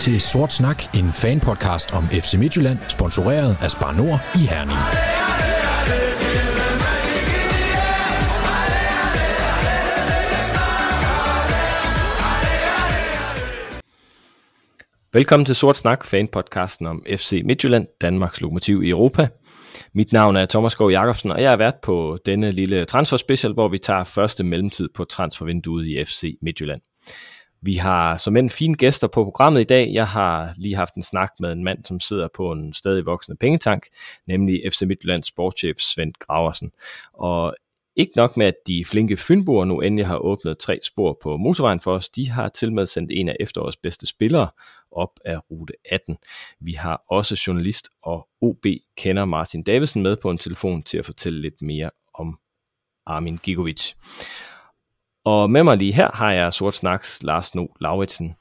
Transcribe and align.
Til 0.00 0.20
Sort 0.20 0.52
Snak, 0.52 0.94
en 0.94 1.12
fanpodcast 1.12 1.94
om 1.94 2.04
FC 2.04 2.34
Midtjylland, 2.34 2.78
sponsoreret 2.88 3.56
af 3.62 3.70
Spar 3.70 3.92
Nord 3.92 4.20
i 4.34 4.38
Herning. 4.38 4.78
Velkommen 15.12 15.46
til 15.46 15.54
Sort 15.54 15.76
Snak, 15.76 16.04
fanpodcasten 16.04 16.86
om 16.86 17.04
FC 17.16 17.42
Midtjylland, 17.44 17.86
Danmarks 18.00 18.40
lokomotiv 18.40 18.82
i 18.82 18.90
Europa. 18.90 19.28
Mit 19.94 20.12
navn 20.12 20.36
er 20.36 20.46
Thomas 20.46 20.72
Skov 20.72 20.90
Jacobsen, 20.90 21.32
og 21.32 21.42
jeg 21.42 21.52
er 21.52 21.56
vært 21.56 21.76
på 21.82 22.18
denne 22.26 22.50
lille 22.50 22.84
transfer 22.84 23.16
special, 23.16 23.52
hvor 23.52 23.68
vi 23.68 23.78
tager 23.78 24.04
første 24.04 24.44
mellemtid 24.44 24.88
på 24.94 25.04
transfervinduet 25.04 25.86
i 25.86 26.04
FC 26.04 26.38
Midtjylland. 26.42 26.80
Vi 27.62 27.74
har 27.74 28.16
som 28.16 28.36
en 28.36 28.50
fine 28.50 28.74
gæster 28.74 29.08
på 29.08 29.24
programmet 29.24 29.60
i 29.60 29.64
dag. 29.64 29.90
Jeg 29.92 30.08
har 30.08 30.54
lige 30.56 30.76
haft 30.76 30.94
en 30.94 31.02
snak 31.02 31.30
med 31.40 31.52
en 31.52 31.64
mand, 31.64 31.84
som 31.84 32.00
sidder 32.00 32.28
på 32.36 32.52
en 32.52 32.72
stadig 32.72 33.06
voksende 33.06 33.36
pengetank, 33.36 33.86
nemlig 34.26 34.62
FC 34.72 34.82
Midtjyllands 34.82 35.26
sportschef 35.26 35.76
Svend 35.76 36.12
Graversen. 36.20 36.70
Og 37.12 37.54
ikke 37.96 38.12
nok 38.16 38.36
med, 38.36 38.46
at 38.46 38.54
de 38.66 38.84
flinke 38.84 39.16
fynboer 39.16 39.64
nu 39.64 39.80
endelig 39.80 40.06
har 40.06 40.18
åbnet 40.18 40.58
tre 40.58 40.78
spor 40.82 41.18
på 41.22 41.36
motorvejen 41.36 41.80
for 41.80 41.94
os, 41.94 42.08
de 42.08 42.30
har 42.30 42.48
til 42.48 42.72
med 42.72 42.86
sendt 42.86 43.10
en 43.14 43.28
af 43.28 43.36
efterårets 43.40 43.76
bedste 43.76 44.06
spillere 44.06 44.48
op 44.90 45.10
af 45.24 45.50
rute 45.50 45.74
18. 45.90 46.16
Vi 46.60 46.72
har 46.72 47.02
også 47.10 47.42
journalist 47.46 47.88
og 48.02 48.28
OB 48.40 48.66
kender 48.96 49.24
Martin 49.24 49.62
Davidsen 49.62 50.02
med 50.02 50.16
på 50.16 50.30
en 50.30 50.38
telefon 50.38 50.82
til 50.82 50.98
at 50.98 51.04
fortælle 51.04 51.40
lidt 51.40 51.62
mere 51.62 51.90
om 52.14 52.38
Armin 53.06 53.38
Gigovic. 53.42 53.92
Og 55.24 55.50
med 55.50 55.64
mig 55.64 55.76
lige 55.76 55.92
her 55.92 56.10
har 56.14 56.32
jeg 56.32 56.52
Sort 56.52 56.74
Snaks 56.74 57.22
Lars 57.22 57.54
No 57.54 57.66
Lauritsen. 57.80 58.36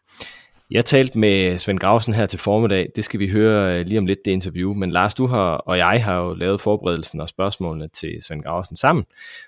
Jeg 0.72 0.86
talte 0.86 1.20
med 1.20 1.58
Svend 1.58 1.80
Grausen 1.80 2.14
her 2.14 2.26
til 2.26 2.40
formiddag. 2.40 2.90
Det 2.96 3.04
skal 3.04 3.20
vi 3.20 3.30
høre 3.30 3.80
øh, 3.80 3.86
lige 3.86 4.00
om 4.00 4.06
lidt, 4.06 4.26
det 4.26 4.32
interview. 4.32 4.74
Men 4.74 4.90
Lars, 4.90 5.14
du 5.14 5.26
har, 5.26 5.52
og 5.52 5.78
jeg 5.78 6.04
har 6.04 6.18
jo 6.18 6.34
lavet 6.34 6.62
forberedelsen 6.62 7.20
og 7.20 7.30
spørgsmålene 7.30 7.88
til 7.88 8.18
Svend 8.22 8.44
Grausen 8.44 8.76
sammen. 8.76 9.06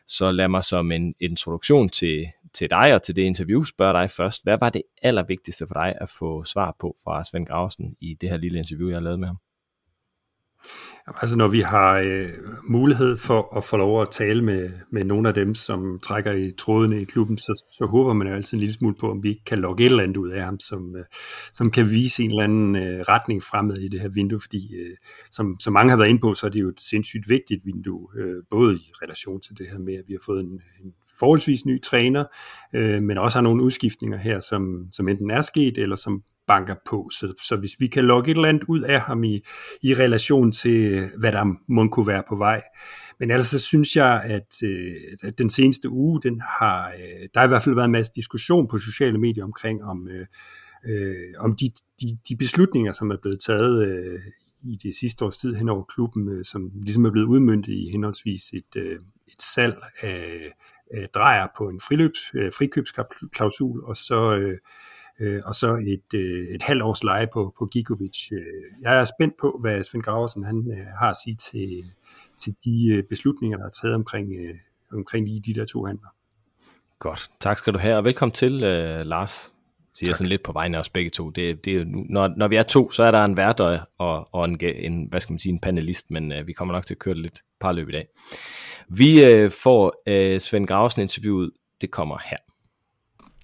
Så 0.07 0.31
lad 0.31 0.47
mig 0.47 0.63
som 0.63 0.91
en 0.91 1.15
introduktion 1.19 1.89
til, 1.89 2.27
til 2.53 2.69
dig 2.69 2.93
og 2.93 3.03
til 3.03 3.15
det 3.15 3.21
interview 3.21 3.63
spørge 3.63 4.01
dig 4.01 4.11
først. 4.11 4.43
Hvad 4.43 4.57
var 4.59 4.69
det 4.69 4.81
allervigtigste 5.01 5.67
for 5.67 5.73
dig 5.73 5.95
at 6.01 6.09
få 6.09 6.43
svar 6.43 6.75
på 6.79 6.95
fra 7.03 7.23
Svend 7.23 7.45
Grausen 7.45 7.95
i 8.01 8.17
det 8.21 8.29
her 8.29 8.37
lille 8.37 8.57
interview, 8.57 8.89
jeg 8.89 8.95
har 8.95 9.03
lavet 9.03 9.19
med 9.19 9.27
ham? 9.27 9.37
Altså 11.21 11.37
når 11.37 11.47
vi 11.47 11.61
har 11.61 11.97
øh, 11.97 12.29
mulighed 12.69 13.17
for 13.17 13.57
at 13.57 13.63
få 13.63 13.77
lov 13.77 14.01
at 14.01 14.09
tale 14.09 14.43
med, 14.43 14.69
med 14.91 15.03
nogle 15.03 15.27
af 15.27 15.33
dem, 15.33 15.55
som 15.55 15.99
trækker 15.99 16.31
i 16.31 16.51
trådene 16.57 17.01
i 17.01 17.03
klubben, 17.05 17.37
så, 17.37 17.63
så 17.77 17.85
håber 17.85 18.13
man 18.13 18.27
jo 18.27 18.33
altid 18.33 18.53
en 18.53 18.59
lille 18.59 18.73
smule 18.73 18.95
på, 18.99 19.11
om 19.11 19.23
vi 19.23 19.29
ikke 19.29 19.43
kan 19.45 19.59
lokke 19.59 19.83
et 19.83 19.89
eller 19.89 20.03
andet 20.03 20.17
ud 20.17 20.29
af 20.29 20.43
ham, 20.43 20.59
som, 20.59 20.95
øh, 20.95 21.05
som 21.53 21.71
kan 21.71 21.89
vise 21.89 22.23
en 22.23 22.29
eller 22.29 22.43
anden 22.43 22.75
øh, 22.75 22.99
retning 22.99 23.43
fremad 23.43 23.77
i 23.77 23.87
det 23.87 23.99
her 23.99 24.09
vindue, 24.09 24.39
fordi 24.39 24.75
øh, 24.75 24.95
som, 25.31 25.59
som 25.59 25.73
mange 25.73 25.89
har 25.89 25.97
været 25.97 26.09
inde 26.09 26.21
på, 26.21 26.33
så 26.33 26.45
er 26.45 26.51
det 26.51 26.61
jo 26.61 26.69
et 26.69 26.81
sindssygt 26.81 27.29
vigtigt 27.29 27.65
vindue, 27.65 28.07
øh, 28.17 28.43
både 28.49 28.75
i 28.75 28.91
relation 29.03 29.41
til 29.41 29.57
det 29.57 29.67
her 29.71 29.79
med, 29.79 29.93
at 29.93 30.03
vi 30.07 30.13
har 30.13 30.21
fået 30.25 30.39
en, 30.39 30.61
en 30.83 30.93
forholdsvis 31.19 31.65
ny 31.65 31.81
træner, 31.81 32.25
øh, 32.73 33.03
men 33.03 33.17
også 33.17 33.37
har 33.37 33.43
nogle 33.43 33.63
udskiftninger 33.63 34.17
her, 34.17 34.39
som, 34.39 34.87
som 34.91 35.07
enten 35.07 35.31
er 35.31 35.41
sket, 35.41 35.77
eller 35.77 35.95
som 35.95 36.23
banker 36.49 36.75
på. 36.85 37.09
Så, 37.13 37.33
så 37.47 37.55
hvis 37.55 37.75
vi 37.79 37.87
kan 37.87 38.05
lokke 38.05 38.31
et 38.31 38.35
eller 38.35 38.49
andet 38.49 38.63
ud 38.63 38.81
af 38.81 39.01
ham 39.01 39.23
i, 39.23 39.41
i 39.81 39.93
relation 39.93 40.51
til, 40.51 41.09
hvad 41.17 41.31
der 41.31 41.45
må 41.67 41.87
kunne 41.87 42.07
være 42.07 42.23
på 42.29 42.35
vej. 42.35 42.61
Men 43.19 43.31
ellers 43.31 43.45
så 43.45 43.59
synes 43.59 43.95
jeg, 43.95 44.21
at, 44.25 44.63
øh, 44.63 44.95
at 45.23 45.37
den 45.37 45.49
seneste 45.49 45.89
uge, 45.89 46.21
den 46.21 46.41
har, 46.59 46.87
øh, 46.87 47.27
der 47.33 47.39
har 47.39 47.45
i 47.45 47.47
hvert 47.47 47.63
fald 47.63 47.75
været 47.75 47.85
en 47.85 47.91
masse 47.91 48.11
diskussion 48.15 48.67
på 48.67 48.77
sociale 48.77 49.17
medier 49.17 49.43
omkring, 49.43 49.83
om, 49.83 50.07
øh, 50.07 50.25
øh, 50.89 51.33
om 51.37 51.55
de, 51.55 51.71
de, 52.01 52.17
de 52.29 52.35
beslutninger, 52.35 52.91
som 52.91 53.11
er 53.11 53.17
blevet 53.21 53.39
taget 53.39 53.87
øh, 53.87 54.19
i 54.63 54.77
det 54.83 54.95
sidste 54.95 55.25
års 55.25 55.37
tid 55.37 55.55
hen 55.55 55.69
over 55.69 55.83
klubben, 55.83 56.29
øh, 56.29 56.45
som 56.45 56.71
ligesom 56.83 57.05
er 57.05 57.11
blevet 57.11 57.27
udmyndtet 57.27 57.73
i 57.73 57.89
henholdsvis 57.91 58.41
et, 58.53 58.75
øh, 58.75 58.99
et 59.27 59.41
salg 59.41 59.77
af, 60.01 60.51
øh, 60.93 61.07
drejer 61.13 61.47
på 61.57 61.69
en 61.69 61.79
friløbs, 61.87 62.19
øh, 62.33 62.51
frikøbsklausul, 62.57 63.83
og 63.83 63.97
så 63.97 64.35
øh, 64.35 64.57
øh, 65.19 65.41
og 65.45 65.55
så 65.55 65.75
et, 65.75 66.19
øh, 66.19 66.47
et 66.55 66.61
halvt 66.61 66.83
års 66.83 67.03
leje 67.03 67.27
på, 67.33 67.53
på 67.59 67.65
Gigovic. 67.65 68.31
Øh, 68.31 68.39
jeg 68.81 68.99
er 68.99 69.05
spændt 69.05 69.33
på, 69.41 69.57
hvad 69.61 69.83
Svend 69.83 70.03
Graversen 70.03 70.43
han, 70.43 70.71
øh, 70.71 70.85
har 70.99 71.09
at 71.09 71.15
sige 71.23 71.35
til, 71.35 71.83
til 72.37 72.55
de 72.65 72.87
øh, 72.87 73.03
beslutninger, 73.03 73.57
der 73.57 73.65
er 73.65 73.69
taget 73.81 73.95
omkring, 73.95 74.33
øh, 74.39 74.55
omkring 74.93 75.27
lige 75.27 75.41
de 75.45 75.53
der 75.53 75.65
to 75.65 75.85
handler. 75.85 76.07
Godt, 76.99 77.29
tak 77.39 77.57
skal 77.57 77.73
du 77.73 77.79
have, 77.79 77.95
og 77.95 78.05
velkommen 78.05 78.33
til, 78.33 78.63
øh, 78.63 79.05
Lars. 79.05 79.51
Siger 79.93 80.09
tak. 80.09 80.17
sådan 80.17 80.29
lidt 80.29 80.43
på 80.43 80.51
vegne 80.51 80.77
af 80.77 80.81
os 80.81 80.89
begge 80.89 81.09
to. 81.09 81.29
Det, 81.29 81.65
det 81.65 81.87
nu, 81.87 82.05
når, 82.09 82.27
når 82.37 82.47
vi 82.47 82.55
er 82.55 82.63
to, 82.63 82.91
så 82.91 83.03
er 83.03 83.11
der 83.11 83.25
en 83.25 83.37
vært 83.37 83.59
og, 83.59 83.79
og, 83.97 84.29
og 84.31 84.45
en, 84.45 84.59
en, 84.61 85.07
hvad 85.09 85.21
skal 85.21 85.33
man 85.33 85.39
sige, 85.39 85.53
en 85.53 85.59
panelist, 85.59 86.11
men 86.11 86.31
øh, 86.31 86.47
vi 86.47 86.53
kommer 86.53 86.73
nok 86.73 86.85
til 86.85 86.93
at 86.93 86.99
køre 86.99 87.13
det 87.13 87.21
lidt 87.21 87.41
parløb 87.59 87.89
i 87.89 87.91
dag. 87.91 88.07
Vi 88.89 89.25
øh, 89.25 89.51
får 89.63 90.03
øh, 90.07 90.39
Svend 90.39 90.67
Graversen 90.67 91.01
interviewet, 91.01 91.51
det 91.81 91.91
kommer 91.91 92.17
her. 92.25 92.37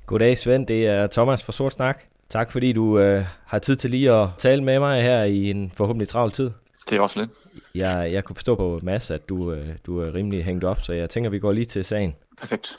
Goddag 0.05 0.37
Svend, 0.37 0.67
det 0.67 0.87
er 0.87 1.07
Thomas 1.07 1.43
fra 1.43 1.53
Sort 1.53 1.73
Snak. 1.73 2.03
Tak 2.29 2.51
fordi 2.51 2.73
du 2.73 2.99
øh, 2.99 3.23
har 3.45 3.59
tid 3.59 3.75
til 3.75 3.89
lige 3.91 4.11
at 4.11 4.29
tale 4.37 4.63
med 4.63 4.79
mig 4.79 5.01
her 5.01 5.23
i 5.23 5.49
en 5.49 5.71
forhåbentlig 5.75 6.07
travl 6.07 6.31
tid. 6.31 6.51
Det 6.89 6.97
er 6.97 7.01
også 7.01 7.19
lidt. 7.19 7.29
Jeg, 7.75 8.09
jeg 8.11 8.23
kunne 8.23 8.35
forstå 8.35 8.55
på 8.55 8.79
Mads, 8.83 9.11
at 9.11 9.29
du, 9.29 9.51
øh, 9.51 9.67
du 9.85 9.99
er 9.99 10.15
rimelig 10.15 10.45
hængt 10.45 10.63
op, 10.63 10.81
så 10.81 10.93
jeg 10.93 11.09
tænker, 11.09 11.29
vi 11.29 11.39
går 11.39 11.51
lige 11.51 11.65
til 11.65 11.85
sagen. 11.85 12.15
Perfekt. 12.39 12.77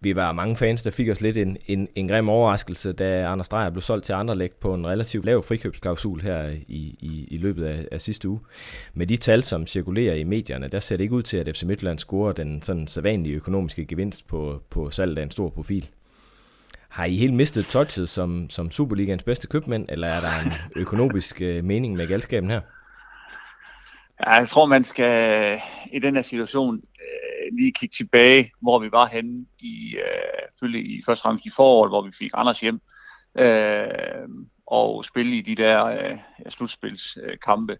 Vi 0.00 0.16
var 0.16 0.32
mange 0.32 0.56
fans, 0.56 0.82
der 0.82 0.90
fik 0.90 1.08
os 1.08 1.20
lidt 1.20 1.36
en, 1.36 1.56
en, 1.66 1.88
en 1.94 2.08
grim 2.08 2.28
overraskelse, 2.28 2.92
da 2.92 3.26
Anders 3.26 3.48
Dreyer 3.48 3.70
blev 3.70 3.82
solgt 3.82 4.04
til 4.04 4.12
Anderlæg 4.12 4.52
på 4.52 4.74
en 4.74 4.86
relativt 4.86 5.24
lav 5.24 5.42
frikøbsklausul 5.42 6.20
her 6.20 6.48
i, 6.68 6.96
i, 7.00 7.28
i 7.30 7.38
løbet 7.38 7.64
af, 7.64 7.88
af 7.92 8.00
sidste 8.00 8.28
uge. 8.28 8.40
Med 8.94 9.06
de 9.06 9.16
tal, 9.16 9.42
som 9.42 9.66
cirkulerer 9.66 10.14
i 10.14 10.24
medierne, 10.24 10.68
der 10.68 10.80
ser 10.80 10.96
det 10.96 11.04
ikke 11.04 11.14
ud 11.14 11.22
til, 11.22 11.36
at 11.36 11.56
FC 11.56 11.62
Midtjylland 11.62 11.98
scorer 11.98 12.32
den 12.32 12.62
sådan 12.62 12.86
sædvanlige 12.86 13.36
økonomiske 13.36 13.84
gevinst 13.84 14.26
på, 14.26 14.62
på 14.70 14.90
salget 14.90 15.18
af 15.18 15.22
en 15.22 15.30
stor 15.30 15.48
profil. 15.48 15.88
Har 16.96 17.04
I 17.04 17.16
helt 17.16 17.34
mistet 17.34 17.66
touchet 17.66 18.08
som, 18.08 18.50
som 18.50 18.70
Superligans 18.70 19.22
bedste 19.22 19.46
købmænd, 19.46 19.86
eller 19.88 20.08
er 20.08 20.20
der 20.20 20.46
en 20.46 20.52
økonomisk 20.76 21.42
øh, 21.42 21.64
mening 21.64 21.96
med 21.96 22.06
galskaben 22.06 22.50
her? 22.50 22.60
Ja, 24.20 24.34
jeg 24.34 24.48
tror, 24.48 24.66
man 24.66 24.84
skal 24.84 25.52
øh, 25.52 25.60
i 25.92 25.98
den 25.98 26.14
her 26.14 26.22
situation 26.22 26.76
øh, 26.76 27.56
lige 27.56 27.72
kigge 27.72 27.94
tilbage, 27.96 28.50
hvor 28.60 28.78
vi 28.78 28.92
var 28.92 29.06
henne 29.06 29.46
i, 29.58 29.96
øh, 30.62 30.74
i 30.74 31.02
først 31.06 31.20
og 31.20 31.22
fremmest 31.22 31.46
i 31.46 31.50
foråret, 31.50 31.90
hvor 31.90 32.02
vi 32.02 32.12
fik 32.18 32.30
Anders 32.34 32.60
hjem, 32.60 32.80
øh, 33.38 34.28
og 34.66 35.04
spille 35.04 35.36
i 35.36 35.40
de 35.40 35.54
der 35.54 35.84
øh, 35.84 36.18
slutspilskampe. 36.48 37.78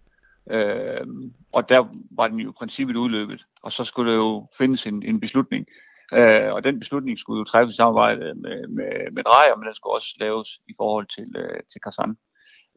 Øh, 0.51 1.07
og 1.51 1.69
der 1.69 1.87
var 2.11 2.27
den 2.27 2.39
jo 2.39 2.49
i 2.49 2.57
princippet 2.57 2.95
udløbet, 2.95 3.45
og 3.61 3.71
så 3.71 3.83
skulle 3.83 4.11
der 4.11 4.17
jo 4.17 4.47
findes 4.57 4.85
en, 4.85 5.03
en 5.03 5.19
beslutning. 5.19 5.67
Øh, 6.13 6.53
og 6.53 6.63
den 6.63 6.79
beslutning 6.79 7.19
skulle 7.19 7.39
jo 7.39 7.43
træffes 7.43 7.73
i 7.73 7.77
samarbejde 7.77 8.19
med, 8.19 8.67
med, 8.67 9.11
med 9.11 9.23
Drejer, 9.23 9.55
men 9.55 9.65
den 9.65 9.75
skulle 9.75 9.93
også 9.93 10.15
laves 10.19 10.49
i 10.67 10.73
forhold 10.77 11.07
til, 11.07 11.35
øh, 11.37 11.59
til 11.71 11.81
Kazan. 11.81 12.17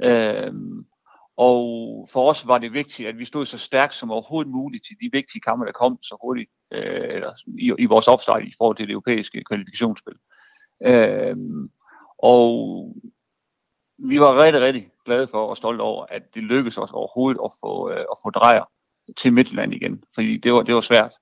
Øh, 0.02 0.52
og 1.36 2.08
for 2.12 2.30
os 2.30 2.46
var 2.46 2.58
det 2.58 2.72
vigtigt, 2.72 3.08
at 3.08 3.18
vi 3.18 3.24
stod 3.24 3.46
så 3.46 3.58
stærkt 3.58 3.94
som 3.94 4.10
overhovedet 4.10 4.52
muligt 4.52 4.84
til 4.86 4.96
de 5.00 5.10
vigtige 5.12 5.40
kampe, 5.40 5.66
der 5.66 5.72
kom 5.72 6.02
så 6.02 6.16
hurtigt 6.22 6.50
øh, 6.72 7.14
eller 7.14 7.32
i, 7.58 7.74
i 7.78 7.86
vores 7.86 8.08
opstart 8.08 8.42
i 8.44 8.54
forhold 8.58 8.76
til 8.76 8.86
det 8.86 8.92
europæiske 8.92 9.44
kvalifikationsspil. 9.44 10.14
Øh, 10.82 11.36
og 12.18 12.50
vi 13.98 14.20
var 14.20 14.42
rigtig, 14.42 14.62
rigtig 14.62 14.90
glade 15.04 15.28
for 15.28 15.46
og 15.46 15.56
stolte 15.56 15.82
over, 15.82 16.06
at 16.06 16.22
det 16.34 16.42
lykkedes 16.42 16.78
os 16.78 16.90
overhovedet 16.90 17.40
at 17.44 17.50
få, 17.60 17.90
øh, 17.90 18.00
at 18.00 18.18
få 18.22 18.30
drejer 18.30 18.64
til 19.16 19.32
Midtland 19.32 19.74
igen, 19.74 20.04
fordi 20.14 20.36
det 20.36 20.52
var, 20.52 20.62
det 20.62 20.74
var 20.74 20.80
svært. 20.80 21.12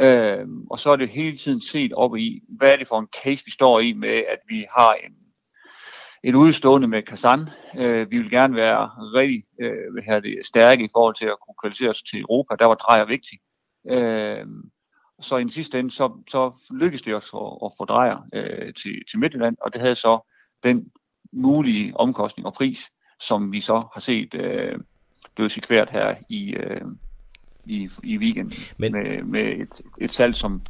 Øh, 0.00 0.46
og 0.70 0.78
så 0.78 0.90
er 0.90 0.96
det 0.96 1.08
hele 1.08 1.36
tiden 1.36 1.60
set 1.60 1.92
op 1.92 2.16
i, 2.16 2.42
hvad 2.48 2.72
er 2.72 2.76
det 2.76 2.88
for 2.88 2.98
en 2.98 3.08
case, 3.22 3.44
vi 3.44 3.50
står 3.50 3.80
i 3.80 3.92
med, 3.92 4.08
at 4.08 4.38
vi 4.48 4.66
har 4.76 4.92
en, 4.92 5.12
en 6.22 6.34
udstående 6.34 6.88
med 6.88 7.02
Kazan. 7.02 7.48
Øh, 7.78 8.10
vi 8.10 8.18
vil 8.18 8.30
gerne 8.30 8.54
være 8.54 8.90
rigtig 9.14 9.44
øh, 9.60 10.04
have 10.04 10.20
det 10.20 10.46
stærke 10.46 10.84
i 10.84 10.88
forhold 10.92 11.14
til 11.14 11.26
at 11.26 11.36
kunne 11.46 11.54
kvalificere 11.62 11.90
os 11.90 12.02
til 12.02 12.20
Europa. 12.20 12.54
Der 12.58 12.64
var 12.64 12.74
drejer 12.74 13.04
vigtigt. 13.04 13.42
Øh, 13.90 14.46
så 15.20 15.36
i 15.36 15.40
den 15.40 15.50
sidste 15.50 15.78
ende, 15.78 15.90
så, 15.90 16.22
så 16.28 16.52
lykkedes 16.70 17.02
det 17.02 17.14
os 17.14 17.30
at, 17.34 17.58
at 17.64 17.72
få 17.78 17.84
drejer 17.84 18.18
øh, 18.34 18.74
til, 18.74 19.02
til 19.10 19.18
Midtjylland, 19.18 19.56
og 19.60 19.72
det 19.72 19.80
havde 19.80 19.94
så 19.94 20.30
den 20.62 20.90
mulige 21.32 21.96
omkostning 21.96 22.46
og 22.46 22.54
pris, 22.54 22.90
som 23.20 23.52
vi 23.52 23.60
så 23.60 23.88
har 23.94 24.00
set 24.00 24.34
øh, 24.34 24.78
i 25.56 25.60
kvært 25.60 25.90
her 25.90 26.16
i, 26.28 26.54
øh, 26.54 26.80
i, 27.68 27.88
i 28.02 28.16
weekenden 28.16 28.52
Men... 28.76 28.92
med, 28.92 29.22
med 29.22 29.42
et, 29.42 29.80
et 30.00 30.12
salg, 30.12 30.34
som 30.34 30.62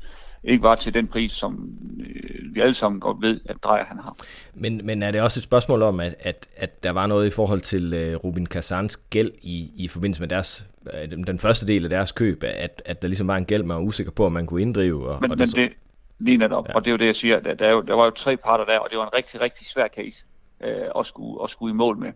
ikke 0.45 0.63
var 0.63 0.75
til 0.75 0.95
den 0.95 1.07
pris, 1.07 1.33
som 1.33 1.79
øh, 2.01 2.55
vi 2.55 2.61
alle 2.61 2.75
sammen 2.75 3.01
godt 3.01 3.23
ved, 3.23 3.41
at 3.45 3.57
Drejer 3.63 3.85
han 3.85 3.99
har. 3.99 4.17
Men, 4.55 4.81
men 4.85 5.03
er 5.03 5.11
det 5.11 5.21
også 5.21 5.39
et 5.39 5.45
spørgsmål 5.45 5.83
om, 5.83 6.01
at, 6.01 6.15
at, 6.21 6.49
at 6.57 6.83
der 6.83 6.91
var 6.91 7.07
noget 7.07 7.27
i 7.27 7.31
forhold 7.31 7.61
til 7.61 7.95
øh, 7.95 8.17
Rubin 8.17 8.47
Kazans 8.47 8.97
gæld 8.97 9.33
i, 9.43 9.71
i 9.77 9.89
forbindelse 9.89 10.23
med 10.23 10.29
deres, 10.29 10.67
øh, 10.95 11.11
den 11.11 11.39
første 11.39 11.67
del 11.67 11.85
af 11.85 11.91
deres 11.91 12.13
køb, 12.13 12.45
at, 12.45 12.83
at 12.85 13.03
der 13.03 13.09
ligesom 13.09 13.29
var 13.29 13.37
en 13.37 13.45
gæld, 13.45 13.63
man 13.63 13.77
var 13.77 13.83
usikker 13.83 14.13
på, 14.13 14.27
om 14.27 14.33
man 14.33 14.47
kunne 14.47 14.63
inddrive? 14.63 15.09
Og, 15.09 15.21
men, 15.21 15.31
og 15.31 15.39
det, 15.39 15.57
men 15.57 15.65
det, 15.65 15.73
lige 16.19 16.37
netop, 16.37 16.69
ja. 16.69 16.75
og 16.75 16.85
det 16.85 16.91
er 16.91 16.93
jo 16.93 16.99
det, 16.99 17.07
jeg 17.07 17.17
siger, 17.17 17.41
der, 17.41 17.55
der, 17.55 17.67
er 17.67 17.73
jo, 17.73 17.81
der 17.81 17.95
var 17.95 18.05
jo 18.05 18.11
tre 18.11 18.37
parter 18.37 18.65
der, 18.65 18.79
og 18.79 18.89
det 18.91 18.99
var 18.99 19.05
en 19.05 19.15
rigtig, 19.15 19.41
rigtig 19.41 19.67
svær 19.67 19.89
case. 19.89 20.25
øh, 20.65 20.89
og, 20.95 21.07
skulle, 21.07 21.41
og 21.41 21.51
skulle 21.51 21.71
i 21.71 21.75
mål 21.75 21.99
med. 21.99 22.13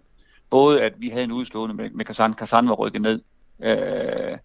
Både 0.51 0.83
at 0.83 0.93
vi 0.99 1.09
havde 1.09 1.25
en 1.25 1.33
udslående 1.33 1.75
med, 1.75 1.91
med 1.91 2.05
Kazan, 2.05 2.35
Kazan 2.35 2.69
var 2.69 2.75
rykket 2.75 3.03
ned, 3.03 3.23
øh, 3.63 4.39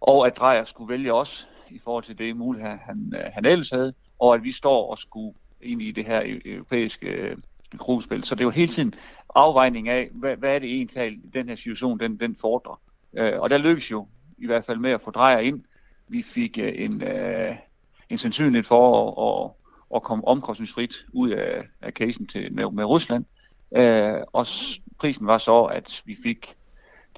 og 0.00 0.26
at 0.26 0.36
Drejer 0.36 0.64
skulle 0.64 0.92
vælge 0.92 1.12
os 1.12 1.48
i 1.70 1.78
forhold 1.84 2.04
til 2.04 2.18
det 2.18 2.36
mulighed, 2.36 2.70
han, 2.70 3.12
øh, 3.16 3.24
han 3.32 3.44
ellers 3.44 3.70
havde, 3.70 3.94
og 4.18 4.34
at 4.34 4.44
vi 4.44 4.52
står 4.52 4.90
og 4.90 4.98
skulle 4.98 5.34
ind 5.62 5.82
i 5.82 5.90
det 5.90 6.04
her 6.04 6.38
europæiske 6.44 7.06
øh, 7.06 7.36
gruppespil. 7.78 8.24
Så 8.24 8.34
det 8.34 8.40
er 8.40 8.44
jo 8.44 8.50
hele 8.50 8.72
tiden 8.72 8.94
afvejning 9.34 9.88
af, 9.88 10.08
hvad, 10.12 10.36
hvad 10.36 10.54
er 10.54 10.58
det 10.58 10.70
egentlig, 10.70 11.20
den 11.34 11.48
her 11.48 11.56
situation, 11.56 12.00
den, 12.00 12.20
den 12.20 12.36
fordrer. 12.36 12.80
Øh, 13.14 13.40
og 13.40 13.50
der 13.50 13.58
lykkes 13.58 13.90
jo 13.90 14.06
i 14.38 14.46
hvert 14.46 14.64
fald 14.64 14.78
med 14.78 14.90
at 14.90 15.00
få 15.00 15.10
drejer 15.10 15.38
ind. 15.38 15.64
Vi 16.08 16.22
fik 16.22 16.58
øh, 16.58 16.72
en, 16.76 17.02
øh, 17.02 17.56
en 18.10 18.18
sandsynlighed 18.18 18.64
for 18.64 19.10
at, 19.10 19.44
at, 19.44 19.50
at 19.96 20.02
komme 20.02 20.28
omkostningsfrit 20.28 20.94
ud 21.12 21.30
af, 21.30 21.62
af 21.80 21.92
casen 21.92 22.26
til, 22.26 22.52
med, 22.52 22.70
med 22.70 22.84
Rusland. 22.84 23.24
Øh, 23.76 24.22
og 24.32 24.46
prisen 24.98 25.26
var 25.26 25.38
så, 25.38 25.62
at 25.62 26.02
vi 26.04 26.16
fik 26.22 26.56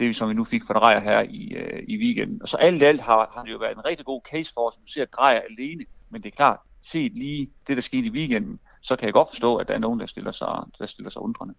det, 0.03 0.17
som 0.17 0.29
vi 0.29 0.35
nu 0.35 0.45
fik 0.45 0.63
for 0.67 0.75
drejer 0.75 1.01
her 1.01 1.21
i, 1.21 1.53
øh, 1.53 1.83
i 1.89 1.97
weekenden. 1.97 2.43
Og 2.43 2.49
så 2.49 2.57
alt 2.57 2.83
i 2.83 2.85
alt 2.85 3.01
har, 3.01 3.31
har 3.35 3.45
det 3.45 3.53
jo 3.53 3.59
været 3.59 3.77
en 3.77 3.85
rigtig 3.85 4.07
god 4.07 4.21
case 4.31 4.53
for 4.55 4.69
os, 4.69 4.75
at 4.77 4.91
ser 4.91 5.05
drejer 5.05 5.41
alene, 5.51 5.85
men 6.11 6.23
det 6.23 6.33
er 6.33 6.37
klart, 6.37 6.59
set 6.83 7.13
lige 7.13 7.51
det, 7.67 7.77
der 7.77 7.83
skete 7.83 8.07
i 8.07 8.11
weekenden, 8.11 8.59
så 8.83 8.97
kan 8.97 9.07
jeg 9.07 9.13
godt 9.13 9.29
forstå, 9.29 9.57
at 9.57 9.69
der 9.69 9.75
er 9.75 9.79
nogen, 9.79 10.01
der 10.01 10.07
stiller 10.07 10.33
sig, 10.33 10.49
der 10.79 10.87
stiller 10.87 11.11
sig 11.11 11.23
undrende. 11.23 11.55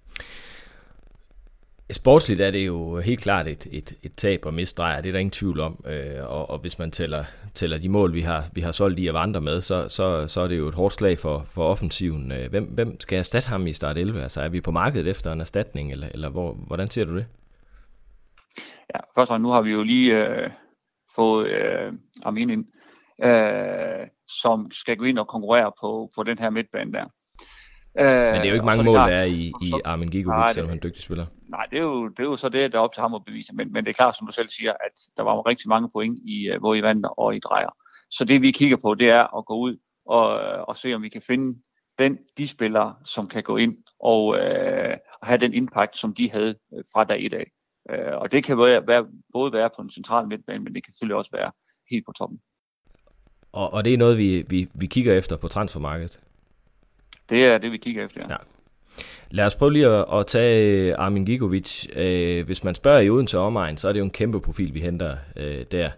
Sportsligt 1.92 2.42
er 2.42 2.51
det 2.51 2.68
jo 2.68 3.00
helt 3.00 3.19
klart 3.19 3.48
et, 3.48 3.68
et, 3.72 3.94
et 4.04 4.13
tab 4.16 4.45
og 4.45 4.54
misdrejer, 4.54 5.01
det 5.01 5.10
er 5.10 5.12
der 5.12 5.19
ingen 5.19 5.31
tvivl 5.31 5.60
om. 5.60 5.86
Øh, 5.88 6.30
og, 6.30 6.50
og 6.50 6.60
hvis 6.60 6.80
man 6.80 6.92
tæller, 6.92 7.24
tæller 7.54 7.78
de 7.78 7.90
mål, 7.90 8.13
vi 8.13 8.22
har, 8.22 8.45
vi 8.54 8.62
har 8.62 8.72
solgt 8.72 9.00
i 9.00 9.07
at 9.07 9.13
vandre 9.13 9.42
med, 9.42 9.62
så, 9.62 9.88
så, 9.88 10.28
så 10.28 10.42
er 10.42 10.48
det 10.48 10.57
jo 10.57 10.68
et 10.68 10.74
hårdt 10.74 10.94
slag 10.94 11.19
for, 11.19 11.45
for 11.50 11.66
offensiven. 11.66 12.31
Øh, 12.31 12.50
hvem, 12.50 12.63
hvem 12.63 13.00
skal 13.00 13.19
erstatte 13.19 13.50
ham 13.50 13.68
i 13.68 13.74
start 13.74 13.98
11? 13.98 14.22
Altså 14.22 14.42
er 14.42 14.50
vi 14.50 14.62
på 14.62 14.72
markedet 14.72 15.07
efter 15.07 15.31
en 15.31 15.42
erstatning, 15.42 15.92
eller, 15.92 16.07
eller 16.13 16.30
hvor, 16.30 16.54
hvordan 16.54 16.90
ser 16.90 17.06
du 17.06 17.16
det? 17.16 17.25
Ja, 18.95 19.00
først 19.16 19.31
og 19.31 19.42
nu 19.42 19.50
har 19.50 19.62
vi 19.62 19.72
jo 19.72 19.84
lige 19.84 20.28
øh, 20.28 20.50
fået 21.16 21.48
øh, 21.48 21.94
Armin 22.24 22.50
ind, 22.50 22.66
øh, 23.24 24.07
som 24.42 24.72
skal 24.72 24.98
gå 24.98 25.04
ind 25.04 25.19
og 25.19 25.28
konkurrere 25.28 25.72
på, 25.81 26.12
på 26.16 26.24
den 26.24 26.40
her 26.40 26.50
midtbane 26.50 26.94
der. 26.94 27.06
Øh, 28.00 28.06
Men 28.06 28.36
det 28.36 28.45
er 28.45 28.50
jo 28.50 28.54
ikke 28.54 28.66
mange 28.66 28.84
mål, 28.84 28.95
der 28.95 29.01
er 29.01 29.24
i, 29.24 29.51
i 29.62 29.74
Armin 29.86 30.10
Gigovic, 30.10 30.54
selvom 30.54 30.69
han 30.69 30.78
er 30.78 30.81
en 30.81 30.90
dygtig 30.90 31.04
spiller. 31.04 31.25
Nej, 31.50 31.66
det 31.72 31.78
er, 31.78 31.84
jo, 31.84 32.07
det 32.07 32.19
er 32.19 32.24
jo 32.24 32.38
så 32.38 32.50
det, 32.50 32.72
der 32.72 32.78
er 32.78 32.81
op 32.81 32.94
til 32.94 33.01
ham 33.01 33.13
at 33.13 33.25
bevise. 33.25 33.56
Men, 33.56 33.74
men 33.74 33.84
det 33.84 33.90
er 33.90 33.94
klart, 33.94 34.18
som 34.18 34.28
du 34.28 34.34
selv 34.34 34.50
siger, 34.50 34.72
at 34.72 34.92
der 35.18 35.24
var 35.24 35.48
rigtig 35.48 35.69
mange 35.69 35.90
point 35.94 36.19
i 36.25 36.51
uh, 36.51 36.62
både 36.62 36.80
i 36.80 36.84
Vander 36.84 37.10
og 37.10 37.36
i 37.36 37.40
Drejer. 37.40 37.69
Så 38.12 38.25
det 38.25 38.42
vi 38.42 38.51
kigger 38.51 38.78
på, 38.78 38.95
det 38.95 39.10
er 39.10 39.38
at 39.38 39.45
gå 39.45 39.56
ud 39.57 39.78
og, 40.06 40.28
og 40.68 40.78
se, 40.78 40.94
om 40.94 41.01
vi 41.01 41.10
kan 41.10 41.22
finde 41.22 41.60
den, 42.00 42.18
de 42.38 42.48
spillere, 42.48 42.95
som 43.06 43.28
kan 43.28 43.44
gå 43.44 43.57
ind 43.57 43.78
og, 44.00 44.38
øh, 44.38 44.98
og 45.22 45.28
have 45.28 45.38
den 45.38 45.54
impact, 45.54 45.98
som 45.98 46.13
de 46.13 46.31
havde 46.31 46.56
øh, 46.74 46.84
fra 46.94 47.04
dag 47.04 47.24
i 47.24 47.28
dag. 47.28 47.51
Øh, 47.89 48.18
og 48.18 48.31
det 48.31 48.44
kan 48.44 48.57
være, 48.57 48.88
være, 48.88 49.07
både 49.33 49.53
være 49.53 49.69
på 49.75 49.81
en 49.81 49.91
central 49.91 50.27
midtbane, 50.27 50.63
men 50.63 50.75
det 50.75 50.83
kan 50.83 50.94
selvfølgelig 50.94 51.15
også 51.15 51.31
være 51.31 51.51
helt 51.91 52.06
på 52.06 52.12
toppen. 52.12 52.39
Og, 53.51 53.74
og 53.74 53.85
det 53.85 53.94
er 53.94 53.97
noget, 53.97 54.18
vi, 54.18 54.45
vi, 54.50 54.69
vi 54.74 54.85
kigger 54.85 55.13
efter 55.13 55.38
på 55.38 55.47
transfermarkedet? 55.47 56.19
Det 57.30 57.45
er 57.45 57.57
det, 57.57 57.71
vi 57.71 57.77
kigger 57.77 58.06
efter, 58.06 58.21
ja. 58.21 58.27
ja. 58.30 58.38
Lad 59.31 59.45
os 59.45 59.56
prøve 59.56 59.74
lige 59.74 59.88
at, 59.88 60.19
at 60.19 60.27
tage 60.27 60.95
Armin 60.95 61.25
Gigovic. 61.25 61.88
Øh, 61.95 62.45
hvis 62.45 62.63
man 62.63 62.75
spørger 62.75 63.00
i 63.00 63.09
Odense 63.09 63.38
omegn, 63.39 63.77
så 63.77 63.88
er 63.88 63.94
det 63.94 64.00
jo 64.00 64.06
en 64.06 64.12
kæmpe 64.12 64.41
profil, 64.41 64.74
vi 64.74 64.80
henter 64.80 65.18
øh, 65.35 65.65
der. 65.71 65.91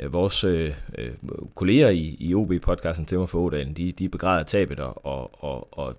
Øh, 0.00 0.12
vores 0.12 0.44
øh, 0.44 0.74
øh, 0.98 1.10
kolleger 1.54 1.88
i, 1.88 2.16
i 2.20 2.34
OB-podcasten 2.34 3.06
til 3.06 3.18
mig 3.18 3.28
for 3.28 3.40
Odalen, 3.40 3.74
de, 3.74 3.92
de 3.92 4.08
begræder 4.08 4.42
tabet, 4.42 4.80
og, 4.80 5.06
og, 5.06 5.44
og, 5.44 5.78
og 5.78 5.96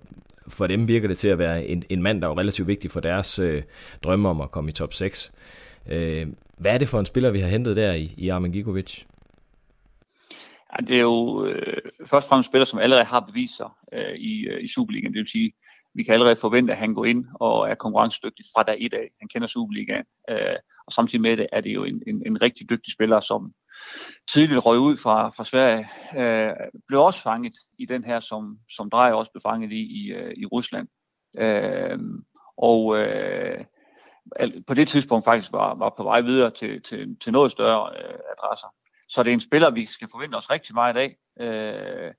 for 0.48 0.66
dem 0.66 0.88
virker 0.88 1.08
det 1.08 1.18
til 1.18 1.28
at 1.28 1.38
være 1.38 1.66
en, 1.66 1.84
en 1.88 2.02
mand, 2.02 2.22
der 2.22 2.28
er 2.28 2.38
relativt 2.38 2.68
vigtig 2.68 2.90
for 2.90 3.00
deres 3.00 3.38
øh, 3.38 3.62
drømme 4.02 4.28
om 4.28 4.40
at 4.40 4.50
komme 4.50 4.70
i 4.70 4.72
top 4.72 4.94
6. 4.94 5.32
Øh, 5.86 6.26
hvad 6.58 6.74
er 6.74 6.78
det 6.78 6.88
for 6.88 7.00
en 7.00 7.06
spiller, 7.06 7.30
vi 7.30 7.40
har 7.40 7.48
hentet 7.48 7.76
der 7.76 7.92
i, 7.92 8.14
i 8.16 8.28
Armin 8.28 8.52
Gigovic? 8.52 9.02
Ja, 10.72 10.84
det 10.86 10.96
er 10.96 11.00
jo 11.00 11.44
øh, 11.46 11.76
først 12.06 12.26
og 12.26 12.28
fremmest 12.28 12.50
spiller, 12.50 12.64
som 12.64 12.78
allerede 12.78 13.04
har 13.04 13.20
bevist 13.20 13.56
sig 13.56 13.68
øh, 13.92 14.14
i, 14.16 14.46
øh, 14.46 14.64
i 14.64 14.68
Superligaen. 14.68 15.12
Det 15.12 15.18
vil 15.18 15.28
sige, 15.28 15.52
vi 15.94 16.02
kan 16.02 16.14
allerede 16.14 16.36
forvente, 16.36 16.72
at 16.72 16.78
han 16.78 16.94
går 16.94 17.04
ind 17.04 17.26
og 17.34 17.70
er 17.70 17.74
konkurrencedygtig 17.74 18.44
fra 18.54 18.62
dag 18.62 18.76
i 18.82 18.88
dag. 18.88 19.10
Han 19.20 19.28
kender 19.28 19.48
Superligaen, 19.48 20.04
øh, 20.30 20.56
og 20.86 20.92
samtidig 20.92 21.20
med 21.20 21.36
det 21.36 21.46
er 21.52 21.60
det 21.60 21.74
jo 21.74 21.84
en, 21.84 22.02
en, 22.06 22.22
en 22.26 22.42
rigtig 22.42 22.70
dygtig 22.70 22.92
spiller, 22.92 23.20
som 23.20 23.52
tidligt 24.32 24.66
røg 24.66 24.78
ud 24.78 24.96
fra, 24.96 25.28
fra 25.28 25.44
Sverige, 25.44 25.88
øh, 26.16 26.52
blev 26.86 27.00
også 27.00 27.22
fanget 27.22 27.52
i 27.78 27.86
den 27.86 28.04
her, 28.04 28.20
som, 28.20 28.58
som 28.70 28.90
Drejer 28.90 29.12
også 29.12 29.32
blev 29.32 29.42
fanget 29.46 29.72
i 29.72 30.04
i, 30.04 30.12
øh, 30.12 30.34
i 30.36 30.46
Rusland. 30.46 30.88
Øh, 31.38 31.98
og 32.56 32.98
øh, 32.98 33.64
på 34.66 34.74
det 34.74 34.88
tidspunkt 34.88 35.24
faktisk 35.24 35.52
var, 35.52 35.74
var 35.74 35.94
på 35.96 36.02
vej 36.02 36.20
videre 36.20 36.50
til, 36.50 36.82
til, 36.82 37.16
til 37.20 37.32
noget 37.32 37.52
større 37.52 37.90
øh, 37.96 38.18
adresser. 38.38 38.74
Så 39.08 39.22
det 39.22 39.30
er 39.30 39.34
en 39.34 39.40
spiller, 39.40 39.70
vi 39.70 39.86
skal 39.86 40.08
forvente 40.10 40.36
os 40.36 40.50
rigtig 40.50 40.74
meget 40.74 40.96
af 40.96 41.16
øh, 41.40 42.14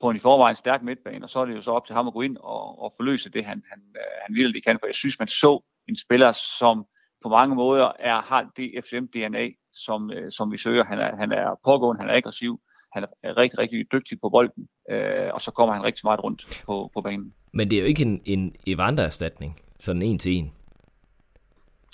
på 0.00 0.10
en 0.10 0.16
i 0.16 0.18
forvejen 0.18 0.56
stærk 0.56 0.82
midtbane, 0.82 1.24
og 1.24 1.30
så 1.30 1.40
er 1.40 1.44
det 1.44 1.56
jo 1.56 1.62
så 1.62 1.70
op 1.70 1.86
til 1.86 1.94
ham 1.94 2.06
at 2.06 2.12
gå 2.12 2.20
ind 2.20 2.36
og, 2.36 2.82
og 2.82 2.94
forløse 2.96 3.30
det, 3.30 3.44
han, 3.44 3.62
han, 3.70 3.82
øh, 3.96 4.12
han 4.26 4.34
virkelig 4.34 4.64
kan. 4.64 4.78
For 4.78 4.86
jeg 4.86 4.94
synes, 4.94 5.18
man 5.18 5.28
så 5.28 5.60
en 5.88 5.96
spiller, 5.96 6.32
som 6.32 6.86
på 7.22 7.28
mange 7.28 7.54
måder 7.54 7.92
er, 7.98 8.22
har 8.22 8.50
det 8.56 8.72
FCM-DNA, 8.84 9.70
som, 9.74 10.10
øh, 10.10 10.32
som 10.32 10.52
vi 10.52 10.56
søger. 10.56 10.84
Han 10.84 10.98
er, 10.98 11.16
han 11.16 11.32
er 11.32 11.60
pågående, 11.64 12.00
han 12.00 12.10
er 12.10 12.14
aggressiv, 12.14 12.60
han 12.92 13.04
er 13.22 13.36
rigtig, 13.36 13.58
rigtig 13.58 13.92
dygtig 13.92 14.20
på 14.20 14.28
bolden, 14.28 14.68
øh, 14.90 15.30
og 15.34 15.40
så 15.40 15.50
kommer 15.50 15.74
han 15.74 15.84
rigtig 15.84 16.00
meget 16.04 16.24
rundt 16.24 16.62
på, 16.66 16.90
på 16.94 17.00
banen. 17.00 17.34
Men 17.52 17.70
det 17.70 17.76
er 17.76 17.80
jo 17.80 17.86
ikke 17.86 18.02
en, 18.02 18.22
en 18.24 18.54
Evander-erstatning, 18.66 19.60
sådan 19.80 20.02
en 20.02 20.18
til 20.18 20.32
en. 20.32 20.52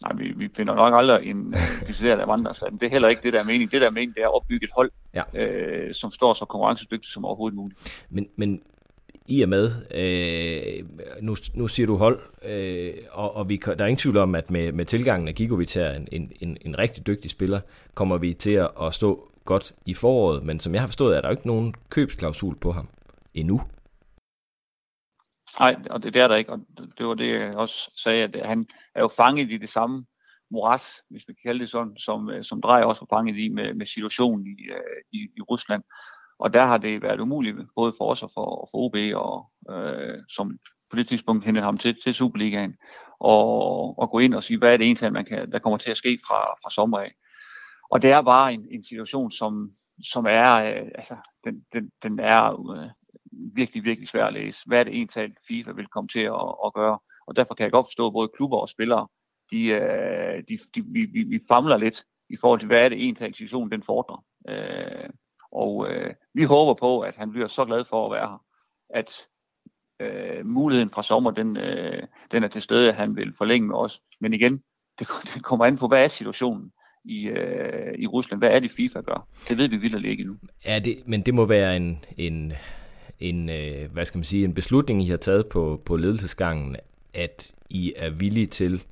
Nej, 0.02 0.12
vi, 0.14 0.32
vi 0.36 0.48
finder 0.56 0.74
nok 0.74 0.94
aldrig 0.94 1.30
en 1.30 1.46
uh, 1.46 1.88
decideret 1.88 2.28
vandrersvand. 2.28 2.78
Det 2.78 2.86
er 2.86 2.90
heller 2.90 3.08
ikke 3.08 3.22
det, 3.22 3.32
der 3.32 3.40
er 3.40 3.44
mening. 3.44 3.70
Det, 3.70 3.80
der 3.80 3.86
er 3.86 3.90
mening, 3.90 4.14
det 4.14 4.22
er 4.22 4.26
at 4.26 4.34
opbygge 4.34 4.64
et 4.64 4.70
hold, 4.76 4.90
ja. 5.14 5.22
øh, 5.34 5.94
som 5.94 6.10
står 6.10 6.34
så 6.34 6.44
konkurrencedygtigt 6.44 7.12
som 7.12 7.24
overhovedet 7.24 7.56
muligt. 7.56 8.04
Men, 8.10 8.28
men 8.36 8.62
i 9.28 9.42
og 9.42 9.48
med, 9.48 9.70
øh, 9.94 10.84
nu, 11.22 11.36
nu 11.54 11.68
siger 11.68 11.86
du 11.86 11.96
hold, 11.96 12.20
øh, 12.42 12.94
og, 13.10 13.36
og 13.36 13.48
vi, 13.48 13.56
der 13.56 13.84
er 13.84 13.86
ingen 13.86 13.96
tvivl 13.96 14.16
om, 14.16 14.34
at 14.34 14.50
med, 14.50 14.72
med 14.72 14.84
tilgangen 14.84 15.28
af 15.28 15.34
Gigovic 15.34 15.74
her, 15.74 15.90
en, 15.92 16.08
en, 16.12 16.32
en, 16.40 16.58
en 16.60 16.78
rigtig 16.78 17.06
dygtig 17.06 17.30
spiller, 17.30 17.60
kommer 17.94 18.18
vi 18.18 18.34
til 18.34 18.52
at, 18.52 18.70
at 18.82 18.94
stå 18.94 19.32
godt 19.44 19.74
i 19.86 19.94
foråret. 19.94 20.42
Men 20.42 20.60
som 20.60 20.74
jeg 20.74 20.82
har 20.82 20.86
forstået, 20.86 21.16
er 21.16 21.20
der 21.20 21.28
jo 21.28 21.32
ikke 21.32 21.46
nogen 21.46 21.74
købsklausul 21.90 22.56
på 22.56 22.72
ham 22.72 22.88
endnu. 23.34 23.60
Nej, 25.60 25.76
og 25.90 26.02
det, 26.02 26.14
det 26.14 26.22
er 26.22 26.28
der 26.28 26.36
ikke, 26.36 26.52
og 26.52 26.60
det 26.98 27.06
var 27.06 27.14
det, 27.14 27.30
jeg 27.30 27.54
også 27.54 27.90
sagde, 27.96 28.22
at 28.24 28.46
han 28.46 28.66
er 28.94 29.00
jo 29.00 29.08
fanget 29.08 29.52
i 29.52 29.56
det 29.56 29.68
samme 29.68 30.04
moras, 30.50 31.02
hvis 31.10 31.28
vi 31.28 31.32
kan 31.32 31.48
kalde 31.48 31.60
det 31.60 31.70
sådan, 31.70 31.96
som, 31.98 32.30
som 32.42 32.60
Drej 32.60 32.82
også 32.82 33.06
var 33.10 33.16
fanget 33.16 33.36
i 33.36 33.48
med, 33.48 33.74
med 33.74 33.86
situationen 33.86 34.46
i, 34.46 34.56
øh, 34.70 35.02
i, 35.12 35.28
i 35.36 35.40
Rusland. 35.40 35.82
Og 36.38 36.54
der 36.54 36.64
har 36.66 36.78
det 36.78 37.02
været 37.02 37.20
umuligt, 37.20 37.56
både 37.74 37.92
for 37.98 38.10
os 38.10 38.22
og 38.22 38.30
for, 38.34 38.68
for 38.70 38.78
OB, 38.78 38.96
og, 39.14 39.50
øh, 39.74 40.18
som 40.28 40.58
på 40.90 40.96
det 40.96 41.08
tidspunkt 41.08 41.44
hentede 41.44 41.64
ham 41.64 41.78
til, 41.78 41.96
til 42.04 42.14
Superligaen, 42.14 42.74
og, 43.20 43.98
og 43.98 44.10
gå 44.10 44.18
ind 44.18 44.34
og 44.34 44.44
sige, 44.44 44.58
hvad 44.58 44.72
er 44.72 44.76
det 44.76 44.84
egentlig, 44.84 45.12
man 45.12 45.24
kan, 45.24 45.52
der 45.52 45.58
kommer 45.58 45.76
til 45.76 45.90
at 45.90 45.96
ske 45.96 46.18
fra, 46.26 46.40
fra 46.62 46.70
sommer 46.70 46.98
af. 46.98 47.12
Og 47.90 48.02
det 48.02 48.10
er 48.10 48.22
bare 48.22 48.54
en, 48.54 48.66
en 48.70 48.84
situation, 48.84 49.30
som, 49.30 49.72
som 50.04 50.26
er, 50.28 50.54
øh, 50.54 50.88
altså, 50.94 51.16
den, 51.44 51.64
den, 51.72 51.90
den 52.02 52.20
er 52.20 52.70
øh, 52.76 52.88
virkelig, 53.54 53.84
virkelig 53.84 54.08
svært 54.08 54.26
at 54.26 54.32
læse. 54.32 54.58
Hvad 54.66 54.80
er 54.80 54.84
det 54.84 54.94
egentlig, 54.94 55.36
FIFA 55.48 55.72
vil 55.72 55.86
komme 55.86 56.08
til 56.08 56.20
at, 56.20 56.54
at 56.66 56.72
gøre? 56.74 56.98
Og 57.26 57.36
derfor 57.36 57.54
kan 57.54 57.64
jeg 57.64 57.72
godt 57.72 57.86
forstå, 57.86 58.06
at 58.06 58.12
både 58.12 58.30
klubber 58.36 58.58
og 58.58 58.68
spillere, 58.68 59.08
de, 59.50 59.64
øh, 59.64 60.42
de, 60.48 60.58
de, 60.74 60.84
vi, 60.86 61.04
vi, 61.04 61.22
vi 61.22 61.40
famler 61.48 61.76
lidt 61.76 62.04
i 62.30 62.36
forhold 62.36 62.60
til, 62.60 62.66
hvad 62.66 62.84
er 62.84 62.88
det 62.88 62.98
egentlig, 62.98 63.36
situationen 63.36 63.72
den 63.72 63.82
fordrer. 63.82 64.24
Øh, 64.48 65.10
og 65.52 65.90
øh, 65.90 66.14
vi 66.34 66.44
håber 66.44 66.74
på, 66.74 67.00
at 67.00 67.16
han 67.16 67.30
bliver 67.30 67.48
så 67.48 67.64
glad 67.64 67.84
for 67.84 68.06
at 68.06 68.12
være 68.12 68.28
her, 68.28 68.42
at 68.90 69.26
øh, 70.00 70.46
muligheden 70.46 70.90
fra 70.90 71.02
sommer, 71.02 71.30
den, 71.30 71.56
øh, 71.56 72.02
den 72.30 72.44
er 72.44 72.48
til 72.48 72.62
stede, 72.62 72.88
at 72.88 72.94
han 72.94 73.16
vil 73.16 73.34
forlænge 73.38 73.68
med 73.68 73.76
os. 73.76 74.02
Men 74.20 74.32
igen, 74.32 74.62
det, 74.98 75.08
det 75.34 75.42
kommer 75.42 75.64
an 75.64 75.78
på, 75.78 75.88
hvad 75.88 76.04
er 76.04 76.08
situationen? 76.08 76.72
i, 77.04 77.26
øh, 77.26 77.94
i 77.98 78.06
Rusland. 78.06 78.40
Hvad 78.40 78.50
er 78.50 78.60
det, 78.60 78.70
FIFA 78.70 79.00
gør? 79.00 79.26
Det 79.48 79.58
ved 79.58 79.68
vi 79.68 79.76
vildt 79.76 80.06
ikke 80.06 80.20
endnu. 80.20 80.36
Ja, 80.64 80.78
det, 80.78 81.02
men 81.06 81.22
det 81.22 81.34
må 81.34 81.44
være 81.44 81.76
en, 81.76 82.04
en, 82.16 82.52
en, 83.20 83.48
øh, 83.48 83.92
hvad 83.92 84.04
skal 84.04 84.18
man 84.18 84.24
sige, 84.24 84.44
en 84.44 84.54
beslutning, 84.54 85.02
I 85.02 85.08
har 85.08 85.16
taget 85.16 85.46
på, 85.46 85.80
på 85.84 85.96
ledelsesgangen, 85.96 86.76
at 87.14 87.52
I 87.70 87.92
er 87.96 88.10
villige 88.10 88.46
til 88.46 88.84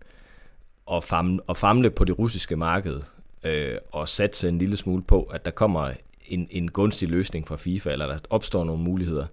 at 0.93 1.05
famle, 1.05 1.41
at 1.49 1.57
famle 1.57 1.91
på 1.91 2.05
det 2.05 2.19
russiske 2.19 2.57
marked 2.57 3.01
øh, 3.45 3.79
og 3.93 4.09
satse 4.09 4.49
en 4.49 4.59
lille 4.59 4.77
smule 4.77 5.03
på, 5.03 5.23
at 5.23 5.45
der 5.45 5.51
kommer 5.51 5.91
en, 6.29 6.49
en 6.51 6.71
gunstig 6.71 7.09
løsning 7.09 7.49
fra 7.49 7.57
FIFA, 7.57 7.91
eller 7.93 8.07
der 8.07 8.19
opstår 8.31 8.65
nogle 8.65 8.83
muligheder, 8.83 9.27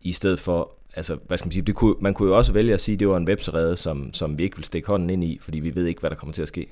i 0.00 0.12
stedet 0.12 0.40
for, 0.40 0.76
altså, 0.94 1.18
hvad 1.26 1.38
skal 1.38 1.46
man 1.46 1.52
sige, 1.52 1.62
det 1.62 1.74
kunne, 1.74 1.94
man 2.00 2.14
kunne 2.14 2.28
jo 2.28 2.36
også 2.36 2.52
vælge 2.52 2.74
at 2.74 2.80
sige, 2.80 2.94
at 2.94 3.00
det 3.00 3.08
var 3.08 3.16
en 3.16 3.28
webserede, 3.28 3.76
som, 3.76 4.12
som 4.12 4.38
vi 4.38 4.42
ikke 4.42 4.56
vil 4.56 4.64
stikke 4.64 4.88
hånden 4.88 5.10
ind 5.10 5.24
i, 5.24 5.38
fordi 5.40 5.60
vi 5.60 5.74
ved 5.74 5.86
ikke, 5.86 6.00
hvad 6.00 6.10
der 6.10 6.16
kommer 6.16 6.32
til 6.32 6.42
at 6.42 6.48
ske. 6.48 6.68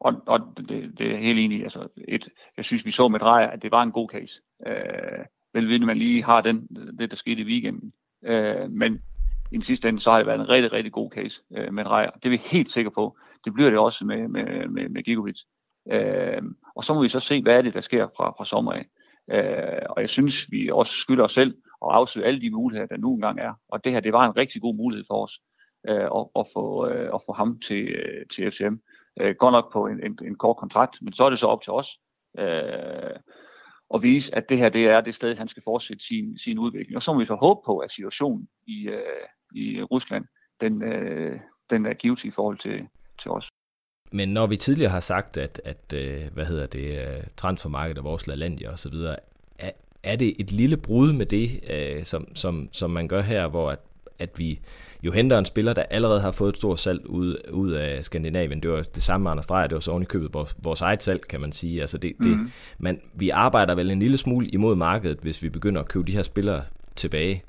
Og, 0.00 0.22
og 0.26 0.40
det, 0.56 0.98
det 0.98 1.14
er 1.14 1.16
helt 1.16 1.38
enig 1.38 1.62
Altså, 1.62 1.88
et, 2.08 2.28
jeg 2.56 2.64
synes, 2.64 2.84
vi 2.84 2.90
så 2.90 3.08
med 3.08 3.20
Drejer, 3.20 3.46
at 3.46 3.62
det 3.62 3.70
var 3.70 3.82
en 3.82 3.92
god 3.92 4.08
case. 4.08 4.40
Øh, 4.66 5.24
velvidende, 5.54 5.86
man 5.86 5.96
lige 5.96 6.24
har 6.24 6.40
den, 6.40 6.66
det, 6.98 7.10
der 7.10 7.16
skete 7.16 7.42
i 7.42 7.44
weekenden. 7.44 7.92
Øh, 8.24 8.70
men 8.70 9.02
i 9.52 9.54
den 9.54 9.62
sidste 9.62 9.88
ende, 9.88 10.00
så 10.00 10.10
har 10.10 10.18
det 10.18 10.26
været 10.26 10.40
en 10.40 10.48
rigtig, 10.48 10.72
rigtig 10.72 10.92
god 10.92 11.10
case 11.10 11.42
øh, 11.56 11.72
med 11.74 11.84
Drejer. 11.84 12.10
Det 12.10 12.24
er 12.24 12.30
vi 12.30 12.36
helt 12.36 12.70
sikre 12.70 12.90
på. 12.90 13.16
Det 13.44 13.54
bliver 13.54 13.70
det 13.70 13.78
også 13.78 14.04
med, 14.04 14.28
med, 14.28 14.68
med, 14.68 14.88
med 14.88 15.02
Gigovic. 15.02 15.40
Øh, 15.92 16.42
og 16.76 16.84
så 16.84 16.94
må 16.94 17.02
vi 17.02 17.08
så 17.08 17.20
se, 17.20 17.42
hvad 17.42 17.58
er 17.58 17.62
det, 17.62 17.74
der 17.74 17.80
sker 17.80 18.08
fra, 18.16 18.30
fra 18.30 18.44
sommer 18.44 18.72
af. 18.72 18.86
Øh, 19.30 19.86
og 19.90 20.00
jeg 20.00 20.08
synes, 20.08 20.50
vi 20.50 20.70
også 20.70 20.92
skylder 20.92 21.24
os 21.24 21.32
selv 21.32 21.54
at 21.84 21.90
afsøge 21.90 22.26
alle 22.26 22.40
de 22.40 22.50
muligheder, 22.50 22.86
der 22.86 22.96
nu 22.96 23.14
engang 23.14 23.40
er. 23.40 23.52
Og 23.68 23.84
det 23.84 23.92
her, 23.92 24.00
det 24.00 24.12
var 24.12 24.26
en 24.26 24.36
rigtig 24.36 24.62
god 24.62 24.74
mulighed 24.74 25.04
for 25.06 25.22
os 25.22 25.40
øh, 25.88 26.08
at, 26.18 26.26
at, 26.36 26.46
få, 26.52 26.88
øh, 26.88 27.10
at 27.14 27.20
få 27.26 27.32
ham 27.32 27.60
til, 27.60 27.88
øh, 27.88 28.26
til 28.26 28.50
FCM. 28.50 28.74
Øh, 29.20 29.34
godt 29.38 29.52
nok 29.52 29.72
på 29.72 29.86
en, 29.86 30.06
en, 30.06 30.18
en 30.22 30.34
kort 30.34 30.56
kontrakt, 30.56 30.98
men 31.02 31.12
så 31.12 31.24
er 31.24 31.30
det 31.30 31.38
så 31.38 31.46
op 31.46 31.62
til 31.62 31.72
os 31.72 31.88
øh, 32.38 33.16
at 33.94 34.02
vise, 34.02 34.34
at 34.34 34.48
det 34.48 34.58
her 34.58 34.68
det 34.68 34.86
er 34.88 35.00
det 35.00 35.14
sted, 35.14 35.36
han 35.36 35.48
skal 35.48 35.62
fortsætte 35.62 36.04
sin, 36.04 36.38
sin 36.38 36.58
udvikling. 36.58 36.96
Og 36.96 37.02
så 37.02 37.12
må 37.12 37.18
vi 37.18 37.26
så 37.26 37.34
håbe 37.34 37.60
på, 37.66 37.78
at 37.78 37.92
situationen 37.92 38.48
i, 38.66 38.88
øh, 38.88 39.26
i 39.54 39.82
Rusland, 39.82 40.24
den, 40.60 40.82
øh, 40.82 41.40
den 41.70 41.86
er 41.86 41.94
givet 41.94 42.24
i 42.24 42.30
forhold 42.30 42.58
til, 42.58 42.88
til 43.22 43.30
os. 43.30 43.48
Men 44.14 44.28
når 44.28 44.46
vi 44.46 44.56
tidligere 44.56 44.90
har 44.90 45.00
sagt, 45.00 45.36
at, 45.36 45.60
at 45.64 45.92
øh, 45.94 46.20
hvad 46.34 46.44
hedder 46.44 46.66
det, 46.66 46.98
øh, 46.98 47.22
transfermarkedet 47.36 47.98
og 47.98 48.04
vores 48.04 48.26
LaLandia 48.26 48.70
og 48.70 48.78
så 48.78 48.88
videre, 48.88 49.16
er, 49.58 49.70
er 50.02 50.16
det 50.16 50.34
et 50.38 50.52
lille 50.52 50.76
brud 50.76 51.12
med 51.12 51.26
det, 51.26 51.60
øh, 51.70 52.04
som, 52.04 52.28
som, 52.34 52.68
som 52.72 52.90
man 52.90 53.08
gør 53.08 53.22
her, 53.22 53.48
hvor 53.48 53.70
at, 53.70 53.78
at 54.18 54.30
vi 54.38 54.60
jo 55.02 55.12
henter 55.12 55.38
en 55.38 55.44
spiller, 55.44 55.72
der 55.72 55.82
allerede 55.82 56.20
har 56.20 56.30
fået 56.30 56.52
et 56.52 56.56
stort 56.56 56.80
salg 56.80 57.06
ud, 57.06 57.36
ud 57.50 57.72
af 57.72 58.04
Skandinavien. 58.04 58.62
Det 58.62 58.70
var 58.70 58.82
det 58.82 59.02
samme 59.02 59.22
med 59.22 59.30
Anders 59.30 59.46
Dreyer, 59.46 59.66
det 59.66 59.74
var 59.74 59.80
så 59.80 59.90
oven 59.90 60.02
i 60.02 60.06
købet 60.06 60.34
vores, 60.34 60.56
vores 60.58 60.80
eget 60.80 61.02
salg, 61.02 61.28
kan 61.28 61.40
man 61.40 61.52
sige. 61.52 61.80
Altså 61.80 61.98
det, 61.98 62.12
det, 62.18 62.26
mhm. 62.26 62.52
man, 62.78 63.00
vi 63.14 63.30
arbejder 63.30 63.74
vel 63.74 63.90
en 63.90 63.98
lille 63.98 64.16
smule 64.16 64.48
imod 64.48 64.76
markedet, 64.76 65.18
hvis 65.22 65.42
vi 65.42 65.48
begynder 65.48 65.80
at 65.80 65.88
købe 65.88 66.06
de 66.06 66.12
her 66.12 66.22
spillere 66.22 66.62
tilbage 66.96 67.44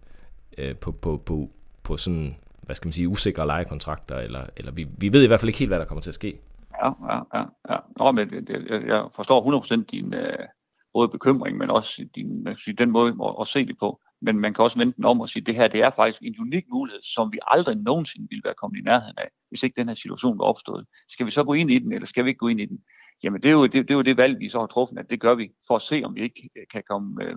øh, 0.58 0.76
på, 0.76 0.92
på, 0.92 1.22
på, 1.26 1.50
på 1.84 1.98
sådan, 1.98 2.36
hvad 2.62 2.76
skal 2.76 2.88
man 2.88 2.94
sige, 2.94 3.08
usikre 3.08 3.48
lejekontrakter, 3.48 4.16
eller, 4.18 4.46
eller 4.58 4.72
vi, 4.72 4.88
vi 4.98 5.14
ved 5.14 5.24
i 5.24 5.28
hvert 5.28 5.40
fald 5.40 5.50
ikke 5.50 5.60
helt, 5.60 5.70
hvad 5.70 5.80
der 5.80 5.86
kommer 5.86 6.02
til 6.02 6.10
at 6.10 6.16
ske. 6.16 6.38
Ja, 6.84 6.92
ja, 7.14 7.22
ja. 7.34 7.46
ja. 7.70 7.78
Nå, 8.00 8.12
men 8.12 8.46
jeg, 8.50 8.88
jeg 8.88 9.08
forstår 9.16 9.62
100% 9.82 9.86
din 9.92 10.14
øh, 10.14 10.48
både 10.94 11.10
bekymring, 11.10 11.58
men 11.58 11.70
også 11.70 12.08
din, 12.16 12.48
sige, 12.58 12.74
den 12.74 12.92
måde 12.92 13.16
at, 13.24 13.36
at 13.42 13.48
se 13.48 13.66
det 13.66 13.78
på. 13.80 14.02
Men 14.22 14.40
man 14.40 14.54
kan 14.54 14.64
også 14.64 14.78
vente 14.78 14.98
den 14.98 15.06
om 15.06 15.22
og 15.22 15.30
sige, 15.30 15.42
at 15.42 15.48
det 15.48 15.56
her 15.56 15.68
det 15.68 15.82
er 15.82 15.90
faktisk 15.90 16.22
en 16.22 16.36
unik 16.40 16.66
mulighed, 16.72 17.02
som 17.16 17.32
vi 17.34 17.40
aldrig 17.48 17.76
nogensinde 17.76 18.28
ville 18.30 18.42
være 18.46 18.54
kommet 18.62 18.80
i 18.80 18.84
nærheden 18.84 19.18
af, 19.18 19.30
hvis 19.50 19.64
ikke 19.64 19.82
den 19.82 19.88
her 19.88 19.96
situation 19.96 20.40
var 20.40 20.46
opstået. 20.46 20.86
Skal 21.10 21.26
vi 21.26 21.32
så 21.32 21.44
gå 21.44 21.54
ind 21.54 21.72
i 21.72 21.80
den, 21.80 21.92
eller 21.94 22.08
skal 22.08 22.26
vi 22.26 22.30
ikke 22.30 22.38
gå 22.38 22.48
ind 22.48 22.62
i 22.62 22.66
den? 22.66 22.80
Jamen 23.24 23.42
det 23.42 23.50
er 23.50 23.54
jo 23.54 23.64
det, 23.64 23.74
det, 23.74 23.92
er 23.92 23.96
jo 23.96 24.02
det 24.02 24.18
valg, 24.18 24.40
vi 24.40 24.50
så 24.50 24.60
har 24.60 24.68
truffet, 24.68 24.98
at 24.98 25.10
det 25.10 25.22
gør 25.22 25.36
vi, 25.36 25.50
for 25.68 25.76
at 25.76 25.82
se, 25.82 26.02
om 26.06 26.16
vi 26.16 26.22
ikke 26.22 26.50
øh, 26.58 26.64
kan 26.72 26.84
komme, 26.90 27.24
øh, 27.24 27.36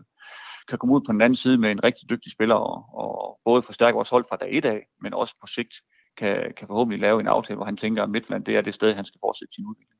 kan 0.69 0.79
komme 0.79 0.95
ud 0.95 1.01
på 1.01 1.13
den 1.13 1.21
anden 1.21 1.37
side 1.37 1.59
med 1.59 1.71
en 1.71 1.85
rigtig 1.85 2.11
dygtig 2.11 2.33
spiller, 2.33 2.55
og, 2.55 2.85
og 2.95 3.41
både 3.45 3.63
forstærke 3.63 3.95
vores 3.95 4.11
hold 4.11 4.25
fra 4.29 4.37
dag 4.37 4.49
et 4.53 4.65
af, 4.65 4.87
men 5.03 5.15
også 5.15 5.35
på 5.41 5.47
sigt 5.47 5.75
kan, 6.19 6.53
kan 6.57 6.67
forhåbentlig 6.67 7.01
lave 7.01 7.21
en 7.21 7.27
aftale, 7.27 7.57
hvor 7.57 7.65
han 7.65 7.77
tænker, 7.77 8.03
at 8.03 8.11
Midtland 8.11 8.45
det 8.45 8.57
er 8.57 8.61
det 8.61 8.75
sted, 8.75 8.95
han 8.95 9.05
skal 9.05 9.19
fortsætte 9.21 9.55
sin 9.55 9.67
udvikling. 9.67 9.99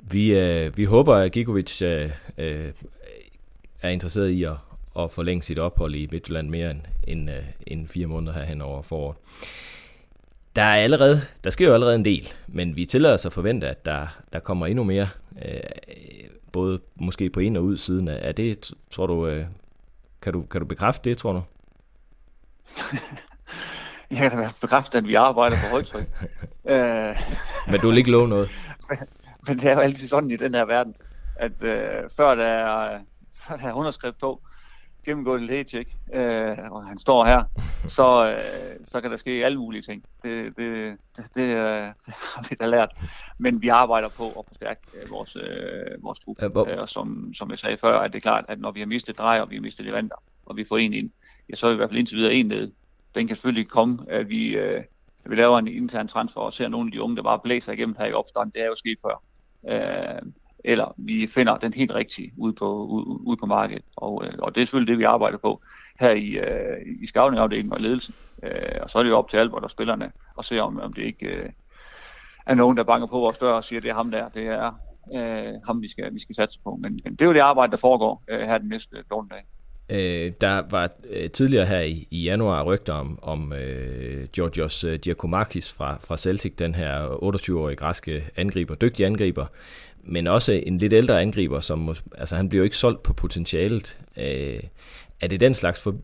Vi, 0.00 0.38
øh, 0.38 0.76
vi 0.76 0.84
håber, 0.84 1.14
at 1.14 1.32
Gigovic 1.32 1.82
øh, 1.82 2.10
øh, 2.38 2.72
er 3.82 3.88
interesseret 3.88 4.28
i 4.28 4.42
at, 4.42 4.56
at 4.98 5.12
forlænge 5.12 5.42
sit 5.42 5.58
ophold 5.58 5.94
i 5.94 6.08
Midtjylland 6.10 6.48
mere 6.48 6.70
end, 6.70 6.80
end, 7.08 7.30
øh, 7.30 7.44
end 7.66 7.88
fire 7.88 8.06
måneder 8.06 8.32
her 8.32 8.44
hen 8.44 8.60
over 8.60 8.82
foråret. 8.82 9.16
Der, 10.56 10.62
er 10.62 10.76
allerede, 10.76 11.20
der 11.44 11.50
sker 11.50 11.66
jo 11.66 11.74
allerede 11.74 11.96
en 11.96 12.04
del, 12.04 12.28
men 12.46 12.76
vi 12.76 12.86
tillader 12.86 13.14
os 13.14 13.26
at 13.26 13.32
forvente, 13.32 13.68
at 13.68 13.84
der, 13.84 14.06
der 14.32 14.38
kommer 14.38 14.66
endnu 14.66 14.84
mere, 14.84 15.08
øh, 15.44 15.60
både 16.52 16.80
måske 16.94 17.30
på 17.30 17.40
en 17.40 17.56
og 17.56 17.64
ud 17.64 17.76
siden 17.76 18.08
af. 18.08 18.28
Er 18.28 18.32
det, 18.32 18.72
tror 18.90 19.06
du, 19.06 19.26
øh, 19.26 19.46
kan 20.22 20.32
du, 20.32 20.42
kan 20.42 20.60
du 20.60 20.66
bekræfte 20.66 21.10
det, 21.10 21.18
tror 21.18 21.32
du? 21.32 21.42
jeg 24.10 24.30
kan 24.30 24.48
bekræfte, 24.60 24.98
at 24.98 25.06
vi 25.06 25.14
arbejder 25.14 25.56
på 25.56 25.70
højtryk. 25.70 26.06
øh, 26.72 27.16
men 27.70 27.80
du 27.80 27.88
vil 27.88 27.98
ikke 27.98 28.10
love 28.10 28.28
noget? 28.28 28.50
men, 28.88 28.98
men 29.46 29.56
det 29.58 29.64
er 29.64 29.74
jo 29.74 29.80
altid 29.80 30.08
sådan 30.08 30.30
i 30.30 30.36
den 30.36 30.54
her 30.54 30.64
verden, 30.64 30.94
at 31.36 31.62
øh, 31.62 32.10
før 32.16 32.34
der 32.34 32.44
er, 32.44 32.98
før 33.48 33.56
der 33.56 33.68
er 33.68 33.72
underskrift 33.72 34.18
på, 34.18 34.40
gennemgået 35.06 35.40
et 35.40 35.46
lægetjek, 35.46 35.88
øh, 36.14 36.56
og 36.70 36.86
han 36.86 36.98
står 36.98 37.24
her, 37.24 37.44
så, 37.88 38.30
øh, 38.30 38.86
så 38.86 39.00
kan 39.00 39.10
der 39.10 39.16
ske 39.16 39.30
alle 39.30 39.58
mulige 39.58 39.82
ting. 39.82 40.04
Det, 40.22 40.56
det, 40.56 40.96
det, 41.16 41.24
det, 41.34 41.42
øh, 41.42 41.92
det 42.06 42.14
har 42.14 42.46
vi 42.48 42.56
da 42.60 42.66
lært. 42.66 42.90
Men 43.38 43.62
vi 43.62 43.68
arbejder 43.68 44.08
på 44.16 44.26
at 44.28 44.44
forstærke 44.48 44.80
øh, 44.94 45.10
vores, 45.10 45.36
øh, 45.36 46.04
vores 46.04 46.18
trup. 46.18 46.42
Øh, 46.42 46.78
og 46.78 46.88
som, 46.88 47.34
som 47.34 47.50
jeg 47.50 47.58
sagde 47.58 47.76
før, 47.76 48.00
er 48.00 48.08
det 48.08 48.22
klart, 48.22 48.44
at 48.48 48.60
når 48.60 48.70
vi 48.70 48.80
har 48.80 48.86
mistet 48.86 49.18
drej, 49.18 49.40
og 49.40 49.50
vi 49.50 49.56
har 49.56 49.62
mistet 49.62 49.86
levanter, 49.86 50.16
og 50.46 50.56
vi 50.56 50.64
får 50.64 50.78
en 50.78 50.92
ind, 50.92 51.10
ja, 51.50 51.54
så 51.54 51.66
er 51.66 51.70
vi 51.70 51.74
i 51.74 51.76
hvert 51.76 51.90
fald 51.90 51.98
indtil 51.98 52.16
videre 52.16 52.34
en 52.34 52.46
ned. 52.46 52.72
Den 53.16 53.26
kan 53.26 53.36
selvfølgelig 53.36 53.68
komme, 53.68 53.98
at 54.08 54.28
vi, 54.28 54.56
øh, 54.56 54.82
vi 55.26 55.34
laver 55.34 55.58
en 55.58 55.68
intern 55.68 56.08
transfer 56.08 56.40
og 56.40 56.52
ser 56.52 56.68
nogle 56.68 56.88
af 56.88 56.92
de 56.92 57.02
unge, 57.02 57.16
der 57.16 57.22
bare 57.22 57.38
blæser 57.38 57.72
igennem 57.72 57.96
her 57.98 58.06
i 58.06 58.12
opstand. 58.12 58.52
Det 58.52 58.62
er 58.62 58.66
jo 58.66 58.74
sket 58.74 58.98
før. 59.02 59.22
Øh, 59.68 60.32
eller 60.64 60.94
vi 60.96 61.26
finder 61.26 61.56
den 61.56 61.72
helt 61.72 61.94
rigtige 61.94 62.32
ude 62.36 62.52
på, 62.52 62.86
ude, 62.86 63.06
ude 63.06 63.36
på 63.36 63.46
markedet. 63.46 63.84
Og, 63.96 64.24
øh, 64.24 64.32
og 64.38 64.54
det 64.54 64.60
er 64.60 64.64
selvfølgelig 64.66 64.92
det, 64.92 64.98
vi 64.98 65.04
arbejder 65.04 65.38
på 65.38 65.62
her 66.00 66.10
i, 66.10 66.28
øh, 66.30 67.02
i 67.02 67.06
scouting-afdelingen 67.06 67.72
og 67.72 67.80
ledelsen. 67.80 68.14
Øh, 68.42 68.78
og 68.82 68.90
så 68.90 68.98
er 68.98 69.02
det 69.02 69.10
jo 69.10 69.16
op 69.16 69.30
til 69.30 69.36
Albert 69.36 69.64
og 69.64 69.70
spillerne 69.70 70.12
at 70.38 70.44
se, 70.44 70.58
om, 70.58 70.80
om 70.80 70.92
det 70.92 71.02
ikke 71.02 71.26
øh, 71.26 71.48
er 72.46 72.54
nogen, 72.54 72.76
der 72.76 72.82
banker 72.82 73.06
på 73.06 73.18
vores 73.18 73.38
dør 73.38 73.52
og 73.52 73.64
siger, 73.64 73.78
at 73.78 73.82
det 73.82 73.90
er 73.90 73.94
ham 73.94 74.10
der. 74.10 74.28
Det 74.28 74.46
er 74.46 74.72
øh, 75.14 75.54
ham, 75.66 75.82
vi 75.82 75.88
skal, 75.88 76.14
vi 76.14 76.20
skal 76.20 76.34
satse 76.34 76.60
på. 76.64 76.76
Men, 76.76 77.00
men 77.04 77.12
det 77.12 77.20
er 77.20 77.26
jo 77.26 77.32
det 77.32 77.40
arbejde, 77.40 77.70
der 77.70 77.76
foregår 77.76 78.24
øh, 78.28 78.40
her 78.40 78.58
den 78.58 78.68
næste 78.68 78.96
14 79.08 79.28
dage. 79.28 79.42
Øh, 79.90 80.32
der 80.40 80.62
var 80.70 80.90
øh, 81.10 81.30
tidligere 81.30 81.66
her 81.66 81.80
i, 81.80 82.08
i 82.10 82.22
januar 82.22 82.64
rygter 82.64 82.92
om, 82.92 83.18
om 83.22 83.52
øh, 83.52 84.28
Georgios 84.32 84.84
øh, 84.84 84.98
Diakomakis 84.98 85.72
fra, 85.72 85.98
fra 86.00 86.16
Celtic, 86.16 86.52
den 86.58 86.74
her 86.74 87.06
28-årige 87.06 87.76
græske 87.76 88.24
angriber, 88.36 88.74
dygtig 88.74 89.06
angriber, 89.06 89.46
men 90.02 90.26
også 90.26 90.52
en 90.52 90.78
lidt 90.78 90.92
ældre 90.92 91.20
angriber, 91.22 91.60
som 91.60 91.96
altså 92.18 92.36
han 92.36 92.48
bliver 92.48 92.60
jo 92.60 92.64
ikke 92.64 92.76
solgt 92.76 93.02
på 93.02 93.12
potentialet. 93.12 93.98
Øh, 94.16 94.60
er 95.20 95.28
det 95.28 95.40
den 95.40 95.54
slags 95.54 95.82
for, 95.82 95.96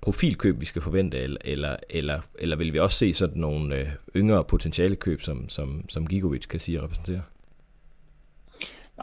profilkøb, 0.00 0.60
vi 0.60 0.66
skal 0.66 0.82
forvente, 0.82 1.18
eller, 1.18 1.36
eller, 1.44 1.76
eller, 1.90 2.20
eller 2.38 2.56
vil 2.56 2.72
vi 2.72 2.78
også 2.78 2.96
se 2.96 3.14
sådan 3.14 3.38
nogle 3.38 3.76
øh, 3.76 3.86
yngre 4.16 4.44
potentiale 4.44 4.96
køb, 4.96 5.22
som, 5.22 5.48
som, 5.48 5.84
som 5.88 6.06
Gigovic 6.06 6.46
kan 6.48 6.60
sige 6.60 6.82
repræsenterer? 6.82 7.20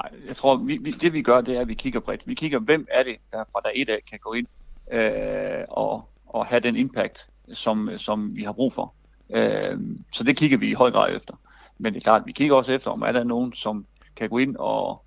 Nej, 0.03 0.11
jeg 0.27 0.35
tror, 0.35 0.57
vi, 0.57 0.77
vi, 0.77 0.91
det 0.91 1.13
vi 1.13 1.21
gør, 1.21 1.41
det 1.41 1.55
er, 1.55 1.61
at 1.61 1.67
vi 1.67 1.73
kigger 1.73 1.99
bredt. 1.99 2.27
Vi 2.27 2.33
kigger, 2.33 2.59
hvem 2.59 2.87
er 2.91 3.03
det, 3.03 3.15
der 3.31 3.43
fra 3.51 3.61
der 3.63 3.71
et 3.75 3.89
af 3.89 3.99
kan 4.09 4.19
gå 4.19 4.33
ind 4.33 4.47
øh, 4.91 5.63
og, 5.69 6.09
og 6.27 6.45
have 6.45 6.59
den 6.59 6.75
impact, 6.75 7.27
som, 7.53 7.89
som 7.97 8.35
vi 8.35 8.43
har 8.43 8.51
brug 8.51 8.73
for. 8.73 8.93
Øh, 9.29 9.79
så 10.11 10.23
det 10.23 10.37
kigger 10.37 10.57
vi 10.57 10.69
i 10.69 10.73
høj 10.73 10.91
grad 10.91 11.15
efter. 11.15 11.33
Men 11.77 11.93
det 11.93 11.99
er 11.99 12.03
klart, 12.03 12.25
vi 12.25 12.31
kigger 12.31 12.55
også 12.55 12.71
efter, 12.71 12.91
om 12.91 13.01
er 13.01 13.11
der 13.11 13.23
nogen, 13.23 13.53
som 13.53 13.85
kan 14.15 14.29
gå 14.29 14.37
ind 14.37 14.55
og 14.59 15.03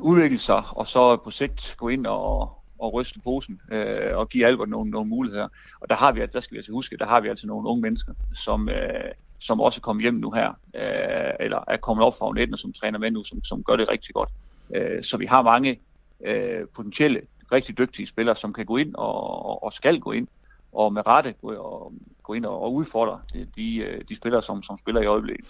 udvikle 0.00 0.38
sig, 0.38 0.62
og 0.70 0.86
så 0.86 1.16
på 1.16 1.30
sigt 1.30 1.74
gå 1.78 1.88
ind 1.88 2.06
og, 2.06 2.58
og 2.78 2.92
ryste 2.92 3.20
posen 3.20 3.60
øh, 3.72 4.16
og 4.16 4.28
give 4.28 4.46
Albert 4.46 4.68
nogle, 4.68 4.90
nogle 4.90 5.08
muligheder. 5.08 5.48
Og 5.80 5.88
der 5.88 5.94
har 5.94 6.12
vi, 6.12 6.26
der 6.32 6.40
skal 6.40 6.54
vi 6.54 6.58
altså 6.58 6.72
huske, 6.72 6.96
der 6.96 7.06
har 7.06 7.20
vi 7.20 7.28
altså 7.28 7.46
nogle 7.46 7.68
unge 7.68 7.82
mennesker, 7.82 8.12
som, 8.34 8.68
øh, 8.68 9.12
som 9.38 9.60
også 9.60 9.78
er 9.78 9.82
kommet 9.82 10.02
hjem 10.02 10.14
nu 10.14 10.30
her, 10.30 10.48
øh, 10.74 11.32
eller 11.40 11.64
er 11.68 11.76
kommet 11.76 12.06
op 12.06 12.18
fra 12.18 12.28
u 12.28 12.52
og 12.52 12.58
som 12.58 12.72
træner 12.72 12.98
med 12.98 13.10
nu, 13.10 13.24
som, 13.24 13.44
som 13.44 13.64
gør 13.64 13.76
det 13.76 13.88
rigtig 13.88 14.14
godt. 14.14 14.28
Øh, 14.74 15.02
så 15.02 15.16
vi 15.16 15.26
har 15.26 15.42
mange 15.42 15.80
øh, 16.24 16.66
potentielle, 16.74 17.20
rigtig 17.52 17.78
dygtige 17.78 18.06
spillere, 18.06 18.36
som 18.36 18.52
kan 18.52 18.66
gå 18.66 18.76
ind 18.76 18.94
og, 18.94 19.62
og 19.62 19.72
skal 19.72 20.00
gå 20.00 20.12
ind, 20.12 20.28
og 20.72 20.92
med 20.92 21.06
rette 21.06 21.32
gå, 21.32 21.54
og, 21.54 21.92
gå 22.22 22.32
ind 22.32 22.46
og, 22.46 22.62
og 22.62 22.74
udfordre 22.74 23.20
de, 23.32 23.46
de, 23.56 23.76
øh, 23.76 24.00
spillere, 24.16 24.42
som, 24.42 24.62
som 24.62 24.78
spiller 24.78 25.00
i 25.00 25.06
øjeblikket. 25.06 25.46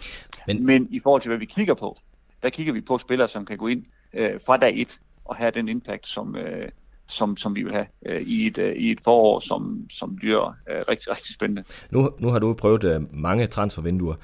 Men, 0.47 0.67
Men 0.67 0.88
i 0.91 1.00
forhold 1.00 1.23
til, 1.23 1.29
hvad 1.29 1.38
vi 1.38 1.45
kigger 1.45 1.75
på, 1.75 1.99
der 2.43 2.50
kigger 2.50 2.73
vi 2.73 2.81
på 2.81 2.99
spillere, 2.99 3.29
som 3.29 3.47
kan 3.47 3.59
gå 3.59 3.67
ind 3.67 3.85
øh, 4.12 4.41
fra 4.47 4.57
dag 4.57 4.81
et 4.81 5.00
og 5.25 5.37
have 5.37 5.50
den 5.50 5.69
impact, 5.69 6.07
som, 6.09 6.37
øh, 6.37 6.69
som, 7.07 7.37
som 7.37 7.57
vi 7.57 7.63
vil 7.63 7.73
have 7.73 7.87
øh, 8.07 8.23
i, 8.23 8.47
et, 8.47 8.59
øh, 8.59 8.77
i 8.77 8.91
et 8.91 9.01
forår, 9.01 9.41
som, 9.41 9.87
som 9.91 10.17
bliver 10.17 10.57
øh, 10.71 10.85
rigtig, 10.89 11.11
rigtig 11.11 11.35
spændende. 11.35 11.65
Nu, 11.91 12.11
nu 12.19 12.29
har 12.29 12.39
du 12.39 12.55
prøvet 12.55 12.85
øh, 12.85 13.15
mange 13.15 13.47
transfervinduer. 13.47 14.15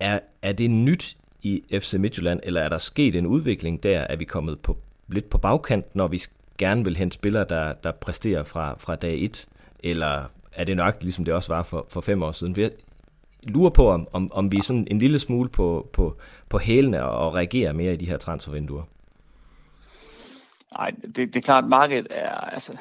Er, 0.00 0.20
er 0.42 0.52
det 0.52 0.70
nyt 0.70 1.16
i 1.42 1.62
FC 1.80 1.94
Midtjylland, 1.94 2.40
eller 2.42 2.60
er 2.60 2.68
der 2.68 2.78
sket 2.78 3.16
en 3.16 3.26
udvikling 3.26 3.82
der? 3.82 4.00
Er 4.00 4.16
vi 4.16 4.24
kommet 4.24 4.60
på, 4.60 4.76
lidt 5.08 5.30
på 5.30 5.38
bagkant, 5.38 5.96
når 5.96 6.08
vi 6.08 6.22
gerne 6.58 6.84
vil 6.84 6.96
hente 6.96 7.14
spillere, 7.14 7.44
der, 7.48 7.72
der 7.72 7.92
præsterer 7.92 8.44
fra, 8.44 8.74
fra 8.78 8.96
dag 8.96 9.24
1? 9.24 9.48
Eller 9.82 10.24
er 10.52 10.64
det 10.64 10.76
nok, 10.76 10.96
ligesom 11.00 11.24
det 11.24 11.34
også 11.34 11.52
var 11.52 11.62
for, 11.62 11.86
for 11.88 12.00
fem 12.00 12.22
år 12.22 12.32
siden? 12.32 12.56
Jeg 12.56 12.70
lurer 13.42 13.70
på, 13.70 13.90
om, 13.90 14.08
om, 14.12 14.28
om 14.32 14.52
vi 14.52 14.56
er 14.56 14.62
sådan 14.62 14.86
en 14.90 14.98
lille 14.98 15.18
smule 15.18 15.48
på, 15.48 15.88
på, 15.92 16.16
på 16.48 16.58
hælene 16.58 17.04
og 17.04 17.34
reagerer 17.34 17.72
mere 17.72 17.92
i 17.92 17.96
de 17.96 18.06
her 18.06 18.16
transfervinduer. 18.16 18.82
Nej, 20.72 20.90
det, 20.90 21.16
det 21.16 21.36
er 21.36 21.40
klart, 21.40 21.64
at 21.64 21.70
markedet 21.70 22.06
er, 22.10 22.30
altså, 22.30 22.78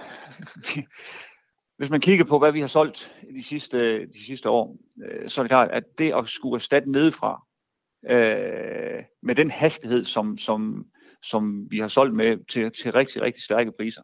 hvis 1.78 1.90
man 1.90 2.02
kigger 2.02 2.26
på, 2.26 2.40
hvad 2.40 2.52
vi 2.52 2.60
har 2.60 2.68
solgt 2.68 3.14
de 3.36 3.44
sidste, 3.44 4.06
de 4.06 4.26
sidste 4.26 4.50
år, 4.50 4.78
øh, 5.06 5.30
så 5.30 5.42
er 5.42 5.44
det 5.44 5.50
klart, 5.50 5.72
at 5.72 5.84
det 5.98 6.14
at 6.14 6.28
skulle 6.28 6.56
erstatte 6.56 6.92
nedefra, 6.92 7.44
øh, 8.10 9.04
med 9.24 9.36
den 9.36 9.52
hastighed, 9.52 10.06
som, 10.06 10.38
som, 10.38 10.86
som 11.24 11.72
vi 11.72 11.80
har 11.80 11.88
solgt 11.88 12.16
med 12.16 12.38
til, 12.46 12.72
til 12.72 12.92
rigtig, 12.92 13.22
rigtig 13.22 13.44
stærke 13.44 13.72
priser, 13.80 14.02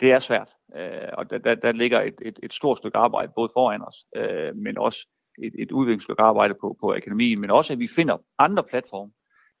det 0.00 0.12
er 0.12 0.18
svært. 0.18 0.50
Øh, 0.76 1.08
og 1.12 1.30
der, 1.30 1.38
der, 1.38 1.54
der 1.54 1.72
ligger 1.72 2.00
et, 2.00 2.14
et, 2.22 2.38
et 2.42 2.54
stort 2.54 2.78
stykke 2.78 2.98
arbejde 2.98 3.32
både 3.36 3.50
foran 3.54 3.82
os, 3.82 3.96
øh, 4.16 4.56
men 4.56 4.78
også 4.78 5.08
et, 5.42 5.54
et 5.58 5.72
udviklingsstykke 5.72 6.22
arbejde 6.22 6.54
på, 6.60 6.76
på 6.80 6.94
akademien, 6.94 7.40
men 7.40 7.50
også 7.50 7.72
at 7.72 7.78
vi 7.78 7.88
finder 7.88 8.16
andre 8.38 8.64
platforme, 8.64 9.12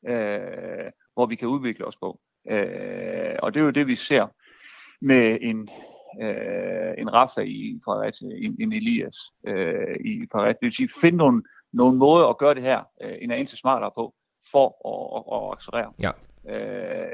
øh, 0.08 0.90
hvor 1.14 1.26
vi 1.26 1.36
kan 1.36 1.48
udvikle 1.48 1.84
os 1.84 1.96
på. 1.96 2.20
Øh, 2.50 3.36
og 3.38 3.54
det 3.54 3.60
er 3.60 3.64
jo 3.64 3.70
det, 3.70 3.86
vi 3.86 3.96
ser 3.96 4.26
med 5.00 5.38
en, 5.40 5.68
øh, 6.22 6.94
en 6.98 7.12
Rafa 7.12 7.40
i 7.40 7.80
Fredericia, 7.84 8.28
en, 8.28 8.56
en 8.60 8.72
Elias 8.72 9.16
øh, 9.46 9.96
i 10.04 10.26
Fredericia. 10.32 10.52
Det 10.52 10.62
vil 10.62 10.72
sige, 10.72 10.88
finde 11.00 11.18
nogle, 11.18 11.42
nogle 11.72 11.98
måder 11.98 12.26
at 12.26 12.38
gøre 12.38 12.54
det 12.54 12.62
her 12.62 12.82
øh, 13.02 13.14
en 13.20 13.30
anelse 13.30 13.56
smartere 13.56 13.90
på, 13.96 14.14
for 14.50 14.66
at, 14.90 15.16
at, 15.16 15.36
at 15.36 15.52
accelerere 15.52 15.92
ja. 15.98 16.12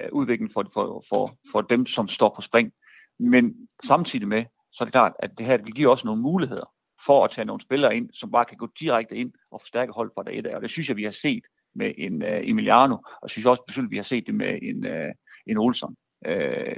øh, 0.04 0.12
udviklingen 0.12 0.52
for, 0.52 0.66
for, 0.72 1.04
for, 1.08 1.34
for 1.52 1.60
dem, 1.60 1.86
som 1.86 2.08
står 2.08 2.32
på 2.36 2.42
spring. 2.42 2.72
Men 3.18 3.68
samtidig 3.84 4.28
med, 4.28 4.44
så 4.72 4.84
er 4.84 4.86
det 4.86 4.92
klart, 4.92 5.12
at 5.18 5.30
det 5.38 5.46
her 5.46 5.56
det 5.56 5.74
giver 5.74 5.90
også 5.90 6.06
nogle 6.06 6.22
muligheder 6.22 6.72
for 7.06 7.24
at 7.24 7.30
tage 7.30 7.44
nogle 7.44 7.60
spillere 7.60 7.96
ind, 7.96 8.10
som 8.12 8.30
bare 8.30 8.44
kan 8.44 8.56
gå 8.56 8.68
direkte 8.80 9.16
ind 9.16 9.32
og 9.50 9.60
forstærke 9.60 9.92
hold 9.92 10.10
fra 10.14 10.22
dag 10.22 10.38
et 10.38 10.46
af. 10.46 10.56
Og 10.56 10.62
det 10.62 10.70
synes 10.70 10.88
jeg, 10.88 10.96
vi 10.96 11.04
har 11.04 11.10
set 11.10 11.42
med 11.74 11.92
en 11.98 12.22
uh, 12.22 12.28
Emiliano, 12.48 12.96
og 13.22 13.30
synes 13.30 13.46
også, 13.46 13.62
at 13.78 13.90
vi 13.90 13.96
har 13.96 14.02
set 14.02 14.26
det 14.26 14.34
med 14.34 14.58
en, 14.62 14.86
uh, 14.86 15.12
en 15.46 15.56
Olsen. 15.58 15.96
Uh, 16.28 16.34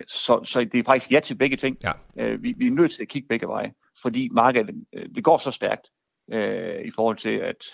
så, 0.09 0.45
så 0.45 0.61
det 0.73 0.79
er 0.79 0.85
faktisk 0.85 1.13
ja 1.13 1.21
til 1.21 1.35
begge 1.35 1.57
ting. 1.57 1.77
Ja. 1.85 1.93
Uh, 2.35 2.43
vi, 2.43 2.55
vi 2.57 2.67
er 2.67 2.71
nødt 2.71 2.93
til 2.93 3.03
at 3.03 3.09
kigge 3.09 3.29
begge 3.29 3.49
veje, 3.49 3.73
fordi 4.03 4.29
markedet 4.33 4.71
uh, 4.97 5.03
det 5.15 5.25
går 5.25 5.39
så 5.39 5.51
stærkt 5.51 5.87
uh, 6.33 6.87
i 6.87 6.91
forhold 6.95 7.17
til, 7.17 7.31
at, 7.31 7.65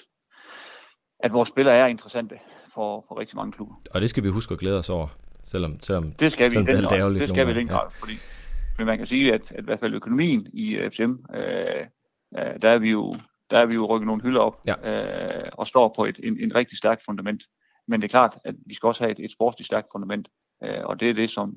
at 1.20 1.32
vores 1.32 1.48
spillere 1.48 1.76
er 1.76 1.86
interessante 1.86 2.34
for, 2.74 3.04
for 3.08 3.18
rigtig 3.20 3.36
mange 3.36 3.52
klubber. 3.52 3.74
Og 3.90 4.00
det 4.00 4.10
skal 4.10 4.22
vi 4.22 4.28
huske 4.28 4.52
at 4.52 4.58
glæde 4.58 4.78
os 4.78 4.90
over, 4.90 5.08
selvom, 5.44 5.82
selvom 5.82 6.12
det 6.12 6.32
skal 6.32 6.44
vi 6.44 6.50
selvom 6.50 6.66
den 6.66 6.84
grad. 6.84 7.14
Det 7.14 7.28
skal 7.28 7.46
vi 7.46 7.54
den 7.54 7.66
grad, 7.66 7.90
fordi, 7.90 8.12
fordi 8.74 8.84
man 8.84 8.98
kan 8.98 9.06
sige, 9.06 9.34
at, 9.34 9.52
at 9.52 9.60
i 9.60 9.64
hvert 9.64 9.80
fald 9.80 9.94
økonomien 9.94 10.46
i 10.52 10.78
FCM, 10.90 11.12
øh, 11.34 11.86
der 12.32 12.68
er 12.68 12.78
vi 12.78 12.90
jo 12.90 13.14
der 13.50 13.58
er 13.58 13.66
vi 13.66 13.74
jo 13.74 13.86
rykket 13.86 14.06
nogle 14.06 14.22
hylder 14.22 14.40
op 14.40 14.60
ja. 14.66 14.74
øh, 15.44 15.50
og 15.52 15.66
står 15.66 15.94
på 15.96 16.04
et 16.04 16.20
en, 16.22 16.40
en 16.40 16.54
rigtig 16.54 16.78
stærkt 16.78 17.04
fundament. 17.04 17.42
Men 17.88 18.02
det 18.02 18.08
er 18.08 18.10
klart, 18.10 18.38
at 18.44 18.54
vi 18.66 18.74
skal 18.74 18.86
også 18.86 19.04
have 19.04 19.10
et, 19.10 19.24
et 19.24 19.32
sportsligt 19.32 19.66
stærkt 19.66 19.86
fundament, 19.92 20.28
øh, 20.64 20.84
og 20.84 21.00
det 21.00 21.10
er 21.10 21.14
det, 21.14 21.30
som, 21.30 21.54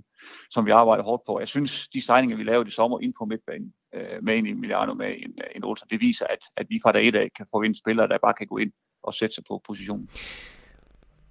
som 0.52 0.66
vi 0.66 0.72
arbejder 0.72 1.04
hårdt 1.04 1.24
på. 1.26 1.40
Jeg 1.40 1.48
synes, 1.48 1.88
de 1.88 2.02
signinger, 2.02 2.38
vi 2.38 2.44
lavede 2.44 2.68
i 2.68 2.72
sommer 2.72 3.00
ind 3.00 3.14
på 3.20 3.26
midtbanen, 3.26 3.74
øh, 3.96 4.24
med 4.24 4.38
en 4.38 4.48
Emiliano, 4.48 4.94
med 4.94 5.08
en, 5.08 5.34
en 5.56 5.64
Olsen, 5.64 5.88
det 5.90 6.02
viser, 6.02 6.26
at, 6.30 6.40
at 6.58 6.66
vi 6.70 6.80
fra 6.84 6.92
dag 6.92 7.08
et 7.08 7.16
af 7.16 7.30
kan 7.38 7.46
forvente 7.52 7.80
spillere, 7.80 8.08
der 8.08 8.18
bare 8.18 8.34
kan 8.34 8.48
gå 8.48 8.58
ind 8.58 8.72
og 9.04 9.14
sætte 9.14 9.36
sig 9.36 9.44
på 9.48 9.62
positionen. 9.68 10.10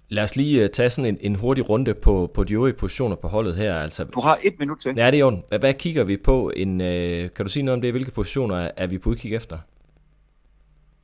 Lad 0.09 0.23
os 0.23 0.35
lige 0.35 0.63
uh, 0.63 0.69
tage 0.69 0.89
sådan 0.89 1.13
en, 1.13 1.17
en 1.21 1.35
hurtig 1.35 1.69
runde 1.69 1.93
på, 1.93 2.31
på 2.33 2.43
de 2.43 2.53
øvrige 2.53 2.73
positioner 2.73 3.15
på 3.15 3.27
holdet 3.27 3.55
her. 3.55 3.75
Altså, 3.75 4.03
du 4.03 4.19
har 4.19 4.39
et 4.43 4.59
minut 4.59 4.77
til. 4.79 4.95
Ja, 4.97 5.11
det 5.11 5.17
er 5.17 5.19
jo. 5.19 5.41
Hvad, 5.49 5.59
hvad 5.59 5.73
kigger 5.73 6.03
vi 6.03 6.17
på? 6.17 6.51
En, 6.55 6.81
uh, 6.81 6.87
kan 7.35 7.45
du 7.45 7.49
sige 7.49 7.63
noget 7.63 7.75
om 7.75 7.81
det? 7.81 7.91
Hvilke 7.91 8.11
positioner 8.11 8.55
er, 8.55 8.71
er 8.77 8.87
vi 8.87 8.97
på 8.97 9.09
udkig 9.09 9.35
efter? 9.35 9.57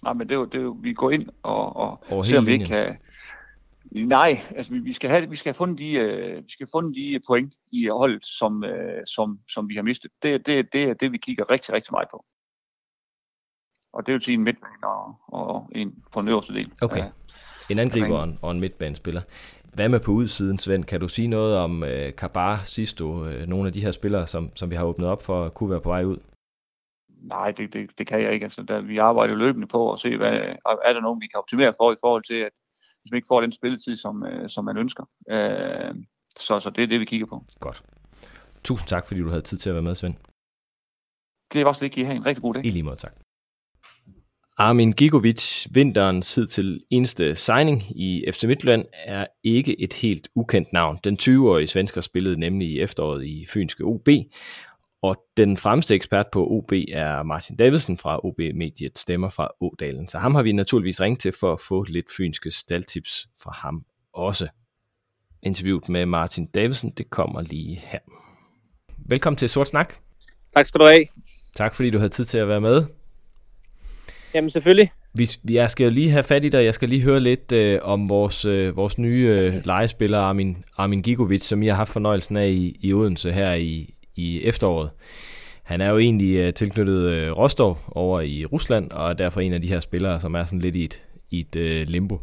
Nej, 0.04 0.14
men 0.14 0.28
det 0.28 0.36
er 0.36 0.40
jo, 0.40 0.46
det 0.46 0.58
er 0.58 0.64
jo 0.64 0.78
vi 0.82 0.94
går 0.94 1.12
ind 1.12 1.30
og, 1.44 1.76
og 1.76 2.26
ser, 2.26 2.38
om 2.38 2.46
vi 2.46 2.52
ikke 2.52 2.66
kan... 2.66 2.98
Nej, 3.92 4.42
altså 4.56 4.74
vi, 4.74 4.80
vi 4.80 4.94
skal 4.94 5.10
have 5.10 5.30
vi 5.30 5.36
skal 5.36 5.50
have 5.50 5.58
fundet 5.58 5.80
de 5.80 6.00
uh, 6.02 6.44
vi 6.46 6.50
skal 6.52 6.66
have 6.66 6.72
fundet 6.72 6.96
de 6.96 7.20
point 7.28 7.54
i 7.72 7.88
holdet 7.88 8.26
som 8.26 8.64
uh, 8.64 8.72
som 9.06 9.40
som 9.50 9.70
vi 9.70 9.76
har 9.76 9.82
mistet. 9.82 10.12
Det 10.24 10.46
det 10.46 10.74
det 10.74 10.84
er 10.84 10.94
det 10.94 11.12
vi 11.12 11.18
kigger 11.18 11.50
rigtig 11.52 11.74
rigtig 11.74 11.92
meget 11.92 12.08
på. 12.12 12.26
Og 13.94 14.06
det 14.06 14.14
vil 14.14 14.24
sige 14.24 14.34
en 14.34 14.44
midtbane 14.44 14.88
og, 14.88 15.16
og 15.28 15.70
en 15.76 16.04
på 16.14 16.22
den 16.22 16.30
øverste 16.30 16.54
del. 16.54 16.72
Okay. 16.82 17.04
En 17.70 17.80
angriber 17.80 18.18
og 18.18 18.24
en, 18.24 18.40
og 18.42 18.52
en 18.52 18.60
midtbanespiller. 18.60 19.22
Hvad 19.74 19.90
med 19.90 20.00
på 20.00 20.12
udsiden, 20.12 20.60
Svend? 20.60 20.84
Kan 20.84 21.00
du 21.00 21.08
sige 21.08 21.28
noget 21.28 21.58
om 21.58 21.82
uh, 21.82 21.90
Kabar, 22.18 22.62
Sisto, 22.66 23.06
uh, 23.06 23.48
nogle 23.48 23.68
af 23.68 23.74
de 23.74 23.82
her 23.82 23.92
spillere, 23.92 24.28
som, 24.28 24.52
som 24.56 24.70
vi 24.70 24.76
har 24.76 24.84
åbnet 24.84 25.08
op 25.08 25.24
for, 25.24 25.50
kunne 25.50 25.70
være 25.70 25.82
på 25.82 25.90
vej 25.90 26.04
ud? 26.04 26.18
Nej, 27.22 27.52
det, 27.52 27.74
det, 27.74 27.90
det 27.98 28.08
kan 28.08 28.22
jeg 28.22 28.34
ikke. 28.34 28.44
Altså, 28.44 28.64
der, 28.64 28.82
vi 28.82 28.98
arbejder 28.98 29.36
løbende 29.36 29.68
på 29.68 29.94
at 29.94 30.00
se, 30.00 30.18
hvad, 30.18 30.32
er 30.86 30.94
der 30.94 31.02
nogen, 31.02 31.22
vi 31.22 31.28
kan 31.28 31.40
optimere 31.40 31.74
for 31.78 31.92
i 31.92 31.96
forhold 32.00 32.24
til, 32.24 32.34
at 32.34 32.52
hvis 33.02 33.12
man 33.12 33.18
ikke 33.18 33.28
får 33.28 33.42
den 33.42 33.52
spilletid, 33.52 33.98
som, 33.98 34.24
uh, 34.24 34.48
som 34.48 34.66
man 34.66 34.78
ønsker. 34.78 35.04
Uh, 35.04 35.96
så, 36.40 36.60
så 36.60 36.70
det 36.70 36.84
er 36.84 36.88
det, 36.88 37.00
vi 37.00 37.06
kigger 37.06 37.28
på. 37.28 37.46
Godt. 37.60 37.84
Tusind 38.64 38.88
tak, 38.88 39.08
fordi 39.08 39.20
du 39.20 39.30
havde 39.30 39.42
tid 39.42 39.58
til 39.58 39.70
at 39.70 39.76
være 39.76 39.84
med, 39.84 39.96
Svend. 39.96 40.16
Det 41.54 41.62
er 41.62 41.66
også 41.66 41.82
lidt, 41.82 41.98
I 41.98 42.04
have 42.04 42.16
en 42.16 42.26
rigtig 42.26 42.42
god 42.42 42.54
dag. 42.54 42.66
I 42.66 42.70
lige 42.70 42.84
måde, 42.84 42.96
tak. 42.96 43.14
Armin 44.62 44.92
Gigovic, 44.92 45.68
vinterens 45.72 46.34
tid 46.34 46.48
til 46.48 46.84
eneste 46.90 47.36
signing 47.36 47.82
i 48.02 48.26
FC 48.32 48.44
Midtjylland, 48.44 48.86
er 48.94 49.28
ikke 49.44 49.82
et 49.82 49.94
helt 49.94 50.30
ukendt 50.36 50.74
navn. 50.74 51.00
Den 51.04 51.18
20-årige 51.22 51.68
svensker 51.68 52.02
spillede 52.02 52.40
nemlig 52.40 52.68
i 52.68 52.80
efteråret 52.80 53.26
i 53.26 53.46
Fynske 53.50 53.84
OB, 53.84 54.08
og 55.02 55.24
den 55.38 55.58
fremste 55.58 55.96
ekspert 55.96 56.26
på 56.32 56.48
OB 56.48 56.72
er 56.72 57.24
Martin 57.24 57.56
Davidsen 57.56 57.98
fra 57.98 58.20
OB 58.26 58.38
Mediet 58.38 58.98
Stemmer 58.98 59.30
fra 59.30 59.48
Ådalen. 59.62 60.08
Så 60.08 60.18
ham 60.18 60.36
har 60.36 60.44
vi 60.44 60.52
naturligvis 60.52 61.02
ringet 61.02 61.20
til 61.20 61.34
for 61.40 61.54
at 61.54 61.60
få 61.68 61.84
lidt 61.84 62.06
fynske 62.18 62.52
staldtips 62.52 63.28
fra 63.44 63.52
ham 63.52 63.84
også. 64.14 64.48
Interviewet 65.44 65.90
med 65.90 66.06
Martin 66.06 66.46
Davidsen, 66.46 66.94
det 66.98 67.10
kommer 67.10 67.42
lige 67.42 67.82
her. 67.84 68.00
Velkommen 68.98 69.38
til 69.38 69.50
Sort 69.50 69.68
Snak. 69.68 69.94
Tak 70.56 70.66
skal 70.66 70.82
du 70.82 70.86
have. 70.86 71.06
Tak 71.56 71.76
fordi 71.76 71.90
du 71.90 71.98
havde 71.98 72.10
tid 72.10 72.26
til 72.26 72.38
at 72.38 72.48
være 72.48 72.62
med. 72.62 72.86
Jamen 74.34 74.50
selvfølgelig. 74.50 74.92
Vi, 75.14 75.30
jeg 75.50 75.70
skal 75.70 75.84
jo 75.84 75.90
lige 75.90 76.10
have 76.10 76.24
fat 76.24 76.46
i 76.46 76.50
dig. 76.50 76.64
Jeg 76.64 76.74
skal 76.74 76.90
lige 76.90 77.02
høre 77.02 77.20
lidt 77.20 77.52
øh, 77.52 77.80
om 77.82 78.10
vores, 78.10 78.46
øh, 78.46 78.76
vores 78.76 78.98
nye 78.98 79.38
øh, 79.40 79.66
legespiller 79.66 80.20
Armin, 80.20 80.64
Armin 80.78 81.02
Gigovic, 81.02 81.44
som 81.44 81.64
I 81.64 81.68
har 81.68 81.76
haft 81.76 81.94
fornøjelsen 81.94 82.38
af 82.38 82.48
i, 82.48 82.78
i 82.80 82.94
Odense 82.94 83.32
her 83.32 83.54
i, 83.54 83.94
i 84.20 84.44
efteråret. 84.44 84.90
Han 85.64 85.82
er 85.82 85.90
jo 85.90 85.98
egentlig 85.98 86.36
øh, 86.36 86.54
tilknyttet 86.54 87.02
øh, 87.02 87.38
Rostov 87.38 87.78
over 87.92 88.22
i 88.22 88.46
Rusland, 88.46 88.92
og 88.92 89.10
er 89.10 89.14
derfor 89.14 89.42
en 89.42 89.54
af 89.54 89.62
de 89.62 89.68
her 89.68 89.80
spillere, 89.80 90.20
som 90.20 90.36
er 90.36 90.46
sådan 90.46 90.60
lidt 90.60 90.76
i 90.76 90.84
et, 90.84 91.02
i 91.32 91.40
et 91.40 91.56
øh, 91.56 91.88
limbo. 91.88 92.20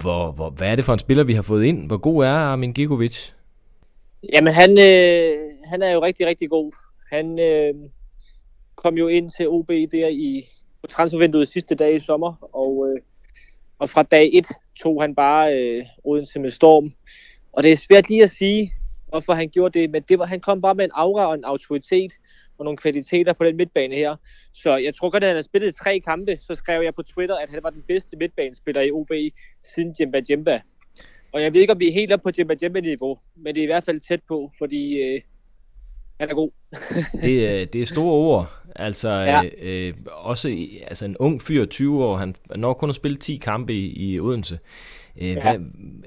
Hvor, 0.00 0.32
hvor, 0.32 0.50
hvad 0.50 0.68
er 0.68 0.76
det 0.76 0.84
for 0.84 0.92
en 0.92 0.98
spiller, 0.98 1.24
vi 1.24 1.32
har 1.32 1.42
fået 1.42 1.64
ind? 1.64 1.86
Hvor 1.86 1.96
god 1.96 2.24
er 2.24 2.30
Armin 2.30 2.72
Gigovic? 2.72 3.30
Jamen, 4.32 4.54
han, 4.54 4.70
øh, 4.70 5.36
han 5.64 5.82
er 5.82 5.92
jo 5.92 6.02
rigtig, 6.02 6.26
rigtig 6.26 6.50
god. 6.50 6.72
Han 7.10 7.38
øh, 7.40 7.74
kom 8.76 8.98
jo 8.98 9.08
ind 9.08 9.30
til 9.30 9.48
OB 9.48 9.68
der 9.68 10.08
i, 10.08 10.44
på 10.80 10.86
transfervinduet 10.86 11.48
sidste 11.48 11.74
dag 11.74 11.94
i 11.94 11.98
sommer, 11.98 12.48
og, 12.52 12.88
øh, 12.88 13.00
og 13.78 13.90
fra 13.90 14.02
dag 14.02 14.30
1 14.32 14.46
tog 14.76 15.02
han 15.02 15.14
bare 15.14 15.60
øh, 15.60 15.84
Odense 16.04 16.40
med 16.40 16.50
storm. 16.50 16.92
Og 17.52 17.62
det 17.62 17.72
er 17.72 17.76
svært 17.76 18.08
lige 18.08 18.22
at 18.22 18.30
sige, 18.30 18.72
hvorfor 19.14 19.34
han 19.34 19.48
gjorde 19.48 19.78
det, 19.78 19.90
men 19.90 20.02
det 20.08 20.18
var, 20.18 20.24
han 20.24 20.40
kom 20.40 20.60
bare 20.60 20.74
med 20.74 20.84
en 20.84 20.90
aura 20.94 21.26
og 21.26 21.34
en 21.34 21.44
autoritet 21.44 22.12
og 22.58 22.64
nogle 22.64 22.76
kvaliteter 22.76 23.32
på 23.32 23.44
den 23.44 23.56
midtbane 23.56 23.94
her. 23.94 24.16
Så 24.52 24.76
jeg 24.76 24.94
tror 24.94 25.10
godt, 25.10 25.24
at 25.24 25.28
han 25.28 25.36
har 25.36 25.42
spillet 25.42 25.74
tre 25.74 26.00
kampe, 26.00 26.36
så 26.36 26.54
skrev 26.54 26.82
jeg 26.82 26.94
på 26.94 27.02
Twitter, 27.02 27.36
at 27.36 27.50
han 27.50 27.62
var 27.62 27.70
den 27.70 27.82
bedste 27.88 28.16
midtbanespiller 28.16 28.80
i 28.80 28.90
OB 28.90 29.10
siden 29.74 29.94
Jemba 30.00 30.20
Jemba. 30.30 30.60
Og 31.32 31.42
jeg 31.42 31.52
ved 31.52 31.60
ikke, 31.60 31.72
om 31.72 31.80
vi 31.80 31.88
er 31.88 31.92
helt 31.92 32.12
op 32.12 32.22
på 32.22 32.30
Jemba 32.38 32.54
Jemba-niveau, 32.62 33.18
men 33.36 33.54
det 33.54 33.60
er 33.60 33.64
i 33.64 33.66
hvert 33.66 33.84
fald 33.84 34.00
tæt 34.00 34.20
på, 34.28 34.50
fordi 34.58 35.02
øh, 35.02 35.20
han 36.20 36.30
er 36.30 36.34
god. 36.34 36.50
det, 37.22 37.72
det 37.72 37.82
er 37.82 37.86
store 37.86 38.14
ord. 38.14 38.52
Altså 38.76 39.10
ja. 39.10 39.42
øh, 39.58 39.94
også 40.06 40.66
altså 40.86 41.04
en 41.04 41.16
ung 41.16 41.42
fyr, 41.42 41.64
20 41.64 42.04
år, 42.04 42.16
han 42.16 42.34
når 42.56 42.74
kun 42.74 42.88
at 42.88 42.96
spille 42.96 43.16
10 43.16 43.36
kampe 43.36 43.74
i, 43.74 44.12
i 44.12 44.20
Odense. 44.20 44.58
Øh, 45.20 45.28
ja. 45.28 45.40
hvad, 45.40 45.58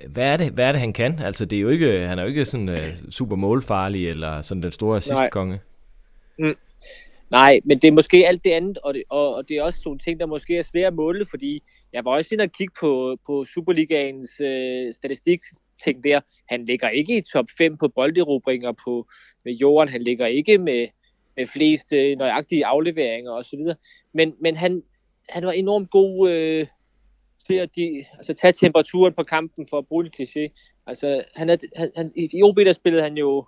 hvad, 0.09 0.33
er 0.33 0.37
det, 0.37 0.51
hvad 0.51 0.65
er 0.65 0.71
det, 0.71 0.81
han 0.81 0.93
kan? 0.93 1.19
Altså 1.19 1.45
det 1.45 1.57
er 1.57 1.61
jo 1.61 1.69
ikke, 1.69 2.07
han 2.07 2.19
er 2.19 2.23
jo 2.23 2.29
ikke 2.29 2.45
sådan 2.45 2.69
uh, 2.69 3.09
super 3.09 3.35
målfarlig, 3.35 4.09
eller 4.09 4.41
sådan 4.41 4.63
den 4.63 4.71
store 4.71 4.97
assistkonge. 4.97 5.59
Mm. 6.39 6.55
Nej, 7.29 7.59
men 7.65 7.79
det 7.79 7.87
er 7.87 7.91
måske 7.91 8.27
alt 8.27 8.43
det 8.43 8.51
andet, 8.51 8.77
og 8.77 8.93
det, 8.93 9.03
og, 9.09 9.35
og 9.35 9.49
det 9.49 9.57
er 9.57 9.63
også 9.63 9.79
nogle 9.85 9.99
ting, 9.99 10.19
der 10.19 10.25
måske 10.25 10.57
er 10.57 10.61
svære 10.61 10.87
at 10.87 10.93
måle, 10.93 11.25
fordi 11.29 11.63
jeg 11.93 12.05
var 12.05 12.11
også 12.11 12.29
inde 12.31 12.43
og 12.43 12.51
kigge 12.51 12.73
på, 12.79 13.17
på 13.25 13.45
Superligaens 13.45 14.39
øh, 14.39 14.93
statistik 14.93 15.39
ting 15.83 16.03
der. 16.03 16.19
Han 16.49 16.65
ligger 16.65 16.89
ikke 16.89 17.17
i 17.17 17.21
top 17.21 17.45
5 17.57 17.77
på 17.77 17.87
bolderobringer 17.87 18.71
på, 18.71 19.07
med 19.45 19.53
jorden. 19.53 19.89
Han 19.89 20.01
ligger 20.01 20.25
ikke 20.25 20.57
med, 20.57 20.87
med 21.37 21.45
flest 21.45 21.93
øh, 21.93 22.17
nøjagtige 22.17 22.65
afleveringer 22.65 23.31
osv. 23.31 23.59
Men, 24.13 24.33
men 24.41 24.55
han, 24.55 24.83
han 25.29 25.45
var 25.45 25.51
enormt 25.51 25.89
god 25.89 26.29
øh, 26.29 26.67
at 27.53 27.75
de, 27.75 28.05
altså, 28.17 28.33
tage 28.33 28.53
temperaturen 28.53 29.13
på 29.13 29.23
kampen 29.23 29.67
for 29.69 29.77
at 29.77 29.87
bruge 29.87 30.05
en 30.05 30.11
kliché. 30.19 30.73
Altså, 30.87 31.23
han 31.35 31.49
er, 31.49 31.57
han, 31.75 31.91
han, 31.95 32.11
I 32.15 32.43
OB 32.43 32.57
der 32.57 32.71
spillede 32.71 33.03
han 33.03 33.17
jo, 33.17 33.45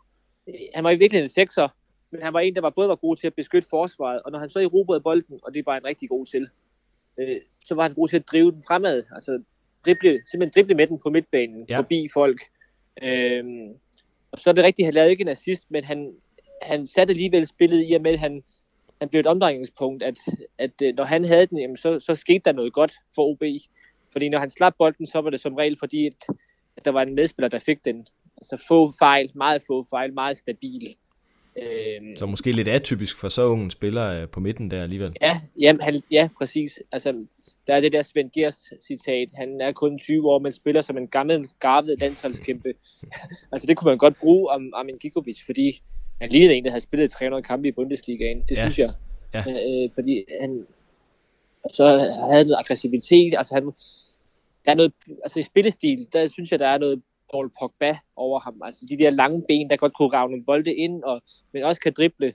han 0.75 0.83
var 0.83 0.91
i 0.91 0.95
virkeligheden 0.95 1.29
en 1.29 1.33
sekser, 1.33 1.67
men 2.11 2.21
han 2.21 2.33
var 2.33 2.39
en, 2.39 2.55
der 2.55 2.61
var 2.61 2.69
både 2.69 2.89
var 2.89 2.95
god 2.95 3.15
til 3.15 3.27
at 3.27 3.33
beskytte 3.33 3.69
forsvaret, 3.69 4.21
og 4.25 4.31
når 4.31 4.39
han 4.39 4.49
så 4.49 4.59
erobrede 4.59 5.01
bolden, 5.01 5.39
og 5.43 5.53
det 5.53 5.65
var 5.65 5.77
en 5.77 5.85
rigtig 5.85 6.09
god 6.09 6.25
til, 6.25 6.47
øh, 7.19 7.41
så 7.65 7.75
var 7.75 7.83
han 7.83 7.93
god 7.93 8.07
til 8.07 8.15
at 8.15 8.27
drive 8.31 8.51
den 8.51 8.63
fremad. 8.67 9.03
Altså, 9.11 9.43
drible, 9.85 10.21
simpelthen 10.31 10.51
drible 10.55 10.75
med 10.75 10.87
den 10.87 10.99
på 11.03 11.09
midtbanen, 11.09 11.65
ja. 11.69 11.77
forbi 11.77 12.09
folk. 12.13 12.41
Øhm, 13.03 13.69
og 14.31 14.39
så 14.39 14.49
er 14.49 14.53
det 14.53 14.63
rigtigt, 14.63 14.85
han 14.85 14.93
lavede 14.93 15.11
ikke 15.11 15.21
en 15.21 15.27
assist, 15.27 15.71
men 15.71 15.83
han, 15.83 16.13
han 16.61 16.85
satte 16.85 17.11
alligevel 17.11 17.47
spillet 17.47 17.85
i 17.89 17.93
og 17.93 18.01
med, 18.01 18.11
at 18.11 18.19
han, 18.19 18.43
han 18.99 19.09
blev 19.09 19.19
et 19.19 19.27
omdrejningspunkt, 19.27 20.03
at, 20.03 20.17
at 20.57 20.81
øh, 20.83 20.95
når 20.95 21.03
han 21.03 21.25
havde 21.25 21.45
den, 21.45 21.59
jamen, 21.59 21.77
så, 21.77 21.99
så 21.99 22.15
skete 22.15 22.41
der 22.45 22.51
noget 22.51 22.73
godt 22.73 22.93
for 23.15 23.31
OB. 23.31 23.43
Fordi 24.11 24.29
når 24.29 24.39
han 24.39 24.49
slap 24.49 24.73
bolden, 24.77 25.05
så 25.05 25.21
var 25.21 25.29
det 25.29 25.39
som 25.39 25.55
regel 25.55 25.77
fordi, 25.79 26.07
at, 26.07 26.85
der 26.85 26.91
var 26.91 27.01
en 27.01 27.15
medspiller, 27.15 27.49
der 27.49 27.59
fik 27.59 27.85
den. 27.85 28.05
Altså 28.37 28.65
få 28.67 28.91
fejl, 28.99 29.31
meget 29.35 29.61
få 29.67 29.85
fejl, 29.89 30.13
meget 30.13 30.37
stabil. 30.37 30.87
Øh, 31.57 32.17
så 32.17 32.25
måske 32.25 32.51
lidt 32.51 32.67
atypisk 32.67 33.19
for 33.19 33.29
så 33.29 33.43
unge 33.43 33.71
spiller 33.71 34.25
på 34.25 34.39
midten 34.39 34.71
der 34.71 34.83
alligevel. 34.83 35.13
Ja, 35.21 35.41
jamen, 35.59 35.81
han, 35.81 36.01
ja 36.11 36.29
præcis. 36.37 36.79
Altså, 36.91 37.25
der 37.67 37.75
er 37.75 37.81
det 37.81 37.91
der 37.91 38.01
Svend 38.01 38.31
Gers 38.31 38.73
citat, 38.87 39.29
han 39.33 39.61
er 39.61 39.71
kun 39.71 39.99
20 39.99 40.29
år, 40.29 40.39
men 40.39 40.51
spiller 40.51 40.81
som 40.81 40.97
en 40.97 41.07
gammel, 41.07 41.49
garvet 41.59 41.99
landsholdskæmpe. 41.99 42.73
altså 43.51 43.67
det 43.67 43.77
kunne 43.77 43.91
man 43.91 43.97
godt 43.97 44.19
bruge 44.19 44.49
om 44.49 44.73
Armin 44.75 44.97
Gigovic, 44.97 45.45
fordi 45.45 45.81
han 46.21 46.29
lignede 46.29 46.53
en, 46.53 46.63
der 46.63 46.69
havde 46.69 46.81
spillet 46.81 47.11
300 47.11 47.43
kampe 47.43 47.67
i 47.67 47.71
Bundesligaen. 47.71 48.43
Det 48.49 48.57
ja. 48.57 48.61
synes 48.61 48.79
jeg. 48.79 48.93
Ja. 49.33 49.39
Øh, 49.39 49.89
fordi 49.95 50.25
han 50.41 50.65
så 51.73 51.87
havde 52.31 52.45
noget 52.45 52.59
aggressivitet, 52.59 53.37
altså 53.37 53.53
han, 53.53 53.65
der 54.65 54.71
er 54.71 54.75
noget, 54.75 54.93
altså 55.23 55.39
i 55.39 55.43
spillestil, 55.43 56.07
der 56.13 56.27
synes 56.27 56.51
jeg, 56.51 56.59
der 56.59 56.67
er 56.67 56.77
noget 56.77 57.01
Paul 57.31 57.51
Pogba 57.59 57.97
over 58.15 58.39
ham. 58.39 58.61
Altså 58.65 58.85
de 58.89 58.97
der 58.97 59.09
lange 59.09 59.43
ben, 59.47 59.69
der 59.69 59.77
godt 59.77 59.93
kunne 59.93 60.09
rave 60.09 60.29
nogle 60.29 60.45
bolde 60.45 60.73
ind, 60.73 61.03
og, 61.03 61.21
men 61.51 61.63
også 61.63 61.81
kan 61.81 61.93
drible. 61.97 62.33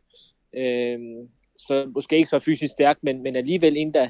Øh, 0.52 0.98
så 1.56 1.90
måske 1.94 2.16
ikke 2.16 2.28
så 2.28 2.38
fysisk 2.38 2.72
stærk, 2.72 2.98
men, 3.02 3.22
men 3.22 3.36
alligevel 3.36 3.76
en, 3.76 3.94
der, 3.94 4.08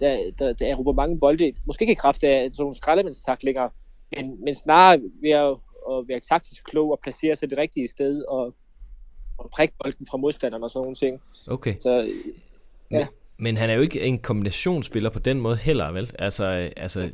der, 0.00 0.30
der, 0.38 0.52
der 0.52 0.66
erobrer 0.66 0.92
mange 0.92 1.18
bolde. 1.18 1.52
Måske 1.66 1.82
ikke 1.82 1.92
i 1.92 1.94
kraft 1.94 2.24
af 2.24 2.50
sådan 2.52 2.62
nogle 2.62 2.76
skraldemændstaklinger, 2.76 3.68
men, 4.16 4.44
men 4.44 4.54
snarere 4.54 5.00
ved 5.22 5.30
at, 5.30 5.56
at 5.90 6.08
være 6.08 6.20
taktisk 6.20 6.64
klog 6.64 6.90
og 6.90 7.00
placere 7.02 7.36
sig 7.36 7.50
det 7.50 7.58
rigtige 7.58 7.88
sted 7.88 8.24
og, 8.24 8.54
og 9.38 9.50
prikke 9.50 9.74
bolden 9.82 10.06
fra 10.06 10.18
modstanderen 10.18 10.64
og 10.64 10.70
sådan 10.70 10.84
nogle 10.84 10.96
ting. 10.96 11.20
Okay. 11.48 11.74
Så, 11.80 12.12
ja. 12.90 13.06
Men 13.40 13.56
han 13.56 13.70
er 13.70 13.74
jo 13.74 13.80
ikke 13.80 14.00
en 14.00 14.18
kombinationsspiller 14.18 15.10
på 15.10 15.18
den 15.18 15.40
måde 15.40 15.56
heller, 15.56 15.92
vel? 15.92 16.10
Altså, 16.18 16.44
altså 16.76 17.10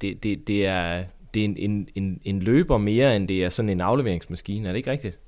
det, 0.00 0.22
det, 0.22 0.48
det 0.48 0.66
er, 0.66 1.04
det 1.34 1.40
er 1.40 1.44
en, 1.44 1.56
en, 1.56 1.88
en, 1.94 2.20
en 2.24 2.40
løber 2.40 2.78
mere, 2.78 3.16
end 3.16 3.28
det 3.28 3.44
er 3.44 3.48
sådan 3.48 3.68
en 3.68 3.80
afleveringsmaskine. 3.80 4.68
Er 4.68 4.72
det 4.72 4.76
ikke 4.76 4.90
rigtigt? 4.90 5.18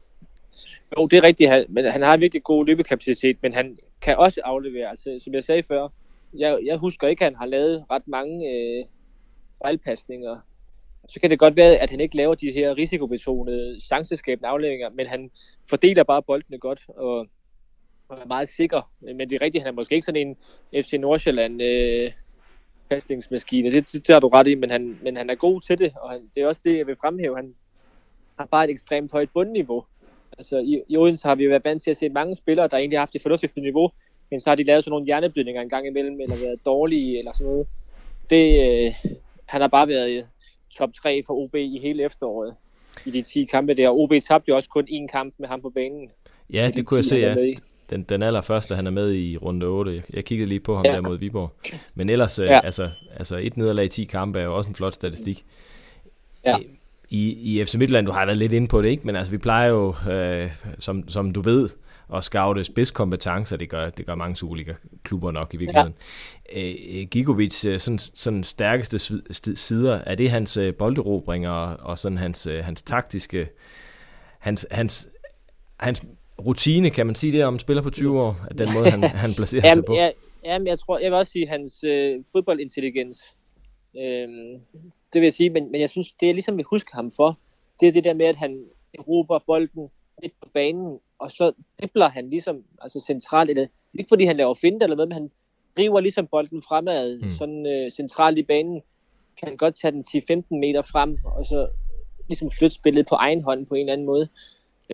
Jo, 0.99 1.07
det 1.07 1.17
er 1.17 1.23
rigtigt. 1.23 1.51
Han, 1.51 1.65
men 1.69 1.85
han 1.85 2.03
har 2.03 2.17
virkelig 2.17 2.43
god 2.43 2.67
løbekapacitet, 2.67 3.37
men 3.43 3.53
han 3.53 3.79
kan 4.01 4.17
også 4.17 4.41
aflevere. 4.45 4.89
Altså, 4.91 5.21
som 5.25 5.35
jeg 5.35 5.45
sagde 5.45 5.63
før, 5.63 5.89
jeg, 6.35 6.59
jeg 6.65 6.77
husker 6.77 7.09
ikke, 7.09 7.25
at 7.25 7.33
han 7.33 7.37
har 7.37 7.47
lavet 7.47 7.85
ret 7.91 8.09
mange 8.09 8.51
øh, 8.51 8.85
fejlpasninger. 9.63 10.37
Så 11.09 11.21
kan 11.21 11.31
det 11.31 11.39
godt 11.39 11.57
være, 11.57 11.77
at 11.77 11.91
han 11.91 12.01
ikke 12.01 12.17
laver 12.17 12.35
de 12.35 12.53
her 12.53 12.77
risikobetonede, 12.77 13.81
chanceskabende 13.81 14.49
afleveringer, 14.49 14.91
men 14.91 15.07
han 15.07 15.31
fordeler 15.69 16.05
bare 16.05 16.23
boldene 16.23 16.59
godt, 16.59 16.81
og 16.89 17.27
og 18.13 18.19
er 18.23 18.27
meget 18.27 18.49
sikker. 18.49 18.91
Men 19.01 19.21
det 19.21 19.33
er 19.33 19.41
rigtigt, 19.41 19.65
han 19.65 19.73
er 19.73 19.77
måske 19.77 19.95
ikke 19.95 20.05
sådan 20.05 20.27
en 20.27 20.37
FC 20.83 20.93
Nordsjælland 20.93 21.63
øh, 21.63 22.13
pasningsmaskine. 22.91 23.71
Det, 23.71 23.93
det, 23.93 24.07
det 24.07 24.13
har 24.13 24.21
du 24.21 24.29
ret 24.29 24.47
i, 24.47 24.55
men 24.55 24.71
han, 24.71 24.99
men 25.03 25.17
han 25.17 25.31
er 25.31 25.35
god 25.35 25.61
til 25.61 25.79
det, 25.79 25.93
og 26.01 26.11
han, 26.11 26.31
det 26.35 26.43
er 26.43 26.47
også 26.47 26.61
det, 26.65 26.79
jeg 26.79 26.87
vil 26.87 26.97
fremhæve. 27.01 27.37
Han 27.37 27.55
har 28.39 28.47
bare 28.47 28.65
et 28.65 28.71
ekstremt 28.71 29.13
højt 29.13 29.31
bundniveau. 29.35 29.85
Altså 30.39 30.59
i, 30.59 30.83
i 30.89 30.97
Odense 30.97 31.29
har 31.29 31.35
vi 31.35 31.45
jo 31.45 31.49
været 31.49 31.65
vant 31.65 31.83
til 31.83 31.91
at 31.91 31.97
se 31.97 32.09
mange 32.09 32.35
spillere, 32.35 32.69
der 32.69 32.77
egentlig 32.77 32.99
har 32.99 33.03
haft 33.03 33.15
et 33.15 33.23
fornuftigt 33.23 33.57
niveau, 33.57 33.91
men 34.31 34.41
så 34.41 34.51
har 34.51 34.55
de 34.55 34.65
lavet 34.65 34.85
sådan 34.85 34.91
nogle 34.91 35.07
hjerneblødninger 35.07 35.63
en 35.63 35.69
gang 35.69 35.87
imellem, 35.87 36.21
eller 36.21 36.37
været 36.37 36.67
dårlige, 36.67 37.19
eller 37.19 37.33
sådan 37.33 37.53
noget. 37.53 37.67
Det, 38.31 38.45
øh, 38.65 38.95
han 39.47 39.61
har 39.61 39.69
bare 39.69 39.89
været 39.89 40.11
øh, 40.11 40.25
top 40.71 40.93
3 40.95 41.23
for 41.27 41.35
OB 41.35 41.55
i 41.55 41.79
hele 41.79 42.05
efteråret 42.05 42.55
i 43.07 43.11
de 43.11 43.23
10 43.23 43.45
kampe 43.45 43.75
der. 43.75 43.91
OB 43.91 44.13
tabte 44.29 44.49
jo 44.49 44.57
også 44.57 44.69
kun 44.69 44.89
én 44.91 45.07
kamp 45.07 45.35
med 45.39 45.49
ham 45.49 45.63
på 45.63 45.71
banen. 45.71 46.11
Ja, 46.51 46.71
det 46.75 46.87
kunne 46.87 46.99
jeg 46.99 47.05
se, 47.05 47.17
ja. 47.17 47.35
Den, 47.91 48.03
den 48.03 48.23
allerførste, 48.23 48.75
han 48.75 48.87
er 48.87 48.91
med 48.91 49.15
i 49.15 49.37
runde 49.37 49.67
8. 49.67 49.95
Jeg, 49.95 50.03
jeg 50.13 50.25
kiggede 50.25 50.49
lige 50.49 50.61
på 50.61 50.77
ham 50.77 50.85
ja. 50.85 50.93
der 50.93 51.01
mod 51.01 51.19
Viborg. 51.19 51.53
Men 51.95 52.11
ellers, 52.11 52.39
øh, 52.39 52.47
ja. 52.47 52.61
altså, 52.65 52.91
altså 53.17 53.37
et 53.37 53.57
nederlag 53.57 53.85
i 53.85 53.89
10 53.89 54.05
kampe 54.05 54.41
er 54.41 54.45
jo 54.45 54.57
også 54.57 54.69
en 54.69 54.75
flot 54.75 54.95
statistik. 54.95 55.45
Ja. 56.47 56.57
I, 57.09 57.31
I 57.31 57.65
FC 57.65 57.75
Midtjylland, 57.75 58.07
du 58.07 58.13
har 58.13 58.27
været 58.27 58.39
lidt 58.39 58.53
inde 58.53 58.69
på 58.69 58.83
det, 58.83 58.89
ikke? 58.89 59.07
Men 59.07 59.17
altså, 59.17 59.31
vi 59.31 59.39
plejer 59.39 59.69
jo, 59.69 59.95
øh, 60.11 60.51
som, 60.79 61.09
som 61.09 61.33
du 61.33 61.41
ved, 61.41 61.69
at 62.15 62.25
scoute 62.25 62.65
spidskompetencer. 62.65 63.57
Det 63.57 63.69
gør, 63.69 63.91
det 63.91 64.07
gør 64.07 64.15
mange 64.15 64.37
Superliga-klubber 64.37 65.31
nok 65.31 65.55
i 65.55 65.57
virkeligheden. 65.57 65.95
Ja. 66.53 66.61
Øh, 66.61 67.07
Gigovic, 67.07 67.65
øh, 67.65 67.81
sådan, 67.81 67.99
sådan 67.99 68.45
stærkeste 68.45 68.99
sider, 69.55 69.95
er 70.07 70.15
det 70.15 70.31
hans 70.31 70.57
øh, 70.57 70.75
bolderobringer 70.75 71.51
og, 71.51 71.77
og 71.81 71.99
sådan 71.99 72.19
hans, 72.19 72.47
øh, 72.47 72.65
hans 72.65 72.83
taktiske, 72.83 73.49
hans, 74.39 74.67
hans, 74.71 75.09
hans 75.81 76.03
rutine, 76.47 76.91
kan 76.91 77.07
man 77.07 77.15
sige 77.15 77.33
det 77.33 77.45
om 77.45 77.59
spiller 77.59 77.83
på 77.83 77.91
20 77.91 78.21
år, 78.21 78.35
at 78.51 78.59
den 78.59 78.69
måde, 78.79 78.91
han, 78.91 79.03
han 79.03 79.31
placerer 79.39 79.63
jamen, 79.65 79.85
sig 79.85 79.87
på? 79.87 79.95
Ja, 79.95 80.11
jamen, 80.45 80.67
jeg 80.67 80.79
tror, 80.79 80.99
jeg 80.99 81.11
vil 81.11 81.19
også 81.19 81.33
sige 81.33 81.49
hans 81.49 81.85
øh, 81.85 82.25
fodboldintelligens. 82.33 83.19
Øhm, 83.97 84.61
det 85.13 85.21
vil 85.21 85.23
jeg 85.23 85.33
sige, 85.33 85.51
men, 85.51 85.73
men 85.73 85.81
jeg 85.81 85.91
synes, 85.91 86.13
det 86.13 86.29
er 86.31 86.33
ligesom, 86.33 86.59
vi 86.59 86.65
husker 86.71 86.95
ham 86.95 87.11
for, 87.17 87.39
det 87.81 87.89
er 87.89 87.93
det 87.93 88.05
der 88.05 88.15
med, 88.15 88.27
at 88.27 88.37
han 88.37 88.65
råber 89.09 89.39
bolden 89.47 89.89
midt 90.23 90.33
på 90.43 90.49
banen, 90.55 90.99
og 91.19 91.31
så 91.31 91.53
dribler 91.81 92.09
han 92.09 92.31
ligesom 92.31 92.65
altså 92.83 93.01
centralt, 93.01 93.51
eller 93.51 93.67
ikke 93.95 94.09
fordi 94.09 94.25
han 94.25 94.37
laver 94.37 94.55
finte 94.55 94.85
eller 94.85 94.97
noget, 94.97 95.09
men 95.09 95.15
han 95.15 95.31
driver 95.77 96.01
ligesom 96.01 96.27
bolden 96.27 96.63
fremad, 96.63 97.21
mm. 97.21 97.31
sådan 97.31 97.67
øh, 97.67 97.91
centralt 97.91 98.39
i 98.39 98.43
banen, 98.43 98.83
kan 99.39 99.49
han 99.49 99.57
godt 99.57 99.75
tage 99.81 99.93
den 99.93 100.05
10-15 100.09 100.57
meter 100.59 100.83
frem, 100.83 101.19
og 101.25 101.47
så 101.47 101.69
ligesom 102.29 102.51
flytte 102.51 102.75
spillet 102.75 103.07
på 103.07 103.15
egen 103.15 103.43
hånd 103.43 103.67
på 103.67 103.75
en 103.75 103.81
eller 103.81 103.93
anden 103.93 104.07
måde. 104.07 104.29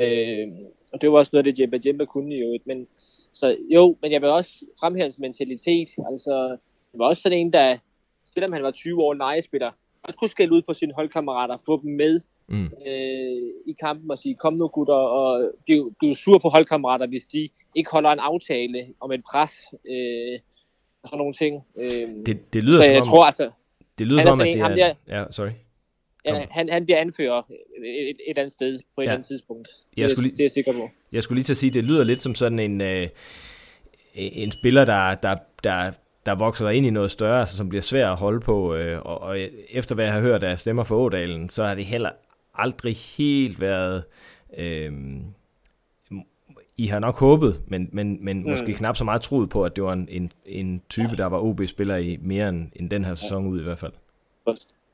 Øh, 0.00 0.48
og 0.92 1.00
det 1.00 1.12
var 1.12 1.18
også 1.18 1.30
noget, 1.32 1.44
det 1.44 1.60
Jemba 1.60 1.78
Jemba 1.86 2.04
kunne 2.04 2.34
jo. 2.34 2.58
Men, 2.64 2.86
så 3.32 3.56
jo, 3.74 3.96
men 4.02 4.12
jeg 4.12 4.20
vil 4.20 4.28
også 4.30 4.64
fremhæve 4.80 5.04
hans 5.04 5.18
mentalitet. 5.18 5.88
Altså, 6.10 6.56
det 6.92 6.98
var 6.98 7.06
også 7.06 7.22
sådan 7.22 7.38
en, 7.38 7.52
der, 7.52 7.78
selvom 8.24 8.52
han 8.52 8.62
var 8.62 8.70
20 8.70 9.02
år 9.02 9.14
nejespiller, 9.14 9.70
han 10.04 10.14
kunne 10.18 10.28
skælde 10.28 10.52
ud 10.52 10.62
på 10.62 10.74
sine 10.74 10.92
holdkammerater, 10.94 11.56
få 11.66 11.82
dem 11.82 11.92
med 11.92 12.20
mm. 12.48 12.64
øh, 12.64 13.42
i 13.66 13.76
kampen 13.80 14.10
og 14.10 14.18
sige, 14.18 14.34
kom 14.34 14.54
nu 14.54 14.68
gutter, 14.68 14.94
og 14.94 15.52
blive, 15.64 15.94
blive 15.98 16.14
sur 16.14 16.38
på 16.38 16.48
holdkammerater, 16.48 17.06
hvis 17.06 17.24
de 17.24 17.48
ikke 17.74 17.90
holder 17.90 18.10
en 18.10 18.18
aftale 18.18 18.86
om 19.00 19.12
et 19.12 19.22
pres, 19.30 19.52
øh, 19.90 20.38
og 21.02 21.08
sådan 21.08 21.18
nogle 21.18 21.34
ting. 21.34 21.64
Øh, 21.76 22.26
det, 22.26 22.52
det 22.52 22.64
lyder 22.64 22.78
så 22.78 22.92
jeg 22.92 23.02
som 23.02 23.10
tror, 23.10 23.24
altså, 23.24 23.50
det 23.98 24.06
lyder 24.06 24.22
som 24.22 24.32
om, 24.32 24.40
at 24.40 24.46
det 24.46 24.60
er... 24.60 24.68
Der, 24.68 24.94
ja, 25.08 25.24
sorry. 25.30 25.50
Ja, 26.24 26.46
han, 26.50 26.68
han 26.68 26.84
bliver 26.84 26.98
anfører 26.98 27.42
et, 27.84 28.10
et, 28.10 28.16
et 28.26 28.38
andet 28.38 28.52
sted 28.52 28.78
på 28.94 29.00
et 29.00 29.06
ja. 29.06 29.12
andet 29.12 29.26
tidspunkt. 29.26 29.68
Jeg 29.96 30.10
skulle 30.10 30.26
lige, 30.26 30.32
det 30.32 30.40
er 30.40 30.44
jeg 30.44 30.50
sikker 30.50 30.72
på. 30.72 30.90
Jeg 31.12 31.22
skulle 31.22 31.36
lige 31.36 31.44
til 31.44 31.52
at 31.52 31.56
sige, 31.56 31.70
det 31.70 31.84
lyder 31.84 32.04
lidt 32.04 32.20
som 32.20 32.34
sådan 32.34 32.58
en, 32.58 32.80
øh, 32.80 33.08
en 34.14 34.52
spiller, 34.52 34.84
der, 34.84 35.14
der, 35.14 35.36
der, 35.64 35.90
der 36.26 36.34
vokser 36.34 36.68
ind 36.68 36.86
i 36.86 36.90
noget 36.90 37.10
større, 37.10 37.40
altså, 37.40 37.56
som 37.56 37.68
bliver 37.68 37.82
svær 37.82 38.10
at 38.10 38.16
holde 38.16 38.40
på. 38.40 38.74
Øh, 38.74 39.02
og, 39.02 39.20
og 39.20 39.38
efter 39.70 39.94
hvad 39.94 40.04
jeg 40.04 40.14
har 40.14 40.20
hørt 40.20 40.42
af 40.42 40.58
stemmer 40.58 40.84
for 40.84 40.96
Ådalen, 40.96 41.48
så 41.48 41.64
har 41.64 41.74
det 41.74 41.86
heller 41.86 42.10
aldrig 42.54 42.96
helt 42.96 43.60
været... 43.60 44.04
Øh, 44.56 44.92
I 46.76 46.86
har 46.86 46.98
nok 46.98 47.18
håbet, 47.18 47.60
men, 47.66 47.88
men, 47.92 48.24
men 48.24 48.38
mm. 48.38 48.50
måske 48.50 48.74
knap 48.74 48.96
så 48.96 49.04
meget 49.04 49.20
troet 49.20 49.50
på, 49.50 49.64
at 49.64 49.76
det 49.76 49.84
var 49.84 49.92
en, 49.92 50.08
en, 50.10 50.32
en 50.46 50.82
type, 50.88 51.16
der 51.16 51.26
var 51.26 51.38
OB-spiller 51.38 51.96
i 51.96 52.18
mere 52.20 52.48
end, 52.48 52.72
end 52.76 52.90
den 52.90 53.04
her 53.04 53.14
sæson 53.14 53.46
ud 53.46 53.60
i 53.60 53.62
hvert 53.62 53.78
fald. 53.78 53.92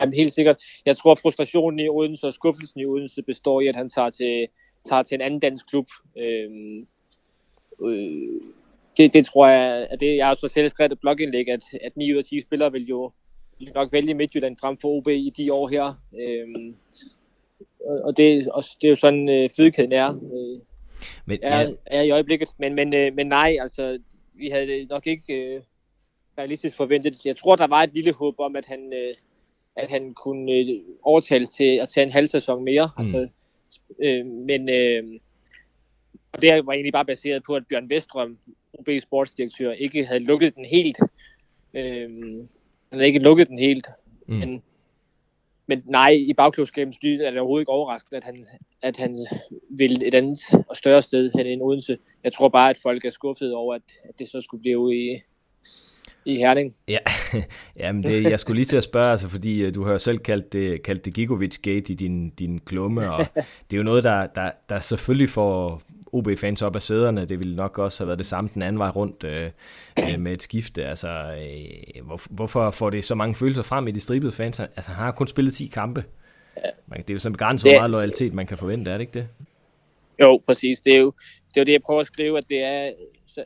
Jamen 0.04 0.14
helt 0.14 0.32
sikkert. 0.32 0.62
Jeg 0.86 0.96
tror, 0.96 1.12
at 1.12 1.18
frustrationen 1.18 1.80
i 1.80 1.88
Odense 1.88 2.26
og 2.26 2.32
skuffelsen 2.32 2.80
i 2.80 2.86
Odense 2.86 3.22
består 3.22 3.60
i, 3.60 3.66
at 3.66 3.76
han 3.76 3.88
tager 3.88 4.10
til, 4.10 4.46
tager 4.88 5.02
til 5.02 5.14
en 5.14 5.20
anden 5.20 5.40
dansk 5.40 5.66
klub. 5.68 5.86
Øhm, 6.16 6.86
øh, 7.82 8.40
det, 8.96 9.12
det 9.12 9.26
tror 9.26 9.46
jeg, 9.46 9.86
at 9.90 10.00
det, 10.00 10.16
jeg 10.16 10.26
har 10.26 10.34
så 10.34 10.48
selv 10.48 10.68
skrevet 10.68 10.92
et 10.92 11.00
blogindlæg, 11.00 11.48
at, 11.48 11.64
at 11.84 11.96
9 11.96 12.12
ud 12.12 12.18
af 12.18 12.24
10 12.24 12.40
spillere 12.40 12.72
vil 12.72 12.86
jo 12.86 13.12
nok 13.74 13.92
vælge 13.92 14.14
Midtjylland 14.14 14.56
frem 14.60 14.76
for 14.76 14.88
OB 14.88 15.08
i 15.08 15.32
de 15.36 15.52
år 15.52 15.68
her. 15.68 15.94
Øhm, 16.20 16.76
og 18.04 18.16
det, 18.16 18.48
og 18.48 18.64
det 18.80 18.86
er 18.86 18.88
jo 18.88 18.94
sådan, 18.94 19.28
øh, 19.28 19.50
fødekæden 19.56 19.92
er, 19.92 20.08
øh, 20.08 20.60
men, 21.26 21.38
er, 21.42 21.72
er 21.86 22.02
i 22.02 22.10
øjeblikket. 22.10 22.48
Men, 22.58 22.74
men, 22.74 22.94
øh, 22.94 23.14
men 23.14 23.26
nej, 23.26 23.56
altså, 23.60 23.98
vi 24.34 24.48
havde 24.48 24.84
nok 24.84 25.06
ikke 25.06 25.34
øh, 25.34 25.60
realistisk 26.38 26.76
forventet. 26.76 27.26
Jeg 27.26 27.36
tror, 27.36 27.56
der 27.56 27.66
var 27.66 27.82
et 27.82 27.94
lille 27.94 28.12
håb 28.12 28.34
om, 28.40 28.56
at 28.56 28.64
han, 28.66 28.92
øh, 28.92 29.14
at 29.76 29.90
han 29.90 30.14
kunne 30.14 30.52
øh, 30.52 30.80
overtales 31.02 31.48
til 31.48 31.78
at 31.82 31.88
tage 31.88 32.04
en 32.04 32.12
halv 32.12 32.26
sæson 32.26 32.64
mere. 32.64 32.90
Mm. 32.98 33.02
Altså, 33.02 33.28
øh, 33.98 34.26
men 34.26 34.68
øh, 34.68 35.20
og 36.34 36.42
det 36.42 36.66
var 36.66 36.72
egentlig 36.72 36.92
bare 36.92 37.04
baseret 37.04 37.42
på, 37.44 37.56
at 37.56 37.66
Bjørn 37.66 37.90
Vestrøm, 37.90 38.38
OB 38.72 38.88
sportsdirektør, 39.02 39.72
ikke 39.72 40.06
havde 40.06 40.24
lukket 40.24 40.54
den 40.54 40.64
helt. 40.64 40.98
Øh, 41.74 42.10
han 42.90 42.92
havde 42.92 43.06
ikke 43.06 43.18
lukket 43.18 43.48
den 43.48 43.58
helt. 43.58 43.86
Mm. 44.26 44.34
Men, 44.34 44.62
men 45.66 45.82
nej, 45.86 46.10
i 46.10 46.32
bagklubskabens 46.32 47.02
lys 47.02 47.20
er 47.20 47.30
det 47.30 47.40
overhovedet 47.40 47.62
ikke 47.62 47.72
overraskende, 47.72 48.16
at 48.16 48.24
han, 48.24 48.46
at 48.82 48.96
han 48.96 49.26
vil 49.70 50.02
et 50.02 50.14
andet 50.14 50.38
og 50.68 50.76
større 50.76 51.02
sted 51.02 51.30
hen 51.36 51.46
end 51.46 51.62
Odense. 51.62 51.98
Jeg 52.24 52.32
tror 52.32 52.48
bare, 52.48 52.70
at 52.70 52.78
folk 52.82 53.04
er 53.04 53.10
skuffet 53.10 53.54
over, 53.54 53.74
at, 53.74 53.82
at 54.04 54.18
det 54.18 54.28
så 54.28 54.40
skulle 54.40 54.60
blive 54.60 54.96
i, 54.96 55.20
i 56.26 56.36
Herning. 56.36 56.74
Ja, 56.88 56.98
Jamen 57.76 58.02
det, 58.02 58.22
jeg 58.22 58.40
skulle 58.40 58.56
lige 58.56 58.66
til 58.66 58.76
at 58.76 58.84
spørge, 58.84 59.10
altså, 59.10 59.28
fordi 59.28 59.66
uh, 59.66 59.74
du 59.74 59.84
har 59.84 59.98
selv 59.98 60.18
kaldt 60.18 60.52
det, 60.52 60.82
kaldt 60.82 61.04
det 61.04 61.14
Gigovic-gate 61.14 61.92
i 61.92 61.94
din, 61.94 62.30
din 62.30 62.58
klumme, 62.58 63.12
og 63.12 63.26
det 63.70 63.72
er 63.72 63.76
jo 63.76 63.82
noget, 63.82 64.04
der, 64.04 64.26
der, 64.26 64.50
der 64.68 64.80
selvfølgelig 64.80 65.28
får 65.28 65.82
OB-fans 66.12 66.62
op 66.62 66.76
af 66.76 66.82
sæderne. 66.82 67.24
Det 67.24 67.38
ville 67.38 67.56
nok 67.56 67.78
også 67.78 68.02
have 68.02 68.08
været 68.08 68.18
det 68.18 68.26
samme 68.26 68.50
den 68.54 68.62
anden 68.62 68.78
vej 68.78 68.88
rundt 68.88 69.24
uh, 69.24 70.20
med 70.20 70.32
et 70.32 70.42
skifte. 70.42 70.84
Altså, 70.84 71.08
uh, 71.98 72.06
hvor, 72.06 72.20
hvorfor 72.30 72.70
får 72.70 72.90
det 72.90 73.04
så 73.04 73.14
mange 73.14 73.34
følelser 73.34 73.62
frem 73.62 73.88
i 73.88 73.90
de 73.90 74.00
stribede 74.00 74.32
fans? 74.32 74.60
Altså, 74.60 74.90
han 74.90 75.04
har 75.04 75.12
kun 75.12 75.26
spillet 75.26 75.54
10 75.54 75.66
kampe. 75.66 76.04
Man, 76.86 76.98
det 76.98 77.10
er 77.10 77.14
jo 77.14 77.18
sådan 77.18 77.32
begrænset, 77.32 77.70
hvor 77.70 77.80
meget 77.80 77.90
loyalitet 77.90 78.34
man 78.34 78.46
kan 78.46 78.58
forvente, 78.58 78.90
er 78.90 78.94
det 78.94 79.00
ikke 79.00 79.18
det? 79.18 79.28
Jo, 80.20 80.40
præcis. 80.46 80.80
Det 80.80 80.94
er 80.94 81.00
jo, 81.00 81.12
det 81.48 81.56
er 81.56 81.60
jo 81.60 81.64
det, 81.64 81.72
jeg 81.72 81.82
prøver 81.82 82.00
at 82.00 82.06
skrive, 82.06 82.38
at 82.38 82.44
det 82.48 82.62
er... 82.64 82.92
Så, 83.26 83.44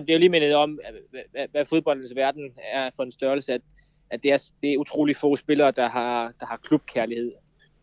det 0.00 0.10
er 0.10 0.14
jo 0.14 0.18
lige 0.18 0.28
mindet 0.28 0.54
om, 0.54 0.80
hvad, 1.10 1.46
hvad, 1.50 1.64
fodboldens 1.64 2.16
verden 2.16 2.52
er 2.72 2.90
for 2.96 3.02
en 3.02 3.12
størrelse, 3.12 3.52
at, 3.52 3.60
at 4.10 4.22
det, 4.22 4.32
er, 4.32 4.42
det 4.62 4.72
er 4.72 4.78
utrolig 4.78 5.16
få 5.16 5.36
spillere, 5.36 5.70
der 5.70 5.88
har, 5.88 6.32
der 6.40 6.46
har 6.46 6.56
klubkærlighed. 6.56 7.32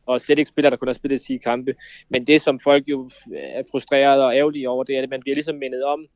Og 0.06 0.22
slet 0.22 0.40
ikke 0.40 0.50
spillere, 0.50 0.72
der 0.72 0.78
kun 0.78 0.88
har 0.88 0.94
spillet 0.94 1.22
10 1.22 1.38
kampe. 1.38 1.76
Men 2.10 2.28
det, 2.28 2.42
som 2.42 2.60
folk 2.60 2.88
jo 2.88 3.10
er 3.34 3.64
frustreret 3.72 4.24
og 4.24 4.36
ærgerlige 4.36 4.70
over, 4.70 4.84
det 4.84 4.98
er, 4.98 5.04
at 5.04 5.10
man 5.10 5.22
bliver 5.22 5.36
ligesom 5.36 5.56
mindet 5.56 5.84
om, 5.84 6.08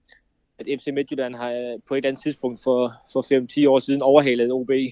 at 0.60 0.80
FC 0.80 0.88
Midtjylland 0.88 1.36
har 1.36 1.78
på 1.88 1.94
et 1.94 1.98
eller 1.98 2.10
andet 2.10 2.24
tidspunkt 2.24 2.64
for, 2.64 2.92
for 3.14 3.66
5-10 3.66 3.70
år 3.70 3.80
siden 3.80 4.02
overhalet 4.02 4.52
OB. 4.52 4.70
Ja. 4.70 4.86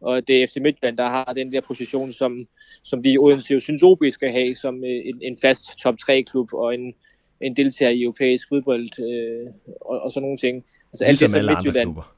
Og 0.00 0.28
det 0.28 0.42
er 0.42 0.46
FC 0.46 0.56
Midtjylland, 0.56 0.96
der 0.96 1.06
har 1.06 1.32
den 1.32 1.52
der 1.52 1.60
position, 1.60 2.12
som, 2.12 2.46
som 2.82 3.04
vi 3.04 3.12
i 3.12 3.18
Odense 3.18 3.54
jo 3.54 3.60
synes 3.60 3.82
OB 3.82 4.02
skal 4.10 4.32
have 4.32 4.54
som 4.54 4.84
en, 4.84 5.22
en 5.22 5.36
fast 5.42 5.78
top 5.78 5.94
3-klub 6.02 6.52
og 6.52 6.74
en, 6.74 6.94
en 7.46 7.56
deltager 7.56 7.90
i 7.90 8.02
europæisk 8.02 8.48
fodbold 8.48 8.88
øh, 9.02 9.52
og, 9.80 10.00
og 10.00 10.12
sådan 10.12 10.22
nogle 10.22 10.38
ting. 10.38 10.64
Altså 10.92 11.04
ligesom 11.04 11.34
alt 11.34 11.48
det, 11.48 11.50
som 11.50 11.56
Midtjylland, 11.56 11.86
klubber 11.86 12.14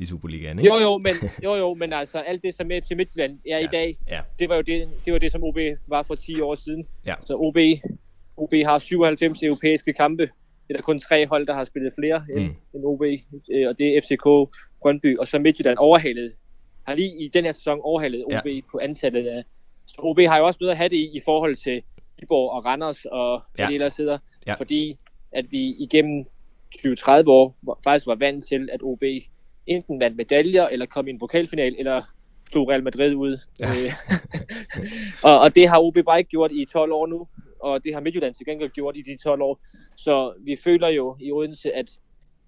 i 0.00 0.06
Superligaen, 0.06 0.58
ikke? 0.58 0.74
Jo, 0.74 0.80
jo, 0.80 0.98
men, 0.98 1.14
jo, 1.44 1.54
jo, 1.54 1.74
men 1.74 1.92
altså 1.92 2.18
alt 2.18 2.42
det, 2.42 2.54
som 2.54 2.70
FC 2.82 2.90
Midtjylland 2.96 3.38
er 3.46 3.58
ja, 3.58 3.64
i 3.64 3.66
dag, 3.66 3.98
ja. 4.08 4.20
det 4.38 4.48
var 4.48 4.56
jo 4.56 4.62
det, 4.62 4.88
det, 5.04 5.12
var 5.12 5.18
det, 5.18 5.32
som 5.32 5.44
OB 5.44 5.58
var 5.86 6.02
for 6.02 6.14
10 6.14 6.40
år 6.40 6.54
siden. 6.54 6.86
Ja. 7.06 7.14
Så 7.26 7.34
OB, 7.36 7.56
OB 8.36 8.54
har 8.64 8.78
97 8.78 9.42
europæiske 9.42 9.92
kampe. 9.92 10.22
Det 10.22 10.74
er 10.74 10.74
der 10.74 10.82
kun 10.82 11.00
tre 11.00 11.26
hold, 11.26 11.46
der 11.46 11.54
har 11.54 11.64
spillet 11.64 11.92
flere 11.98 12.24
mm. 12.28 12.38
end, 12.38 12.50
end 12.74 12.84
OB, 12.84 13.02
øh, 13.52 13.68
og 13.68 13.78
det 13.78 13.96
er 13.96 14.00
FCK, 14.00 14.56
Brøndby, 14.82 15.18
og 15.18 15.28
så 15.28 15.38
Midtjylland 15.38 15.78
overhalet, 15.78 16.32
har 16.86 16.94
lige 16.94 17.24
i 17.24 17.28
den 17.28 17.44
her 17.44 17.52
sæson 17.52 17.78
overhalet 17.82 18.24
OB 18.24 18.46
ja. 18.46 18.60
på 18.72 18.78
antallet 18.78 19.26
af... 19.26 19.42
Så 19.86 19.96
OB 19.98 20.18
har 20.18 20.38
jo 20.38 20.46
også 20.46 20.58
noget 20.60 20.70
at 20.70 20.76
have 20.76 20.88
det 20.88 20.96
i, 20.96 21.16
i 21.16 21.20
forhold 21.24 21.56
til 21.56 21.82
Viborg 22.20 22.50
og 22.50 22.64
Randers 22.64 23.04
og 23.04 23.42
ja. 23.58 23.66
de 23.66 23.74
ellers 23.74 23.94
sidder, 23.94 24.18
ja. 24.50 24.54
fordi 24.54 24.98
at 25.32 25.46
vi 25.50 25.74
igennem 25.78 26.24
20-30 26.76 27.10
år 27.26 27.56
faktisk 27.84 28.06
var 28.06 28.14
vant 28.14 28.44
til, 28.44 28.68
at 28.72 28.80
OB 28.82 29.02
enten 29.66 30.00
vandt 30.00 30.16
medaljer, 30.16 30.66
eller 30.66 30.86
kom 30.86 31.06
i 31.06 31.10
en 31.10 31.18
pokalfinal, 31.18 31.74
eller 31.78 32.02
slog 32.50 32.68
Real 32.68 32.82
Madrid 32.82 33.14
ud. 33.14 33.38
Ja. 33.60 33.66
Øh, 33.66 33.92
og, 35.28 35.40
og 35.40 35.54
det 35.54 35.68
har 35.68 35.80
OB 35.80 35.96
bare 36.06 36.18
ikke 36.18 36.30
gjort 36.30 36.52
i 36.52 36.64
12 36.64 36.92
år 36.92 37.06
nu, 37.06 37.26
og 37.60 37.84
det 37.84 37.94
har 37.94 38.00
Midtjylland 38.00 38.34
til 38.34 38.46
gengæld 38.46 38.70
gjort 38.70 38.96
i 38.96 39.02
de 39.02 39.16
12 39.16 39.42
år. 39.42 39.60
Så 39.96 40.34
vi 40.40 40.56
føler 40.64 40.88
jo 40.88 41.16
i 41.20 41.32
Odense, 41.32 41.72
at, 41.72 41.90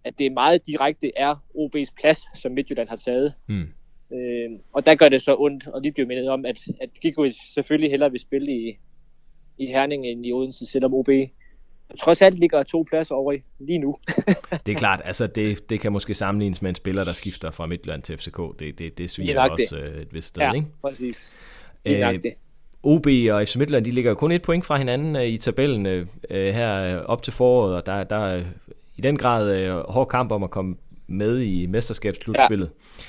at 0.04 0.18
det 0.18 0.32
meget 0.32 0.66
direkte 0.66 1.12
er 1.16 1.34
OB's 1.34 1.94
plads, 2.00 2.40
som 2.40 2.52
Midtjylland 2.52 2.88
har 2.88 2.96
taget. 2.96 3.34
Mm. 3.48 3.68
Øh, 4.14 4.50
og 4.72 4.86
der 4.86 4.94
gør 4.94 5.08
det 5.08 5.22
så 5.22 5.36
ondt, 5.38 5.66
og 5.66 5.82
lige 5.82 5.92
bliver 5.92 6.06
mindet 6.06 6.28
om, 6.28 6.44
at, 6.46 6.58
at 6.80 6.90
Gigovic 7.02 7.36
selvfølgelig 7.54 7.90
hellere 7.90 8.10
vil 8.10 8.20
spille 8.20 8.52
i, 8.52 8.78
i 9.58 9.66
Herning 9.66 10.06
end 10.06 10.26
i 10.26 10.32
Odense, 10.32 10.66
selvom 10.66 10.94
OB 10.94 11.08
trods 11.98 12.22
alt 12.22 12.38
ligger 12.38 12.62
to 12.62 12.84
pladser 12.88 13.14
over 13.14 13.32
i 13.32 13.42
lige 13.58 13.78
nu. 13.78 13.96
det 14.66 14.72
er 14.72 14.76
klart, 14.76 15.02
altså 15.04 15.26
det, 15.26 15.70
det 15.70 15.80
kan 15.80 15.92
måske 15.92 16.14
sammenlignes 16.14 16.62
med 16.62 16.70
en 16.70 16.74
spiller, 16.74 17.04
der 17.04 17.12
skifter 17.12 17.50
fra 17.50 17.66
Midtland 17.66 18.02
til 18.02 18.18
FCK. 18.18 18.38
Det, 18.58 18.78
det, 18.78 18.98
det 18.98 19.10
sviger 19.10 19.40
også 19.40 19.76
det. 19.76 19.82
Øh, 19.82 20.02
et 20.02 20.14
vist 20.14 20.28
sted, 20.28 20.42
ja, 20.42 20.52
ikke? 20.52 20.66
præcis. 20.82 21.32
Det 21.86 22.24
øh, 22.24 22.32
OB 22.82 23.06
og 23.06 23.48
FC 23.48 23.56
Midtland, 23.56 23.84
de 23.84 23.90
ligger 23.90 24.14
kun 24.14 24.32
et 24.32 24.42
point 24.42 24.64
fra 24.64 24.76
hinanden 24.76 25.16
øh, 25.16 25.26
i 25.26 25.38
tabellen 25.38 25.86
øh, 25.86 26.06
her 26.30 26.98
op 26.98 27.22
til 27.22 27.32
foråret, 27.32 27.74
og 27.74 27.86
der, 27.86 28.04
der 28.04 28.16
er 28.16 28.44
i 28.96 29.00
den 29.00 29.16
grad 29.16 29.58
øh, 29.58 29.74
hård 29.88 30.08
kamp 30.08 30.32
om 30.32 30.42
at 30.42 30.50
komme 30.50 30.76
med 31.06 31.40
i 31.40 31.66
mesterskabsslutspillet. 31.66 32.70
Ja. 32.98 33.02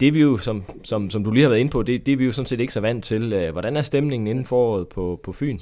Det 0.00 0.14
vi 0.14 0.20
jo, 0.20 0.38
som, 0.38 0.64
som, 0.84 1.10
som 1.10 1.24
du 1.24 1.30
lige 1.30 1.42
har 1.42 1.48
været 1.48 1.60
inde 1.60 1.70
på, 1.70 1.82
det, 1.82 2.06
det 2.06 2.12
er 2.12 2.16
vi 2.16 2.24
jo 2.24 2.32
sådan 2.32 2.46
set 2.46 2.60
ikke 2.60 2.72
så 2.72 2.80
vant 2.80 3.04
til. 3.04 3.50
Hvordan 3.52 3.76
er 3.76 3.82
stemningen 3.82 4.26
inden 4.26 4.44
foråret 4.44 4.88
på, 4.88 5.20
på 5.22 5.32
Fyn? 5.32 5.58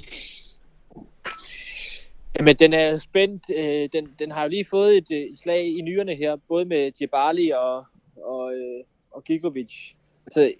Jamen, 2.37 2.55
den 2.55 2.73
er 2.73 2.97
spændt. 2.97 3.43
Øh, 3.55 3.89
den, 3.93 4.09
den 4.19 4.31
har 4.31 4.43
jo 4.43 4.49
lige 4.49 4.65
fået 4.65 4.97
et, 4.97 5.11
et 5.11 5.39
slag 5.39 5.77
i 5.77 5.81
nyerne 5.81 6.15
her, 6.15 6.35
både 6.47 6.65
med 6.65 6.91
Djibali 6.91 7.49
og, 7.49 7.85
og, 8.23 8.53
øh, 8.53 8.83
og 9.11 9.23
Gigovic. 9.23 9.93
Altså, 10.27 10.53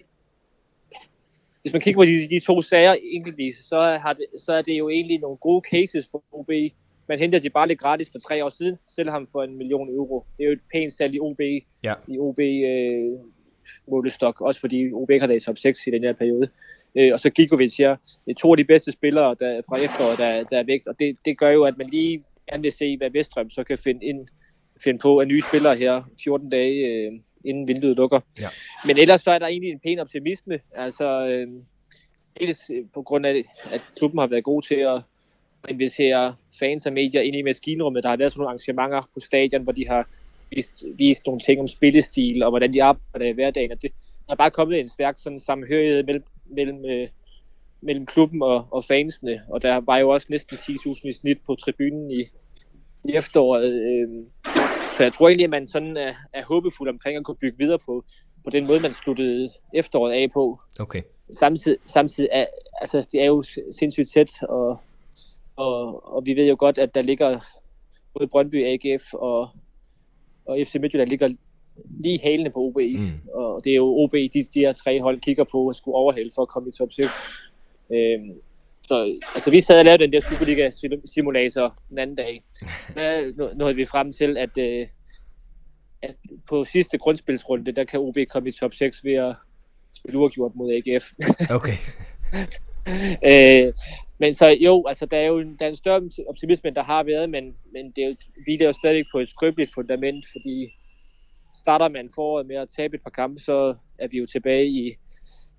hvis 1.62 1.72
man 1.72 1.82
kigger 1.82 2.00
på 2.00 2.04
de, 2.04 2.28
de 2.28 2.40
to 2.40 2.62
sager 2.62 2.94
enkeltvis, 3.02 3.56
så, 3.56 3.80
har 3.80 4.12
det, 4.12 4.26
så 4.38 4.52
er 4.52 4.62
det 4.62 4.78
jo 4.78 4.88
egentlig 4.88 5.18
nogle 5.18 5.36
gode 5.36 5.62
cases 5.70 6.08
for 6.10 6.24
OB. 6.32 6.50
Man 7.08 7.18
henter 7.18 7.38
Djibali 7.38 7.74
gratis 7.74 8.10
for 8.12 8.18
tre 8.18 8.44
år 8.44 8.48
siden, 8.48 8.76
sælger 8.86 9.12
ham 9.12 9.26
for 9.32 9.42
en 9.42 9.56
million 9.56 9.88
euro. 9.88 10.26
Det 10.38 10.44
er 10.44 10.46
jo 10.46 10.52
et 10.52 10.60
pænt 10.72 10.92
salg 10.92 11.14
i 11.14 11.20
OB, 11.20 11.40
ja. 11.84 11.94
i 12.08 12.18
OB 12.18 12.38
øh, 12.38 13.18
målestok, 13.88 14.40
også 14.40 14.60
fordi 14.60 14.92
OB 14.92 15.10
har 15.20 15.26
været 15.26 15.42
i 15.42 15.44
top 15.44 15.58
6 15.58 15.86
i 15.86 15.90
den 15.90 16.02
her 16.02 16.12
periode. 16.12 16.44
Øh, 16.44 16.50
og 17.12 17.20
så 17.20 17.30
Gigovic 17.30 17.80
er 17.80 17.96
to 18.38 18.50
af 18.50 18.56
de 18.56 18.64
bedste 18.64 18.92
spillere 18.92 19.36
der, 19.40 19.62
fra 19.68 19.78
efteråret, 19.78 20.18
der, 20.18 20.44
der 20.44 20.58
er 20.58 20.62
væk. 20.62 20.80
Og 20.86 20.94
det, 20.98 21.16
det 21.24 21.38
gør 21.38 21.50
jo, 21.50 21.64
at 21.64 21.78
man 21.78 21.88
lige 21.90 22.24
gerne 22.50 22.62
vil 22.62 22.72
se, 22.72 22.96
hvad 22.96 23.10
Vestrøm 23.10 23.50
så 23.50 23.64
kan 23.64 23.78
finde, 23.78 24.06
ind, 24.06 24.28
finde 24.84 24.98
på 24.98 25.20
af 25.20 25.26
nye 25.26 25.42
spillere 25.48 25.76
her 25.76 26.02
14 26.24 26.50
dage 26.50 26.86
øh, 26.86 27.12
inden 27.44 27.68
vinduet 27.68 27.96
lukker. 27.96 28.20
Ja. 28.40 28.48
Men 28.86 28.98
ellers 28.98 29.20
så 29.20 29.30
er 29.30 29.38
der 29.38 29.46
egentlig 29.46 29.70
en 29.70 29.80
pæn 29.80 29.98
optimisme. 29.98 30.60
Altså, 30.74 31.26
øh, 31.28 31.48
dels 32.40 32.70
på 32.94 33.02
grund 33.02 33.26
af, 33.26 33.42
at 33.72 33.82
klubben 33.96 34.18
har 34.18 34.26
været 34.26 34.44
god 34.44 34.62
til 34.62 34.74
at 34.74 35.02
invitere 35.68 36.34
fans 36.58 36.86
og 36.86 36.92
medier 36.92 37.20
ind 37.20 37.36
i 37.36 37.42
maskinrummet. 37.42 38.02
Der 38.02 38.08
har 38.08 38.16
været 38.16 38.32
sådan 38.32 38.40
nogle 38.40 38.48
arrangementer 38.48 39.08
på 39.14 39.20
stadion, 39.20 39.62
hvor 39.62 39.72
de 39.72 39.88
har 39.88 40.08
vist, 40.50 40.84
vist 40.94 41.26
nogle 41.26 41.40
ting 41.40 41.60
om 41.60 41.68
spillestil 41.68 42.42
og 42.42 42.50
hvordan 42.50 42.72
de 42.72 42.82
arbejder 42.82 43.26
i 43.26 43.32
hverdagen. 43.32 43.72
Og 43.72 43.82
det, 43.82 43.92
der 44.26 44.34
er 44.34 44.36
bare 44.36 44.50
kommet 44.50 44.80
en 44.80 44.88
stærk 44.88 45.18
sådan 45.18 45.40
samhørighed 45.40 46.02
mellem 46.02 46.24
mellem, 46.50 46.84
øh, 46.84 47.08
mellem 47.80 48.06
klubben 48.06 48.42
og, 48.42 48.66
og 48.70 48.84
fansene, 48.84 49.42
og 49.48 49.62
der 49.62 49.76
var 49.76 49.98
jo 49.98 50.08
også 50.08 50.26
næsten 50.30 50.56
10.000 50.56 51.08
i 51.08 51.12
snit 51.12 51.38
på 51.46 51.54
tribunen 51.54 52.10
i, 52.10 52.20
i 53.04 53.12
efteråret. 53.14 53.72
Øh, 53.72 54.08
så 54.96 55.02
jeg 55.02 55.12
tror 55.12 55.28
egentlig, 55.28 55.44
at 55.44 55.50
man 55.50 55.66
sådan 55.66 55.96
er, 55.96 56.14
er 56.32 56.44
håbefuld 56.44 56.88
omkring 56.88 57.16
at 57.16 57.24
kunne 57.24 57.36
bygge 57.40 57.58
videre 57.58 57.78
på, 57.78 58.04
på 58.44 58.50
den 58.50 58.66
måde, 58.66 58.80
man 58.80 58.92
sluttede 58.92 59.50
efteråret 59.74 60.12
af 60.12 60.30
på. 60.32 60.60
Okay. 60.80 61.02
Samtidig, 61.38 61.78
samtidig 61.86 62.28
er, 62.32 62.46
altså, 62.80 63.08
det 63.12 63.22
er 63.22 63.26
jo 63.26 63.42
sindssygt 63.78 64.10
tæt, 64.14 64.42
og, 64.42 64.80
og, 65.56 66.06
og 66.14 66.26
vi 66.26 66.36
ved 66.36 66.48
jo 66.48 66.56
godt, 66.58 66.78
at 66.78 66.94
der 66.94 67.02
ligger 67.02 67.40
både 68.14 68.28
Brøndby, 68.28 68.64
AGF 68.64 69.14
og, 69.14 69.48
og 70.44 70.58
FC 70.66 70.74
Midtjylland 70.80 71.10
ligger 71.10 71.34
lige 72.00 72.20
halene 72.22 72.50
på 72.50 72.60
OB. 72.60 72.76
Mm. 72.76 73.30
Og 73.34 73.64
det 73.64 73.70
er 73.72 73.76
jo 73.76 73.86
OB, 73.86 74.12
de, 74.12 74.46
de 74.54 74.60
her 74.60 74.72
tre 74.72 75.00
hold 75.00 75.20
kigger 75.20 75.44
på 75.44 75.68
at 75.68 75.76
skulle 75.76 75.96
overhale 75.96 76.30
for 76.34 76.42
at 76.42 76.48
komme 76.48 76.68
i 76.68 76.72
top 76.72 76.92
6. 76.92 77.08
Øhm, 77.90 78.32
så 78.90 79.20
altså, 79.34 79.50
vi 79.50 79.60
sad 79.60 79.78
og 79.78 79.84
lavede 79.84 80.02
den 80.02 80.12
der 80.12 80.20
Superliga-simulator 80.20 81.78
den 81.88 81.98
anden 81.98 82.16
dag. 82.16 82.42
Der 82.94 83.54
nåede 83.54 83.74
vi 83.74 83.84
frem 83.84 84.12
til, 84.12 84.36
at, 84.36 84.58
øh, 84.58 84.86
at 86.02 86.14
på 86.48 86.64
sidste 86.64 86.98
grundspilsrunde, 86.98 87.72
der 87.72 87.84
kan 87.84 88.00
OB 88.00 88.16
komme 88.30 88.48
i 88.48 88.52
top 88.52 88.74
6 88.74 89.04
ved 89.04 89.14
at 89.14 89.34
spille 89.96 90.18
uafgjort 90.18 90.54
mod 90.54 90.72
AGF. 90.72 91.12
Okay. 91.56 91.76
øh, 93.32 93.72
men 94.18 94.34
så 94.34 94.56
jo, 94.60 94.84
altså 94.88 95.06
der 95.06 95.16
er 95.16 95.26
jo 95.26 95.38
en, 95.38 95.56
der 95.58 95.64
er 95.64 95.68
en 95.68 95.76
større 95.76 96.10
optimisme, 96.28 96.70
der 96.70 96.82
har 96.82 97.02
været, 97.02 97.30
men, 97.30 97.54
men 97.72 97.90
det 97.96 98.04
er 98.04 98.08
jo, 98.08 98.14
vi 98.46 98.54
er 98.54 98.64
jo 98.64 98.72
stadig 98.72 99.04
på 99.12 99.18
et 99.18 99.28
skrøbeligt 99.28 99.74
fundament, 99.74 100.26
fordi 100.32 100.68
starter 101.60 101.88
man 101.88 102.10
foråret 102.14 102.46
med 102.46 102.56
at 102.56 102.68
tabe 102.76 102.96
et 102.96 103.02
par 103.02 103.10
kampe, 103.10 103.40
så 103.40 103.74
er 103.98 104.08
vi 104.08 104.18
jo 104.18 104.26
tilbage 104.26 104.66
i, 104.66 104.96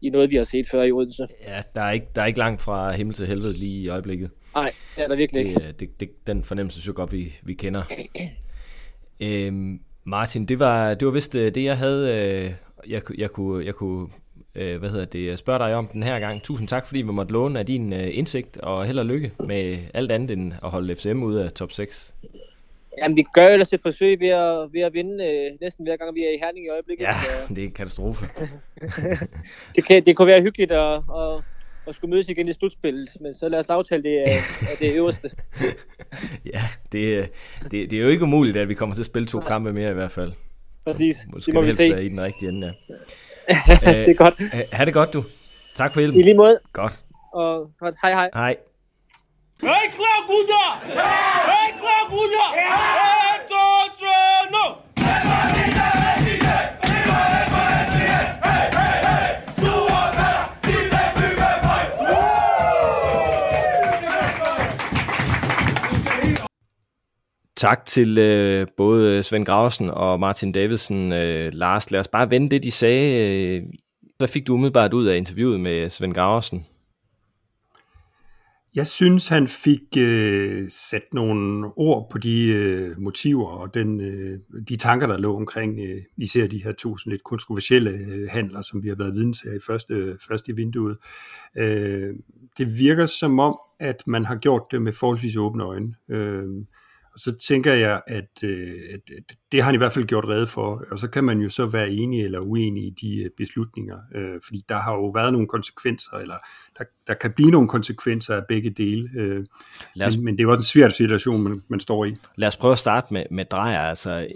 i 0.01 0.09
noget, 0.09 0.31
vi 0.31 0.35
har 0.35 0.43
set 0.43 0.67
før 0.71 0.83
i 0.83 0.91
Odense. 0.91 1.27
Ja, 1.47 1.63
der 1.75 1.81
er 1.81 1.91
ikke, 1.91 2.07
der 2.15 2.21
er 2.21 2.25
ikke 2.25 2.39
langt 2.39 2.61
fra 2.61 2.91
himmel 2.91 3.15
til 3.15 3.27
helvede 3.27 3.53
lige 3.53 3.81
i 3.81 3.87
øjeblikket. 3.87 4.31
Nej, 4.55 4.71
det 4.95 5.03
er 5.03 5.07
der 5.07 5.15
virkelig 5.15 5.45
det, 5.45 5.49
ikke. 5.49 5.71
Det, 5.71 5.99
det, 5.99 6.27
den 6.27 6.43
fornemmelse 6.43 6.81
så 6.81 6.93
godt, 6.93 7.11
vi, 7.11 7.33
vi 7.43 7.53
kender. 7.53 7.83
øhm, 9.19 9.81
Martin, 10.03 10.45
det 10.45 10.59
var, 10.59 10.93
det 10.93 11.05
var 11.05 11.11
vist 11.11 11.35
øh, 11.35 11.55
det, 11.55 11.63
jeg 11.63 11.77
havde, 11.77 12.09
øh, 12.09 12.53
jeg, 12.87 13.01
jeg 13.17 13.31
kunne, 13.31 13.65
jeg 13.65 13.75
kunne 13.75 14.09
øh, 14.55 14.79
hvad 14.79 14.89
hedder 14.89 15.05
det, 15.05 15.39
spørge 15.39 15.59
dig 15.59 15.75
om 15.75 15.87
den 15.87 16.03
her 16.03 16.19
gang. 16.19 16.43
Tusind 16.43 16.67
tak, 16.67 16.87
fordi 16.87 17.01
vi 17.01 17.11
måtte 17.11 17.33
låne 17.33 17.59
af 17.59 17.65
din 17.65 17.93
indsigt, 17.93 18.57
og 18.57 18.85
held 18.85 18.99
og 18.99 19.05
lykke 19.05 19.31
med 19.39 19.79
alt 19.93 20.11
andet 20.11 20.31
end 20.31 20.53
at 20.63 20.69
holde 20.69 20.95
FCM 20.95 21.23
ud 21.23 21.35
af 21.35 21.51
top 21.51 21.71
6. 21.71 22.13
Jamen, 22.97 23.17
vi 23.17 23.25
gør 23.33 23.47
ellers 23.47 23.73
et 23.73 23.81
forsøg 23.81 24.19
ved 24.19 24.27
at, 24.27 24.73
ved 24.73 24.81
at 24.81 24.93
vinde 24.93 25.25
øh, 25.25 25.51
næsten 25.61 25.85
hver 25.85 25.97
gang, 25.97 26.15
vi 26.15 26.21
er 26.21 26.29
i 26.29 26.37
Herning 26.41 26.65
i 26.65 26.69
øjeblikket. 26.69 27.03
Ja, 27.03 27.13
så. 27.13 27.47
det 27.55 27.63
er 27.63 27.67
en 27.67 27.73
katastrofe. 27.73 28.25
det, 29.75 29.85
kan, 29.85 30.05
det 30.05 30.15
kunne 30.17 30.27
være 30.27 30.41
hyggeligt 30.41 30.71
at, 30.71 30.93
at, 30.93 31.43
at 31.87 31.95
skulle 31.95 32.11
mødes 32.11 32.29
igen 32.29 32.47
i 32.47 32.53
slutspillet, 32.53 33.09
men 33.21 33.33
så 33.33 33.49
lad 33.49 33.59
os 33.59 33.69
aftale 33.69 34.03
det 34.03 34.21
er, 34.21 34.37
er 34.61 34.75
det 34.79 34.95
øverste. 34.95 35.29
ja, 36.53 36.61
det, 36.91 37.29
det, 37.71 37.91
det 37.91 37.93
er 37.93 38.03
jo 38.03 38.07
ikke 38.07 38.23
umuligt, 38.23 38.57
at 38.57 38.69
vi 38.69 38.73
kommer 38.73 38.95
til 38.95 39.01
at 39.01 39.05
spille 39.05 39.27
to 39.27 39.39
Nej. 39.39 39.47
kampe 39.47 39.73
mere 39.73 39.91
i 39.91 39.93
hvert 39.93 40.11
fald. 40.11 40.31
Præcis, 40.85 41.17
Måske 41.33 41.45
det 41.45 41.53
må 41.53 41.61
vi 41.61 41.71
se. 41.71 41.91
være 41.91 42.05
i 42.05 42.09
den 42.09 42.21
rigtige 42.21 42.49
ende, 42.49 42.73
ja. 42.89 42.93
det 43.49 44.09
er 44.09 44.13
godt. 44.13 44.39
Ha' 44.71 44.85
det 44.85 44.93
godt, 44.93 45.13
du. 45.13 45.23
Tak 45.75 45.93
for 45.93 45.99
hjælpen. 45.99 46.19
I 46.19 46.23
lige 46.23 46.37
måde. 46.37 46.59
Godt. 46.73 46.93
Og 47.33 47.71
hej. 47.81 48.11
Hej. 48.13 48.29
Hej, 48.33 48.55
klar, 49.61 50.19
gutter! 50.27 50.67
Hej, 51.49 51.71
klar, 51.79 52.09
gutter! 52.09 52.47
Et! 52.55 52.91
Tak 67.61 67.85
til 67.85 68.17
øh, 68.17 68.67
både 68.77 69.23
Svend 69.23 69.45
Graversen 69.45 69.89
og 69.89 70.19
Martin 70.19 70.51
Davidsen. 70.51 71.11
Øh, 71.11 71.53
Lars, 71.53 71.91
lad 71.91 71.99
os 71.99 72.07
bare 72.07 72.29
vende 72.29 72.49
det, 72.49 72.63
de 72.63 72.71
sagde. 72.71 73.29
Øh, 73.29 73.63
hvad 74.17 74.27
fik 74.27 74.47
du 74.47 74.53
umiddelbart 74.53 74.93
ud 74.93 75.05
af 75.05 75.17
interviewet 75.17 75.59
med 75.59 75.89
Svend 75.89 76.13
Graversen? 76.13 76.65
Jeg 78.75 78.87
synes, 78.87 79.27
han 79.27 79.47
fik 79.47 79.97
øh, 79.97 80.69
sat 80.69 81.03
nogle 81.13 81.67
ord 81.77 82.09
på 82.11 82.17
de 82.17 82.47
øh, 82.47 82.99
motiver 82.99 83.47
og 83.47 83.73
den, 83.73 84.01
øh, 84.01 84.39
de 84.69 84.75
tanker, 84.75 85.07
der 85.07 85.17
lå 85.17 85.35
omkring 85.35 85.79
øh, 85.79 86.01
især 86.17 86.47
de 86.47 86.63
her 86.63 86.71
to 86.71 86.97
sådan 86.97 87.11
lidt 87.11 87.23
kontroversielle 87.23 87.91
øh, 87.91 88.27
handler, 88.29 88.61
som 88.61 88.83
vi 88.83 88.87
har 88.87 88.95
været 88.95 89.13
vidne 89.13 89.33
til 89.33 89.55
i 89.55 89.59
første, 89.67 90.17
første 90.27 90.51
i 90.51 90.55
vinduet. 90.55 90.97
Øh, 91.57 92.15
det 92.57 92.79
virker 92.79 93.05
som 93.05 93.39
om, 93.39 93.57
at 93.79 94.03
man 94.07 94.25
har 94.25 94.35
gjort 94.35 94.63
det 94.71 94.81
med 94.81 94.93
forholdsvis 94.93 95.37
åbne 95.37 95.63
øjne. 95.63 95.95
Øh, 96.09 96.49
og 97.13 97.19
så 97.19 97.37
tænker 97.37 97.73
jeg, 97.73 98.01
at, 98.07 98.43
øh, 98.43 98.79
at, 98.93 98.99
at 99.17 99.35
det 99.51 99.61
har 99.61 99.65
han 99.65 99.75
i 99.75 99.77
hvert 99.77 99.93
fald 99.93 100.05
gjort 100.05 100.29
redde 100.29 100.47
for, 100.47 100.83
og 100.91 100.99
så 100.99 101.07
kan 101.07 101.23
man 101.23 101.39
jo 101.39 101.49
så 101.49 101.65
være 101.65 101.91
enig 101.91 102.23
eller 102.23 102.39
uenig 102.39 102.83
i 102.83 102.89
de 103.01 103.23
øh, 103.23 103.29
beslutninger, 103.37 103.97
øh, 104.15 104.39
fordi 104.45 104.61
der 104.69 104.75
har 104.75 104.93
jo 104.93 105.07
været 105.07 105.33
nogle 105.33 105.47
konsekvenser, 105.47 106.17
eller 106.17 106.35
der, 106.77 106.83
der 107.07 107.13
kan 107.13 107.31
blive 107.31 107.51
nogle 107.51 107.67
konsekvenser 107.67 108.35
af 108.35 108.41
begge 108.47 108.69
dele, 108.69 109.09
øh, 109.15 109.45
os, 110.01 110.17
men, 110.17 110.25
men 110.25 110.33
det 110.33 110.39
er 110.39 110.43
jo 110.43 110.51
også 110.51 110.61
en 110.61 110.63
svær 110.63 110.89
situation, 110.89 111.41
man, 111.41 111.61
man 111.67 111.79
står 111.79 112.05
i. 112.05 112.15
Lad 112.35 112.47
os 112.47 112.57
prøve 112.57 112.71
at 112.71 112.79
starte 112.79 113.13
med, 113.13 113.25
med 113.31 113.45
drejer. 113.45 113.79
Altså, 113.79 114.27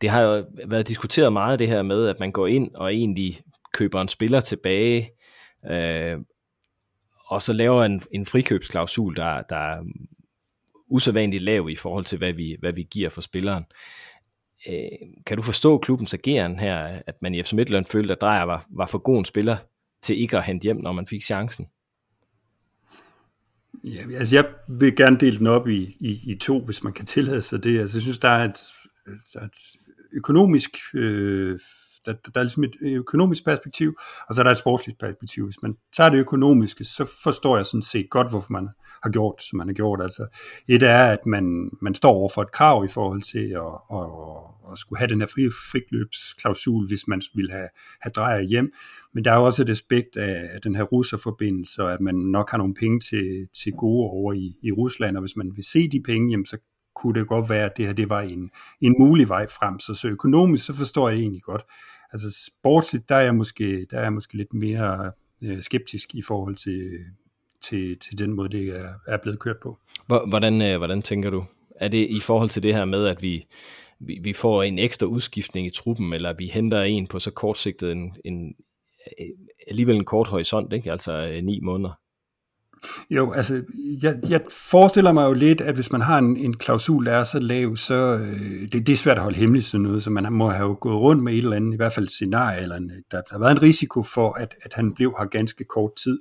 det 0.00 0.10
har 0.10 0.20
jo 0.20 0.44
været 0.66 0.88
diskuteret 0.88 1.32
meget 1.32 1.58
det 1.58 1.68
her 1.68 1.82
med, 1.82 2.06
at 2.06 2.16
man 2.20 2.32
går 2.32 2.46
ind 2.46 2.74
og 2.74 2.94
egentlig 2.94 3.40
køber 3.74 4.00
en 4.00 4.08
spiller 4.08 4.40
tilbage, 4.40 5.10
øh, 5.70 6.18
og 7.26 7.42
så 7.42 7.52
laver 7.52 7.84
en, 7.84 8.02
en 8.12 8.26
frikøbsklausul, 8.26 9.16
der, 9.16 9.42
der 9.42 9.76
usædvanligt 10.90 11.42
lav 11.42 11.70
i 11.70 11.76
forhold 11.76 12.04
til, 12.04 12.18
hvad 12.18 12.32
vi, 12.32 12.56
hvad 12.60 12.72
vi 12.72 12.82
giver 12.90 13.10
for 13.10 13.20
spilleren. 13.20 13.64
Øh, 14.68 14.88
kan 15.26 15.36
du 15.36 15.42
forstå 15.42 15.78
klubbens 15.78 16.14
ageren 16.14 16.58
her, 16.58 17.02
at 17.06 17.14
man 17.22 17.34
i 17.34 17.42
FC 17.42 17.52
Midtjylland 17.52 17.86
følte, 17.86 18.12
at 18.12 18.20
Drejer 18.20 18.42
var, 18.42 18.66
var 18.70 18.86
for 18.86 18.98
god 18.98 19.18
en 19.18 19.24
spiller 19.24 19.56
til 20.02 20.20
ikke 20.20 20.36
at 20.36 20.44
hente 20.44 20.64
hjem, 20.64 20.76
når 20.76 20.92
man 20.92 21.06
fik 21.06 21.22
chancen? 21.22 21.66
Ja, 23.84 24.02
altså 24.16 24.36
jeg 24.36 24.44
vil 24.68 24.96
gerne 24.96 25.18
dele 25.18 25.38
den 25.38 25.46
op 25.46 25.68
i, 25.68 25.96
i, 26.00 26.20
i 26.32 26.34
to, 26.34 26.60
hvis 26.60 26.84
man 26.84 26.92
kan 26.92 27.06
tillade 27.06 27.42
sig 27.42 27.64
det. 27.64 27.80
Altså 27.80 27.98
jeg 27.98 28.02
synes, 28.02 28.18
der 28.18 28.28
er 28.28 28.44
et, 28.44 28.58
der 29.34 29.40
er 29.40 29.44
et 29.44 29.76
økonomisk 30.12 30.70
øh, 30.94 31.60
der, 32.06 32.12
der 32.12 32.40
er 32.40 32.42
ligesom 32.42 32.64
et 32.64 32.76
økonomisk 32.82 33.44
perspektiv, 33.44 33.94
og 34.28 34.34
så 34.34 34.40
er 34.40 34.44
der 34.44 34.50
et 34.50 34.58
sportsligt 34.58 34.98
perspektiv. 34.98 35.44
Hvis 35.44 35.62
man 35.62 35.76
tager 35.96 36.10
det 36.10 36.18
økonomiske, 36.18 36.84
så 36.84 37.04
forstår 37.22 37.56
jeg 37.56 37.66
sådan 37.66 37.82
set 37.82 38.10
godt, 38.10 38.30
hvorfor 38.30 38.52
man 38.52 38.68
har 39.02 39.10
gjort 39.10 39.42
som 39.42 39.56
man 39.56 39.68
har 39.68 39.74
gjort. 39.74 40.02
Altså, 40.02 40.26
et 40.68 40.82
er, 40.82 41.04
at 41.04 41.26
man, 41.26 41.70
man 41.82 41.94
står 41.94 42.12
over 42.12 42.28
for 42.34 42.42
et 42.42 42.52
krav 42.52 42.84
i 42.84 42.88
forhold 42.88 43.22
til 43.22 43.38
at, 43.38 43.96
at, 43.98 44.04
at, 44.04 44.72
at 44.72 44.78
skulle 44.78 44.98
have 44.98 45.08
den 45.08 45.20
her 45.20 45.26
fri, 45.26 45.50
frikløbsklausul, 45.72 46.86
hvis 46.88 47.08
man 47.08 47.22
ville 47.34 47.52
have, 47.52 47.68
have 48.00 48.10
drejer 48.10 48.40
hjem. 48.40 48.72
Men 49.14 49.24
der 49.24 49.32
er 49.32 49.36
også 49.36 49.62
et 49.62 49.68
aspekt 49.68 50.16
af, 50.16 50.48
af 50.54 50.60
den 50.60 50.76
her 50.76 50.82
russerforbindelse, 50.82 51.82
og 51.82 51.92
at 51.92 52.00
man 52.00 52.14
nok 52.14 52.50
har 52.50 52.58
nogle 52.58 52.74
penge 52.74 53.00
til, 53.00 53.48
til 53.62 53.72
gode 53.72 54.10
over 54.10 54.32
i, 54.32 54.56
i 54.62 54.72
Rusland, 54.72 55.16
og 55.16 55.20
hvis 55.20 55.36
man 55.36 55.52
vil 55.56 55.64
se 55.64 55.88
de 55.88 56.02
penge, 56.02 56.30
jamen, 56.30 56.46
så 56.46 56.58
kunne 57.00 57.20
det 57.20 57.28
godt 57.28 57.50
være, 57.50 57.64
at 57.64 57.76
det 57.76 57.86
her 57.86 57.92
det 57.92 58.10
var 58.10 58.20
en, 58.20 58.50
en 58.80 58.94
mulig 58.98 59.28
vej 59.28 59.46
frem. 59.46 59.78
Så, 59.78 59.94
så 59.94 60.08
økonomisk, 60.08 60.66
så 60.66 60.74
forstår 60.74 61.08
jeg 61.08 61.18
egentlig 61.18 61.42
godt. 61.42 61.62
Altså 62.12 62.44
sportsligt, 62.46 63.08
der 63.08 63.14
er 63.14 63.20
jeg 63.20 63.34
måske, 63.34 63.86
der 63.90 63.98
er 63.98 64.02
jeg 64.02 64.12
måske 64.12 64.36
lidt 64.36 64.54
mere 64.54 65.12
øh, 65.44 65.62
skeptisk 65.62 66.14
i 66.14 66.22
forhold 66.22 66.54
til, 66.54 66.90
til, 67.62 67.98
til 67.98 68.18
den 68.18 68.32
måde, 68.32 68.48
det 68.48 68.68
er, 68.68 68.88
er 69.06 69.16
blevet 69.16 69.38
kørt 69.38 69.56
på. 69.62 69.78
Hvordan, 70.06 70.62
øh, 70.62 70.76
hvordan 70.76 71.02
tænker 71.02 71.30
du? 71.30 71.44
Er 71.76 71.88
det 71.88 72.08
i 72.10 72.20
forhold 72.20 72.48
til 72.48 72.62
det 72.62 72.74
her 72.74 72.84
med, 72.84 73.06
at 73.06 73.22
vi, 73.22 73.46
vi, 74.00 74.18
vi 74.22 74.32
får 74.32 74.62
en 74.62 74.78
ekstra 74.78 75.06
udskiftning 75.06 75.66
i 75.66 75.70
truppen, 75.70 76.12
eller 76.12 76.32
vi 76.32 76.46
henter 76.46 76.82
en 76.82 77.06
på 77.06 77.18
så 77.18 77.30
kortsigtet 77.30 77.92
en, 77.92 78.16
en 78.24 78.54
øh, 79.20 79.26
alligevel 79.68 79.96
en 79.96 80.04
kort 80.04 80.28
horisont, 80.28 80.72
ikke? 80.72 80.92
altså 80.92 81.12
øh, 81.12 81.44
ni 81.44 81.60
måneder? 81.62 81.92
Jo, 83.10 83.32
altså, 83.32 83.62
jeg, 84.02 84.18
jeg 84.28 84.40
forestiller 84.50 85.12
mig 85.12 85.24
jo 85.24 85.32
lidt, 85.32 85.60
at 85.60 85.74
hvis 85.74 85.92
man 85.92 86.00
har 86.00 86.18
en, 86.18 86.36
en 86.36 86.56
klausul, 86.56 87.06
der 87.06 87.12
er 87.12 87.24
så 87.24 87.38
lav, 87.38 87.76
så 87.76 87.94
øh, 87.94 88.72
det, 88.72 88.86
det 88.86 88.88
er 88.88 88.96
svært 88.96 89.16
at 89.16 89.22
holde 89.22 89.36
hemmeligt 89.36 89.66
sådan 89.66 89.82
noget, 89.82 90.02
så 90.02 90.10
man 90.10 90.32
må 90.32 90.48
have 90.48 90.76
gået 90.76 91.02
rundt 91.02 91.22
med 91.22 91.32
et 91.32 91.38
eller 91.38 91.56
andet, 91.56 91.72
i 91.72 91.76
hvert 91.76 91.92
fald 91.92 92.06
et 92.06 92.12
scenarie, 92.12 92.62
eller 92.62 92.76
en, 92.76 92.90
øh, 92.90 92.96
der, 93.10 93.20
der 93.20 93.30
har 93.30 93.38
været 93.38 93.52
en 93.52 93.62
risiko 93.62 94.02
for, 94.02 94.32
at, 94.32 94.54
at 94.62 94.74
han 94.74 94.94
blev 94.94 95.14
her 95.18 95.26
ganske 95.26 95.64
kort 95.64 95.90
tid. 96.02 96.18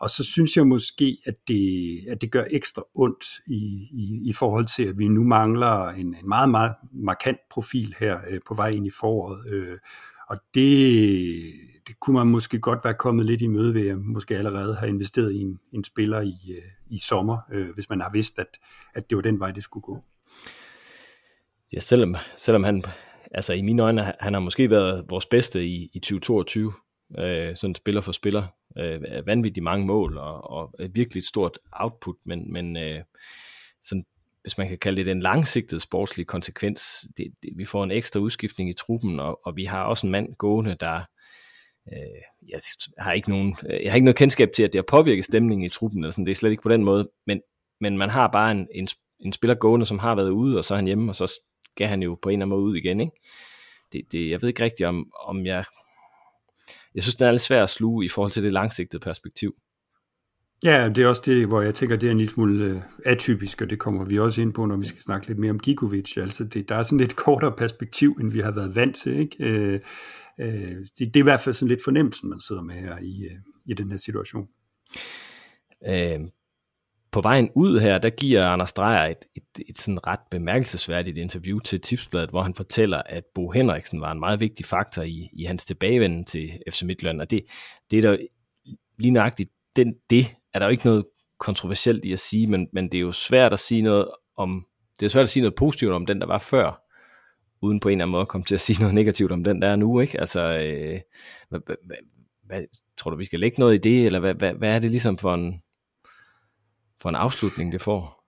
Og 0.00 0.10
så 0.10 0.24
synes 0.24 0.56
jeg 0.56 0.66
måske, 0.66 1.18
at 1.26 1.34
det, 1.48 2.00
at 2.08 2.20
det 2.20 2.30
gør 2.30 2.44
ekstra 2.50 2.82
ondt 2.94 3.24
i, 3.46 3.88
i, 3.92 4.20
i 4.24 4.32
forhold 4.32 4.66
til, 4.76 4.84
at 4.84 4.98
vi 4.98 5.08
nu 5.08 5.24
mangler 5.24 5.88
en, 5.88 6.06
en 6.06 6.28
meget, 6.28 6.50
meget 6.50 6.72
markant 6.92 7.38
profil 7.50 7.94
her 7.98 8.18
øh, 8.30 8.40
på 8.48 8.54
vej 8.54 8.68
ind 8.68 8.86
i 8.86 8.90
foråret. 9.00 9.52
Øh, 9.52 9.78
og 10.28 10.36
det, 10.54 11.52
det 11.86 12.00
kunne 12.00 12.14
man 12.14 12.26
måske 12.26 12.58
godt 12.58 12.84
være 12.84 12.94
kommet 12.94 13.26
lidt 13.26 13.42
i 13.42 13.46
møde 13.46 13.74
ved, 13.74 13.88
at 13.88 13.98
måske 13.98 14.36
allerede 14.36 14.74
have 14.74 14.88
investeret 14.88 15.32
i 15.32 15.40
en, 15.40 15.60
en 15.72 15.84
spiller 15.84 16.20
i, 16.20 16.34
øh, 16.56 16.62
i 16.90 16.98
sommer, 16.98 17.38
øh, 17.52 17.74
hvis 17.74 17.88
man 17.90 18.00
har 18.00 18.10
vidst, 18.12 18.38
at, 18.38 18.58
at 18.94 19.10
det 19.10 19.16
var 19.16 19.22
den 19.22 19.40
vej, 19.40 19.50
det 19.50 19.62
skulle 19.62 19.82
gå. 19.82 20.04
Ja, 21.72 21.80
selvom, 21.80 22.16
selvom 22.36 22.64
han, 22.64 22.84
altså 23.30 23.52
i 23.52 23.62
mine 23.62 23.82
øjne, 23.82 24.12
han 24.20 24.34
har 24.34 24.40
måske 24.40 24.70
været 24.70 25.04
vores 25.08 25.26
bedste 25.26 25.66
i, 25.66 25.90
i 25.92 25.98
2022, 25.98 26.72
øh, 27.18 27.56
sådan 27.56 27.74
spiller 27.74 28.00
for 28.00 28.12
spiller, 28.12 28.42
øh, 28.78 29.26
vanvittigt 29.26 29.64
mange 29.64 29.86
mål, 29.86 30.18
og, 30.18 30.50
og 30.50 30.74
virkelig 30.92 31.20
et 31.20 31.26
stort 31.26 31.58
output, 31.72 32.16
men, 32.24 32.52
men 32.52 32.76
øh, 32.76 33.00
sådan 33.82 34.04
hvis 34.42 34.58
man 34.58 34.68
kan 34.68 34.78
kalde 34.78 35.04
det 35.04 35.10
en 35.10 35.20
langsigtet 35.20 35.82
sportslig 35.82 36.26
konsekvens. 36.26 37.06
Det, 37.16 37.34
det, 37.42 37.50
vi 37.56 37.64
får 37.64 37.84
en 37.84 37.90
ekstra 37.90 38.20
udskiftning 38.20 38.70
i 38.70 38.72
truppen, 38.72 39.20
og, 39.20 39.46
og 39.46 39.56
vi 39.56 39.64
har 39.64 39.84
også 39.84 40.06
en 40.06 40.10
mand 40.10 40.34
gående, 40.34 40.76
der 40.80 41.04
øh, 41.92 42.48
jeg 42.48 42.60
har 42.98 43.12
ikke 43.12 43.30
nogen, 43.30 43.56
øh, 43.68 43.82
jeg 43.82 43.92
har 43.92 43.96
ikke 43.96 44.04
noget 44.04 44.16
kendskab 44.16 44.50
til, 44.54 44.62
at 44.62 44.72
det 44.72 44.78
har 44.78 44.98
påvirket 44.98 45.24
stemningen 45.24 45.66
i 45.66 45.68
truppen, 45.68 46.04
eller 46.04 46.12
sådan, 46.12 46.26
det 46.26 46.30
er 46.30 46.36
slet 46.36 46.50
ikke 46.50 46.62
på 46.62 46.68
den 46.68 46.84
måde, 46.84 47.10
men, 47.26 47.40
men 47.80 47.98
man 47.98 48.10
har 48.10 48.28
bare 48.28 48.50
en, 48.50 48.68
en, 48.74 48.88
en 49.20 49.32
spiller 49.32 49.54
gående, 49.54 49.86
som 49.86 49.98
har 49.98 50.14
været 50.14 50.30
ude, 50.30 50.58
og 50.58 50.64
så 50.64 50.74
er 50.74 50.76
han 50.76 50.86
hjemme, 50.86 51.10
og 51.10 51.16
så 51.16 51.40
skal 51.74 51.86
han 51.86 52.02
jo 52.02 52.18
på 52.22 52.28
en 52.28 52.32
eller 52.32 52.46
anden 52.46 52.58
måde 52.58 52.62
ud 52.62 52.76
igen, 52.76 53.00
ikke? 53.00 53.12
Det, 53.92 54.02
det, 54.12 54.30
jeg 54.30 54.42
ved 54.42 54.48
ikke 54.48 54.64
rigtigt, 54.64 54.86
om, 54.86 55.12
om 55.24 55.46
jeg, 55.46 55.64
jeg 56.94 57.02
synes, 57.02 57.14
det 57.14 57.26
er 57.26 57.30
lidt 57.30 57.42
svært 57.42 57.62
at 57.62 57.70
sluge 57.70 58.04
i 58.04 58.08
forhold 58.08 58.32
til 58.32 58.42
det 58.42 58.52
langsigtede 58.52 59.00
perspektiv. 59.00 59.56
Ja, 60.64 60.88
det 60.88 61.04
er 61.04 61.08
også 61.08 61.22
det, 61.26 61.46
hvor 61.46 61.62
jeg 61.62 61.74
tænker, 61.74 61.96
det 61.96 62.06
er 62.06 62.10
en 62.10 62.18
lille 62.18 62.30
smule 62.30 62.64
øh, 62.64 62.80
atypisk, 63.04 63.62
og 63.62 63.70
det 63.70 63.78
kommer 63.78 64.04
vi 64.04 64.18
også 64.18 64.40
ind 64.40 64.52
på, 64.52 64.66
når 64.66 64.76
vi 64.76 64.86
skal 64.86 65.02
snakke 65.02 65.26
lidt 65.26 65.38
mere 65.38 65.50
om 65.50 65.58
Gikovic. 65.58 66.16
Altså, 66.16 66.44
det, 66.44 66.68
der 66.68 66.74
er 66.74 66.82
sådan 66.82 66.98
lidt 66.98 67.16
kortere 67.26 67.52
perspektiv, 67.52 68.16
end 68.20 68.32
vi 68.32 68.40
har 68.40 68.50
været 68.50 68.76
vant 68.76 68.96
til. 68.96 69.18
Ikke? 69.18 69.36
Øh, 69.38 69.80
øh, 70.40 70.76
det, 70.98 70.98
det 70.98 71.16
er 71.16 71.20
i 71.20 71.22
hvert 71.22 71.40
fald 71.40 71.54
sådan 71.54 71.68
lidt 71.68 71.84
fornemmelsen, 71.84 72.30
man 72.30 72.40
sidder 72.40 72.62
med 72.62 72.74
her 72.74 72.98
i, 72.98 73.24
øh, 73.24 73.38
i 73.66 73.74
den 73.74 73.90
her 73.90 73.98
situation. 73.98 74.48
Øh, 75.88 76.20
på 77.12 77.20
vejen 77.20 77.50
ud 77.54 77.80
her, 77.80 77.98
der 77.98 78.10
giver 78.10 78.46
Anders 78.46 78.72
Dreyer 78.72 79.10
et, 79.10 79.24
et, 79.36 79.68
et 79.68 79.78
sådan 79.78 80.06
ret 80.06 80.20
bemærkelsesværdigt 80.30 81.18
interview 81.18 81.58
til 81.58 81.80
Tipsbladet, 81.80 82.30
hvor 82.30 82.42
han 82.42 82.54
fortæller, 82.54 83.02
at 83.06 83.24
Bo 83.34 83.50
Henriksen 83.50 84.00
var 84.00 84.12
en 84.12 84.20
meget 84.20 84.40
vigtig 84.40 84.66
faktor 84.66 85.02
i, 85.02 85.28
i 85.32 85.44
hans 85.44 85.64
tilbagevenden 85.64 86.24
til 86.24 86.50
FC 86.70 86.82
Midtjylland, 86.82 87.20
og 87.20 87.30
det, 87.30 87.44
det 87.90 87.98
er 87.98 88.10
der 88.10 88.16
lige 88.98 89.10
nøjagtigt 89.10 89.50
den, 89.76 89.94
det 90.10 90.34
er 90.54 90.58
der 90.58 90.66
jo 90.66 90.70
ikke 90.70 90.86
noget 90.86 91.04
kontroversielt 91.38 92.04
i 92.04 92.12
at 92.12 92.18
sige, 92.18 92.46
men, 92.46 92.68
men 92.72 92.84
det 92.84 92.98
er 92.98 93.02
jo 93.02 93.12
svært 93.12 93.52
at 93.52 93.60
sige 93.60 93.82
noget 93.82 94.08
om, 94.36 94.66
det 95.00 95.06
er 95.06 95.10
svært 95.10 95.22
at 95.22 95.28
sige 95.28 95.42
noget 95.42 95.54
positivt 95.54 95.92
om 95.92 96.06
den, 96.06 96.20
der 96.20 96.26
var 96.26 96.38
før, 96.38 96.82
uden 97.62 97.80
på 97.80 97.88
en 97.88 97.92
eller 97.92 98.04
anden 98.04 98.12
måde 98.12 98.20
at 98.20 98.28
komme 98.28 98.44
til 98.44 98.54
at 98.54 98.60
sige 98.60 98.80
noget 98.80 98.94
negativt 98.94 99.32
om 99.32 99.44
den, 99.44 99.62
der 99.62 99.68
er 99.68 99.76
nu, 99.76 100.00
ikke? 100.00 100.20
Altså, 100.20 100.40
øh, 100.40 101.00
hvad, 101.48 101.60
hvad, 101.66 101.96
hvad, 102.44 102.64
tror 102.96 103.10
du, 103.10 103.16
vi 103.16 103.24
skal 103.24 103.38
lægge 103.40 103.60
noget 103.60 103.74
i 103.74 103.78
det, 103.78 104.06
eller 104.06 104.20
hvad, 104.20 104.34
hvad, 104.34 104.54
hvad 104.54 104.74
er 104.74 104.78
det 104.78 104.90
ligesom 104.90 105.18
for 105.18 105.34
en, 105.34 105.62
for 107.00 107.08
en 107.08 107.14
afslutning, 107.14 107.72
det 107.72 107.80
får? 107.80 108.24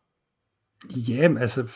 Jamen, 1.09 1.39
altså, 1.39 1.73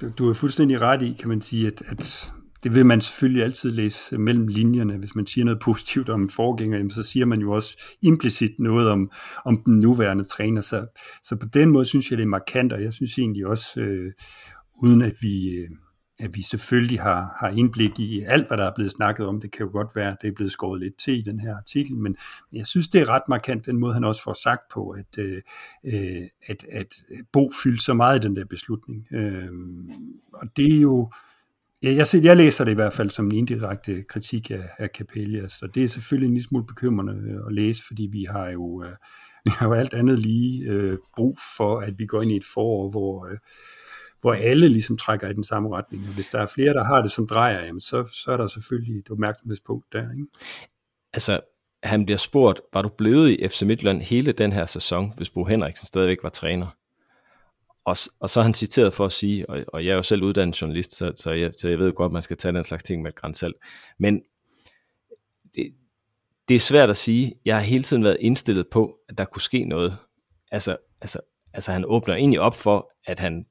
du, 0.00 0.08
du 0.18 0.30
er 0.30 0.34
fuldstændig 0.34 0.82
ret 0.82 1.02
i, 1.02 1.16
kan 1.20 1.28
man 1.28 1.40
sige, 1.40 1.66
at, 1.66 1.82
at 1.82 2.32
det 2.62 2.74
vil 2.74 2.86
man 2.86 3.00
selvfølgelig 3.00 3.44
altid 3.44 3.70
læse 3.70 4.18
mellem 4.18 4.46
linjerne. 4.46 4.96
Hvis 4.96 5.14
man 5.14 5.26
siger 5.26 5.44
noget 5.44 5.60
positivt 5.60 6.08
om 6.08 6.22
en 6.22 6.30
forgænger, 6.30 6.88
så 6.88 7.02
siger 7.02 7.26
man 7.26 7.40
jo 7.40 7.52
også 7.52 7.82
implicit 8.02 8.52
noget 8.58 8.88
om, 8.88 9.10
om 9.44 9.62
den 9.66 9.78
nuværende 9.78 10.24
træner. 10.24 10.60
Så, 10.60 10.86
så 11.22 11.36
på 11.36 11.46
den 11.46 11.70
måde 11.70 11.84
synes 11.84 12.10
jeg, 12.10 12.18
det 12.18 12.24
er 12.24 12.28
markant, 12.28 12.72
og 12.72 12.82
jeg 12.82 12.92
synes 12.92 13.18
egentlig 13.18 13.46
også, 13.46 13.80
øh, 13.80 14.12
uden 14.82 15.02
at 15.02 15.12
vi, 15.20 15.48
øh, 15.48 15.70
at 16.18 16.30
vi 16.34 16.42
selvfølgelig 16.42 17.00
har, 17.00 17.36
har 17.40 17.48
indblik 17.48 18.00
i 18.00 18.20
alt, 18.20 18.46
hvad 18.46 18.58
der 18.58 18.64
er 18.64 18.74
blevet 18.74 18.92
snakket 18.92 19.26
om. 19.26 19.40
Det 19.40 19.52
kan 19.52 19.66
jo 19.66 19.72
godt 19.72 19.96
være, 19.96 20.12
at 20.12 20.16
det 20.22 20.28
er 20.28 20.34
blevet 20.34 20.52
skåret 20.52 20.80
lidt 20.80 20.98
til 20.98 21.18
i 21.18 21.22
den 21.22 21.40
her 21.40 21.56
artikel, 21.56 21.96
men 21.96 22.16
jeg 22.52 22.66
synes, 22.66 22.88
det 22.88 23.00
er 23.00 23.10
ret 23.10 23.28
markant, 23.28 23.66
den 23.66 23.78
måde 23.78 23.94
han 23.94 24.04
også 24.04 24.22
får 24.22 24.42
sagt 24.42 24.62
på, 24.74 24.90
at, 24.90 25.18
øh, 25.18 25.42
øh 25.84 26.22
at, 26.46 26.66
at 26.70 26.94
Bo 27.32 27.50
fyldte 27.62 27.84
så 27.84 27.94
meget 27.94 28.24
i 28.24 28.28
den 28.28 28.36
der 28.36 28.44
beslutning. 28.44 29.06
Øh, 29.12 29.48
og 30.32 30.56
det 30.56 30.76
er 30.76 30.80
jo, 30.80 31.10
jeg, 31.82 31.96
jeg, 31.96 32.24
jeg 32.24 32.36
læser 32.36 32.64
det 32.64 32.72
i 32.72 32.74
hvert 32.74 32.92
fald 32.92 33.10
som 33.10 33.26
en 33.26 33.32
indirekte 33.32 34.02
kritik 34.02 34.50
af, 34.50 34.68
af 34.78 34.88
Capellia, 34.88 35.48
så 35.48 35.66
det 35.66 35.84
er 35.84 35.88
selvfølgelig 35.88 36.26
en 36.26 36.34
lille 36.34 36.48
smule 36.48 36.66
bekymrende 36.66 37.12
øh, 37.12 37.46
at 37.46 37.52
læse, 37.52 37.82
fordi 37.86 38.08
vi 38.12 38.24
har 38.24 38.50
jo, 38.50 38.82
øh, 38.84 38.90
vi 39.44 39.50
har 39.54 39.66
jo 39.66 39.72
alt 39.72 39.94
andet 39.94 40.18
lige 40.18 40.64
øh, 40.64 40.98
brug 41.16 41.38
for, 41.56 41.80
at 41.80 41.98
vi 41.98 42.06
går 42.06 42.22
ind 42.22 42.32
i 42.32 42.36
et 42.36 42.44
forår, 42.54 42.90
hvor, 42.90 43.26
øh, 43.26 43.38
hvor 44.20 44.32
alle 44.32 44.68
ligesom 44.68 44.96
trækker 44.96 45.28
i 45.28 45.32
den 45.32 45.44
samme 45.44 45.76
retning. 45.76 46.04
Og 46.08 46.14
hvis 46.14 46.28
der 46.28 46.38
er 46.38 46.46
flere, 46.46 46.74
der 46.74 46.84
har 46.84 47.02
det 47.02 47.10
som 47.10 47.26
drejer, 47.26 47.64
jamen 47.64 47.80
så, 47.80 48.04
så 48.12 48.32
er 48.32 48.36
der 48.36 48.46
selvfølgelig 48.46 48.98
et 48.98 49.10
opmærksomhedspunkt 49.10 49.92
der. 49.92 50.10
Ikke? 50.10 50.26
Altså, 51.12 51.40
han 51.82 52.04
bliver 52.04 52.18
spurgt, 52.18 52.60
var 52.72 52.82
du 52.82 52.88
blevet 52.88 53.30
i 53.30 53.48
FC 53.48 53.62
Midtjylland 53.62 54.00
hele 54.00 54.32
den 54.32 54.52
her 54.52 54.66
sæson, 54.66 55.12
hvis 55.16 55.30
Bo 55.30 55.44
Henriksen 55.44 55.86
stadigvæk 55.86 56.22
var 56.22 56.28
træner? 56.28 56.81
Og, 57.84 57.96
og 58.20 58.30
så 58.30 58.40
er 58.40 58.44
han 58.44 58.54
citeret 58.54 58.94
for 58.94 59.04
at 59.04 59.12
sige, 59.12 59.50
og, 59.50 59.64
og 59.68 59.84
jeg 59.84 59.90
er 59.92 59.96
jo 59.96 60.02
selv 60.02 60.22
uddannet 60.22 60.62
journalist, 60.62 60.92
så, 60.92 61.12
så, 61.16 61.30
jeg, 61.30 61.52
så 61.58 61.68
jeg 61.68 61.78
ved 61.78 61.92
godt, 61.92 62.10
at 62.10 62.12
man 62.12 62.22
skal 62.22 62.36
tage 62.36 62.52
den 62.52 62.64
slags 62.64 62.82
ting 62.82 63.02
med 63.02 63.10
et 63.10 63.16
grænsalt. 63.16 63.56
Men 63.98 64.22
det, 65.54 65.74
det 66.48 66.54
er 66.54 66.60
svært 66.60 66.90
at 66.90 66.96
sige. 66.96 67.34
Jeg 67.44 67.56
har 67.56 67.62
hele 67.62 67.82
tiden 67.82 68.04
været 68.04 68.16
indstillet 68.20 68.66
på, 68.70 68.98
at 69.08 69.18
der 69.18 69.24
kunne 69.24 69.42
ske 69.42 69.64
noget. 69.64 69.96
Altså, 70.50 70.76
altså, 71.00 71.20
altså 71.52 71.72
han 71.72 71.84
åbner 71.84 72.14
egentlig 72.14 72.40
op 72.40 72.54
for, 72.54 72.92
at 73.06 73.20
han 73.20 73.46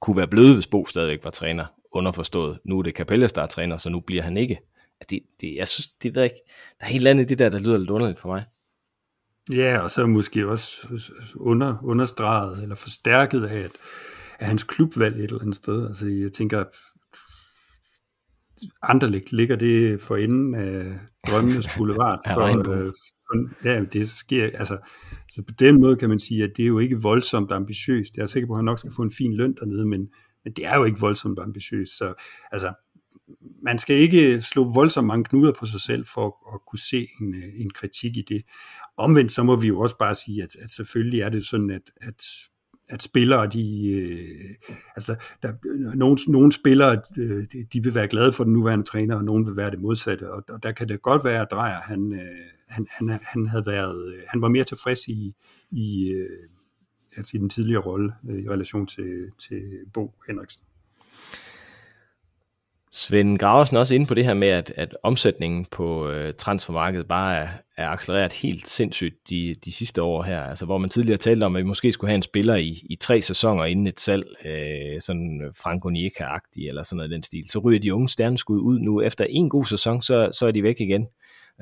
kunne 0.00 0.16
være 0.16 0.28
blevet, 0.28 0.54
hvis 0.54 0.66
Bo 0.66 0.86
stadigvæk 0.86 1.24
var 1.24 1.30
træner. 1.30 1.66
Underforstået. 1.92 2.58
Nu 2.64 2.78
er 2.78 2.82
det 2.82 2.94
Capellas, 2.94 3.32
der 3.32 3.42
er 3.42 3.46
træner, 3.46 3.76
så 3.76 3.90
nu 3.90 4.00
bliver 4.00 4.22
han 4.22 4.36
ikke. 4.36 4.54
Altså, 5.00 5.06
det, 5.10 5.20
det, 5.40 5.56
jeg 5.56 5.68
synes, 5.68 5.90
det 5.90 6.14
ved 6.14 6.22
jeg 6.22 6.30
ikke. 6.32 6.42
Der 6.80 6.86
er 6.86 6.90
helt 6.90 7.06
andet 7.06 7.24
i 7.24 7.26
det 7.26 7.38
der, 7.38 7.48
der 7.48 7.58
lyder 7.58 7.78
lidt 7.78 7.90
underligt 7.90 8.18
for 8.18 8.28
mig. 8.28 8.44
Ja, 9.52 9.78
og 9.78 9.90
så 9.90 10.06
måske 10.06 10.48
også 10.48 10.88
under, 11.36 11.76
understreget 11.82 12.62
eller 12.62 12.74
forstærket 12.74 13.44
af, 13.44 13.58
at, 13.58 13.72
at 14.38 14.46
hans 14.46 14.64
klubvalg 14.64 15.16
et 15.16 15.24
eller 15.24 15.40
andet 15.40 15.56
sted. 15.56 15.86
Altså 15.86 16.08
jeg 16.08 16.32
tænker, 16.32 16.64
Anderlecht 18.82 19.32
ligger 19.32 19.56
det 19.56 20.00
for 20.00 20.16
enden 20.16 20.54
af 20.54 20.98
drømmenes 21.28 21.68
boulevard 21.76 22.20
for, 22.34 22.70
øh, 22.70 22.84
for, 22.84 23.64
ja, 23.68 23.84
det 23.84 24.10
sker, 24.10 24.44
altså, 24.44 24.78
så 25.30 25.42
på 25.48 25.54
den 25.58 25.80
måde 25.80 25.96
kan 25.96 26.08
man 26.08 26.18
sige, 26.18 26.44
at 26.44 26.50
det 26.56 26.62
er 26.62 26.66
jo 26.66 26.78
ikke 26.78 27.02
voldsomt 27.02 27.52
ambitiøst. 27.52 28.16
Jeg 28.16 28.22
er 28.22 28.26
sikker 28.26 28.46
på, 28.46 28.52
at 28.52 28.58
han 28.58 28.64
nok 28.64 28.78
skal 28.78 28.92
få 28.96 29.02
en 29.02 29.10
fin 29.10 29.34
løn 29.34 29.54
dernede, 29.60 29.86
men, 29.86 30.08
men 30.44 30.52
det 30.52 30.66
er 30.66 30.76
jo 30.76 30.84
ikke 30.84 31.00
voldsomt 31.00 31.38
ambitiøst. 31.38 31.98
Så 31.98 32.14
altså, 32.52 32.72
man 33.62 33.78
skal 33.78 33.96
ikke 33.96 34.40
slå 34.40 34.72
voldsomt 34.72 35.06
mange 35.06 35.24
knuder 35.24 35.52
på 35.58 35.66
sig 35.66 35.80
selv 35.80 36.06
for 36.06 36.54
at 36.54 36.60
kunne 36.66 36.78
se 36.78 37.08
en, 37.20 37.34
øh, 37.34 37.60
en 37.60 37.70
kritik 37.70 38.16
i 38.16 38.24
det. 38.28 38.42
Omvendt 38.96 39.32
så 39.32 39.42
må 39.42 39.56
vi 39.56 39.68
jo 39.68 39.80
også 39.80 39.98
bare 39.98 40.14
sige, 40.14 40.42
at, 40.42 40.56
at 40.62 40.70
selvfølgelig 40.70 41.20
er 41.20 41.28
det 41.28 41.46
sådan, 41.46 41.70
at, 41.70 41.90
at 42.00 42.24
at 42.88 43.02
spillere, 43.02 43.46
de, 43.46 43.86
øh, 43.90 44.54
altså, 44.96 45.16
der, 45.42 45.52
nogle, 45.96 46.18
nogle 46.28 46.52
spillere, 46.52 47.02
øh, 47.18 47.46
de 47.72 47.82
vil 47.82 47.94
være 47.94 48.08
glade 48.08 48.32
for 48.32 48.44
den 48.44 48.52
nuværende 48.52 48.84
træner, 48.84 49.16
og 49.16 49.24
nogle 49.24 49.46
vil 49.46 49.56
være 49.56 49.70
det 49.70 49.80
modsatte, 49.80 50.32
og, 50.32 50.42
og 50.48 50.62
der 50.62 50.72
kan 50.72 50.88
det 50.88 51.02
godt 51.02 51.24
være, 51.24 51.42
at 51.42 51.50
Drejer, 51.50 51.80
han, 51.80 52.12
øh, 52.12 52.20
han, 52.68 52.86
han, 52.90 53.20
han 53.22 53.46
havde 53.46 53.66
været, 53.66 54.14
øh, 54.14 54.22
han 54.28 54.42
var 54.42 54.48
mere 54.48 54.64
tilfreds 54.64 55.08
i, 55.08 55.34
i, 55.70 56.08
øh, 56.08 56.48
altså 57.16 57.36
i 57.36 57.40
den 57.40 57.48
tidligere 57.48 57.82
rolle 57.82 58.12
øh, 58.30 58.42
i 58.42 58.48
relation 58.48 58.86
til, 58.86 59.30
til 59.38 59.62
Bo 59.92 60.14
Henriksen. 60.26 60.62
Svend 62.96 63.38
Graversen 63.38 63.76
også 63.76 63.94
inde 63.94 64.06
på 64.06 64.14
det 64.14 64.24
her 64.24 64.34
med, 64.34 64.48
at, 64.48 64.72
at 64.76 64.96
omsætningen 65.02 65.64
på 65.64 66.08
øh, 66.08 66.34
transfermarkedet 66.38 67.08
bare 67.08 67.36
er, 67.36 67.48
er 67.76 67.88
accelereret 67.88 68.32
helt 68.32 68.68
sindssygt 68.68 69.30
de, 69.30 69.54
de 69.64 69.72
sidste 69.72 70.02
år 70.02 70.22
her. 70.22 70.40
Altså 70.40 70.64
hvor 70.64 70.78
man 70.78 70.90
tidligere 70.90 71.18
talte 71.18 71.44
om, 71.44 71.56
at 71.56 71.62
vi 71.62 71.66
måske 71.66 71.92
skulle 71.92 72.08
have 72.08 72.16
en 72.16 72.22
spiller 72.22 72.54
i, 72.54 72.86
i 72.90 72.96
tre 72.96 73.22
sæsoner 73.22 73.64
inden 73.64 73.86
et 73.86 74.00
salg, 74.00 74.24
øh, 74.44 75.00
sådan 75.00 75.52
Franco 75.62 75.88
Nika-agtig 75.88 76.68
eller 76.68 76.82
sådan 76.82 76.96
noget 76.96 77.10
den 77.10 77.22
stil. 77.22 77.50
Så 77.50 77.58
ryger 77.58 77.80
de 77.80 77.94
unge 77.94 78.08
stjerneskud 78.08 78.60
ud 78.60 78.78
nu. 78.78 79.00
Efter 79.00 79.24
en 79.24 79.48
god 79.48 79.64
sæson, 79.64 80.02
så, 80.02 80.30
så 80.32 80.46
er 80.46 80.50
de 80.50 80.62
væk 80.62 80.80
igen. 80.80 81.08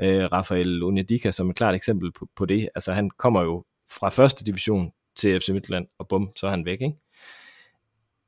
Øh, 0.00 0.24
Rafael 0.32 0.82
Onyedika 0.82 1.30
som 1.30 1.50
et 1.50 1.56
klart 1.56 1.74
eksempel 1.74 2.12
på, 2.12 2.28
på 2.36 2.46
det. 2.46 2.68
Altså 2.74 2.92
han 2.92 3.10
kommer 3.10 3.42
jo 3.42 3.64
fra 3.90 4.08
første 4.08 4.44
division 4.44 4.92
til 5.16 5.40
FC 5.40 5.48
Midtland, 5.48 5.86
og 5.98 6.08
bum, 6.08 6.32
så 6.36 6.46
er 6.46 6.50
han 6.50 6.64
væk, 6.64 6.80
ikke? 6.80 6.96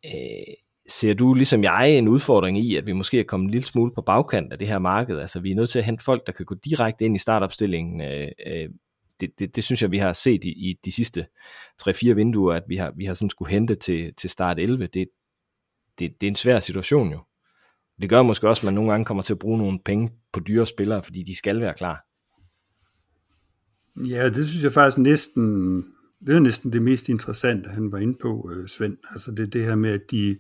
Øh, 0.05 0.55
ser 0.89 1.15
du 1.15 1.35
ligesom 1.35 1.63
jeg 1.63 1.91
en 1.91 2.09
udfordring 2.09 2.59
i, 2.59 2.77
at 2.77 2.87
vi 2.87 2.93
måske 2.93 3.21
er 3.21 3.25
kommet 3.25 3.47
en 3.47 3.51
lille 3.51 3.67
smule 3.67 3.93
på 3.95 4.03
bagkant 4.03 4.53
af 4.53 4.59
det 4.59 4.69
her 4.69 4.79
marked? 4.79 5.19
Altså 5.19 5.41
vi 5.41 5.51
er 5.51 5.55
nødt 5.55 5.71
til 5.71 5.79
at 5.79 5.85
hente 5.85 6.05
folk, 6.05 6.27
der 6.27 6.33
kan 6.33 6.47
gå 6.47 6.55
direkte 6.55 7.05
ind 7.05 7.17
i 7.17 7.19
startopstillingen. 7.19 8.01
Øh, 8.01 8.29
øh 8.47 8.69
det, 9.21 9.39
det, 9.39 9.57
det 9.57 9.65
synes 9.65 9.83
jeg, 9.83 9.91
vi 9.91 9.99
har 9.99 10.13
set 10.13 10.45
i, 10.45 10.49
i 10.49 10.79
de 10.85 10.93
sidste 10.93 11.27
3-4 11.83 12.13
vinduer, 12.13 12.55
at 12.55 12.63
vi 12.69 12.77
har, 12.77 12.93
vi 12.97 13.05
har 13.05 13.15
sådan 13.15 13.31
skulle 13.31 13.51
hente 13.51 13.75
til, 13.75 14.15
til 14.15 14.31
start 14.31 14.59
11. 14.59 14.87
Det, 14.87 15.09
det, 15.99 16.21
det 16.21 16.27
er 16.27 16.31
en 16.31 16.35
svær 16.35 16.59
situation 16.59 17.13
jo. 17.13 17.21
Det 18.01 18.11
gør 18.11 18.23
måske 18.23 18.49
også, 18.49 18.61
at 18.61 18.65
man 18.65 18.75
nogle 18.75 18.91
gange 18.91 19.05
kommer 19.05 19.23
til 19.23 19.35
at 19.35 19.39
bruge 19.39 19.59
nogle 19.59 19.79
penge 19.85 20.13
på 20.33 20.41
dyre 20.41 20.67
spillere, 20.67 21.03
fordi 21.03 21.23
de 21.23 21.37
skal 21.37 21.61
være 21.61 21.75
klar. 21.75 22.07
Ja, 24.09 24.29
det 24.29 24.49
synes 24.49 24.65
jeg 24.65 24.73
faktisk 24.73 24.99
næsten, 24.99 25.77
det 26.27 26.35
er 26.35 26.41
næsten 26.41 26.73
det 26.73 26.83
mest 26.83 27.09
interessante, 27.09 27.71
han 27.71 27.93
var 27.93 27.99
inde 27.99 28.19
på, 28.23 28.51
øh, 28.53 28.69
Svend. 28.69 28.97
Altså 29.11 29.31
det, 29.31 29.53
det 29.53 29.65
her 29.65 29.75
med, 29.75 29.91
at 29.91 30.11
de, 30.11 30.39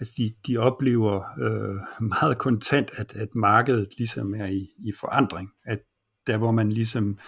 altså 0.00 0.14
de, 0.18 0.30
de 0.46 0.56
oplever 0.56 1.22
øh, 1.40 1.80
meget 2.20 2.38
kontant, 2.38 2.90
at, 2.96 3.16
at 3.16 3.34
markedet 3.34 3.88
ligesom 3.98 4.34
er 4.34 4.46
i, 4.46 4.68
i 4.78 4.92
forandring. 5.00 5.50
At 5.64 5.78
der 6.26 6.36
hvor 6.36 6.50
man 6.50 6.72
ligesom 6.72 7.18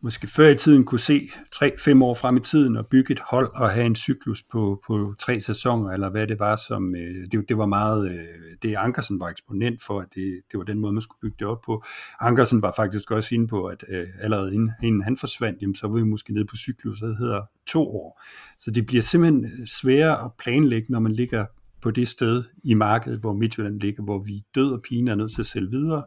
måske 0.00 0.26
før 0.26 0.48
i 0.48 0.54
tiden 0.54 0.84
kunne 0.84 1.00
se 1.00 1.30
3-5 1.56 2.02
år 2.02 2.14
frem 2.14 2.36
i 2.36 2.40
tiden 2.40 2.76
og 2.76 2.86
bygge 2.86 3.12
et 3.12 3.20
hold 3.20 3.50
og 3.54 3.70
have 3.70 3.86
en 3.86 3.96
cyklus 3.96 4.42
på, 4.42 4.82
på 4.86 5.14
tre 5.18 5.40
sæsoner, 5.40 5.90
eller 5.90 6.10
hvad 6.10 6.26
det 6.26 6.38
var, 6.38 6.56
som 6.56 6.94
øh, 6.94 7.26
det, 7.32 7.48
det 7.48 7.58
var 7.58 7.66
meget, 7.66 8.10
øh, 8.10 8.26
det 8.62 8.74
Ankersen 8.74 9.20
var 9.20 9.28
eksponent 9.28 9.82
for, 9.82 10.00
at 10.00 10.06
det, 10.14 10.40
det 10.52 10.58
var 10.58 10.64
den 10.64 10.78
måde, 10.78 10.92
man 10.92 11.02
skulle 11.02 11.20
bygge 11.22 11.36
det 11.38 11.46
op 11.46 11.60
på. 11.66 11.84
Ankersen 12.20 12.62
var 12.62 12.72
faktisk 12.76 13.10
også 13.10 13.34
inde 13.34 13.48
på, 13.48 13.66
at 13.66 13.84
øh, 13.88 14.06
allerede 14.20 14.54
inden, 14.54 14.70
inden 14.82 15.02
han 15.02 15.16
forsvandt, 15.16 15.62
jamen, 15.62 15.74
så 15.74 15.88
var 15.88 15.94
vi 15.94 16.02
måske 16.02 16.34
nede 16.34 16.46
på 16.46 16.56
cyklus, 16.56 16.98
der 17.00 17.16
hedder 17.16 17.42
to 17.66 17.96
år. 17.96 18.22
Så 18.58 18.70
det 18.70 18.86
bliver 18.86 19.02
simpelthen 19.02 19.44
øh, 19.44 19.66
sværere 19.66 20.24
at 20.24 20.30
planlægge, 20.38 20.92
når 20.92 21.00
man 21.00 21.12
ligger 21.12 21.46
på 21.82 21.90
det 21.90 22.08
sted 22.08 22.44
i 22.64 22.74
markedet, 22.74 23.20
hvor 23.20 23.32
Midtjylland 23.32 23.80
ligger, 23.80 24.02
hvor 24.02 24.18
vi 24.18 24.42
død 24.54 24.72
og 24.72 24.82
pine 24.82 25.10
er 25.10 25.14
nødt 25.14 25.32
til 25.32 25.42
at 25.42 25.46
sælge 25.46 25.70
videre, 25.70 26.04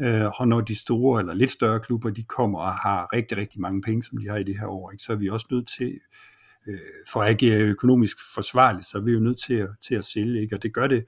øh, 0.00 0.30
og 0.40 0.48
når 0.48 0.60
de 0.60 0.74
store 0.74 1.20
eller 1.20 1.34
lidt 1.34 1.50
større 1.50 1.80
klubber, 1.80 2.10
de 2.10 2.22
kommer 2.22 2.58
og 2.58 2.72
har 2.72 3.08
rigtig, 3.12 3.38
rigtig 3.38 3.60
mange 3.60 3.82
penge, 3.82 4.02
som 4.02 4.18
de 4.18 4.28
har 4.28 4.36
i 4.36 4.42
det 4.42 4.58
her 4.58 4.66
år, 4.66 4.90
ikke, 4.90 5.04
så 5.04 5.12
er 5.12 5.16
vi 5.16 5.28
også 5.28 5.46
nødt 5.50 5.68
til, 5.68 6.00
øh, 6.66 6.78
for 7.12 7.22
at 7.22 7.28
agere 7.28 7.60
økonomisk 7.60 8.16
forsvarligt, 8.34 8.86
så 8.86 8.98
er 8.98 9.02
vi 9.02 9.12
jo 9.12 9.20
nødt 9.20 9.38
til 9.38 9.54
at, 9.54 9.68
til 9.88 9.94
at 9.94 10.04
sælge, 10.04 10.42
ikke? 10.42 10.56
og 10.56 10.62
det 10.62 10.74
gør 10.74 10.86
det, 10.86 11.04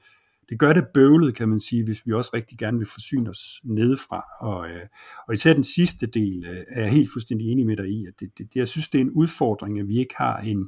det 0.49 0.59
gør 0.59 0.73
det 0.73 0.87
bøvlet, 0.95 1.35
kan 1.35 1.49
man 1.49 1.61
sige, 1.61 1.85
hvis 1.85 2.07
vi 2.07 2.13
også 2.13 2.31
rigtig 2.35 2.59
gerne 2.59 2.79
vil 2.79 2.87
forsyne 2.87 3.31
os 3.31 3.61
nedefra. 3.65 4.25
Og, 4.41 4.71
øh, 4.71 4.87
og 5.29 5.35
især 5.35 5.53
den 5.53 5.65
sidste 5.65 6.07
del 6.07 6.45
øh, 6.45 6.65
er 6.69 6.81
jeg 6.81 6.91
helt 6.91 7.13
fuldstændig 7.13 7.49
enig 7.49 7.67
med 7.67 7.77
dig 7.77 7.89
i, 7.89 8.07
at 8.07 8.21
det, 8.21 8.39
det, 8.39 8.55
det, 8.55 8.57
jeg 8.57 8.69
synes, 8.69 8.89
det 8.89 8.99
er 8.99 9.03
en 9.03 9.11
udfordring, 9.11 9.81
at 9.81 9.89
vi 9.89 9.99
ikke 9.99 10.15
har 10.17 10.39
en, 10.39 10.61
øh, 10.61 10.67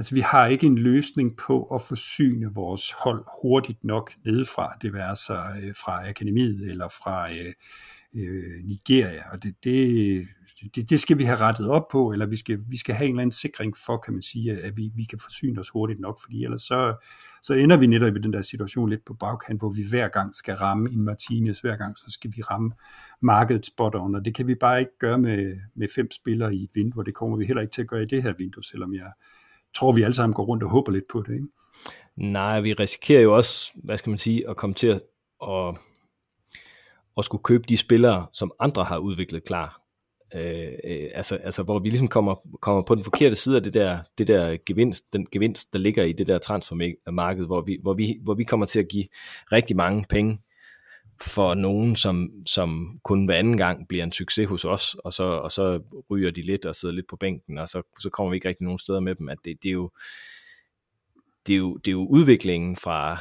Altså 0.00 0.14
vi 0.14 0.20
har 0.20 0.46
ikke 0.46 0.66
en 0.66 0.78
løsning 0.78 1.36
på 1.36 1.62
at 1.62 1.82
forsyne 1.82 2.54
vores 2.54 2.92
hold 2.92 3.24
hurtigt 3.42 3.84
nok 3.84 4.12
nedefra, 4.24 4.76
det 4.82 4.92
være 4.92 5.16
sig 5.16 5.60
øh, 5.62 5.74
fra 5.84 6.08
akademiet 6.08 6.70
eller 6.70 6.88
fra 6.88 7.32
øh, 7.32 7.52
øh, 8.14 8.64
Nigeria, 8.64 9.22
og 9.32 9.42
det, 9.42 9.54
det, 9.64 10.28
det, 10.74 10.90
det 10.90 11.00
skal 11.00 11.18
vi 11.18 11.24
have 11.24 11.36
rettet 11.40 11.68
op 11.68 11.88
på, 11.92 12.12
eller 12.12 12.26
vi 12.26 12.36
skal, 12.36 12.60
vi 12.68 12.76
skal 12.76 12.94
have 12.94 13.06
en 13.06 13.12
eller 13.12 13.22
anden 13.22 13.32
sikring 13.32 13.76
for, 13.76 13.96
kan 13.96 14.12
man 14.12 14.22
sige, 14.22 14.62
at 14.62 14.76
vi, 14.76 14.90
vi 14.94 15.04
kan 15.04 15.18
forsyne 15.18 15.60
os 15.60 15.68
hurtigt 15.68 16.00
nok, 16.00 16.20
fordi 16.22 16.44
ellers 16.44 16.62
så, 16.62 17.06
så 17.42 17.54
ender 17.54 17.76
vi 17.76 17.86
netop 17.86 18.16
i 18.16 18.20
den 18.20 18.32
der 18.32 18.42
situation 18.42 18.88
lidt 18.88 19.04
på 19.04 19.14
bagkant, 19.14 19.60
hvor 19.60 19.70
vi 19.70 19.82
hver 19.90 20.08
gang 20.08 20.34
skal 20.34 20.54
ramme 20.54 20.90
en 20.90 21.02
Martinez, 21.02 21.60
hver 21.60 21.76
gang 21.76 21.98
så 21.98 22.06
skal 22.08 22.32
vi 22.36 22.42
ramme 22.42 22.72
markedet 23.20 23.66
spot 23.66 23.94
on, 23.94 24.14
og 24.14 24.24
det 24.24 24.34
kan 24.34 24.46
vi 24.46 24.54
bare 24.54 24.80
ikke 24.80 24.98
gøre 24.98 25.18
med, 25.18 25.60
med 25.74 25.88
fem 25.94 26.10
spillere 26.10 26.54
i 26.54 26.62
et 26.64 26.70
vindue, 26.74 27.04
det 27.04 27.14
kommer 27.14 27.36
vi 27.36 27.46
heller 27.46 27.62
ikke 27.62 27.72
til 27.72 27.82
at 27.82 27.88
gøre 27.88 28.02
i 28.02 28.06
det 28.06 28.22
her 28.22 28.32
vindue, 28.38 28.64
selvom 28.64 28.94
jeg 28.94 29.12
tror, 29.76 29.92
vi 29.92 30.02
alle 30.02 30.14
sammen 30.14 30.34
går 30.34 30.42
rundt 30.42 30.62
og 30.62 30.70
håber 30.70 30.92
lidt 30.92 31.04
på 31.12 31.22
det, 31.22 31.34
ikke? 31.34 31.48
Nej, 32.16 32.60
vi 32.60 32.72
risikerer 32.72 33.20
jo 33.20 33.36
også, 33.36 33.72
hvad 33.84 33.98
skal 33.98 34.10
man 34.10 34.18
sige, 34.18 34.48
at 34.48 34.56
komme 34.56 34.74
til 34.74 34.86
at, 34.86 35.02
at, 35.48 35.76
at 37.18 37.24
skulle 37.24 37.42
købe 37.42 37.64
de 37.68 37.76
spillere, 37.76 38.26
som 38.32 38.52
andre 38.60 38.84
har 38.84 38.98
udviklet 38.98 39.44
klar. 39.44 39.80
Øh, 40.34 40.72
øh, 40.84 41.08
altså, 41.14 41.36
altså, 41.36 41.62
hvor 41.62 41.78
vi 41.78 41.88
ligesom 41.88 42.08
kommer, 42.08 42.34
kommer 42.60 42.82
på 42.82 42.94
den 42.94 43.04
forkerte 43.04 43.36
side 43.36 43.56
af 43.56 43.62
det 43.62 43.74
der, 43.74 43.98
det 44.18 44.28
der 44.28 44.56
gevinst, 44.66 45.12
den 45.12 45.26
gevinst, 45.32 45.72
der 45.72 45.78
ligger 45.78 46.04
i 46.04 46.12
det 46.12 46.26
der 46.26 46.38
transfermarked, 46.38 47.46
hvor 47.46 47.60
vi, 47.60 47.78
hvor, 47.82 47.94
vi, 47.94 48.18
hvor 48.22 48.34
vi 48.34 48.44
kommer 48.44 48.66
til 48.66 48.80
at 48.80 48.88
give 48.88 49.04
rigtig 49.52 49.76
mange 49.76 50.04
penge 50.08 50.38
for 51.22 51.54
nogen, 51.54 51.96
som, 51.96 52.30
som 52.46 52.98
kun 53.04 53.24
hver 53.24 53.34
anden 53.34 53.56
gang 53.56 53.88
bliver 53.88 54.04
en 54.04 54.12
succes 54.12 54.48
hos 54.48 54.64
os, 54.64 54.96
og 55.04 55.12
så, 55.12 55.24
og 55.24 55.50
så 55.50 55.80
ryger 56.10 56.30
de 56.30 56.42
lidt 56.42 56.66
og 56.66 56.74
sidder 56.74 56.94
lidt 56.94 57.08
på 57.08 57.16
bænken, 57.16 57.58
og 57.58 57.68
så, 57.68 57.82
så 58.00 58.10
kommer 58.10 58.30
vi 58.30 58.36
ikke 58.36 58.48
rigtig 58.48 58.64
nogen 58.64 58.78
steder 58.78 59.00
med 59.00 59.14
dem. 59.14 59.28
At 59.28 59.38
det, 59.44 59.62
det, 59.62 59.68
er 59.68 59.72
jo, 59.72 59.90
det, 61.46 61.52
er 61.52 61.58
jo, 61.58 61.76
det 61.76 61.90
er 61.90 61.92
jo 61.92 62.06
udviklingen 62.06 62.76
fra, 62.76 63.18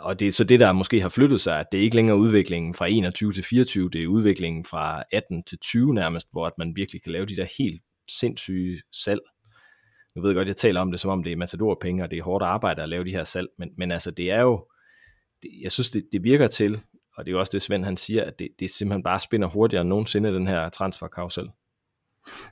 og 0.00 0.20
det 0.20 0.28
er 0.28 0.32
så 0.32 0.44
det, 0.44 0.60
der 0.60 0.72
måske 0.72 1.00
har 1.00 1.08
flyttet 1.08 1.40
sig, 1.40 1.60
at 1.60 1.66
det 1.72 1.78
er 1.78 1.84
ikke 1.84 1.96
længere 1.96 2.18
udviklingen 2.18 2.74
fra 2.74 2.86
21 2.86 3.32
til 3.32 3.44
24, 3.44 3.90
det 3.90 4.02
er 4.02 4.06
udviklingen 4.06 4.64
fra 4.64 5.02
18 5.12 5.42
til 5.42 5.58
20 5.58 5.94
nærmest, 5.94 6.28
hvor 6.32 6.46
at 6.46 6.58
man 6.58 6.76
virkelig 6.76 7.02
kan 7.02 7.12
lave 7.12 7.26
de 7.26 7.36
der 7.36 7.46
helt 7.58 7.82
sindssyge 8.08 8.82
salg. 8.92 9.20
Nu 10.16 10.22
ved 10.22 10.30
jeg 10.30 10.36
godt, 10.36 10.48
jeg 10.48 10.56
taler 10.56 10.80
om 10.80 10.90
det, 10.90 11.00
som 11.00 11.10
om 11.10 11.22
det 11.22 11.32
er 11.32 11.36
matadorpenge, 11.36 12.02
og 12.02 12.10
det 12.10 12.18
er 12.18 12.22
hårdt 12.22 12.44
arbejde 12.44 12.82
at 12.82 12.88
lave 12.88 13.04
de 13.04 13.10
her 13.10 13.24
salg, 13.24 13.48
men, 13.58 13.70
men 13.76 13.92
altså 13.92 14.10
det 14.10 14.30
er 14.30 14.40
jo, 14.40 14.66
jeg 15.62 15.72
synes, 15.72 15.90
det, 15.90 16.08
det 16.12 16.24
virker 16.24 16.46
til, 16.46 16.80
og 17.16 17.24
det 17.24 17.30
er 17.30 17.32
jo 17.32 17.40
også 17.40 17.50
det, 17.52 17.62
Svend 17.62 17.84
han 17.84 17.96
siger, 17.96 18.24
at 18.24 18.38
det, 18.38 18.48
det 18.60 18.70
simpelthen 18.70 19.02
bare 19.02 19.20
spinder 19.20 19.48
hurtigere 19.48 19.80
end 19.80 19.88
nogensinde, 19.88 20.34
den 20.34 20.46
her 20.46 20.68
transferkarusel. 20.68 21.50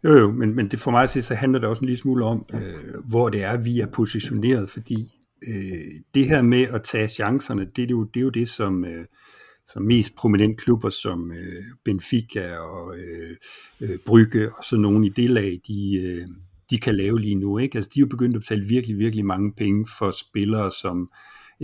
Jo, 0.05 0.15
jo, 0.19 0.31
men, 0.31 0.55
men 0.55 0.69
det 0.69 0.81
for 0.81 0.91
mig 0.91 1.03
at 1.03 1.11
se, 1.11 1.23
så 1.23 1.35
handler 1.35 1.59
det 1.59 1.69
også 1.69 1.81
en 1.81 1.87
lille 1.87 2.01
smule 2.01 2.25
om, 2.25 2.47
øh, 2.55 3.05
hvor 3.09 3.29
det 3.29 3.43
er, 3.43 3.57
vi 3.57 3.81
er 3.81 3.87
positioneret, 3.87 4.69
fordi 4.71 5.13
øh, 5.49 6.01
det 6.15 6.29
her 6.29 6.43
med 6.43 6.63
at 6.63 6.83
tage 6.83 7.09
chancerne, 7.09 7.65
det 7.65 7.83
er 7.83 7.89
jo 7.91 8.05
det, 8.05 8.21
er 8.21 8.25
jo 8.25 8.31
det 8.31 8.49
som, 8.49 8.85
øh, 8.85 9.05
som 9.67 9.83
mest 9.83 10.15
prominent 10.15 10.61
klubber 10.61 10.91
som 10.91 11.33
øh, 11.33 11.65
Benfica 11.85 12.57
og 12.57 12.99
øh, 12.99 13.37
øh, 13.81 13.99
Brygge 14.07 14.51
og 14.59 14.65
så 14.65 14.77
nogle 14.77 15.07
i 15.07 15.11
det 15.11 15.31
lag, 15.31 15.61
de, 15.69 15.97
øh, 15.97 16.27
de 16.71 16.79
kan 16.79 16.97
lave 16.97 17.21
lige 17.21 17.35
nu. 17.35 17.59
Ikke? 17.59 17.79
Altså, 17.79 17.91
de 17.95 18.01
er 18.01 18.03
jo 18.03 18.09
begyndt 18.09 18.37
at 18.37 18.41
betale 18.41 18.65
virkelig, 18.65 18.99
virkelig 18.99 19.27
mange 19.27 19.53
penge 19.53 19.87
for 19.99 20.11
spillere, 20.11 20.71
som 20.71 21.11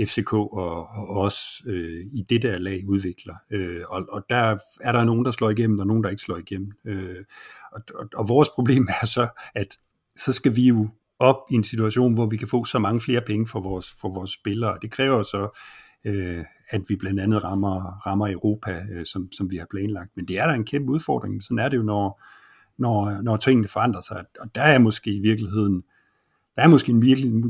FCK 0.06 0.32
og, 0.32 0.88
og 0.88 1.08
os 1.08 1.62
øh, 1.66 2.06
i 2.12 2.22
det 2.28 2.42
der 2.42 2.58
lag 2.58 2.84
udvikler. 2.88 3.34
Øh, 3.50 3.82
og, 3.88 4.06
og 4.12 4.24
der 4.30 4.58
er 4.80 4.92
der 4.92 5.04
nogen, 5.04 5.24
der 5.24 5.30
slår 5.30 5.50
igennem, 5.50 5.78
og 5.78 5.86
nogen, 5.86 6.02
der 6.02 6.10
ikke 6.10 6.22
slår 6.22 6.36
igennem. 6.36 6.72
Øh, 6.84 7.24
og, 7.72 7.80
og, 7.94 8.08
og 8.14 8.28
vores 8.28 8.48
problem 8.48 8.88
er 9.02 9.06
så, 9.06 9.28
at 9.54 9.78
så 10.16 10.32
skal 10.32 10.56
vi 10.56 10.68
jo 10.68 10.88
op 11.18 11.36
i 11.50 11.54
en 11.54 11.64
situation, 11.64 12.14
hvor 12.14 12.26
vi 12.26 12.36
kan 12.36 12.48
få 12.48 12.64
så 12.64 12.78
mange 12.78 13.00
flere 13.00 13.20
penge 13.20 13.46
for 13.46 13.60
vores, 13.60 13.86
for 14.00 14.14
vores 14.14 14.30
spillere. 14.30 14.78
Det 14.82 14.90
kræver 14.90 15.22
så, 15.22 15.58
øh, 16.04 16.44
at 16.70 16.82
vi 16.88 16.96
blandt 16.96 17.20
andet 17.20 17.44
rammer, 17.44 18.06
rammer 18.06 18.28
Europa, 18.28 18.82
øh, 18.92 19.06
som, 19.06 19.32
som 19.32 19.50
vi 19.50 19.56
har 19.56 19.66
planlagt. 19.70 20.10
Men 20.16 20.28
det 20.28 20.38
er 20.38 20.46
da 20.46 20.54
en 20.54 20.64
kæmpe 20.64 20.92
udfordring. 20.92 21.42
Sådan 21.42 21.58
er 21.58 21.68
det 21.68 21.76
jo, 21.76 21.82
når, 21.82 22.22
når, 22.78 23.22
når 23.22 23.36
tingene 23.36 23.68
forandrer 23.68 24.00
sig. 24.00 24.24
Og 24.40 24.54
der 24.54 24.62
er 24.62 24.78
måske 24.78 25.10
i 25.10 25.20
virkeligheden, 25.20 25.82
der 26.58 26.64
er 26.64 26.68
måske 26.68 26.92
i 26.92 26.94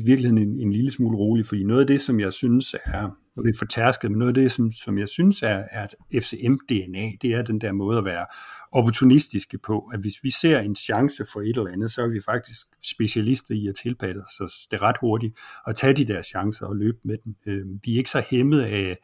virkeligheden 0.05 0.39
en, 0.39 0.61
en 0.61 0.73
lille 0.73 0.91
smule 0.91 1.19
rolig, 1.19 1.47
fordi 1.47 1.65
noget 1.65 1.81
af 1.81 1.87
det, 1.87 2.01
som 2.01 2.21
jeg 2.21 2.33
synes 2.33 2.75
er, 2.85 3.11
og 3.37 3.45
det 3.45 3.55
er 3.55 3.59
fortærsket, 3.59 4.11
men 4.11 4.19
noget 4.19 4.31
af 4.31 4.35
det, 4.35 4.53
som, 4.53 4.73
som 4.73 4.99
jeg 4.99 5.09
synes 5.09 5.43
er, 5.43 5.63
er 5.71 5.85
et 5.85 6.25
FCM-DNA, 6.25 7.17
det 7.23 7.35
er 7.35 7.43
den 7.43 7.61
der 7.61 7.73
måde 7.73 7.99
at 7.99 8.05
være 8.05 8.27
opportunistiske 8.73 9.59
på, 9.59 9.79
at 9.93 10.01
hvis 10.01 10.15
vi 10.23 10.31
ser 10.31 10.59
en 10.59 10.77
chance 10.77 11.25
for 11.33 11.41
et 11.41 11.49
eller 11.49 11.73
andet, 11.73 11.91
så 11.91 12.03
er 12.03 12.09
vi 12.09 12.21
faktisk 12.25 12.67
specialister 12.83 13.55
i 13.55 13.67
at 13.67 13.75
tilpasse 13.75 14.45
os 14.45 14.67
det 14.71 14.83
ret 14.83 14.97
hurtigt, 15.01 15.39
og 15.67 15.77
tage 15.77 15.93
de 15.93 16.05
der 16.05 16.23
chancer 16.23 16.67
og 16.67 16.77
løbe 16.77 16.99
med 17.05 17.17
dem. 17.25 17.35
Øhm, 17.47 17.81
vi 17.85 17.93
er 17.93 17.99
ikke 17.99 18.11
så 18.11 18.23
hæmmet 18.31 18.61
af, 18.61 18.97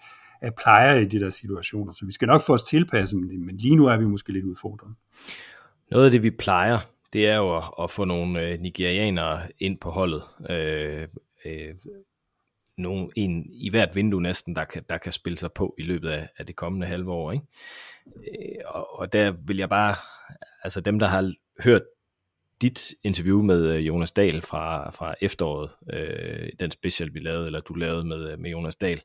af 0.43 0.55
plejer 0.55 0.95
i 0.95 1.05
de 1.05 1.21
der 1.21 1.31
situationer, 1.31 1.93
så 1.93 2.07
vi 2.07 2.13
skal 2.13 2.29
nok 2.29 2.43
få 2.47 2.53
os 2.53 2.63
tilpasset, 2.63 3.19
men 3.21 3.57
lige 3.57 3.77
nu 3.77 3.87
er 3.87 3.99
vi 3.99 4.07
måske 4.07 4.33
lidt 4.33 4.45
udfordret. 4.45 4.95
Noget 5.91 6.05
af 6.05 6.11
det, 6.11 6.23
vi 6.23 6.31
plejer, 6.31 6.79
det 7.15 7.29
er 7.29 7.37
jo 7.37 7.57
at, 7.57 7.65
at 7.83 7.91
få 7.91 8.05
nogle 8.05 8.49
øh, 8.49 8.61
nigerianere 8.61 9.43
ind 9.59 9.79
på 9.79 9.91
holdet. 9.91 10.23
Øh, 10.51 11.09
øh, 11.47 11.75
nogen, 12.79 13.13
en 13.17 13.47
i 13.53 13.71
hvert 13.71 13.97
vindue 13.97 14.23
næsten, 14.23 14.57
der 14.57 14.65
kan, 14.65 14.85
der 14.89 14.99
kan 14.99 15.13
spille 15.13 15.39
sig 15.39 15.53
på 15.53 15.75
i 15.79 15.83
løbet 15.83 16.09
af, 16.09 16.29
af 16.39 16.47
det 16.47 16.57
kommende 16.57 16.87
halve 16.87 17.13
år. 17.13 17.33
Ikke? 17.33 17.45
Øh, 18.07 18.63
og, 18.67 18.99
og 18.99 19.13
der 19.13 19.31
vil 19.31 19.57
jeg 19.57 19.69
bare, 19.69 19.95
altså 20.63 20.81
dem, 20.81 20.99
der 20.99 21.07
har 21.07 21.33
hørt 21.65 21.83
dit 22.63 22.95
interview 23.03 23.43
med 23.43 23.67
øh, 23.67 23.87
Jonas 23.87 24.13
Dahl 24.13 24.43
fra, 24.43 24.91
fra 24.91 25.15
efteråret, 25.21 25.71
øh, 25.93 26.49
den 26.61 26.71
special 26.71 27.15
vi 27.15 27.19
lavede, 27.19 27.47
eller 27.47 27.61
du 27.61 27.75
lavede 27.75 28.05
med, 28.05 28.31
øh, 28.33 28.39
med 28.39 28.51
Jonas 28.51 28.77
Dahl, 28.77 29.03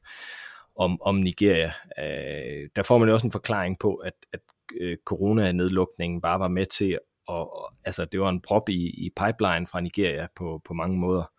om, 0.76 1.02
om 1.02 1.16
Nigeria, 1.16 1.74
øh, 2.00 2.70
der 2.76 2.84
får 2.84 2.98
man 2.98 3.08
jo 3.08 3.14
også 3.14 3.28
en 3.28 3.32
forklaring 3.32 3.80
på, 3.80 3.96
at, 3.96 4.14
at 4.34 4.40
øh, 4.80 4.98
corona-nedlukningen 5.06 6.22
bare 6.22 6.40
var 6.40 6.48
med 6.48 6.66
til, 6.66 6.98
og, 7.30 7.64
og 7.64 7.74
altså 7.86 8.06
det 8.06 8.20
var 8.20 8.30
en 8.30 8.42
prop 8.42 8.70
i, 8.70 9.06
i 9.06 9.10
pipeline 9.10 9.68
fra 9.68 9.82
Nigeria 9.82 10.28
på, 10.36 10.62
på 10.66 10.74
mange 10.74 10.98
måder. 10.98 11.32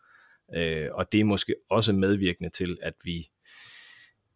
Øh, 0.56 0.88
og 0.92 1.12
det 1.12 1.20
er 1.20 1.24
måske 1.24 1.54
også 1.70 1.92
medvirkende 1.92 2.50
til, 2.50 2.78
at 2.82 2.94
vi, 3.04 3.30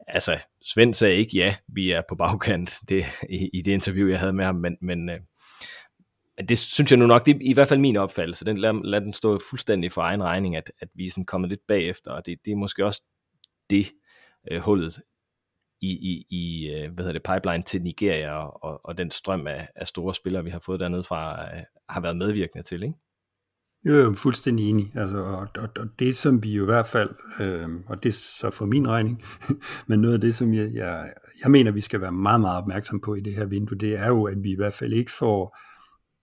altså 0.08 0.46
Svend 0.62 0.94
sagde 0.94 1.16
ikke, 1.16 1.36
ja, 1.36 1.56
vi 1.68 1.90
er 1.90 2.02
på 2.08 2.14
bagkant 2.14 2.74
det, 2.88 3.04
i, 3.28 3.50
i 3.52 3.62
det 3.62 3.72
interview, 3.72 4.08
jeg 4.08 4.20
havde 4.20 4.32
med 4.32 4.44
ham, 4.44 4.54
men, 4.54 4.76
men 4.80 5.08
øh, 5.08 5.20
det 6.48 6.58
synes 6.58 6.90
jeg 6.90 6.98
nu 6.98 7.06
nok, 7.06 7.26
det 7.26 7.36
er 7.36 7.38
i 7.40 7.52
hvert 7.52 7.68
fald 7.68 7.80
min 7.80 7.96
opfattelse, 7.96 8.44
den, 8.44 8.58
lad, 8.58 8.84
lad 8.84 9.00
den 9.00 9.12
stå 9.12 9.38
fuldstændig 9.50 9.92
for 9.92 10.02
egen 10.02 10.22
regning, 10.22 10.56
at, 10.56 10.72
at 10.80 10.88
vi 10.94 11.06
er 11.06 11.10
sådan 11.10 11.24
kommet 11.24 11.50
lidt 11.50 11.66
bagefter, 11.68 12.10
og 12.10 12.26
det, 12.26 12.38
det 12.44 12.52
er 12.52 12.56
måske 12.56 12.84
også 12.84 13.02
det, 13.70 13.86
øh, 14.50 14.60
hullet 14.60 15.00
i, 15.84 15.92
i, 16.10 16.26
i 16.30 16.70
øh, 16.70 16.92
hvad 16.92 17.04
hedder 17.04 17.18
det, 17.18 17.22
pipeline 17.22 17.62
til 17.62 17.82
Nigeria 17.82 18.32
og, 18.32 18.80
og, 18.84 18.98
den 18.98 19.10
strøm 19.10 19.46
af, 19.46 19.68
af 19.76 19.86
store 19.86 20.14
spillere, 20.14 20.44
vi 20.44 20.50
har 20.50 20.58
fået 20.58 20.80
dernede 20.80 21.04
fra, 21.04 21.42
øh, 21.42 21.62
har 21.88 22.00
været 22.00 22.16
medvirkende 22.16 22.62
til, 22.62 22.82
ikke? 22.82 22.94
Jo, 23.86 23.96
jeg 23.96 24.04
er 24.04 24.14
fuldstændig 24.14 24.70
enig. 24.70 24.92
Altså, 24.96 25.18
og, 25.18 25.48
og, 25.56 25.68
og 25.76 25.86
det, 25.98 26.16
som 26.16 26.42
vi 26.42 26.52
jo 26.52 26.62
i 26.62 26.64
hvert 26.64 26.86
fald, 26.86 27.10
øh, 27.40 27.68
og 27.86 28.02
det 28.02 28.08
er 28.08 28.12
så 28.12 28.50
for 28.50 28.66
min 28.66 28.88
regning, 28.88 29.22
men 29.88 30.00
noget 30.00 30.14
af 30.14 30.20
det, 30.20 30.34
som 30.34 30.54
jeg, 30.54 30.74
jeg, 30.74 31.12
jeg 31.42 31.50
mener, 31.50 31.70
vi 31.70 31.80
skal 31.80 32.00
være 32.00 32.12
meget, 32.12 32.40
meget 32.40 32.58
opmærksom 32.58 33.00
på 33.00 33.14
i 33.14 33.20
det 33.20 33.34
her 33.34 33.44
vindue, 33.44 33.78
det 33.78 33.98
er 33.98 34.08
jo, 34.08 34.24
at 34.24 34.42
vi 34.42 34.50
i 34.50 34.56
hvert 34.56 34.74
fald 34.74 34.92
ikke 34.92 35.12
får, 35.18 35.58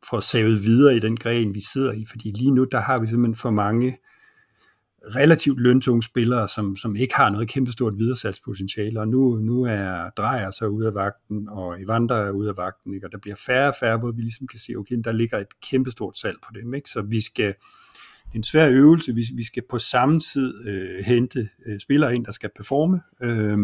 får 0.09 0.19
savet 0.19 0.63
videre 0.63 0.95
i 0.95 0.99
den 0.99 1.17
gren, 1.17 1.55
vi 1.55 1.61
sidder 1.73 1.91
i. 1.91 2.05
Fordi 2.09 2.31
lige 2.31 2.51
nu, 2.51 2.63
der 2.63 2.79
har 2.79 2.99
vi 2.99 3.07
simpelthen 3.07 3.35
for 3.35 3.49
mange 3.49 3.97
relativt 5.15 5.59
løntunge 5.59 6.03
spillere, 6.03 6.47
som, 6.47 6.75
som 6.75 6.95
ikke 6.95 7.15
har 7.15 7.29
noget 7.29 7.49
kæmpestort 7.49 7.99
videresalgspotentiale, 7.99 8.99
og 8.99 9.07
nu, 9.07 9.35
nu 9.35 9.63
er 9.63 10.09
Drejer 10.17 10.51
så 10.51 10.65
ude 10.65 10.87
af 10.87 10.93
vagten, 10.93 11.49
og 11.49 11.81
Evander 11.81 12.15
er 12.15 12.31
ude 12.31 12.49
af 12.49 12.57
vagten, 12.57 12.93
ikke? 12.93 13.07
og 13.07 13.11
der 13.11 13.17
bliver 13.17 13.35
færre 13.35 13.67
og 13.67 13.75
færre, 13.79 13.97
hvor 13.97 14.11
vi 14.11 14.21
ligesom 14.21 14.47
kan 14.47 14.59
se, 14.59 14.73
okay, 14.75 14.95
der 15.03 15.11
ligger 15.11 15.37
et 15.37 15.61
kæmpestort 15.69 16.17
salg 16.17 16.37
på 16.43 16.49
dem, 16.61 16.73
ikke? 16.73 16.89
så 16.89 17.01
vi 17.01 17.21
skal, 17.21 17.47
det 17.47 18.33
er 18.33 18.35
en 18.35 18.43
svær 18.43 18.69
øvelse, 18.69 19.15
vi, 19.15 19.25
vi 19.35 19.43
skal 19.43 19.63
på 19.69 19.79
samme 19.79 20.19
tid 20.19 20.67
øh, 20.67 21.05
hente 21.05 21.49
øh, 21.65 21.79
spillere 21.79 22.15
ind, 22.15 22.25
der 22.25 22.31
skal 22.31 22.49
performe, 22.55 23.01
øh, 23.21 23.57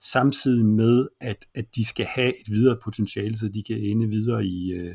samtidig 0.00 0.66
med, 0.66 1.08
at, 1.20 1.46
at 1.54 1.64
de 1.76 1.84
skal 1.84 2.06
have 2.06 2.40
et 2.40 2.50
videre 2.50 2.76
potentiale, 2.84 3.36
så 3.36 3.48
de 3.48 3.62
kan 3.62 3.76
ende 3.76 4.08
videre 4.08 4.44
i, 4.44 4.72
øh, 4.72 4.94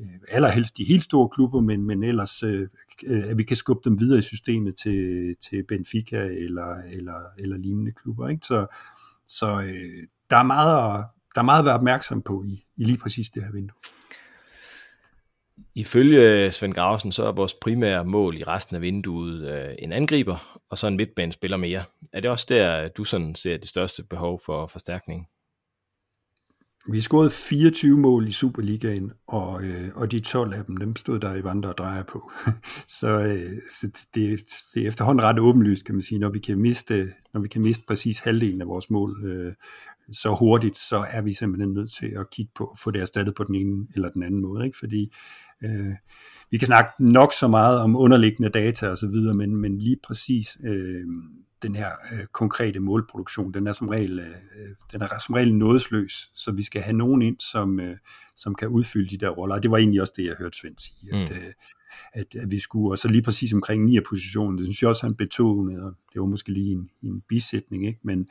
Øh, 0.00 0.08
allerhelst 0.28 0.76
de 0.78 0.84
helt 0.84 1.04
store 1.04 1.28
klubber, 1.28 1.60
men, 1.60 1.82
men 1.82 2.02
ellers 2.02 2.42
øh, 2.42 2.68
at 3.08 3.38
vi 3.38 3.42
kan 3.42 3.56
skubbe 3.56 3.90
dem 3.90 4.00
videre 4.00 4.18
i 4.18 4.22
systemet 4.22 4.76
til, 4.76 5.34
til 5.50 5.62
Benfica 5.68 6.16
eller, 6.16 6.76
eller, 6.92 7.20
eller 7.38 7.56
lignende 7.56 7.92
klubber. 7.92 8.28
Ikke? 8.28 8.46
Så, 8.46 8.66
så 9.26 9.62
øh, 9.62 10.06
der, 10.30 10.36
er 10.36 10.42
meget 10.42 10.98
at, 10.98 11.04
der 11.34 11.40
er 11.40 11.44
meget 11.44 11.58
at 11.58 11.64
være 11.64 11.74
opmærksom 11.74 12.22
på 12.22 12.44
i, 12.46 12.64
i 12.76 12.84
lige 12.84 12.98
præcis 12.98 13.30
det 13.30 13.44
her 13.44 13.52
vindue. 13.52 13.76
Ifølge 15.74 16.52
Svend 16.52 16.74
Grausen, 16.74 17.12
så 17.12 17.26
er 17.26 17.32
vores 17.32 17.54
primære 17.54 18.04
mål 18.04 18.36
i 18.36 18.44
resten 18.44 18.76
af 18.76 18.82
vinduet 18.82 19.48
øh, 19.48 19.74
en 19.78 19.92
angriber, 19.92 20.60
og 20.70 20.78
så 20.78 20.86
en 20.86 20.96
midtbanespiller 20.96 21.56
mere. 21.56 21.82
Er 22.12 22.20
det 22.20 22.30
også 22.30 22.46
der, 22.48 22.88
du 22.88 23.04
sådan 23.04 23.34
ser 23.34 23.56
det 23.56 23.68
største 23.68 24.02
behov 24.02 24.40
for 24.46 24.66
forstærkning? 24.66 25.28
Vi 26.88 27.00
scorede 27.00 27.30
24 27.30 27.96
mål 27.96 28.28
i 28.28 28.32
Superligaen, 28.32 29.12
og, 29.26 29.64
øh, 29.64 29.88
og 29.94 30.12
de 30.12 30.18
12 30.20 30.54
af 30.54 30.64
dem, 30.64 30.76
dem 30.76 30.96
stod 30.96 31.20
der 31.20 31.34
i 31.34 31.44
vandre 31.44 31.68
og 31.68 31.78
drejer 31.78 32.02
på. 32.02 32.32
så, 33.00 33.08
øh, 33.08 33.52
så 33.70 34.06
det, 34.14 34.40
det 34.74 34.82
er 34.82 34.88
efterhånden 34.88 35.24
ret 35.24 35.38
åbenlyst, 35.38 35.84
kan 35.84 35.94
man 35.94 36.02
sige, 36.02 36.18
når 36.18 36.28
vi 36.28 36.38
kan 36.38 36.58
miste, 36.58 37.12
når 37.34 37.40
vi 37.40 37.48
kan 37.48 37.62
miste 37.62 37.84
præcis 37.88 38.18
halvdelen 38.18 38.60
af 38.60 38.66
vores 38.66 38.90
mål 38.90 39.24
øh, 39.24 39.52
så 40.12 40.34
hurtigt, 40.34 40.78
så 40.78 41.04
er 41.10 41.22
vi 41.22 41.34
simpelthen 41.34 41.72
nødt 41.72 41.92
til 41.92 42.06
at 42.06 42.30
kigge 42.30 42.52
på 42.54 42.64
at 42.64 42.78
få 42.78 42.90
det 42.90 43.00
erstattet 43.00 43.34
på 43.34 43.44
den 43.44 43.54
ene 43.54 43.86
eller 43.94 44.08
den 44.08 44.22
anden 44.22 44.40
måde. 44.40 44.64
Ikke? 44.66 44.78
Fordi 44.78 45.12
øh, 45.64 45.92
vi 46.50 46.58
kan 46.58 46.66
snakke 46.66 46.90
nok 46.98 47.32
så 47.32 47.48
meget 47.48 47.78
om 47.78 47.96
underliggende 47.96 48.48
data 48.48 48.88
osv., 48.88 49.34
men, 49.34 49.56
men 49.56 49.78
lige 49.78 49.96
præcis 50.06 50.58
øh, 50.64 51.06
den 51.62 51.74
her 51.74 51.90
øh, 52.12 52.26
konkrete 52.26 52.80
målproduktion, 52.80 53.54
den 53.54 53.66
er 53.66 53.72
som 53.72 53.88
regel, 53.88 54.18
øh, 54.18 54.68
den 54.92 55.02
er 55.02 55.06
som 55.26 55.34
regel 55.34 55.54
nådesløs, 55.54 56.30
så 56.34 56.52
vi 56.52 56.62
skal 56.62 56.82
have 56.82 56.96
nogen 56.96 57.22
ind, 57.22 57.40
som, 57.40 57.80
øh, 57.80 57.96
som 58.36 58.54
kan 58.54 58.68
udfylde 58.68 59.10
de 59.10 59.18
der 59.18 59.28
roller, 59.28 59.54
og 59.54 59.62
det 59.62 59.70
var 59.70 59.76
egentlig 59.76 60.00
også 60.00 60.12
det, 60.16 60.24
jeg 60.24 60.34
hørte 60.38 60.58
Svend 60.58 60.78
sige, 60.78 61.10
mm. 61.12 61.18
at, 61.18 61.30
øh, 61.30 61.52
at, 62.12 62.34
at 62.34 62.50
vi 62.50 62.58
skulle, 62.58 62.92
og 62.92 62.98
så 62.98 63.08
lige 63.08 63.22
præcis 63.22 63.52
omkring 63.52 63.84
9 63.84 64.00
positionen, 64.00 64.58
det 64.58 64.66
synes 64.66 64.82
jeg 64.82 64.88
også, 64.88 65.06
han 65.06 65.14
betonede, 65.14 65.82
og 65.82 65.94
det 66.12 66.20
var 66.20 66.26
måske 66.26 66.52
lige 66.52 66.72
en, 66.72 66.90
en 67.02 67.22
bisætning, 67.28 67.86
ikke? 67.86 68.00
men 68.02 68.28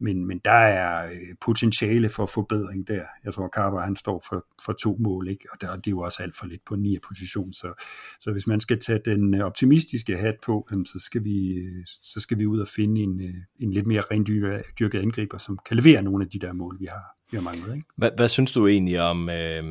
men, 0.00 0.26
men 0.26 0.40
der 0.44 0.50
er 0.50 1.10
øh, 1.10 1.34
potentiale 1.40 2.08
for 2.08 2.26
forbedring 2.26 2.88
der. 2.88 3.02
Jeg 3.24 3.34
tror, 3.34 3.48
Carver 3.48 3.80
han 3.80 3.96
står 3.96 4.24
for, 4.28 4.46
for 4.64 4.72
to 4.72 4.96
mål, 5.00 5.28
ikke? 5.28 5.44
Og, 5.52 5.60
der, 5.60 5.76
det 5.76 5.86
er 5.86 5.90
jo 5.90 5.98
også 6.00 6.22
alt 6.22 6.36
for 6.36 6.46
lidt 6.46 6.64
på 6.64 6.76
9 6.76 6.98
position, 7.08 7.52
så, 7.52 7.84
så 8.20 8.32
hvis 8.32 8.46
man 8.46 8.60
skal 8.60 8.78
tage 8.78 9.00
den 9.04 9.34
øh, 9.34 9.40
optimistiske 9.40 10.16
hat 10.16 10.34
på, 10.42 10.68
så 10.84 10.98
skal 11.00 11.24
vi, 11.24 11.54
øh, 11.54 11.86
så 11.86 12.20
skal 12.20 12.38
vi 12.38 12.46
ud 12.46 12.60
og 12.60 12.68
finde 12.68 13.00
en, 13.00 13.20
en 13.60 13.70
lidt 13.70 13.86
mere 13.86 14.02
rendyrket 14.10 15.00
angriber, 15.00 15.38
som 15.38 15.58
kan 15.66 15.76
levere 15.76 16.02
nogle 16.02 16.24
af 16.24 16.30
de 16.30 16.38
der 16.38 16.52
mål, 16.52 16.76
vi 16.80 16.86
har, 16.86 17.04
vi 17.30 17.36
har 17.36 17.44
manglet. 17.44 17.74
Ikke? 17.74 17.86
Hvad, 17.96 18.10
hvad 18.16 18.28
synes 18.28 18.52
du 18.52 18.66
egentlig 18.66 19.00
om, 19.00 19.28
øh, 19.30 19.64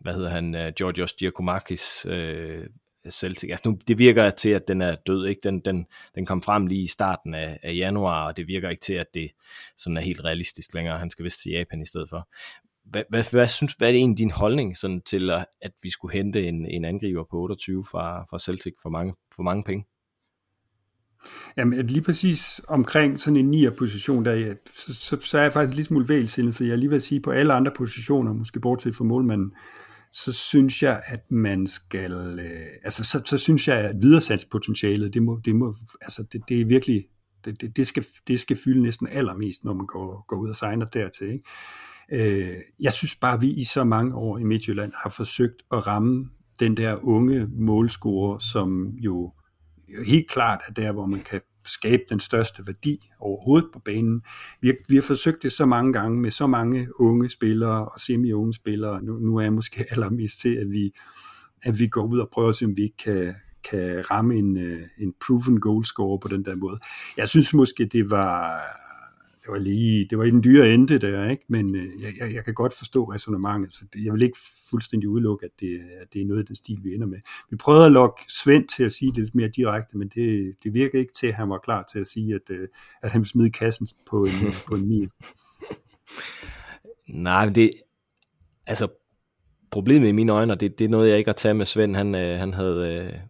hvad 0.00 0.14
hedder 0.14 0.30
han, 0.30 0.72
Georgios 0.78 1.12
Diakomakis 1.12 2.06
øh, 2.08 2.66
Celtic. 3.10 3.50
Altså 3.50 3.68
nu, 3.68 3.78
det 3.88 3.98
virker 3.98 4.30
til, 4.30 4.48
at 4.48 4.68
den 4.68 4.82
er 4.82 4.96
død. 5.06 5.26
Ikke? 5.26 5.40
Den, 5.44 5.60
den, 5.60 5.86
den 6.14 6.26
kom 6.26 6.42
frem 6.42 6.66
lige 6.66 6.82
i 6.82 6.86
starten 6.86 7.34
af, 7.34 7.58
af 7.62 7.74
januar, 7.76 8.26
og 8.26 8.36
det 8.36 8.46
virker 8.46 8.70
ikke 8.70 8.82
til, 8.82 8.94
at 8.94 9.06
det 9.14 9.30
sådan 9.76 9.96
er 9.96 10.00
helt 10.00 10.24
realistisk 10.24 10.74
længere. 10.74 10.98
Han 10.98 11.10
skal 11.10 11.24
vist 11.24 11.42
til 11.42 11.52
Japan 11.52 11.82
i 11.82 11.86
stedet 11.86 12.08
for. 12.08 12.28
Hvad, 12.84 13.02
hvad, 13.08 13.24
hvad, 13.30 13.46
synes, 13.46 13.72
hvad 13.72 13.88
er 13.88 13.92
det 13.92 13.98
egentlig 13.98 14.18
din 14.18 14.30
holdning 14.30 14.76
sådan 14.76 15.00
til, 15.00 15.30
at 15.62 15.72
vi 15.82 15.90
skulle 15.90 16.12
hente 16.12 16.48
en, 16.48 16.66
en 16.66 16.84
angriber 16.84 17.24
på 17.30 17.36
28 17.36 17.84
fra, 17.84 18.24
fra 18.30 18.38
Celtic 18.38 18.74
for 18.82 18.90
mange, 18.90 19.14
for 19.36 19.42
mange 19.42 19.64
penge? 19.64 19.86
Jamen 21.56 21.86
lige 21.86 22.02
præcis 22.02 22.60
omkring 22.68 23.20
sådan 23.20 23.36
en 23.36 23.50
nier 23.50 23.70
position, 23.70 24.24
der, 24.24 24.54
så, 24.74 24.94
så, 24.94 25.20
så 25.20 25.38
er 25.38 25.42
jeg 25.42 25.52
faktisk 25.52 25.76
lidt 25.76 25.86
smule 25.86 26.08
vælsindet, 26.08 26.54
for 26.54 26.64
jeg 26.64 26.78
lige 26.78 26.90
vil 26.90 27.00
sige, 27.00 27.20
på 27.20 27.30
alle 27.30 27.52
andre 27.52 27.72
positioner, 27.76 28.32
måske 28.32 28.60
bortset 28.60 28.96
fra 28.96 29.04
målmanden, 29.04 29.52
så 30.16 30.32
synes 30.32 30.82
jeg, 30.82 31.02
at 31.06 31.30
man 31.30 31.66
skal, 31.66 32.12
øh, 32.38 32.66
altså 32.84 33.04
så, 33.04 33.22
så 33.24 33.38
synes 33.38 33.68
jeg, 33.68 33.76
at 33.76 33.96
videresatspotentialet, 34.02 35.14
det 35.14 35.22
må, 35.22 35.40
det 35.44 35.56
må, 35.56 35.76
altså 36.02 36.22
det, 36.32 36.42
det 36.48 36.60
er 36.60 36.64
virkelig, 36.64 37.06
det, 37.44 37.60
det, 37.60 37.76
det, 37.76 37.86
skal, 37.86 38.04
det 38.28 38.40
skal 38.40 38.56
fylde 38.64 38.82
næsten 38.82 39.08
allermest, 39.08 39.64
når 39.64 39.74
man 39.74 39.86
går, 39.86 40.24
går 40.28 40.36
ud 40.36 40.48
og 40.48 40.56
signer 40.56 40.86
dertil. 40.86 41.32
Ikke? 41.32 42.50
Øh, 42.52 42.56
jeg 42.80 42.92
synes 42.92 43.16
bare, 43.16 43.34
at 43.34 43.42
vi 43.42 43.50
i 43.50 43.64
så 43.64 43.84
mange 43.84 44.14
år 44.14 44.38
i 44.38 44.44
Midtjylland 44.44 44.92
har 45.02 45.10
forsøgt 45.10 45.62
at 45.72 45.86
ramme 45.86 46.30
den 46.60 46.76
der 46.76 47.04
unge 47.04 47.46
målscorer, 47.46 48.38
som 48.38 48.86
jo 48.98 49.32
helt 50.06 50.30
klart 50.30 50.60
er 50.68 50.72
der, 50.72 50.92
hvor 50.92 51.06
man 51.06 51.20
kan 51.20 51.40
skabe 51.64 52.02
den 52.10 52.20
største 52.20 52.66
værdi 52.66 53.10
overhovedet 53.20 53.68
på 53.72 53.78
banen. 53.78 54.22
Vi 54.60 54.68
har, 54.68 54.74
vi 54.88 54.94
har 54.94 55.02
forsøgt 55.02 55.42
det 55.42 55.52
så 55.52 55.66
mange 55.66 55.92
gange 55.92 56.20
med 56.20 56.30
så 56.30 56.46
mange 56.46 57.00
unge 57.00 57.30
spillere 57.30 57.88
og 57.88 58.00
semi-unge 58.00 58.54
spillere. 58.54 59.02
Nu, 59.02 59.18
nu 59.18 59.36
er 59.36 59.42
jeg 59.42 59.52
måske 59.52 59.84
allermest 59.90 60.40
til, 60.40 60.54
at 60.54 60.70
vi, 60.70 60.92
at 61.62 61.78
vi 61.78 61.86
går 61.86 62.06
ud 62.06 62.18
og 62.18 62.28
prøver 62.32 62.48
at 62.48 62.54
se, 62.54 62.64
om 62.64 62.76
vi 62.76 62.82
ikke 62.82 62.96
kan, 62.96 63.34
kan 63.70 64.10
ramme 64.10 64.34
en, 64.34 64.56
øh, 64.56 64.82
en 64.98 65.14
proven 65.26 65.60
goalscorer 65.60 66.18
på 66.18 66.28
den 66.28 66.44
der 66.44 66.56
måde. 66.56 66.78
Jeg 67.16 67.28
synes 67.28 67.54
måske, 67.54 67.84
det 67.84 68.10
var 68.10 68.60
det 69.44 69.52
var 69.52 69.58
lige, 69.58 70.06
det 70.10 70.18
var 70.18 70.24
i 70.24 70.30
den 70.30 70.44
dyre 70.44 70.74
ende 70.74 70.98
der, 70.98 71.30
ikke? 71.30 71.44
men 71.48 71.74
øh, 71.76 72.02
jeg, 72.02 72.12
jeg, 72.20 72.34
jeg 72.34 72.44
kan 72.44 72.54
godt 72.54 72.74
forstå 72.78 73.04
resonemanget, 73.04 73.74
så 73.74 73.86
det, 73.92 74.04
jeg 74.04 74.12
vil 74.12 74.22
ikke 74.22 74.38
fuldstændig 74.70 75.08
udelukke, 75.08 75.44
at 75.46 75.50
det, 75.60 75.80
at 76.00 76.12
det 76.12 76.22
er 76.22 76.26
noget 76.26 76.40
af 76.40 76.46
den 76.46 76.56
stil, 76.56 76.78
vi 76.82 76.94
ender 76.94 77.06
med. 77.06 77.18
Vi 77.50 77.56
prøvede 77.56 77.86
at 77.86 77.92
lokke 77.92 78.22
Svend 78.28 78.68
til 78.68 78.84
at 78.84 78.92
sige 78.92 79.12
det 79.12 79.18
lidt 79.18 79.34
mere 79.34 79.48
direkte, 79.48 79.98
men 79.98 80.08
det, 80.08 80.54
det 80.64 80.74
virker 80.74 80.98
ikke 80.98 81.12
til, 81.12 81.26
at 81.26 81.34
han 81.34 81.50
var 81.50 81.58
klar 81.58 81.84
til 81.92 81.98
at 81.98 82.06
sige, 82.06 82.34
at, 82.34 82.50
øh, 82.50 82.68
at 83.02 83.10
han 83.10 83.20
vil 83.20 83.28
smide 83.28 83.50
kassen 83.50 83.88
på 84.10 84.24
en, 84.24 84.46
øh, 84.46 84.52
på 84.68 84.74
en 84.74 84.88
mil. 84.88 85.10
Nej, 87.08 87.44
men 87.44 87.54
det, 87.54 87.70
altså 88.66 88.88
problemet 89.70 90.08
i 90.08 90.12
mine 90.12 90.32
øjne, 90.32 90.52
og 90.52 90.60
det, 90.60 90.78
det 90.78 90.84
er 90.84 90.88
noget, 90.88 91.08
jeg 91.08 91.18
ikke 91.18 91.28
har 91.28 91.32
taget 91.32 91.56
med 91.56 91.66
Svend, 91.66 91.96
han, 91.96 92.14
øh, 92.14 92.38
han 92.38 92.52
havde 92.52 93.08
øh, 93.12 93.20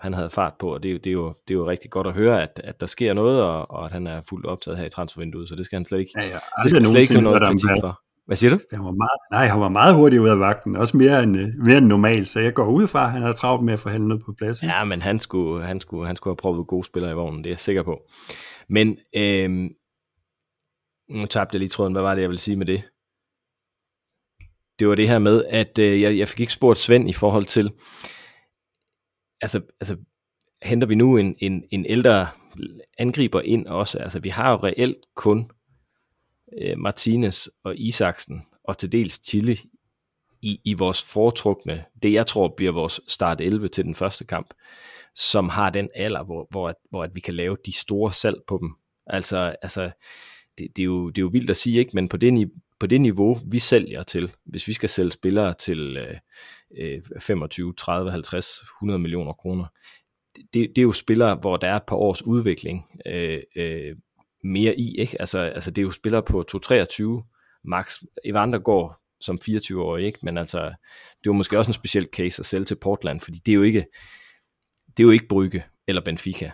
han 0.00 0.14
havde 0.14 0.30
fart 0.30 0.54
på, 0.58 0.74
og 0.74 0.82
det 0.82 0.88
er 0.88 0.92
jo, 0.92 0.98
det 0.98 1.06
er 1.10 1.12
jo, 1.12 1.34
det 1.48 1.54
er 1.54 1.58
jo 1.58 1.68
rigtig 1.68 1.90
godt 1.90 2.06
at 2.06 2.14
høre, 2.14 2.42
at, 2.42 2.60
at 2.64 2.80
der 2.80 2.86
sker 2.86 3.12
noget, 3.12 3.42
og, 3.42 3.70
og 3.70 3.84
at 3.84 3.92
han 3.92 4.06
er 4.06 4.22
fuldt 4.28 4.46
optaget 4.46 4.78
her 4.78 4.86
i 4.86 4.90
transfervinduet, 4.90 5.48
så 5.48 5.56
det 5.56 5.64
skal 5.64 5.76
han 5.76 5.84
slet 5.84 5.98
ikke, 5.98 6.12
Ja, 6.16 6.26
ja. 6.26 6.38
det 6.62 6.70
skal 6.70 6.82
han 6.82 6.90
slet 6.90 7.00
ikke 7.02 7.14
have 7.14 7.22
noget 7.22 7.42
kritik 7.42 7.70
for. 7.80 8.00
Hvad 8.26 8.36
siger 8.36 8.50
du? 8.50 8.60
Han 8.70 8.84
var 8.84 8.90
meget, 8.90 9.20
nej, 9.30 9.46
han 9.46 9.60
var 9.60 9.68
meget 9.68 9.94
hurtig 9.94 10.20
ud 10.20 10.28
af 10.28 10.38
vagten, 10.38 10.76
også 10.76 10.96
mere 10.96 11.22
end, 11.22 11.36
øh, 11.36 11.48
mere 11.64 11.78
end 11.78 11.86
normalt, 11.86 12.28
så 12.28 12.40
jeg 12.40 12.54
går 12.54 12.66
ud 12.66 12.86
fra, 12.86 13.04
at 13.04 13.10
han 13.10 13.22
havde 13.22 13.34
travlt 13.34 13.64
med 13.64 13.72
at 13.72 13.78
forhandle 13.78 14.08
noget 14.08 14.24
på 14.24 14.32
plads. 14.32 14.62
ikke? 14.62 14.74
Ja, 14.74 14.84
men 14.84 15.02
han 15.02 15.20
skulle, 15.20 15.64
han 15.64 15.80
skulle, 15.80 16.06
han 16.06 16.16
skulle 16.16 16.32
have 16.32 16.36
prøvet 16.36 16.66
gode 16.66 16.84
spillere 16.84 17.12
i 17.12 17.14
vognen, 17.14 17.44
det 17.44 17.50
er 17.50 17.52
jeg 17.52 17.58
sikker 17.58 17.82
på. 17.82 18.00
Men, 18.68 18.98
øhm, 19.16 19.68
nu 21.10 21.26
tabte 21.26 21.54
jeg 21.54 21.58
lige 21.58 21.68
tråden, 21.68 21.92
hvad 21.92 22.02
var 22.02 22.14
det, 22.14 22.22
jeg 22.22 22.28
ville 22.30 22.40
sige 22.40 22.56
med 22.56 22.66
det? 22.66 22.82
Det 24.78 24.88
var 24.88 24.94
det 24.94 25.08
her 25.08 25.18
med, 25.18 25.44
at 25.44 25.78
øh, 25.78 26.00
jeg, 26.02 26.18
jeg 26.18 26.28
fik 26.28 26.40
ikke 26.40 26.52
spurgt 26.52 26.78
Svend 26.78 27.10
i 27.10 27.12
forhold 27.12 27.44
til, 27.44 27.72
altså, 29.40 29.60
altså 29.80 29.96
henter 30.62 30.86
vi 30.88 30.94
nu 30.94 31.16
en, 31.16 31.36
en, 31.38 31.64
en 31.70 31.86
ældre 31.86 32.28
angriber 32.98 33.40
ind 33.40 33.66
også? 33.66 33.98
Altså, 33.98 34.20
vi 34.20 34.28
har 34.28 34.50
jo 34.50 34.56
reelt 34.56 34.98
kun 35.14 35.50
øh, 36.60 36.78
Martinez 36.78 37.46
og 37.64 37.76
Isaksen, 37.76 38.42
og 38.64 38.78
til 38.78 38.92
dels 38.92 39.20
Chile, 39.28 39.56
i, 40.42 40.60
i 40.64 40.74
vores 40.74 41.02
foretrukne, 41.02 41.84
det 42.02 42.12
jeg 42.12 42.26
tror 42.26 42.54
bliver 42.56 42.72
vores 42.72 43.00
start 43.08 43.40
11 43.40 43.68
til 43.68 43.84
den 43.84 43.94
første 43.94 44.24
kamp, 44.24 44.54
som 45.14 45.48
har 45.48 45.70
den 45.70 45.88
alder, 45.94 46.24
hvor, 46.24 46.46
hvor, 46.50 46.68
at, 46.68 46.74
hvor 46.90 47.04
at 47.04 47.14
vi 47.14 47.20
kan 47.20 47.34
lave 47.34 47.56
de 47.66 47.72
store 47.72 48.12
salg 48.12 48.36
på 48.48 48.58
dem. 48.58 48.74
Altså, 49.06 49.56
altså 49.62 49.90
det, 50.58 50.68
det, 50.76 50.82
er 50.82 50.86
jo, 50.86 51.08
det 51.10 51.18
er 51.18 51.22
jo 51.22 51.30
vildt 51.32 51.50
at 51.50 51.56
sige, 51.56 51.78
ikke? 51.78 51.90
men 51.94 52.08
på 52.08 52.16
det, 52.16 52.50
på 52.80 52.86
det 52.86 53.00
niveau, 53.00 53.38
vi 53.50 53.58
sælger 53.58 54.02
til, 54.02 54.32
hvis 54.44 54.68
vi 54.68 54.72
skal 54.72 54.88
sælge 54.88 55.10
spillere 55.10 55.54
til 55.54 55.96
øh, 56.78 57.02
25, 57.20 57.74
30, 57.74 58.10
50, 58.10 58.60
100 58.80 58.98
millioner 58.98 59.32
kroner, 59.32 59.66
det, 60.36 60.52
det 60.54 60.78
er 60.78 60.82
jo 60.82 60.92
spillere, 60.92 61.34
hvor 61.34 61.56
der 61.56 61.68
er 61.68 61.76
et 61.76 61.82
par 61.88 61.96
års 61.96 62.22
udvikling 62.22 62.84
øh, 63.06 63.40
øh, 63.56 63.96
mere 64.44 64.78
i, 64.78 64.96
ikke? 64.98 65.20
Altså, 65.20 65.38
altså 65.38 65.70
det 65.70 65.82
er 65.82 65.84
jo 65.84 65.90
spillere 65.90 66.22
på 66.22 66.44
2-23 66.54 67.60
max. 67.64 67.98
Evander 68.24 68.58
går 68.58 69.00
som 69.20 69.38
24-årig, 69.48 70.06
ikke? 70.06 70.18
Men 70.22 70.38
altså, 70.38 70.60
det 71.24 71.30
var 71.30 71.32
måske 71.32 71.58
også 71.58 71.68
en 71.68 71.74
speciel 71.74 72.08
case 72.12 72.40
at 72.40 72.46
sælge 72.46 72.64
til 72.64 72.76
Portland, 72.82 73.20
fordi 73.20 73.38
det 73.46 73.52
er 73.52 73.56
jo 73.56 73.62
ikke, 73.62 73.86
det 74.96 75.02
er 75.02 75.04
jo 75.04 75.10
ikke 75.10 75.28
Brygge 75.28 75.64
eller 75.88 76.02
Benfica. 76.04 76.50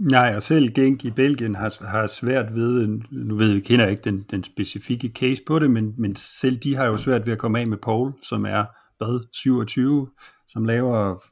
Nej, 0.00 0.32
og 0.36 0.42
selv 0.42 0.72
Genk 0.74 1.04
i 1.04 1.10
Belgien 1.10 1.54
har, 1.54 1.86
har 1.86 2.06
svært 2.06 2.54
ved, 2.54 2.86
nu 3.10 3.36
ved 3.36 3.52
vi, 3.54 3.60
kender 3.60 3.84
jeg 3.84 3.90
ikke 3.90 4.02
den, 4.04 4.24
den 4.30 4.44
specifikke 4.44 5.08
case 5.14 5.42
på 5.46 5.58
det, 5.58 5.70
men, 5.70 5.94
men 5.98 6.16
selv 6.16 6.56
de 6.56 6.76
har 6.76 6.86
jo 6.86 6.96
svært 6.96 7.26
ved 7.26 7.32
at 7.32 7.38
komme 7.38 7.60
af 7.60 7.66
med 7.66 7.78
Paul, 7.78 8.12
som 8.22 8.46
er, 8.46 8.64
hvad, 8.98 9.26
27, 9.32 10.08
som 10.48 10.64
laver, 10.64 11.24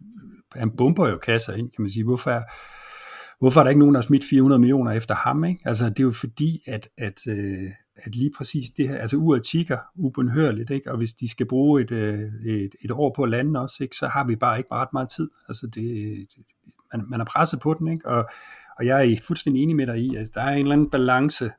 han 0.59 0.71
bomber 0.71 1.09
jo 1.09 1.17
kasser 1.17 1.53
ind, 1.53 1.71
kan 1.71 1.83
man 1.83 1.91
sige. 1.91 2.05
Hvorfor 2.05 2.31
er, 2.31 2.43
hvorfor 3.39 3.61
er 3.61 3.65
der 3.65 3.69
ikke 3.69 3.79
nogen, 3.79 3.95
der 3.95 4.01
har 4.01 4.07
smidt 4.07 4.25
400 4.31 4.59
millioner 4.59 4.93
efter 4.93 5.15
ham? 5.15 5.45
Ikke? 5.45 5.61
Altså, 5.65 5.89
det 5.89 6.01
er 6.01 6.05
jo 6.05 6.11
fordi, 6.11 6.63
at, 6.67 6.89
at, 6.99 7.21
øh, 7.29 7.71
at 7.97 8.17
lige 8.17 8.31
præcis 8.37 8.71
det 8.77 8.89
her, 8.89 8.99
altså 8.99 9.17
uret 9.17 9.43
tigger 9.43 9.79
ubenhørligt, 9.97 10.71
ikke? 10.71 10.91
og 10.91 10.97
hvis 10.97 11.13
de 11.13 11.29
skal 11.29 11.47
bruge 11.47 11.83
et, 11.83 11.91
øh, 11.91 12.21
et, 12.47 12.75
et 12.85 12.91
år 12.91 13.13
på 13.17 13.23
at 13.23 13.31
lande 13.31 13.61
også, 13.61 13.83
ikke? 13.83 13.97
så 13.97 14.07
har 14.07 14.27
vi 14.27 14.37
bare 14.37 14.59
ikke 14.59 14.73
ret 14.73 14.93
meget 14.93 15.09
tid. 15.09 15.31
Altså, 15.49 15.67
det, 15.67 15.85
det 16.37 16.45
man, 16.93 17.07
man 17.09 17.21
er 17.21 17.25
presset 17.25 17.61
på 17.63 17.75
den, 17.75 17.89
ikke? 17.89 18.09
Og, 18.09 18.29
og 18.79 18.87
jeg 18.87 19.13
er 19.13 19.17
fuldstændig 19.27 19.63
enig 19.63 19.77
med 19.77 19.87
dig 19.87 19.99
i, 19.99 20.17
at 20.17 20.35
der 20.35 20.41
er 20.41 20.55
en 20.55 20.59
eller 20.59 20.73
anden 20.73 20.91
balance, 20.91 21.51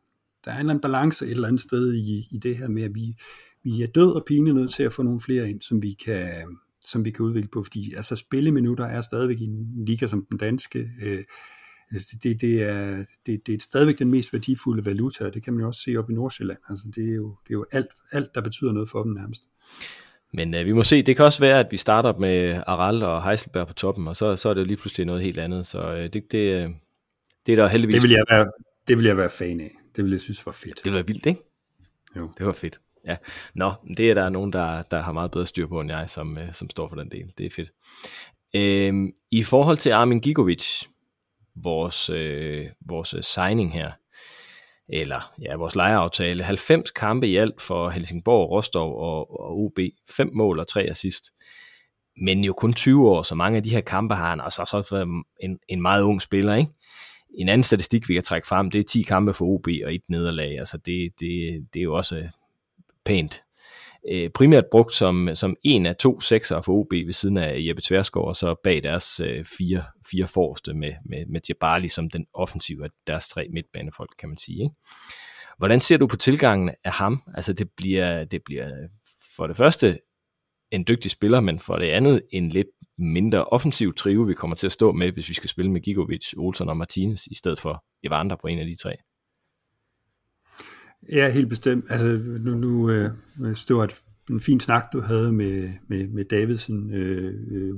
der 0.45 0.51
er 0.51 0.55
en 0.55 0.59
eller 0.59 0.73
anden 0.73 0.81
balance 0.81 1.25
et 1.25 1.31
eller 1.31 1.47
andet 1.47 1.61
sted 1.61 1.93
i, 1.93 2.27
i 2.31 2.37
det 2.37 2.57
her 2.57 2.67
med, 2.67 2.83
at 2.83 2.95
vi, 2.95 3.15
vi 3.63 3.81
er 3.81 3.87
død 3.87 4.11
og 4.11 4.23
pine 4.27 4.53
nødt 4.53 4.71
til 4.71 4.83
at 4.83 4.93
få 4.93 5.03
nogle 5.03 5.21
flere 5.21 5.49
ind, 5.49 5.61
som 5.61 5.81
vi 5.81 5.95
kan, 6.05 6.57
som 6.81 7.05
vi 7.05 7.11
kan 7.11 7.25
udvikle 7.25 7.49
på, 7.53 7.63
fordi 7.63 7.93
altså 7.93 8.15
spilleminutter 8.15 8.85
er 8.85 9.01
stadigvæk 9.01 9.39
i 9.39 9.43
en 9.43 9.85
liga 9.85 10.07
som 10.07 10.25
den 10.29 10.37
danske, 10.37 10.89
øh, 11.01 11.23
altså, 11.91 12.17
det, 12.23 12.41
det, 12.41 12.63
er, 12.63 13.05
det, 13.25 13.47
det 13.47 13.55
er 13.55 13.59
stadigvæk 13.59 13.99
den 13.99 14.11
mest 14.11 14.33
værdifulde 14.33 14.85
valuta, 14.85 15.25
og 15.25 15.33
det 15.33 15.43
kan 15.43 15.53
man 15.53 15.61
jo 15.61 15.67
også 15.67 15.81
se 15.81 15.97
op 15.97 16.09
i 16.09 16.13
Nordsjælland. 16.13 16.59
Altså, 16.69 16.91
det 16.95 17.09
er 17.09 17.15
jo, 17.15 17.35
det 17.43 17.49
er 17.49 17.57
jo 17.57 17.65
alt, 17.71 17.87
alt, 18.11 18.35
der 18.35 18.41
betyder 18.41 18.71
noget 18.71 18.89
for 18.89 19.03
dem 19.03 19.11
nærmest. 19.11 19.43
Men 20.33 20.53
øh, 20.53 20.65
vi 20.65 20.71
må 20.71 20.83
se, 20.83 21.03
det 21.03 21.15
kan 21.15 21.25
også 21.25 21.39
være, 21.39 21.59
at 21.59 21.67
vi 21.71 21.77
starter 21.77 22.13
med 22.13 22.63
Aral 22.67 23.03
og 23.03 23.23
Heiselberg 23.23 23.67
på 23.67 23.73
toppen, 23.73 24.07
og 24.07 24.15
så, 24.15 24.35
så 24.35 24.49
er 24.49 24.53
det 24.53 24.61
jo 24.61 24.65
lige 24.65 24.77
pludselig 24.77 25.05
noget 25.05 25.21
helt 25.21 25.39
andet. 25.39 25.67
Så 25.67 25.93
øh, 25.93 26.13
det, 26.13 26.31
det, 26.31 26.37
øh, 26.37 26.69
det 27.45 27.51
er 27.51 27.55
der 27.55 27.67
heldigvis... 27.67 27.93
Det 27.95 28.03
vil 28.03 28.11
jeg 28.11 28.25
være, 28.29 28.51
det 28.87 28.97
vil 28.97 29.05
jeg 29.05 29.17
være 29.17 29.29
fan 29.29 29.59
af. 29.59 29.71
Det 29.95 30.03
vil 30.03 30.11
jeg 30.11 30.21
synes 30.21 30.45
var 30.45 30.51
fedt. 30.51 30.85
Det 30.85 30.93
var 30.93 31.01
vildt, 31.01 31.25
ikke? 31.25 31.39
Jo. 32.15 32.31
Det 32.37 32.45
var 32.45 32.51
fedt. 32.51 32.79
Ja. 33.05 33.15
Nå, 33.55 33.73
det 33.97 34.09
er 34.09 34.13
der 34.13 34.29
nogen, 34.29 34.53
der, 34.53 34.81
der 34.81 35.01
har 35.01 35.11
meget 35.11 35.31
bedre 35.31 35.45
styr 35.45 35.67
på 35.67 35.79
end 35.81 35.91
jeg, 35.91 36.09
som, 36.09 36.37
øh, 36.37 36.53
som 36.53 36.69
står 36.69 36.89
for 36.89 36.95
den 36.95 37.11
del. 37.11 37.33
Det 37.37 37.45
er 37.45 37.49
fedt. 37.49 37.71
Øhm, 38.55 39.11
I 39.31 39.43
forhold 39.43 39.77
til 39.77 39.89
Armin 39.89 40.19
Gigovic, 40.19 40.85
vores, 41.55 42.09
øh, 42.09 42.67
vores 42.85 43.15
signing 43.21 43.73
her, 43.73 43.91
eller 44.89 45.33
ja, 45.41 45.55
vores 45.55 45.75
lejeaftale, 45.75 46.43
90 46.43 46.91
kampe 46.91 47.27
i 47.27 47.37
alt 47.37 47.61
for 47.61 47.89
Helsingborg, 47.89 48.51
Rostov 48.51 48.99
og, 48.99 49.39
og 49.39 49.57
OB, 49.57 49.79
5 50.09 50.29
mål 50.33 50.59
og 50.59 50.67
3 50.67 50.83
assist. 50.83 51.31
Men 52.21 52.43
jo 52.43 52.53
kun 52.53 52.73
20 52.73 53.09
år, 53.09 53.23
så 53.23 53.35
mange 53.35 53.57
af 53.57 53.63
de 53.63 53.69
her 53.69 53.81
kampe 53.81 54.15
har 54.15 54.29
han 54.29 54.41
altså 54.41 54.61
også 54.61 54.95
været 54.95 55.23
en, 55.39 55.59
en 55.67 55.81
meget 55.81 56.01
ung 56.01 56.21
spiller, 56.21 56.55
ikke? 56.55 56.71
En 57.37 57.49
anden 57.49 57.63
statistik, 57.63 58.09
vi 58.09 58.13
kan 58.13 58.23
trække 58.23 58.47
frem, 58.47 58.71
det 58.71 58.79
er 58.79 58.83
10 58.83 59.01
kampe 59.01 59.33
for 59.33 59.45
OB 59.45 59.67
og 59.85 59.95
et 59.95 60.01
nederlag. 60.09 60.59
Altså 60.59 60.77
det, 60.77 61.11
det, 61.19 61.67
det 61.73 61.79
er 61.79 61.83
jo 61.83 61.93
også 61.93 62.27
pænt. 63.05 63.43
Øh, 64.11 64.29
primært 64.29 64.65
brugt 64.71 64.93
som, 64.93 65.29
som 65.33 65.55
en 65.63 65.85
af 65.85 65.95
to 65.95 66.19
sekser 66.19 66.61
for 66.61 66.73
OB 66.73 66.91
ved 66.91 67.13
siden 67.13 67.37
af 67.37 67.55
Jeppe 67.57 67.81
Tversgaard, 67.81 68.27
og 68.27 68.35
så 68.35 68.55
bag 68.63 68.83
deres 68.83 69.19
øh, 69.19 69.45
fire, 69.57 69.83
fire 70.11 70.27
forreste 70.27 70.73
med, 70.73 70.93
med, 71.05 71.25
med 71.25 71.41
Jabali 71.49 71.87
som 71.87 72.09
den 72.09 72.25
offensive 72.33 72.83
af 72.83 72.89
deres 73.07 73.29
tre 73.29 73.47
midtbanefolk, 73.53 74.09
kan 74.19 74.29
man 74.29 74.37
sige. 74.37 74.63
Ikke? 74.63 74.75
Hvordan 75.57 75.81
ser 75.81 75.97
du 75.97 76.07
på 76.07 76.17
tilgangen 76.17 76.75
af 76.83 76.91
ham? 76.91 77.21
Altså 77.35 77.53
det 77.53 77.69
bliver, 77.77 78.23
det 78.23 78.41
bliver 78.45 78.87
for 79.35 79.47
det 79.47 79.57
første 79.57 79.99
en 80.71 80.85
dygtig 80.87 81.11
spiller, 81.11 81.39
men 81.39 81.59
for 81.59 81.75
det 81.75 81.89
andet 81.89 82.21
en 82.31 82.49
lidt 82.49 82.67
mindre 82.97 83.45
offensiv 83.45 83.93
trio, 83.93 84.21
vi 84.21 84.33
kommer 84.33 84.55
til 84.55 84.67
at 84.67 84.71
stå 84.71 84.91
med, 84.91 85.11
hvis 85.11 85.29
vi 85.29 85.33
skal 85.33 85.49
spille 85.49 85.71
med 85.71 85.81
Gigovic, 85.81 86.33
Olsen 86.37 86.69
og 86.69 86.77
Martinez, 86.77 87.27
i 87.27 87.35
stedet 87.35 87.59
for 87.59 87.83
Evander 88.03 88.35
på 88.35 88.47
en 88.47 88.59
af 88.59 88.65
de 88.65 88.75
tre. 88.75 88.95
Ja, 91.11 91.29
helt 91.29 91.49
bestemt. 91.49 91.85
Altså, 91.89 92.19
nu, 92.39 92.55
nu 92.55 92.89
øh, 92.89 93.11
det 93.67 93.75
var 93.75 93.83
et, 93.83 94.01
en 94.29 94.41
fin 94.41 94.59
snak, 94.59 94.85
du 94.93 95.01
havde 95.01 95.31
med, 95.31 95.73
med, 95.87 96.07
med 96.07 96.23
Davidsen, 96.23 96.93
øh, 96.93 97.33
øh, 97.51 97.75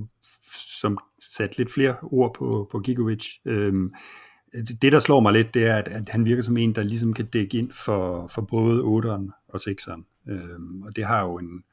som 0.82 0.98
satte 1.36 1.58
lidt 1.58 1.72
flere 1.74 1.96
ord 2.02 2.34
på, 2.34 2.68
på 2.72 2.80
Gigovic. 2.80 3.26
Øh, 3.46 3.90
det, 4.54 4.92
der 4.92 5.00
slår 5.00 5.20
mig 5.20 5.34
lidt, 5.34 5.54
det 5.54 5.66
er, 5.66 5.76
at, 5.76 5.88
at 5.88 6.10
han 6.10 6.26
virker 6.26 6.44
som 6.44 6.58
en, 6.58 6.76
der 6.76 6.84
ligesom 6.84 7.14
kan 7.14 7.26
dække 7.26 7.58
ind 7.58 7.72
for, 7.72 8.28
for 8.28 8.42
både 8.42 8.82
8'eren 8.82 9.48
og 9.50 9.60
6'eren. 9.60 10.32
Øh, 10.32 10.60
og 10.84 10.96
det 10.96 11.06
har 11.06 11.22
jo 11.22 11.38
en, 11.38 11.64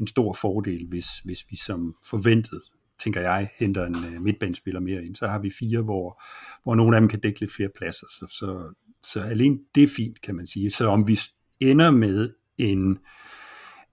en 0.00 0.06
stor 0.06 0.32
fordel, 0.32 0.86
hvis, 0.88 1.06
hvis 1.24 1.44
vi 1.50 1.56
som 1.56 1.94
forventet, 2.10 2.60
tænker 2.98 3.20
jeg, 3.20 3.50
henter 3.58 3.86
en 3.86 3.94
øh, 3.94 4.22
midtbanespiller 4.22 4.80
mere 4.80 5.04
ind. 5.04 5.16
Så 5.16 5.26
har 5.26 5.38
vi 5.38 5.50
fire, 5.58 5.80
hvor, 5.80 6.22
hvor 6.62 6.74
nogle 6.74 6.96
af 6.96 7.00
dem 7.00 7.08
kan 7.08 7.20
dække 7.20 7.40
lidt 7.40 7.52
flere 7.52 7.68
pladser. 7.76 8.06
Så, 8.06 8.26
så, 8.38 8.74
så 9.02 9.20
alene 9.20 9.58
det 9.74 9.82
er 9.82 9.88
fint, 9.88 10.22
kan 10.22 10.34
man 10.34 10.46
sige. 10.46 10.70
Så 10.70 10.86
om 10.86 11.08
vi 11.08 11.20
ender 11.60 11.90
med 11.90 12.30
en, 12.58 12.98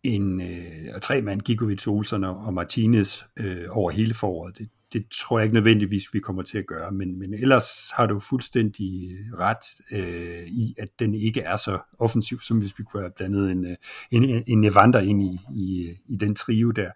en 0.04 0.42
øh, 0.42 1.02
tre 1.02 1.22
mand, 1.22 1.42
Gigovic, 1.42 1.88
Olsen 1.88 2.24
og, 2.24 2.36
og 2.38 2.54
Martinez, 2.54 3.24
øh, 3.38 3.66
over 3.70 3.92
hele 3.92 4.14
foråret. 4.14 4.58
Det, 4.58 4.70
det 4.96 5.06
tror 5.12 5.40
jeg 5.40 5.44
ikke 5.44 5.54
nødvendigvis, 5.54 6.14
vi 6.14 6.20
kommer 6.20 6.42
til 6.42 6.58
at 6.58 6.66
gøre, 6.66 6.92
men, 6.92 7.20
men 7.20 7.34
ellers 7.34 7.66
har 7.96 8.08
du 8.08 8.20
fuldstændig 8.20 9.12
ret 9.40 9.66
øh, 9.92 10.48
i, 10.48 10.76
at 10.78 10.90
den 11.00 11.16
ikke 11.16 11.42
er 11.42 11.56
så 11.56 11.80
offensiv, 12.00 12.42
som 12.42 12.58
hvis 12.58 12.80
vi 12.80 12.84
kunne 12.84 13.04
have 13.04 13.12
blandet 13.16 13.52
en, 13.52 13.66
øh, 13.66 13.76
en, 14.12 14.44
en 14.48 14.64
Evander 14.64 15.00
ind 15.00 15.24
i, 15.24 15.40
i, 15.56 15.94
i 16.08 16.16
den 16.16 16.36
trio 16.36 16.72
der. 16.72 16.92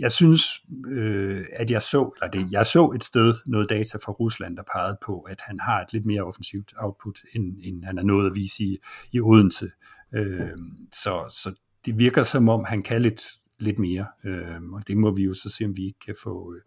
Jeg 0.00 0.12
synes, 0.12 0.42
øh, 0.88 1.44
at 1.52 1.70
jeg 1.70 1.82
så, 1.82 2.10
eller 2.16 2.30
det, 2.30 2.52
jeg 2.52 2.66
så 2.66 2.86
et 2.94 3.04
sted 3.04 3.34
noget 3.46 3.70
data 3.70 3.98
fra 3.98 4.12
Rusland, 4.12 4.56
der 4.56 4.62
pegede 4.72 4.98
på, 5.06 5.20
at 5.20 5.40
han 5.40 5.60
har 5.60 5.80
et 5.80 5.92
lidt 5.92 6.06
mere 6.06 6.22
offensivt 6.22 6.72
output, 6.76 7.18
end, 7.34 7.54
end 7.62 7.84
han 7.84 7.96
har 7.96 8.04
nået 8.04 8.26
at 8.26 8.34
vise 8.34 8.64
i, 8.64 8.78
i 9.12 9.20
Odense. 9.20 9.70
Øh, 10.14 10.58
så, 10.92 11.36
så 11.42 11.54
det 11.86 11.98
virker 11.98 12.22
som 12.22 12.48
om, 12.48 12.64
han 12.64 12.82
kan 12.82 13.02
lidt, 13.02 13.22
lidt 13.60 13.78
mere, 13.78 14.06
øh, 14.24 14.62
og 14.72 14.88
det 14.88 14.96
må 14.96 15.10
vi 15.10 15.22
jo 15.22 15.34
så 15.34 15.50
se, 15.50 15.64
om 15.64 15.76
vi 15.76 15.84
ikke 15.84 15.98
kan 16.06 16.14
få, 16.22 16.54
øh, 16.54 16.60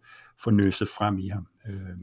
få 0.44 0.50
nøset 0.50 0.88
frem 0.88 1.18
i 1.18 1.28
ham. 1.28 1.46
Øh, 1.68 1.96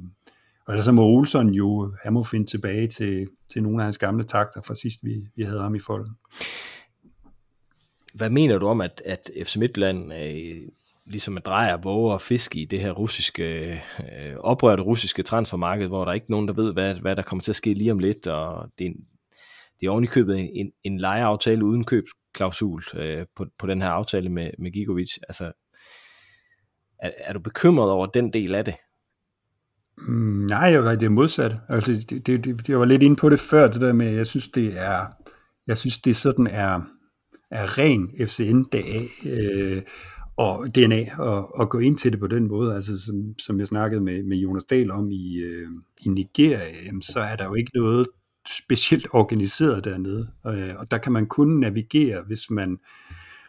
og 0.67 0.79
så 0.79 0.91
må 0.91 1.03
Olsen 1.05 1.49
jo, 1.49 1.93
han 2.03 2.13
må 2.13 2.23
finde 2.23 2.45
tilbage 2.45 2.87
til, 2.87 3.27
til 3.51 3.63
nogle 3.63 3.81
af 3.81 3.85
hans 3.85 3.97
gamle 3.97 4.23
takter 4.23 4.61
fra 4.61 4.75
sidst, 4.75 4.99
vi, 5.03 5.29
vi 5.35 5.43
havde 5.43 5.61
ham 5.61 5.75
i 5.75 5.79
folden. 5.79 6.13
Hvad 8.13 8.29
mener 8.29 8.57
du 8.57 8.67
om, 8.67 8.81
at, 8.81 9.01
at 9.05 9.29
FC 9.43 9.55
Midtland 9.55 10.13
øh, 10.13 10.67
ligesom 11.05 11.37
at 11.37 11.45
drejer 11.45 11.77
våger 11.77 12.13
og 12.13 12.21
fisk 12.21 12.55
i 12.55 12.65
det 12.65 12.81
her 12.81 12.91
russiske, 12.91 13.71
øh, 13.99 14.35
oprørte 14.39 14.83
russiske 14.83 15.23
transfermarked, 15.23 15.87
hvor 15.87 16.05
der 16.05 16.09
er 16.09 16.15
ikke 16.15 16.31
nogen, 16.31 16.47
der 16.47 16.53
ved, 16.53 16.73
hvad, 16.73 16.95
hvad 16.95 17.15
der 17.15 17.21
kommer 17.21 17.43
til 17.43 17.51
at 17.51 17.55
ske 17.55 17.73
lige 17.73 17.91
om 17.91 17.99
lidt, 17.99 18.27
og 18.27 18.69
det 18.79 18.87
er, 18.87 18.91
det 19.79 19.87
er 19.87 19.91
ovenikøbet 19.91 20.39
en, 20.39 20.49
en, 20.53 20.71
en 20.83 20.97
lejeaftale 20.97 21.65
uden 21.65 21.83
klausul 22.33 22.83
øh, 22.93 23.25
på, 23.35 23.45
på 23.59 23.67
den 23.67 23.81
her 23.81 23.89
aftale 23.89 24.29
med, 24.29 24.51
med 24.59 24.71
Gigovic. 24.71 25.17
Altså, 25.27 25.51
er, 26.99 27.11
er 27.17 27.33
du 27.33 27.39
bekymret 27.39 27.91
over 27.91 28.05
den 28.05 28.33
del 28.33 28.55
af 28.55 28.65
det? 28.65 28.75
Mm, 29.97 30.45
nej, 30.49 30.59
jeg 30.59 30.83
var 30.83 30.95
det 30.95 31.11
modsat. 31.11 31.55
Altså, 31.69 31.91
det, 32.09 32.27
det, 32.27 32.45
det, 32.45 32.69
jeg 32.69 32.79
var 32.79 32.85
lidt 32.85 33.03
inde 33.03 33.15
på 33.15 33.29
det 33.29 33.39
før, 33.39 33.67
det 33.67 33.81
der 33.81 33.93
med, 33.93 34.11
jeg 34.11 34.27
synes, 34.27 34.47
det 34.47 34.79
er, 34.79 35.05
jeg 35.67 35.77
synes, 35.77 35.97
det 35.97 36.15
sådan 36.15 36.47
er, 36.47 36.81
er 37.51 37.77
ren 37.79 38.09
FCN-dag, 38.27 39.09
øh, 39.25 39.81
og 40.37 40.75
DNA 40.75 41.05
og, 41.17 41.61
at 41.61 41.69
gå 41.69 41.79
ind 41.79 41.97
til 41.97 42.11
det 42.11 42.19
på 42.19 42.27
den 42.27 42.47
måde, 42.47 42.75
altså 42.75 43.05
som, 43.05 43.15
som 43.39 43.59
jeg 43.59 43.67
snakkede 43.67 44.01
med, 44.01 44.23
med 44.23 44.37
Jonas 44.37 44.63
Dahl 44.63 44.91
om 44.91 45.11
i, 45.11 45.37
øh, 45.37 45.67
i 46.01 46.09
Nigeria, 46.09 46.85
jamen, 46.85 47.01
så 47.01 47.19
er 47.19 47.35
der 47.35 47.45
jo 47.45 47.53
ikke 47.53 47.71
noget 47.75 48.07
specielt 48.47 49.07
organiseret 49.11 49.83
dernede, 49.83 50.31
øh, 50.47 50.75
og 50.77 50.91
der 50.91 50.97
kan 50.97 51.11
man 51.11 51.27
kun 51.27 51.59
navigere, 51.59 52.23
hvis 52.27 52.49
man 52.49 52.77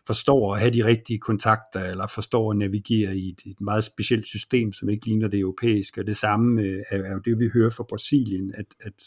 forstår 0.07 0.55
at 0.55 0.61
have 0.61 0.71
de 0.71 0.85
rigtige 0.85 1.19
kontakter, 1.19 1.81
eller 1.81 2.07
forstår 2.07 2.51
at 2.51 2.57
navigere 2.57 3.17
i 3.17 3.29
et, 3.29 3.41
et 3.47 3.61
meget 3.61 3.85
specielt 3.85 4.27
system, 4.27 4.73
som 4.73 4.89
ikke 4.89 5.07
ligner 5.07 5.29
det 5.29 5.41
europæiske, 5.41 6.01
og 6.01 6.07
det 6.07 6.17
samme 6.17 6.63
øh, 6.63 6.83
er, 6.91 6.99
er 7.03 7.13
jo 7.13 7.19
det, 7.19 7.39
vi 7.39 7.51
hører 7.55 7.71
fra 7.71 7.85
Brasilien, 7.89 8.55
at, 8.55 8.67
at, 8.81 9.03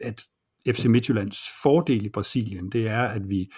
at 0.00 0.22
FC 0.76 0.84
Midtjyllands 0.84 1.38
fordel 1.62 2.04
i 2.04 2.08
Brasilien, 2.08 2.70
det 2.70 2.88
er, 2.88 3.02
at 3.02 3.28
vi 3.28 3.52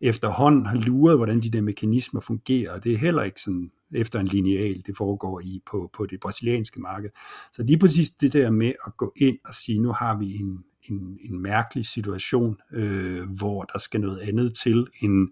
efterhånden 0.00 0.66
har 0.66 0.76
luret, 0.76 1.16
hvordan 1.16 1.40
de 1.40 1.50
der 1.50 1.60
mekanismer 1.60 2.20
fungerer, 2.20 2.72
og 2.72 2.84
det 2.84 2.92
er 2.92 2.98
heller 2.98 3.22
ikke 3.22 3.40
sådan 3.40 3.70
efter 3.94 4.20
en 4.20 4.26
lineal, 4.26 4.82
det 4.86 4.96
foregår 4.96 5.40
i 5.40 5.60
på, 5.70 5.90
på 5.92 6.06
det 6.06 6.20
brasilianske 6.20 6.80
marked. 6.80 7.10
Så 7.52 7.62
lige 7.62 7.78
præcis 7.78 8.10
det 8.10 8.32
der 8.32 8.50
med 8.50 8.72
at 8.86 8.96
gå 8.96 9.12
ind 9.16 9.38
og 9.44 9.54
sige, 9.54 9.82
nu 9.82 9.92
har 9.92 10.18
vi 10.18 10.34
en, 10.34 10.64
en, 10.88 11.18
en 11.20 11.42
mærkelig 11.42 11.86
situation, 11.86 12.56
øh, 12.72 13.28
hvor 13.38 13.62
der 13.62 13.78
skal 13.78 14.00
noget 14.00 14.18
andet 14.18 14.54
til 14.54 14.86
end 15.02 15.28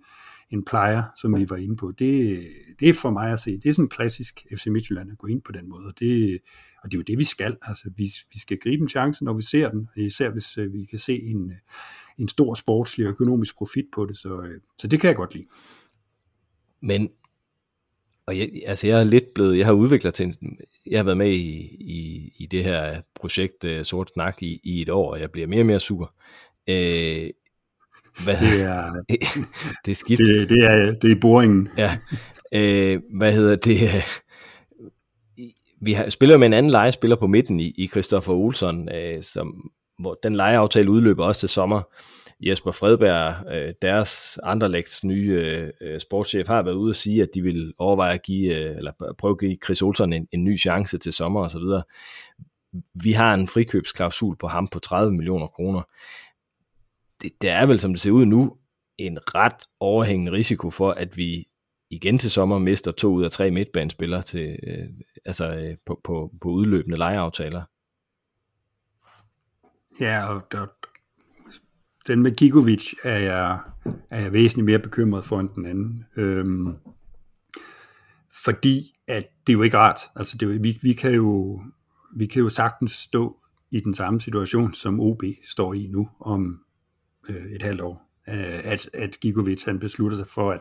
en 0.50 0.64
plejer, 0.64 1.02
som 1.16 1.36
vi 1.36 1.50
var 1.50 1.56
inde 1.56 1.76
på. 1.76 1.92
Det, 1.98 2.42
det 2.80 2.88
er 2.88 2.94
for 2.94 3.10
mig 3.10 3.32
at 3.32 3.40
se, 3.40 3.56
det 3.56 3.68
er 3.68 3.72
sådan 3.72 3.88
klassisk 3.88 4.46
FC 4.56 4.66
Midtjylland 4.66 5.10
at 5.10 5.18
gå 5.18 5.26
ind 5.26 5.42
på 5.42 5.52
den 5.52 5.68
måde, 5.68 5.86
og 5.86 5.98
det, 5.98 6.38
og 6.82 6.92
det 6.92 6.96
er 6.96 6.98
jo 6.98 7.02
det, 7.02 7.18
vi 7.18 7.24
skal. 7.24 7.56
Altså, 7.62 7.90
vi, 7.96 8.10
vi 8.32 8.38
skal 8.38 8.58
gribe 8.58 8.82
en 8.82 8.88
chance, 8.88 9.24
når 9.24 9.32
vi 9.32 9.42
ser 9.42 9.70
den, 9.70 9.88
især 9.96 10.30
hvis 10.30 10.58
øh, 10.58 10.72
vi 10.72 10.84
kan 10.84 10.98
se 10.98 11.22
en, 11.22 11.52
en 12.18 12.28
stor 12.28 12.54
sportslig 12.54 13.06
og 13.06 13.10
økonomisk 13.12 13.56
profit 13.56 13.86
på 13.92 14.06
det, 14.06 14.16
så, 14.16 14.40
øh, 14.40 14.60
så 14.78 14.88
det 14.88 15.00
kan 15.00 15.08
jeg 15.08 15.16
godt 15.16 15.34
lide. 15.34 15.46
Men 16.82 17.08
og 18.28 18.38
jeg, 18.38 18.50
altså 18.66 18.86
jeg 18.86 19.00
er 19.00 19.04
lidt 19.04 19.34
blevet, 19.34 19.58
jeg 19.58 19.66
har 19.66 19.72
udviklet 19.72 20.14
til, 20.14 20.36
jeg 20.86 20.98
har 20.98 21.04
været 21.04 21.16
med 21.16 21.30
i, 21.30 21.50
i, 21.80 22.32
i 22.36 22.46
det 22.46 22.64
her 22.64 23.00
projekt 23.14 23.64
uh, 23.64 23.82
Sort 23.82 24.10
Snak 24.10 24.42
i, 24.42 24.60
i 24.64 24.82
et 24.82 24.88
år, 24.88 25.12
og 25.12 25.20
jeg 25.20 25.30
bliver 25.30 25.46
mere 25.46 25.62
og 25.62 25.66
mere 25.66 25.80
sur. 25.80 26.14
Øh, 26.68 27.30
hvad, 28.24 28.36
det 28.36 28.62
er, 28.62 29.02
det 29.84 29.90
er 29.90 29.94
skidt. 29.94 30.18
Det, 30.18 30.48
det, 30.48 30.64
er, 30.64 30.92
det 30.92 31.12
er 31.12 31.20
boringen. 31.20 31.68
Ja. 31.78 31.96
Øh, 32.54 33.00
hvad 33.14 33.32
hedder 33.32 33.56
det? 33.56 34.04
Vi 35.80 35.92
har, 35.92 36.08
spiller 36.08 36.36
med 36.36 36.46
en 36.46 36.52
anden 36.52 36.72
legespiller 36.72 37.16
på 37.16 37.26
midten 37.26 37.60
i, 37.60 37.74
i 37.78 37.86
Christoffer 37.86 38.32
Olsson, 38.32 38.88
øh, 38.92 39.22
som, 39.22 39.70
hvor 39.98 40.18
den 40.22 40.34
lejeaftale 40.34 40.90
udløber 40.90 41.24
også 41.24 41.40
til 41.40 41.48
sommer. 41.48 41.82
Jesper 42.40 42.70
Fredberg, 42.70 43.54
øh, 43.54 43.74
deres 43.82 44.38
Anderlechts 44.42 45.04
nye 45.04 45.42
øh, 45.80 46.00
sportschef, 46.00 46.46
har 46.46 46.62
været 46.62 46.74
ude 46.74 46.90
og 46.90 46.96
sige, 46.96 47.22
at 47.22 47.28
de 47.34 47.42
vil 47.42 47.74
overveje 47.78 48.14
at 48.14 48.22
give, 48.22 48.56
øh, 48.56 48.76
eller 48.76 48.92
prøve 49.18 49.32
at 49.32 49.40
give 49.40 49.58
Chris 49.64 49.82
Olsen 49.82 50.12
en, 50.12 50.28
en 50.32 50.44
ny 50.44 50.58
chance 50.58 50.98
til 50.98 51.12
sommer 51.12 51.40
osv. 51.40 51.62
Vi 52.94 53.12
har 53.12 53.34
en 53.34 53.48
frikøbsklausul 53.48 54.36
på 54.36 54.46
ham 54.46 54.68
på 54.68 54.78
30 54.78 55.12
millioner 55.12 55.46
kroner 55.46 55.82
det, 57.22 57.42
det 57.42 57.50
er 57.50 57.66
vel, 57.66 57.80
som 57.80 57.92
det 57.92 58.00
ser 58.00 58.10
ud 58.10 58.26
nu, 58.26 58.56
en 58.98 59.18
ret 59.34 59.64
overhængende 59.80 60.32
risiko 60.32 60.70
for, 60.70 60.90
at 60.90 61.16
vi 61.16 61.48
igen 61.90 62.18
til 62.18 62.30
sommer 62.30 62.58
mister 62.58 62.90
to 62.90 63.08
ud 63.12 63.24
af 63.24 63.30
tre 63.30 63.50
midtbanespillere 63.50 64.22
til, 64.22 64.58
øh, 64.62 64.88
altså, 65.24 65.50
øh, 65.50 65.76
på, 65.86 66.00
på, 66.04 66.32
på 66.40 66.48
udløbende 66.48 66.98
lejeaftaler. 66.98 67.62
Ja, 70.00 70.28
og 70.28 70.42
og, 70.54 70.68
den 72.08 72.22
med 72.22 72.36
Gigovic 72.36 72.92
er 73.04 73.18
jeg, 73.18 73.58
er 74.10 74.20
jeg 74.20 74.32
væsentligt 74.32 74.66
mere 74.66 74.78
bekymret 74.78 75.24
for 75.24 75.40
end 75.40 75.48
den 75.54 75.66
anden. 75.66 76.04
Øhm, 76.16 76.74
fordi 78.44 78.94
at 79.08 79.26
det 79.46 79.52
er 79.52 79.56
jo 79.56 79.62
ikke 79.62 79.78
rart. 79.78 80.00
Altså 80.16 80.38
det, 80.38 80.62
vi, 80.62 80.78
vi, 80.82 80.92
kan 80.92 81.14
jo, 81.14 81.60
vi 82.16 82.26
kan 82.26 82.42
jo 82.42 82.48
sagtens 82.48 82.92
stå 82.92 83.36
i 83.70 83.80
den 83.80 83.94
samme 83.94 84.20
situation, 84.20 84.74
som 84.74 85.00
OB 85.00 85.22
står 85.44 85.74
i 85.74 85.86
nu, 85.92 86.08
om 86.20 86.60
øh, 87.28 87.52
et 87.52 87.62
halvt 87.62 87.80
år, 87.80 88.10
øh, 88.28 88.72
at, 88.72 88.90
at 88.94 89.20
Gigovic 89.20 89.64
han 89.64 89.78
beslutter 89.78 90.16
sig 90.16 90.26
for, 90.26 90.50
at, 90.50 90.60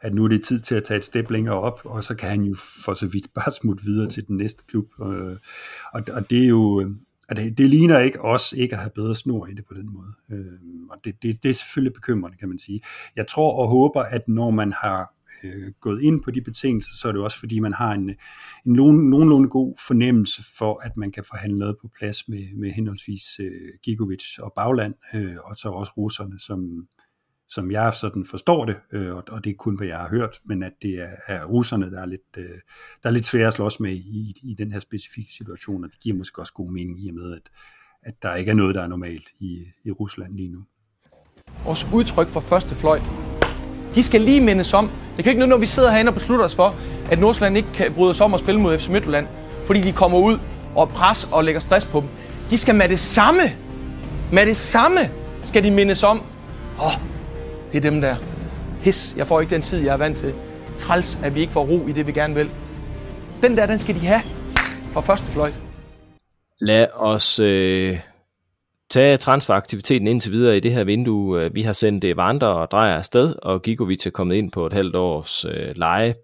at 0.00 0.14
nu 0.14 0.24
er 0.24 0.28
det 0.28 0.44
tid 0.44 0.60
til 0.60 0.74
at 0.74 0.84
tage 0.84 0.98
et 0.98 1.04
step 1.04 1.30
længere 1.30 1.54
op, 1.54 1.80
og 1.84 2.04
så 2.04 2.14
kan 2.14 2.28
han 2.28 2.42
jo 2.42 2.54
for 2.84 2.94
så 2.94 3.06
vidt 3.06 3.34
bare 3.34 3.52
smutte 3.52 3.84
videre 3.84 4.10
til 4.10 4.26
den 4.26 4.36
næste 4.36 4.62
klub. 4.68 4.86
Øh, 5.02 5.36
og, 5.92 6.02
og 6.12 6.30
det 6.30 6.44
er 6.44 6.48
jo, 6.48 6.92
og 7.28 7.36
det, 7.36 7.58
det 7.58 7.70
ligner 7.70 7.98
ikke 7.98 8.20
os 8.20 8.52
ikke 8.52 8.74
at 8.74 8.80
have 8.80 8.90
bedre 8.94 9.14
snor 9.14 9.46
i 9.46 9.54
det 9.54 9.64
på 9.66 9.74
den 9.74 9.92
måde. 9.92 10.12
Øh, 10.30 10.58
og 10.90 10.96
det, 11.04 11.22
det, 11.22 11.42
det 11.42 11.48
er 11.48 11.54
selvfølgelig 11.54 11.92
bekymrende, 11.94 12.38
kan 12.38 12.48
man 12.48 12.58
sige. 12.58 12.80
Jeg 13.16 13.26
tror 13.26 13.52
og 13.62 13.68
håber, 13.68 14.02
at 14.02 14.28
når 14.28 14.50
man 14.50 14.72
har 14.72 15.14
øh, 15.44 15.72
gået 15.80 16.02
ind 16.02 16.22
på 16.22 16.30
de 16.30 16.40
betingelser, 16.40 16.96
så 16.96 17.08
er 17.08 17.12
det 17.12 17.20
også 17.20 17.38
fordi, 17.38 17.60
man 17.60 17.72
har 17.72 17.92
en, 17.92 18.10
en 18.66 18.72
nogen, 18.72 19.10
nogenlunde 19.10 19.48
god 19.48 19.74
fornemmelse 19.86 20.42
for, 20.58 20.80
at 20.84 20.96
man 20.96 21.12
kan 21.12 21.24
forhandle 21.24 21.58
noget 21.58 21.76
på 21.80 21.90
plads 21.98 22.28
med, 22.28 22.56
med 22.56 22.70
henholdsvis 22.70 23.40
øh, 23.40 23.68
Gigovic 23.82 24.38
og 24.38 24.52
Bagland, 24.56 24.94
øh, 25.14 25.36
og 25.44 25.56
så 25.56 25.68
også 25.68 25.92
russerne, 25.96 26.38
som, 26.38 26.88
som 27.48 27.70
jeg 27.70 27.94
sådan 27.94 28.24
forstår 28.24 28.64
det, 28.64 28.76
øh, 28.92 29.16
og, 29.16 29.24
og 29.30 29.44
det 29.44 29.50
er 29.50 29.54
kun, 29.54 29.76
hvad 29.76 29.86
jeg 29.86 29.98
har 29.98 30.08
hørt, 30.08 30.40
men 30.44 30.62
at 30.62 30.72
det 30.82 30.94
er, 30.94 31.10
er 31.26 31.44
russerne, 31.44 31.90
der 31.90 32.00
er 32.00 32.06
lidt, 32.06 32.36
øh, 32.36 32.50
der 33.02 33.08
er 33.08 33.10
lidt 33.10 33.26
svære 33.26 33.46
at 33.46 33.52
slås 33.52 33.80
med 33.80 33.92
i, 33.92 34.34
i 34.42 34.54
den 34.58 34.72
her 34.72 34.78
specifikke 34.78 35.32
situation, 35.32 35.84
og 35.84 35.90
det 35.90 36.00
giver 36.00 36.16
måske 36.16 36.40
også 36.40 36.52
god 36.52 36.72
mening 36.72 37.04
i 37.04 37.08
og 37.08 37.14
med, 37.14 37.32
at, 37.32 37.50
at 38.02 38.22
der 38.22 38.34
ikke 38.34 38.50
er 38.50 38.54
noget, 38.54 38.74
der 38.74 38.82
er 38.82 38.88
normalt 38.88 39.28
i, 39.40 39.64
i 39.84 39.90
Rusland 39.90 40.36
lige 40.36 40.48
nu. 40.48 40.64
Vores 41.64 41.86
udtryk 41.92 42.28
for 42.28 42.40
første 42.40 42.74
fløjt 42.74 43.02
de 43.94 44.02
skal 44.02 44.20
lige 44.20 44.40
mindes 44.40 44.74
om. 44.74 44.90
Det 45.16 45.24
kan 45.24 45.30
ikke 45.30 45.38
noget, 45.38 45.48
når 45.48 45.56
vi 45.56 45.66
sidder 45.66 45.90
herinde 45.90 46.10
og 46.10 46.14
beslutter 46.14 46.44
os 46.44 46.54
for, 46.54 46.74
at 47.10 47.18
Nordsjælland 47.18 47.56
ikke 47.56 47.68
kan 47.74 47.92
bryde 47.94 48.14
sig 48.14 48.24
om 48.24 48.34
at 48.34 48.40
spille 48.40 48.60
mod 48.60 48.78
FC 48.78 48.88
Midtjylland, 48.88 49.26
fordi 49.66 49.80
de 49.80 49.92
kommer 49.92 50.18
ud 50.18 50.38
og 50.76 50.88
pres 50.88 51.28
og 51.32 51.44
lægger 51.44 51.60
stress 51.60 51.86
på 51.86 52.00
dem. 52.00 52.08
De 52.50 52.58
skal 52.58 52.74
med 52.74 52.88
det 52.88 53.00
samme, 53.00 53.40
med 54.32 54.46
det 54.46 54.56
samme, 54.56 54.98
skal 55.44 55.64
de 55.64 55.70
mindes 55.70 56.02
om. 56.02 56.22
Åh, 56.78 56.86
oh, 56.86 56.92
det 57.72 57.76
er 57.76 57.90
dem 57.90 58.00
der. 58.00 58.16
His, 58.80 59.14
jeg 59.16 59.26
får 59.26 59.40
ikke 59.40 59.54
den 59.54 59.62
tid, 59.62 59.84
jeg 59.84 59.92
er 59.92 59.96
vant 59.96 60.18
til. 60.18 60.34
Træls, 60.78 61.18
at 61.24 61.34
vi 61.34 61.40
ikke 61.40 61.52
får 61.52 61.64
ro 61.64 61.86
i 61.86 61.92
det, 61.92 62.06
vi 62.06 62.12
gerne 62.12 62.34
vil. 62.34 62.50
Den 63.42 63.56
der, 63.56 63.66
den 63.66 63.78
skal 63.78 63.94
de 63.94 64.06
have 64.06 64.22
fra 64.92 65.00
første 65.00 65.26
fløjt. 65.26 65.54
Lad 66.60 66.86
os 66.94 67.38
øh, 67.38 67.98
tage 68.90 69.16
transferaktiviteten 69.16 70.08
indtil 70.08 70.32
videre 70.32 70.56
i 70.56 70.60
det 70.60 70.72
her 70.72 70.84
vindue. 70.84 71.42
Øh, 71.42 71.54
vi 71.54 71.62
har 71.62 71.72
sendt 71.72 72.04
øh, 72.04 72.08
det 72.08 72.16
vandre 72.16 72.48
og 72.48 72.70
drejer 72.70 72.96
afsted, 72.96 73.34
og 73.42 73.62
Gigovic 73.62 74.06
er 74.06 74.10
kommet 74.10 74.36
ind 74.36 74.52
på 74.52 74.66
et 74.66 74.72
halvt 74.72 74.96
års 74.96 75.44
øh, 75.44 75.76
leje, 75.76 76.14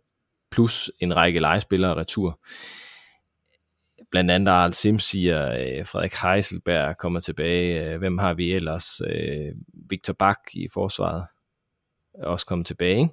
plus 0.50 0.90
en 1.00 1.16
række 1.16 1.40
legespillere 1.40 1.94
retur. 1.94 2.38
Blandt 4.10 4.30
andet 4.30 4.52
Arl 4.52 4.72
siger, 5.00 5.50
øh, 5.50 5.86
Frederik 5.86 6.14
Heiselberg 6.14 6.96
kommer 6.98 7.20
tilbage. 7.20 7.84
Øh, 7.84 7.98
hvem 7.98 8.18
har 8.18 8.34
vi 8.34 8.52
ellers? 8.52 9.00
Øh, 9.00 9.52
Victor 9.90 10.12
Bak 10.12 10.38
i 10.52 10.68
forsvaret 10.74 11.24
også 12.18 12.46
kommet 12.46 12.66
tilbage. 12.66 13.10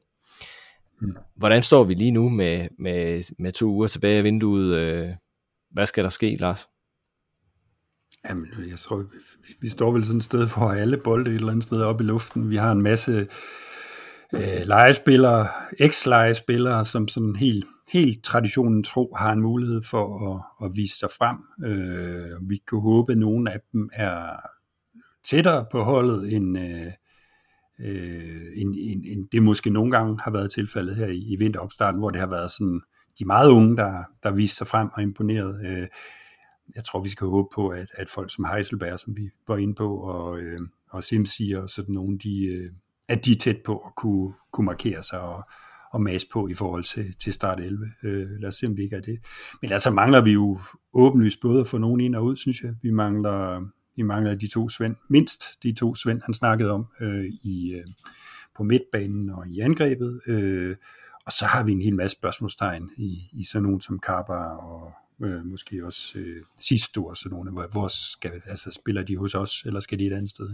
Hvordan 1.35 1.63
står 1.63 1.83
vi 1.83 1.93
lige 1.93 2.11
nu 2.11 2.29
med, 2.29 2.67
med, 2.79 3.23
med 3.39 3.51
to 3.51 3.65
uger 3.65 3.87
tilbage 3.87 4.17
af 4.17 4.23
vinduet? 4.23 4.75
Øh, 4.75 5.09
hvad 5.71 5.85
skal 5.85 6.03
der 6.03 6.09
ske, 6.09 6.35
Lars? 6.35 6.67
Jamen, 8.29 8.47
jeg 8.69 8.79
tror, 8.79 8.97
vi, 8.97 9.07
vi 9.61 9.69
står 9.69 9.91
vel 9.91 10.05
sådan 10.05 10.17
et 10.17 10.23
sted, 10.23 10.47
hvor 10.47 10.71
alle 10.71 10.97
bolde 10.97 11.29
et 11.29 11.35
eller 11.35 11.51
andet 11.51 11.63
sted 11.63 11.81
op 11.81 12.01
i 12.01 12.03
luften. 12.03 12.49
Vi 12.49 12.55
har 12.55 12.71
en 12.71 12.81
masse 12.81 13.27
øh, 14.33 14.61
legespillere, 14.65 15.47
eks-legespillere, 15.79 16.85
som 16.85 17.07
sådan 17.07 17.35
helt, 17.35 17.65
helt 17.93 18.23
traditionen 18.23 18.83
tro 18.83 19.13
har 19.15 19.33
en 19.33 19.41
mulighed 19.41 19.81
for 19.89 20.33
at, 20.35 20.65
at 20.65 20.71
vise 20.75 20.97
sig 20.97 21.09
frem. 21.17 21.37
Øh, 21.69 22.49
vi 22.49 22.57
kan 22.67 22.79
håbe, 22.79 23.11
at 23.11 23.17
nogle 23.17 23.51
af 23.53 23.59
dem 23.71 23.89
er 23.93 24.39
tættere 25.23 25.65
på 25.71 25.83
holdet, 25.83 26.33
end, 26.33 26.59
øh, 26.59 26.91
øh, 27.83 28.41
end, 28.55 28.75
end, 28.77 29.03
end 29.05 29.29
det 29.31 29.43
måske 29.43 29.69
nogle 29.69 29.91
gange 29.91 30.19
har 30.23 30.31
været 30.31 30.51
tilfældet 30.51 30.95
her 30.95 31.07
i, 31.07 31.33
i 31.33 31.35
vinteropstarten, 31.35 31.99
hvor 31.99 32.09
det 32.09 32.19
har 32.19 32.29
været 32.29 32.51
sådan 32.51 32.81
de 33.19 33.25
meget 33.25 33.49
unge, 33.49 33.77
der, 33.77 34.03
der 34.23 34.31
viste 34.31 34.57
sig 34.57 34.67
frem 34.67 34.89
og 34.93 35.01
imponeret. 35.01 35.65
Øh, 35.65 35.87
jeg 36.75 36.83
tror, 36.83 37.03
vi 37.03 37.09
skal 37.09 37.27
håbe 37.27 37.47
på, 37.55 37.67
at, 37.67 37.87
at 37.97 38.09
folk 38.09 38.33
som 38.33 38.45
Heiselberg, 38.45 38.99
som 38.99 39.17
vi 39.17 39.29
var 39.47 39.57
inde 39.57 39.75
på, 39.75 39.95
og, 39.97 40.39
øh, 40.39 40.59
og 40.89 41.03
Simsi 41.03 41.51
og 41.51 41.69
sådan 41.69 41.95
nogle, 41.95 42.17
de, 42.17 42.45
øh, 42.45 42.71
at 43.09 43.25
de 43.25 43.31
er 43.31 43.35
tæt 43.35 43.57
på 43.65 43.77
at 43.77 43.95
kunne, 43.95 44.33
kunne 44.51 44.65
markere 44.65 45.03
sig 45.03 45.19
og, 45.19 45.43
og 45.91 46.01
mase 46.01 46.27
på 46.33 46.47
i 46.47 46.53
forhold 46.53 46.83
til, 46.83 47.15
til 47.19 47.33
start 47.33 47.59
11. 47.59 47.91
Øh, 48.03 48.29
lad 48.39 48.47
os 48.47 48.55
se, 48.55 48.67
om 48.67 48.77
vi 48.77 48.83
ikke 48.83 48.95
er 48.95 49.01
det. 49.01 49.19
Men 49.61 49.71
altså 49.71 49.91
mangler 49.91 50.21
vi 50.21 50.31
jo 50.31 50.59
åbenlyst 50.93 51.39
både 51.41 51.61
at 51.61 51.67
få 51.67 51.77
nogen 51.77 52.01
ind 52.01 52.15
og 52.15 52.25
ud, 52.25 52.37
synes 52.37 52.61
jeg. 52.61 52.75
Vi 52.81 52.91
mangler, 52.91 53.61
vi 53.95 54.01
mangler 54.01 54.35
de 54.35 54.47
to 54.47 54.69
Svend, 54.69 54.95
mindst 55.09 55.43
de 55.63 55.73
to 55.73 55.95
Svend, 55.95 56.21
han 56.21 56.33
snakkede 56.33 56.71
om 56.71 56.87
øh, 57.01 57.25
i, 57.43 57.73
øh, 57.73 57.85
på 58.55 58.63
midtbanen 58.63 59.29
og 59.29 59.47
i 59.47 59.59
angrebet. 59.59 60.21
Øh, 60.27 60.75
og 61.25 61.31
så 61.31 61.45
har 61.45 61.63
vi 61.63 61.71
en 61.71 61.81
hel 61.81 61.95
masse 61.95 62.17
spørgsmålstegn 62.17 62.89
i, 62.97 63.29
i 63.31 63.43
sådan 63.43 63.63
nogen 63.63 63.81
som 63.81 63.99
Karper 63.99 64.33
og 64.33 64.91
øh, 65.23 65.45
måske 65.45 65.85
også 65.85 66.19
øh, 66.19 66.41
sidste 66.57 66.99
år, 66.99 67.13
sådan 67.13 67.35
nogle, 67.35 67.51
hvor, 67.51 67.67
hvor 67.71 67.87
skal, 67.87 68.41
altså, 68.45 68.71
spiller 68.71 69.03
de 69.03 69.17
hos 69.17 69.35
os, 69.35 69.63
eller 69.65 69.79
skal 69.79 69.99
de 69.99 70.07
et 70.07 70.13
andet 70.13 70.29
sted? 70.29 70.49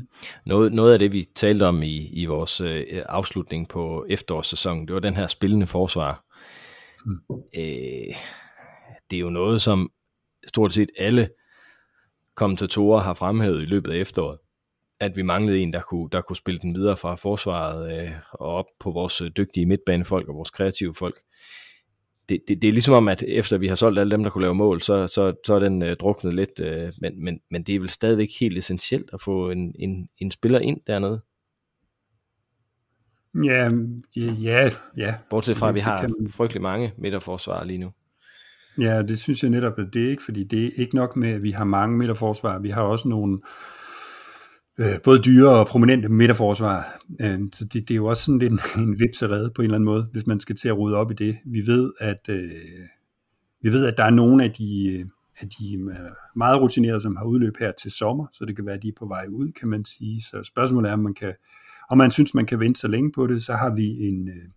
Noget, 0.46 0.74
noget 0.74 0.94
af 0.94 1.00
det, 1.00 1.14
vi 1.14 1.24
talte 1.36 1.64
om 1.64 1.84
i, 1.84 2.08
i 2.08 2.26
vores 2.26 2.62
øh, 2.62 2.86
afslutning 2.90 3.68
på 3.68 4.06
efterårssæsonen, 4.10 4.88
det 4.88 4.94
var 4.94 5.00
den 5.00 5.16
her 5.16 5.28
spillende 5.28 5.68
forsvar. 5.68 6.24
Mm. 7.06 7.20
Øh, 7.56 8.16
det 9.10 9.18
er 9.18 9.22
jo 9.22 9.30
noget, 9.30 9.62
som 9.62 9.92
stort 10.48 10.74
set 10.74 10.90
alle 10.98 11.30
kommentatorer 12.38 13.02
har 13.02 13.14
fremhævet 13.14 13.62
i 13.62 13.66
løbet 13.66 13.92
af 13.92 13.98
efteråret, 13.98 14.38
at 15.00 15.18
vi 15.18 15.22
manglede 15.22 15.60
en, 15.60 15.74
der 15.74 15.82
kunne, 15.82 16.10
der 16.12 16.22
kunne 16.22 16.36
spille 16.36 16.58
den 16.58 16.76
videre 16.76 16.98
fra 16.98 17.16
forsvaret 17.16 18.02
øh, 18.02 18.12
og 18.32 18.48
op 18.48 18.66
på 18.80 18.92
vores 18.92 19.22
dygtige 19.38 19.66
midtbanefolk 19.66 20.28
og 20.28 20.36
vores 20.36 20.50
kreative 20.50 20.96
folk 20.96 21.22
det, 22.30 22.42
det, 22.48 22.62
det 22.62 22.68
er 22.68 22.72
ligesom 22.72 22.94
om, 22.94 23.08
at 23.08 23.24
efter 23.28 23.58
vi 23.58 23.68
har 23.68 23.76
solgt 23.76 24.00
alle 24.00 24.12
dem, 24.12 24.24
der 24.24 24.30
kunne 24.30 24.42
lave 24.42 24.56
mål, 24.56 24.82
så, 24.82 25.08
så, 25.08 25.34
så 25.46 25.54
er 25.54 25.60
den 25.60 25.82
øh, 25.82 25.96
druknet 25.96 26.34
lidt, 26.34 26.60
øh, 26.60 26.94
men, 27.02 27.24
men, 27.24 27.40
men 27.52 27.64
det 27.64 27.76
er 27.76 27.80
vel 27.80 27.90
stadigvæk 27.90 28.30
helt 28.40 28.58
essentielt 28.58 29.10
at 29.14 29.22
få 29.22 29.52
en, 29.52 29.76
en, 29.80 30.10
en 30.18 30.32
spiller 30.32 30.60
ind 30.60 30.82
dernede. 30.88 31.22
Ja, 33.44 33.70
ja, 34.16 34.70
ja. 34.98 35.16
Bortset 35.30 35.58
fra, 35.58 35.70
at 35.70 35.76
vi 35.76 35.80
har 35.80 36.10
frygtelig 36.30 36.62
mange 36.62 36.94
midterforsvarer 36.98 37.64
lige 37.64 37.78
nu. 37.78 37.92
Ja, 38.80 39.02
det 39.02 39.20
synes 39.20 39.44
jeg 39.44 39.52
netop, 39.52 39.80
at 39.80 39.94
det 39.94 40.06
er 40.06 40.10
ikke, 40.10 40.24
fordi 40.24 40.44
det 40.44 40.66
er 40.66 40.70
ikke 40.76 40.96
nok 40.96 41.16
med, 41.16 41.30
at 41.30 41.44
vi 41.44 41.52
har 41.52 41.64
mange 41.64 41.98
midterforsvar. 41.98 42.60
Vi 42.60 42.70
har 42.70 42.82
også 42.82 43.08
nogle, 43.08 43.40
øh, 44.80 45.02
både 45.04 45.20
dyre 45.22 45.50
og 45.50 45.68
prominente 45.68 46.10
midterforsvar. 46.10 47.00
Øh, 47.22 47.40
så 47.54 47.66
det, 47.66 47.74
det 47.74 47.92
er 47.92 47.96
jo 47.96 48.06
også 48.06 48.24
sådan 48.24 48.40
lidt 48.40 48.52
en, 48.52 48.60
en 48.84 49.00
vipserede 49.00 49.52
på 49.56 49.62
en 49.62 49.64
eller 49.64 49.76
anden 49.76 49.86
måde, 49.86 50.08
hvis 50.12 50.28
man 50.28 50.40
skal 50.40 50.56
til 50.56 50.68
at 50.68 50.78
rode 50.78 50.96
op 50.96 51.12
i 51.12 51.14
det. 51.14 51.38
Vi 51.46 51.68
ved, 51.68 51.92
at, 52.00 52.30
øh, 52.30 52.52
vi 53.62 53.70
ved, 53.70 53.86
at 53.86 53.98
der 53.98 54.04
er 54.04 54.10
nogle 54.10 54.44
af 54.44 54.52
de, 54.52 54.88
øh, 54.88 55.06
af 55.42 55.50
de 55.50 55.76
øh, 55.76 56.12
meget 56.36 56.62
rutinerede, 56.62 57.02
som 57.02 57.16
har 57.16 57.26
udløb 57.26 57.58
her 57.60 57.72
til 57.82 57.92
sommer, 57.92 58.28
så 58.32 58.46
det 58.46 58.56
kan 58.56 58.66
være, 58.66 58.76
at 58.76 58.84
de 58.84 58.88
er 58.88 59.00
på 59.00 59.08
vej 59.08 59.26
ud, 59.30 59.52
kan 59.52 59.68
man 59.68 59.86
sige. 59.86 60.22
Så 60.22 60.44
spørgsmålet 60.44 60.90
er, 60.90 60.94
om 60.94 61.00
man 61.00 61.14
kan, 61.14 61.34
om 61.90 61.98
man 61.98 62.12
synes, 62.12 62.34
man 62.34 62.46
kan 62.46 62.60
vente 62.60 62.80
så 62.80 62.88
længe 62.88 63.12
på 63.12 63.28
det, 63.28 63.44
så 63.44 63.54
har 63.54 63.76
vi 63.76 64.08
en, 64.08 64.30
øh, 64.30 64.50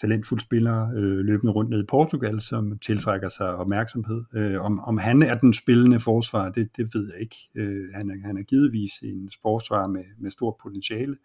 talentfuld 0.00 0.40
spiller 0.40 0.90
øh, 0.96 1.18
løbende 1.18 1.52
rundt 1.52 1.70
ned 1.70 1.82
i 1.82 1.86
Portugal, 1.86 2.40
som 2.40 2.78
tiltrækker 2.78 3.28
sig 3.28 3.56
opmærksomhed. 3.56 4.24
Øh, 4.34 4.60
om, 4.60 4.80
om 4.80 4.98
han 4.98 5.22
er 5.22 5.34
den 5.34 5.54
spillende 5.54 6.00
forsvar, 6.00 6.48
det, 6.48 6.76
det 6.76 6.94
ved 6.94 7.12
jeg 7.12 7.20
ikke. 7.20 7.36
Øh, 7.54 7.88
han, 7.94 8.10
er, 8.10 8.26
han 8.26 8.38
er 8.38 8.42
givetvis 8.42 8.92
en 9.02 9.30
forsvar 9.42 9.86
med, 9.86 10.04
med 10.18 10.30
stort 10.30 10.54
potentiale. 10.62 11.16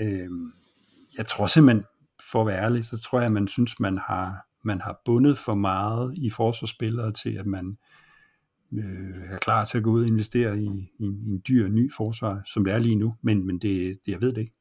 Øh, 0.00 0.28
jeg 1.18 1.26
tror 1.26 1.46
simpelthen, 1.46 1.84
for 2.32 2.40
at 2.40 2.46
være 2.46 2.62
ærlig, 2.64 2.84
så 2.84 2.98
tror 2.98 3.18
jeg, 3.18 3.26
at 3.26 3.32
man 3.32 3.48
synes, 3.48 3.80
man 3.80 3.98
har, 3.98 4.46
man 4.64 4.80
har 4.80 5.00
bundet 5.04 5.38
for 5.38 5.54
meget 5.54 6.14
i 6.16 6.30
forsvarsspillere 6.30 7.12
til, 7.12 7.30
at 7.38 7.46
man 7.46 7.78
øh, 8.72 9.32
er 9.32 9.38
klar 9.38 9.64
til 9.64 9.78
at 9.78 9.84
gå 9.84 9.90
ud 9.90 10.00
og 10.02 10.06
investere 10.06 10.58
i, 10.58 10.66
i, 10.98 11.04
i 11.04 11.28
en 11.28 11.42
dyr 11.48 11.68
ny 11.68 11.92
forsvar, 11.96 12.42
som 12.46 12.64
det 12.64 12.74
er 12.74 12.78
lige 12.78 12.96
nu. 12.96 13.14
Men, 13.22 13.46
men 13.46 13.58
det, 13.58 13.98
det, 14.06 14.12
jeg 14.12 14.22
ved 14.22 14.32
det 14.32 14.40
ikke. 14.40 14.54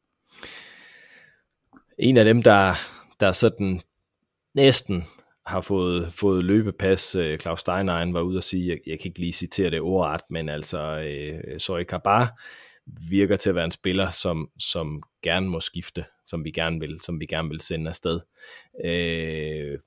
En 2.00 2.18
af 2.18 2.26
dem, 2.26 2.44
der, 2.44 2.74
der 3.20 3.32
sådan 3.32 3.82
næsten 4.54 5.04
har 5.46 5.62
fået, 5.62 6.14
fået 6.14 6.44
løbepas. 6.44 7.16
Øh, 7.16 7.40
Claus 7.40 7.60
Steinein 7.60 8.14
var 8.14 8.22
ude 8.22 8.38
og 8.38 8.44
sige, 8.44 8.68
jeg, 8.68 8.78
jeg 8.88 9.00
kan 9.00 9.10
ikke 9.10 9.20
lige 9.20 9.34
citere 9.34 9.70
det 9.70 9.82
ordret, 9.82 10.22
men 10.30 10.50
altså 10.50 10.80
øh, 11.00 11.60
Sorry 11.60 11.84
Kabar 11.84 12.42
virker 13.10 13.36
til 13.36 13.50
at 13.50 13.56
være 13.56 13.66
en 13.66 13.72
spiller, 13.72 14.10
som, 14.10 14.50
som 14.60 15.04
gerne 15.24 15.50
må 15.50 15.60
skifte, 15.60 16.06
som 16.26 16.46
vi 16.46 16.52
gerne 16.52 16.80
vil, 16.80 17.00
som 17.02 17.20
vi 17.20 17.26
gerne 17.26 17.50
vil 17.50 17.62
sende 17.62 17.90
afsted. 17.90 18.20
Øh, 18.86 19.80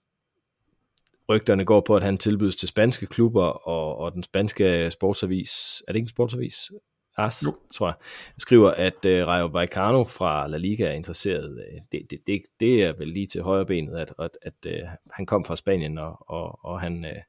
rygterne 1.28 1.64
går 1.64 1.80
på, 1.80 1.96
at 1.96 2.02
han 2.02 2.18
tilbydes 2.18 2.56
til 2.56 2.68
spanske 2.68 3.06
klubber, 3.06 3.44
og, 3.44 3.96
og 3.96 4.12
den 4.12 4.22
spanske 4.22 4.90
sportsavis, 4.90 5.82
er 5.88 5.92
det 5.92 5.96
ikke 5.96 6.04
en 6.04 6.10
sportsavis? 6.10 6.70
Ars, 7.16 7.42
jo. 7.42 7.54
tror 7.74 7.88
jeg, 7.88 7.94
skriver, 8.38 8.70
at 8.70 9.04
uh, 9.04 9.28
Rayo 9.28 9.46
Vallecano 9.46 10.04
fra 10.04 10.46
La 10.46 10.56
Liga 10.56 10.84
er 10.84 10.92
interesseret. 10.92 11.64
Det, 11.92 12.00
det, 12.10 12.18
det, 12.26 12.42
det 12.60 12.82
er 12.84 12.92
vel 12.98 13.08
lige 13.08 13.26
til 13.26 13.42
højre 13.42 13.66
benet, 13.66 13.96
at, 13.96 14.14
at, 14.18 14.30
at 14.42 14.66
uh, 14.66 14.88
han 15.10 15.26
kom 15.26 15.44
fra 15.44 15.56
Spanien, 15.56 15.98
og, 15.98 16.30
og, 16.30 16.64
og 16.64 16.80
han, 16.80 17.04
uh, 17.04 17.22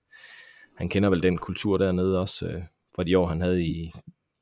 han 0.77 0.89
kender 0.89 1.09
vel 1.09 1.23
den 1.23 1.38
kultur 1.38 1.77
dernede 1.77 2.19
også, 2.19 2.45
uh, 2.45 2.61
fra 2.95 3.03
de 3.03 3.17
år, 3.17 3.27
han 3.27 3.41
havde 3.41 3.63
i 3.63 3.91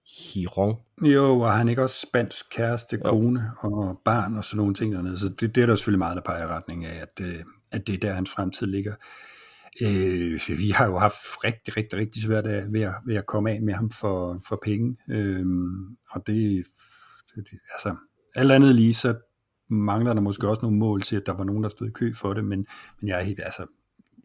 Giron. 0.08 0.76
Jo, 1.02 1.40
og 1.40 1.54
han 1.54 1.70
ikke 1.70 1.84
også 1.84 2.08
spansk 2.10 2.46
kæreste, 2.52 2.98
kone 2.98 3.52
jo. 3.64 3.70
og 3.72 4.02
barn 4.06 4.36
og 4.36 4.46
sådan 4.46 4.58
nogle 4.58 4.74
ting 4.74 4.94
dernede, 4.94 5.20
så 5.20 5.30
det, 5.40 5.56
det 5.56 5.62
er 5.62 5.66
der 5.66 5.76
selvfølgelig 5.76 6.00
meget, 6.00 6.16
der 6.16 6.22
peger 6.22 6.44
i 6.44 6.48
retning 6.48 6.86
af, 6.86 7.02
at, 7.02 7.26
at 7.72 7.88
det 7.88 7.96
er 7.96 8.00
der, 8.00 8.14
hans 8.14 8.32
fremtid 8.32 8.68
ligger. 8.68 8.94
Øh, 9.82 10.40
vi 10.48 10.70
har 10.70 10.86
jo 10.86 10.98
haft 10.98 11.16
rigtig, 11.44 11.78
rigtig, 11.78 12.00
rigtig 12.00 12.22
svært 12.22 12.46
af, 12.46 12.74
ved, 12.74 12.82
at, 12.82 12.94
ved 13.06 13.16
at 13.16 13.26
komme 13.26 13.52
af 13.52 13.62
med 13.62 13.74
ham 13.74 13.92
for, 13.92 14.42
for 14.48 14.60
penge. 14.64 14.98
Øh, 15.10 15.46
og 16.10 16.28
det, 16.28 16.66
det, 17.36 17.60
altså, 17.74 17.96
alt 18.36 18.52
andet 18.52 18.76
lige, 18.76 18.94
så 18.94 19.16
mangler 19.70 20.14
der 20.14 20.22
måske 20.22 20.48
også 20.48 20.62
nogle 20.62 20.78
mål 20.78 21.02
til, 21.02 21.16
at 21.16 21.26
der 21.26 21.34
var 21.34 21.44
nogen, 21.44 21.64
der 21.64 21.70
stod 21.70 21.88
i 21.88 21.92
kø 21.92 22.14
for 22.14 22.34
det, 22.34 22.46
men, 22.46 22.68
men 23.02 23.08
jeg 23.08 23.20
er 23.20 23.24
helt, 23.24 23.40
altså, 23.44 23.66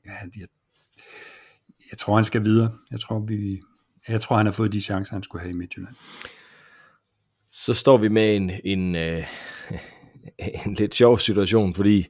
jeg, 0.05 0.13
jeg, 0.37 0.49
jeg 1.91 1.99
tror, 1.99 2.15
han 2.15 2.25
skal 2.25 2.45
videre. 2.45 2.73
Jeg 2.91 3.01
tror, 3.01 3.19
vi, 3.19 3.61
jeg 4.09 4.21
tror, 4.21 4.37
han 4.37 4.47
har 4.47 4.53
fået 4.53 4.73
de 4.73 4.81
chancer, 4.81 5.15
han 5.15 5.23
skulle 5.23 5.43
have 5.43 5.55
i 5.55 5.57
Midtjylland. 5.57 5.95
Så 7.53 7.75
står 7.75 7.97
vi 7.97 8.09
med 8.09 8.37
en, 8.37 8.51
en, 8.65 8.95
øh, 8.95 9.27
en 10.67 10.75
lidt 10.75 10.95
sjov 10.95 11.19
situation, 11.19 11.75
fordi 11.75 12.07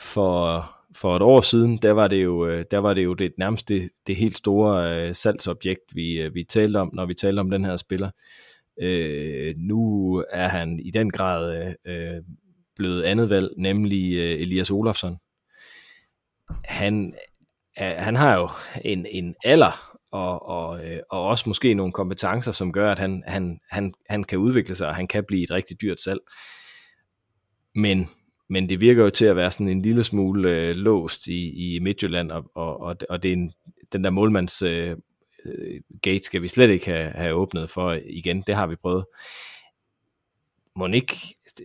for 0.00 0.70
for 0.96 1.16
et 1.16 1.22
år 1.22 1.40
siden, 1.40 1.78
der 1.78 1.92
var 1.92 2.08
det 2.08 2.22
jo, 2.22 2.46
øh, 2.46 2.64
der 2.70 2.78
var 2.78 2.94
det, 2.94 3.04
jo 3.04 3.14
det 3.14 3.32
nærmest 3.38 3.68
det, 3.68 3.90
det 4.06 4.16
helt 4.16 4.36
store 4.36 4.90
øh, 5.08 5.14
salgsobjekt, 5.14 5.94
vi, 5.94 6.20
øh, 6.20 6.34
vi 6.34 6.44
talte 6.44 6.76
om, 6.76 6.90
når 6.92 7.06
vi 7.06 7.14
talte 7.14 7.40
om 7.40 7.50
den 7.50 7.64
her 7.64 7.76
spiller. 7.76 8.10
Øh, 8.80 9.54
nu 9.56 10.16
er 10.30 10.48
han 10.48 10.80
i 10.80 10.90
den 10.90 11.10
grad 11.10 11.74
øh, 11.86 12.22
blevet 12.76 13.02
andet 13.02 13.30
valg, 13.30 13.48
nemlig 13.56 14.14
øh, 14.14 14.40
Elias 14.40 14.70
Olafsson. 14.70 15.18
Han, 16.64 17.14
øh, 17.80 17.92
han 17.96 18.16
har 18.16 18.38
jo 18.38 18.48
en, 18.84 19.06
en 19.06 19.34
alder 19.44 19.98
og, 20.12 20.48
og, 20.48 20.86
øh, 20.86 21.00
og 21.10 21.22
også 21.22 21.44
måske 21.48 21.74
nogle 21.74 21.92
kompetencer, 21.92 22.52
som 22.52 22.72
gør, 22.72 22.92
at 22.92 22.98
han, 22.98 23.24
han, 23.26 23.60
han, 23.70 23.94
han 24.08 24.24
kan 24.24 24.38
udvikle 24.38 24.74
sig, 24.74 24.88
og 24.88 24.94
han 24.94 25.06
kan 25.06 25.24
blive 25.28 25.42
et 25.42 25.50
rigtig 25.50 25.80
dyrt 25.80 26.00
salg. 26.00 26.20
Men 27.74 28.08
men 28.52 28.68
det 28.68 28.80
virker 28.80 29.02
jo 29.02 29.10
til 29.10 29.24
at 29.24 29.36
være 29.36 29.50
sådan 29.50 29.68
en 29.68 29.82
lille 29.82 30.04
smule 30.04 30.50
øh, 30.50 30.76
låst 30.76 31.26
i, 31.26 31.74
i 31.74 31.78
Midtjylland, 31.78 32.30
og, 32.32 32.44
og, 32.54 32.96
og 33.10 33.22
det 33.22 33.28
er 33.28 33.32
en, 33.32 33.52
den 33.92 34.04
der 34.04 34.10
målmands 34.10 34.62
øh, 34.62 34.96
øh, 35.44 35.80
gate 36.02 36.24
skal 36.24 36.42
vi 36.42 36.48
slet 36.48 36.70
ikke 36.70 36.86
have, 36.86 37.10
have 37.10 37.34
åbnet 37.34 37.70
for 37.70 37.98
igen. 38.06 38.42
Det 38.46 38.54
har 38.54 38.66
vi 38.66 38.76
prøvet. 38.76 39.04
Monik, 40.76 41.12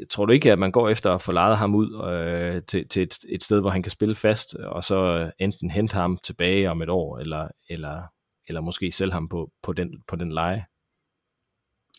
tror 0.10 0.26
du 0.26 0.34
ikke, 0.34 0.52
at 0.52 0.60
man 0.60 0.72
går 0.72 0.90
efter 0.90 1.14
at 1.14 1.22
få 1.22 1.32
lejet 1.32 1.58
ham 1.58 1.76
ud 1.76 2.12
øh, 2.12 2.62
til, 2.68 2.88
til 2.88 3.04
et, 3.04 3.18
et 3.30 3.44
sted, 3.44 3.60
hvor 3.60 3.70
han 3.70 3.84
kan 3.84 3.92
spille 3.92 4.16
fast, 4.16 4.56
og 4.56 4.84
så 4.84 4.96
øh, 4.96 5.32
enten 5.40 5.72
hente 5.72 5.94
ham 5.94 6.20
tilbage 6.24 6.72
om 6.72 6.82
et 6.82 6.90
år, 6.90 7.18
eller, 7.18 7.48
eller, 7.70 8.02
eller 8.48 8.62
måske 8.62 8.92
sælge 8.92 9.14
ham 9.14 9.30
på, 9.30 9.52
på, 9.64 9.74
den, 9.74 10.04
på 10.08 10.16
den 10.16 10.32
leje? 10.32 10.66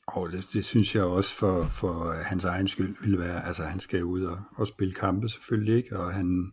Og 0.08 0.32
det, 0.32 0.44
det 0.52 0.64
synes 0.64 0.94
jeg 0.94 1.04
også 1.04 1.30
for, 1.30 1.64
for 1.64 2.12
hans 2.22 2.44
egen 2.44 2.68
skyld 2.68 2.96
ville 3.00 3.18
være, 3.18 3.46
altså 3.46 3.62
han 3.62 3.80
skal 3.80 4.04
ud 4.04 4.22
og, 4.22 4.38
og 4.56 4.66
spille 4.66 4.94
kampe 4.94 5.28
selvfølgelig, 5.28 5.76
ikke? 5.76 5.98
og 5.98 6.12
han, 6.12 6.52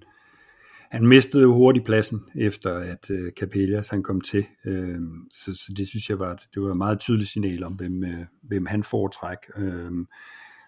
han 0.91 1.07
mistede 1.07 1.43
jo 1.43 1.53
hurtigt 1.53 1.85
pladsen, 1.85 2.21
efter 2.35 2.77
at 2.77 3.09
uh, 3.09 3.29
Capellas 3.39 3.89
han 3.89 4.03
kom 4.03 4.21
til, 4.21 4.45
øh, 4.65 4.99
så, 5.31 5.53
så 5.53 5.73
det 5.77 5.87
synes 5.87 6.09
jeg 6.09 6.19
var, 6.19 6.43
det 6.53 6.61
var 6.61 6.71
et 6.71 6.77
meget 6.77 6.99
tydeligt 6.99 7.29
signal 7.29 7.63
om, 7.63 7.73
hvem, 7.73 8.03
øh, 8.03 8.25
hvem 8.43 8.65
han 8.65 8.83
foretræk. 8.83 9.37
Øh, 9.57 9.91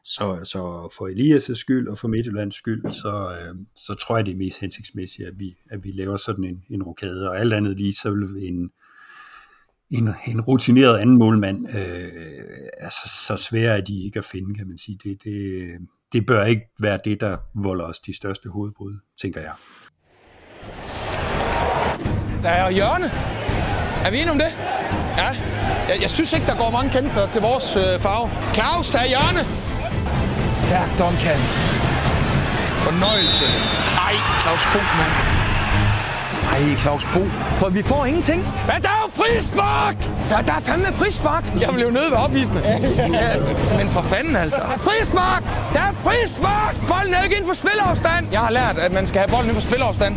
så, 0.03 0.39
så 0.43 0.93
for 0.97 1.07
Elias' 1.07 1.53
skyld 1.53 1.87
og 1.87 1.97
for 1.97 2.07
Midtjyllands 2.07 2.55
skyld, 2.55 2.91
så, 2.91 3.37
øh, 3.41 3.55
så 3.75 3.93
tror 3.93 4.17
jeg 4.17 4.25
det 4.25 4.31
er 4.31 4.37
mest 4.37 4.59
hensigtsmæssigt, 4.59 5.27
at 5.27 5.39
vi, 5.39 5.57
at 5.69 5.83
vi 5.83 5.91
laver 5.91 6.17
sådan 6.17 6.43
en, 6.43 6.63
en 6.69 6.83
rokade, 6.83 7.29
og 7.29 7.39
alt 7.39 7.53
andet 7.53 7.77
lige, 7.77 7.93
så 7.93 8.09
vil 8.09 8.47
en, 8.47 8.71
en, 9.91 10.09
en 10.27 10.41
rutineret 10.41 10.97
anden 10.97 11.17
målmand, 11.17 11.75
øh, 11.75 12.11
altså, 12.79 13.09
så 13.27 13.37
svære 13.37 13.77
er 13.77 13.81
de 13.81 14.03
ikke 14.05 14.19
at 14.19 14.25
finde, 14.25 14.55
kan 14.55 14.67
man 14.67 14.77
sige. 14.77 14.97
Det, 15.03 15.23
det, 15.23 15.67
det 16.13 16.25
bør 16.25 16.43
ikke 16.43 16.61
være 16.79 16.99
det, 17.05 17.21
der 17.21 17.37
volder 17.55 17.85
os 17.85 17.99
de 17.99 18.15
største 18.15 18.49
hovedbrud, 18.49 18.93
tænker 19.21 19.41
jeg. 19.41 19.53
Der 22.43 22.49
er 22.49 22.71
hjørne. 22.71 23.05
Er 24.05 24.11
vi 24.11 24.17
enige 24.17 24.31
om 24.31 24.37
det? 24.37 24.57
Ja. 25.17 25.29
Jeg, 25.89 26.01
jeg 26.01 26.09
synes 26.09 26.33
ikke, 26.33 26.45
der 26.45 26.57
går 26.57 26.69
mange 26.71 26.91
kendelser 26.91 27.29
til 27.29 27.41
vores 27.41 27.75
øh, 27.75 27.99
farve. 27.99 28.29
Claus, 28.53 28.91
der 28.91 28.99
er 28.99 29.07
hjørne. 29.13 29.41
Stærk 30.57 30.89
Duncan. 30.99 31.41
Fornøjelse. 32.85 33.45
Ej, 34.07 34.15
Claus 34.41 34.63
Punkt, 34.73 34.91
mand. 34.99 35.36
Ej, 36.57 36.75
Claus 36.77 37.03
Bo. 37.13 37.21
Prøv, 37.59 37.73
vi 37.73 37.83
får 37.83 38.05
ingenting. 38.05 38.41
Men 38.69 38.81
der 38.85 38.91
er 38.97 39.01
jo 39.05 39.09
frispark! 39.21 39.97
Ja, 40.31 40.37
der 40.47 40.53
er 40.59 40.63
fandme 40.69 40.91
frispark. 41.01 41.43
Jeg 41.61 41.69
blev 41.73 41.91
nødt 41.91 42.11
ved 42.11 42.17
opvisende. 42.25 42.61
Ja, 43.13 43.29
men 43.77 43.89
for 43.89 44.01
fanden 44.01 44.35
altså. 44.35 44.61
Frispark! 44.77 45.43
Der 45.73 45.79
er 45.89 45.93
frispark! 46.05 46.75
Bolden 46.91 47.13
er 47.13 47.23
ikke 47.23 47.35
inden 47.35 47.49
for 47.53 47.59
spilafstand. 47.63 48.23
Jeg 48.31 48.39
har 48.39 48.51
lært, 48.51 48.77
at 48.77 48.91
man 48.91 49.07
skal 49.07 49.19
have 49.19 49.31
bolden 49.33 49.49
inden 49.49 49.61
for 49.61 49.69
spilafstand. 49.69 50.13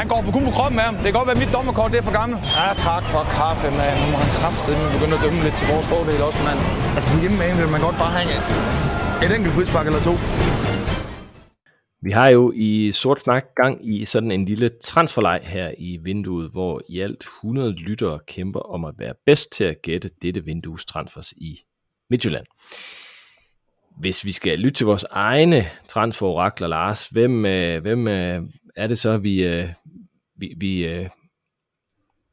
Han 0.00 0.06
går 0.12 0.20
på 0.26 0.30
kun 0.30 0.44
på 0.44 0.50
kroppen 0.50 0.76
med 0.76 0.84
ham. 0.88 0.94
Det 0.94 1.04
kan 1.04 1.12
godt 1.20 1.26
være, 1.30 1.36
at 1.38 1.42
mit 1.44 1.52
dommerkort 1.56 1.90
det 1.92 1.98
er 2.02 2.06
for 2.10 2.16
gammelt. 2.20 2.40
Ja, 2.58 2.66
tak 2.88 3.04
for 3.12 3.22
kaffe, 3.38 3.66
mand. 3.80 3.96
Nu 4.02 4.06
må 4.12 4.18
han 4.24 4.30
kraftedeme 4.40 4.84
begynde 4.94 5.14
at 5.18 5.22
dømme 5.24 5.40
lidt 5.46 5.56
til 5.60 5.66
vores 5.72 5.86
fordel 5.92 6.22
også, 6.28 6.40
mand. 6.48 6.58
Altså, 6.96 7.06
på 7.12 7.16
hjemmebane 7.22 7.56
vil 7.62 7.68
man 7.76 7.80
godt 7.80 7.98
bare 8.04 8.12
have 8.18 8.28
et 9.24 9.30
enkelt 9.36 9.54
frispark 9.54 9.86
eller 9.86 10.02
to. 10.08 10.14
Vi 12.00 12.10
har 12.10 12.28
jo 12.28 12.52
i 12.54 12.92
Sort 12.92 13.22
Snak 13.22 13.44
gang 13.56 13.88
i 13.88 14.04
sådan 14.04 14.30
en 14.30 14.44
lille 14.44 14.68
transferleg 14.68 15.40
her 15.42 15.74
i 15.78 15.96
vinduet, 15.96 16.50
hvor 16.50 16.82
i 16.88 17.00
alt 17.00 17.20
100 17.20 17.72
lyttere 17.72 18.20
kæmper 18.26 18.60
om 18.60 18.84
at 18.84 18.94
være 18.98 19.14
bedst 19.26 19.52
til 19.52 19.64
at 19.64 19.82
gætte 19.82 20.10
dette 20.22 20.44
vindues 20.44 20.84
transfers 20.84 21.32
i 21.32 21.60
Midtjylland. 22.10 22.46
Hvis 24.00 24.24
vi 24.24 24.32
skal 24.32 24.58
lytte 24.58 24.74
til 24.74 24.86
vores 24.86 25.04
egne 25.10 25.64
transferorakler, 25.88 26.68
Lars, 26.68 27.08
hvem, 27.08 27.46
øh, 27.46 27.82
hvem 27.82 28.08
øh, 28.08 28.42
er 28.76 28.86
det 28.86 28.98
så, 28.98 29.18
vi, 29.18 29.44
øh, 29.44 29.68
vi, 30.36 30.54
vi 30.56 30.86
øh, 30.86 31.08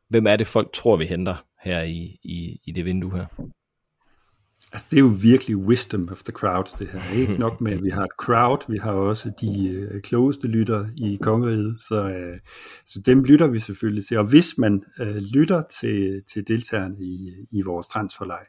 hvem 0.09 0.27
er 0.27 0.35
det 0.35 0.47
folk 0.47 0.73
tror, 0.73 0.97
vi 0.97 1.05
henter 1.05 1.45
her 1.61 1.81
i, 1.81 2.19
i, 2.23 2.59
i 2.63 2.71
det 2.71 2.85
vindue 2.85 3.15
her? 3.15 3.25
Altså, 4.75 4.87
det 4.91 4.97
er 4.97 5.01
jo 5.01 5.15
virkelig 5.21 5.57
wisdom 5.57 6.09
of 6.11 6.23
the 6.23 6.31
crowd, 6.31 6.77
det 6.79 6.87
her. 6.87 7.19
Ikke 7.19 7.33
nok 7.45 7.61
med, 7.61 7.71
at 7.71 7.83
vi 7.83 7.89
har 7.89 8.03
et 8.03 8.11
crowd, 8.19 8.71
vi 8.71 8.77
har 8.77 8.91
også 8.91 9.31
de 9.41 9.69
øh, 9.69 10.01
klogeste 10.01 10.47
lytter 10.47 10.87
i 10.97 11.17
kongeriget, 11.21 11.77
så, 11.87 12.09
øh, 12.09 12.39
så 12.85 13.01
dem 13.05 13.23
lytter 13.23 13.47
vi 13.47 13.59
selvfølgelig 13.59 14.05
til. 14.05 14.17
Og 14.17 14.25
hvis 14.25 14.57
man 14.57 14.83
øh, 14.99 15.15
lytter 15.15 15.63
til, 15.81 16.23
til 16.33 16.47
deltagerne 16.47 16.95
i, 16.99 17.33
i 17.51 17.61
vores 17.61 17.87
transferleg, 17.87 18.45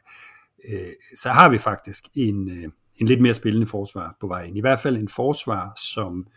øh, 0.69 0.93
så 1.15 1.29
har 1.29 1.49
vi 1.49 1.57
faktisk 1.57 2.03
en, 2.13 2.49
øh, 2.49 2.69
en 2.97 3.07
lidt 3.07 3.21
mere 3.21 3.33
spillende 3.33 3.67
forsvar 3.67 4.17
på 4.19 4.27
vej 4.27 4.43
ind. 4.43 4.57
I 4.57 4.61
hvert 4.61 4.79
fald 4.79 4.97
en 4.97 5.09
forsvar, 5.09 5.79
som 5.93 6.27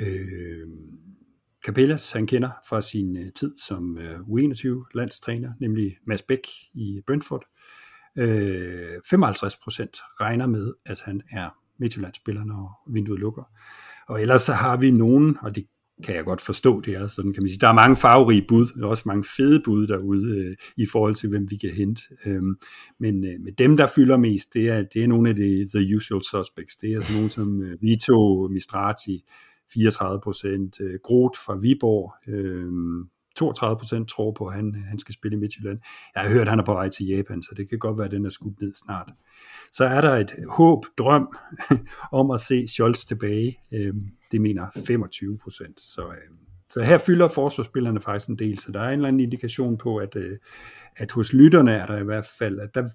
øh, 0.00 0.68
Capellas 1.66 2.12
han 2.12 2.26
kender 2.26 2.50
fra 2.68 2.82
sin 2.82 3.16
øh, 3.16 3.32
tid 3.32 3.54
som 3.66 3.98
øh, 3.98 4.20
U21-landstræner, 4.20 5.52
nemlig 5.60 5.96
Mads 6.06 6.22
Bæk 6.22 6.48
i 6.74 7.00
Brentford. 7.06 7.44
Øh, 7.44 7.87
Øh, 8.18 8.96
55% 8.96 10.20
regner 10.20 10.46
med, 10.46 10.74
at 10.86 11.00
han 11.00 11.22
er 11.30 11.48
Midtjyllandsspiller, 11.78 12.44
når 12.44 12.90
vinduet 12.92 13.20
lukker. 13.20 13.42
Og 14.08 14.22
ellers 14.22 14.42
så 14.42 14.52
har 14.52 14.76
vi 14.76 14.90
nogen, 14.90 15.36
og 15.42 15.56
det 15.56 15.66
kan 16.04 16.14
jeg 16.14 16.24
godt 16.24 16.40
forstå, 16.40 16.80
det 16.80 16.94
er 16.94 17.06
sådan, 17.06 17.32
kan 17.32 17.42
man 17.42 17.48
sige. 17.48 17.58
Der 17.60 17.68
er 17.68 17.72
mange 17.72 17.96
farverige 17.96 18.44
bud, 18.48 18.82
og 18.82 18.90
også 18.90 19.02
mange 19.06 19.24
fede 19.36 19.62
bud 19.64 19.86
derude 19.86 20.36
øh, 20.36 20.56
i 20.76 20.86
forhold 20.92 21.14
til, 21.14 21.28
hvem 21.28 21.50
vi 21.50 21.56
kan 21.56 21.70
hente. 21.70 22.02
Øhm, 22.26 22.56
men, 23.00 23.24
øh, 23.24 23.40
med 23.40 23.52
dem, 23.52 23.76
der 23.76 23.86
fylder 23.96 24.16
mest, 24.16 24.54
det 24.54 24.68
er, 24.68 24.82
det 24.82 25.04
er 25.04 25.08
nogle 25.08 25.28
af 25.28 25.36
de 25.36 25.68
the 25.74 25.96
usual 25.96 26.22
suspects. 26.22 26.76
Det 26.76 26.92
er 26.92 27.00
sådan 27.00 27.16
nogle 27.16 27.30
som 27.30 27.62
øh, 27.62 27.82
Vito 27.82 28.48
Mistrati, 28.50 29.24
34 29.72 30.20
procent, 30.20 30.80
øh, 30.80 30.98
Groth 31.04 31.38
fra 31.46 31.56
Viborg, 31.56 32.12
øh, 32.28 32.72
32 33.38 33.78
procent 33.78 34.08
tror 34.08 34.32
på, 34.32 34.46
at 34.46 34.54
han, 34.54 34.74
han 34.88 34.98
skal 34.98 35.14
spille 35.14 35.36
i 35.36 35.40
Midtjylland. 35.40 35.78
Jeg 36.14 36.22
har 36.22 36.30
hørt, 36.30 36.42
at 36.42 36.48
han 36.48 36.58
er 36.58 36.64
på 36.64 36.72
vej 36.72 36.88
til 36.88 37.06
Japan, 37.06 37.42
så 37.42 37.54
det 37.56 37.68
kan 37.68 37.78
godt 37.78 37.98
være, 37.98 38.04
at 38.04 38.10
den 38.10 38.24
er 38.24 38.28
skudt 38.28 38.60
ned 38.60 38.74
snart. 38.74 39.10
Så 39.72 39.84
er 39.84 40.00
der 40.00 40.16
et 40.16 40.32
håb, 40.50 40.84
drøm 40.98 41.36
om 42.20 42.30
at 42.30 42.40
se 42.40 42.68
Scholz 42.68 43.04
tilbage. 43.04 43.58
Øh, 43.72 43.94
det 44.32 44.40
mener 44.40 44.66
25 44.86 45.38
procent. 45.38 45.80
Så, 45.80 46.02
øh, 46.02 46.47
så 46.70 46.80
her 46.80 46.98
fylder 46.98 47.28
forsvarsspillerne 47.28 48.00
faktisk 48.00 48.28
en 48.28 48.38
del, 48.38 48.58
så 48.58 48.72
der 48.72 48.80
er 48.80 48.88
en 48.88 48.92
eller 48.92 49.08
anden 49.08 49.20
indikation 49.20 49.78
på, 49.78 49.96
at, 49.96 50.16
øh, 50.16 50.38
at 50.96 51.12
hos 51.12 51.32
lytterne 51.32 51.72
er 51.72 51.86
der 51.86 51.98
i 51.98 52.04
hvert 52.04 52.26
fald, 52.38 52.60
at 52.60 52.74
der 52.74 52.88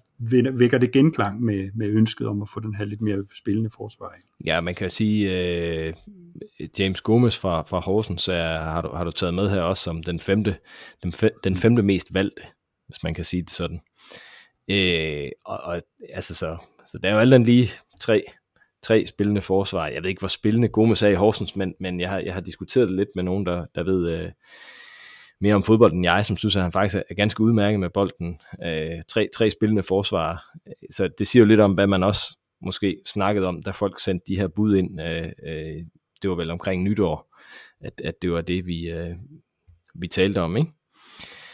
vækker 0.58 0.78
det 0.78 0.92
genklang 0.92 1.42
med, 1.42 1.70
med 1.74 1.88
ønsket 1.88 2.26
om 2.26 2.42
at 2.42 2.48
få 2.48 2.60
den 2.60 2.74
her 2.74 2.84
lidt 2.84 3.00
mere 3.00 3.24
spillende 3.34 3.70
forsvar. 3.76 4.14
Ja, 4.44 4.60
man 4.60 4.74
kan 4.74 4.90
sige, 4.90 5.30
øh, 5.30 5.94
James 6.78 7.00
Gomes 7.00 7.38
fra, 7.38 7.62
fra 7.62 7.80
Horsens 7.80 8.28
er, 8.28 8.58
har, 8.58 8.82
du, 8.82 8.88
har 8.88 9.04
du 9.04 9.10
taget 9.10 9.34
med 9.34 9.50
her 9.50 9.60
også 9.60 9.82
som 9.82 10.02
den 10.02 10.20
femte, 10.20 10.56
den, 11.02 11.12
fe, 11.12 11.30
den 11.44 11.56
femte 11.56 11.82
mest 11.82 12.14
valgte, 12.14 12.42
hvis 12.86 13.02
man 13.02 13.14
kan 13.14 13.24
sige 13.24 13.42
det 13.42 13.50
sådan. 13.50 13.80
Øh, 14.70 15.30
og, 15.44 15.60
og 15.60 15.82
altså 16.12 16.34
så, 16.34 16.56
så 16.86 16.98
der 17.02 17.08
er 17.08 17.12
jo 17.12 17.18
alt 17.18 17.46
lige 17.46 17.70
tre, 18.00 18.24
tre 18.84 19.06
spillende 19.06 19.40
forsvar. 19.40 19.86
Jeg 19.86 20.02
ved 20.02 20.10
ikke, 20.10 20.20
hvor 20.20 20.28
spillende 20.28 20.68
Gomes 20.68 21.02
er 21.02 21.08
i 21.08 21.14
Horsens, 21.14 21.56
men, 21.56 21.74
men 21.80 22.00
jeg, 22.00 22.10
har, 22.10 22.18
jeg 22.18 22.34
har 22.34 22.40
diskuteret 22.40 22.88
det 22.88 22.96
lidt 22.96 23.08
med 23.14 23.22
nogen, 23.22 23.46
der, 23.46 23.66
der 23.74 23.82
ved 23.82 24.10
øh, 24.10 24.30
mere 25.40 25.54
om 25.54 25.62
fodbold 25.62 25.92
end 25.92 26.04
jeg, 26.04 26.26
som 26.26 26.36
synes, 26.36 26.56
at 26.56 26.62
han 26.62 26.72
faktisk 26.72 27.02
er 27.10 27.14
ganske 27.14 27.42
udmærket 27.42 27.80
med 27.80 27.90
bolden. 27.90 28.38
Øh, 28.64 29.02
tre, 29.08 29.28
tre 29.36 29.50
spillende 29.50 29.82
forsvar. 29.82 30.44
Så 30.90 31.08
det 31.18 31.26
siger 31.26 31.40
jo 31.40 31.46
lidt 31.46 31.60
om, 31.60 31.72
hvad 31.72 31.86
man 31.86 32.02
også 32.02 32.38
måske 32.62 33.00
snakkede 33.06 33.46
om, 33.46 33.62
da 33.62 33.70
folk 33.70 34.00
sendte 34.00 34.24
de 34.26 34.36
her 34.36 34.48
bud 34.48 34.76
ind. 34.76 35.00
Øh, 35.00 35.28
øh, 35.46 35.82
det 36.22 36.30
var 36.30 36.36
vel 36.36 36.50
omkring 36.50 36.82
nytår, 36.82 37.36
at, 37.80 38.00
at 38.04 38.14
det 38.22 38.32
var 38.32 38.40
det, 38.40 38.66
vi, 38.66 38.90
øh, 38.90 39.16
vi 39.94 40.08
talte 40.08 40.40
om, 40.40 40.56
ikke? 40.56 40.70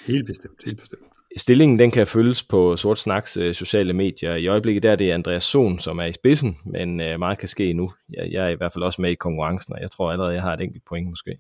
Helt 0.07 0.27
bestemt, 0.27 0.65
helt 0.65 0.81
bestemt. 0.81 1.03
Stillingen 1.37 1.79
den 1.79 1.91
kan 1.91 2.07
følges 2.07 2.43
på 2.43 2.77
Sort 2.77 2.99
Snaks 2.99 3.37
øh, 3.37 3.55
sociale 3.55 3.93
medier. 3.93 4.35
I 4.35 4.47
øjeblikket 4.47 4.83
der 4.83 4.93
er 4.93 4.97
det 4.97 5.11
Andreas 5.11 5.43
Sohn, 5.43 5.79
som 5.79 5.99
er 5.99 6.05
i 6.05 6.13
spidsen, 6.13 6.57
men 6.65 7.01
øh, 7.01 7.19
meget 7.19 7.39
kan 7.39 7.49
ske 7.49 7.73
nu. 7.73 7.93
Jeg, 8.13 8.33
jeg 8.33 8.45
er 8.45 8.49
i 8.49 8.55
hvert 8.55 8.73
fald 8.73 8.85
også 8.85 9.03
med 9.03 9.11
i 9.11 9.15
konkurrencen, 9.15 9.75
og 9.75 9.81
jeg 9.81 9.91
tror 9.91 10.13
allerede, 10.13 10.35
jeg 10.35 10.43
har 10.43 10.53
et 10.53 10.61
enkelt 10.61 10.85
point 10.89 11.09
måske. 11.09 11.37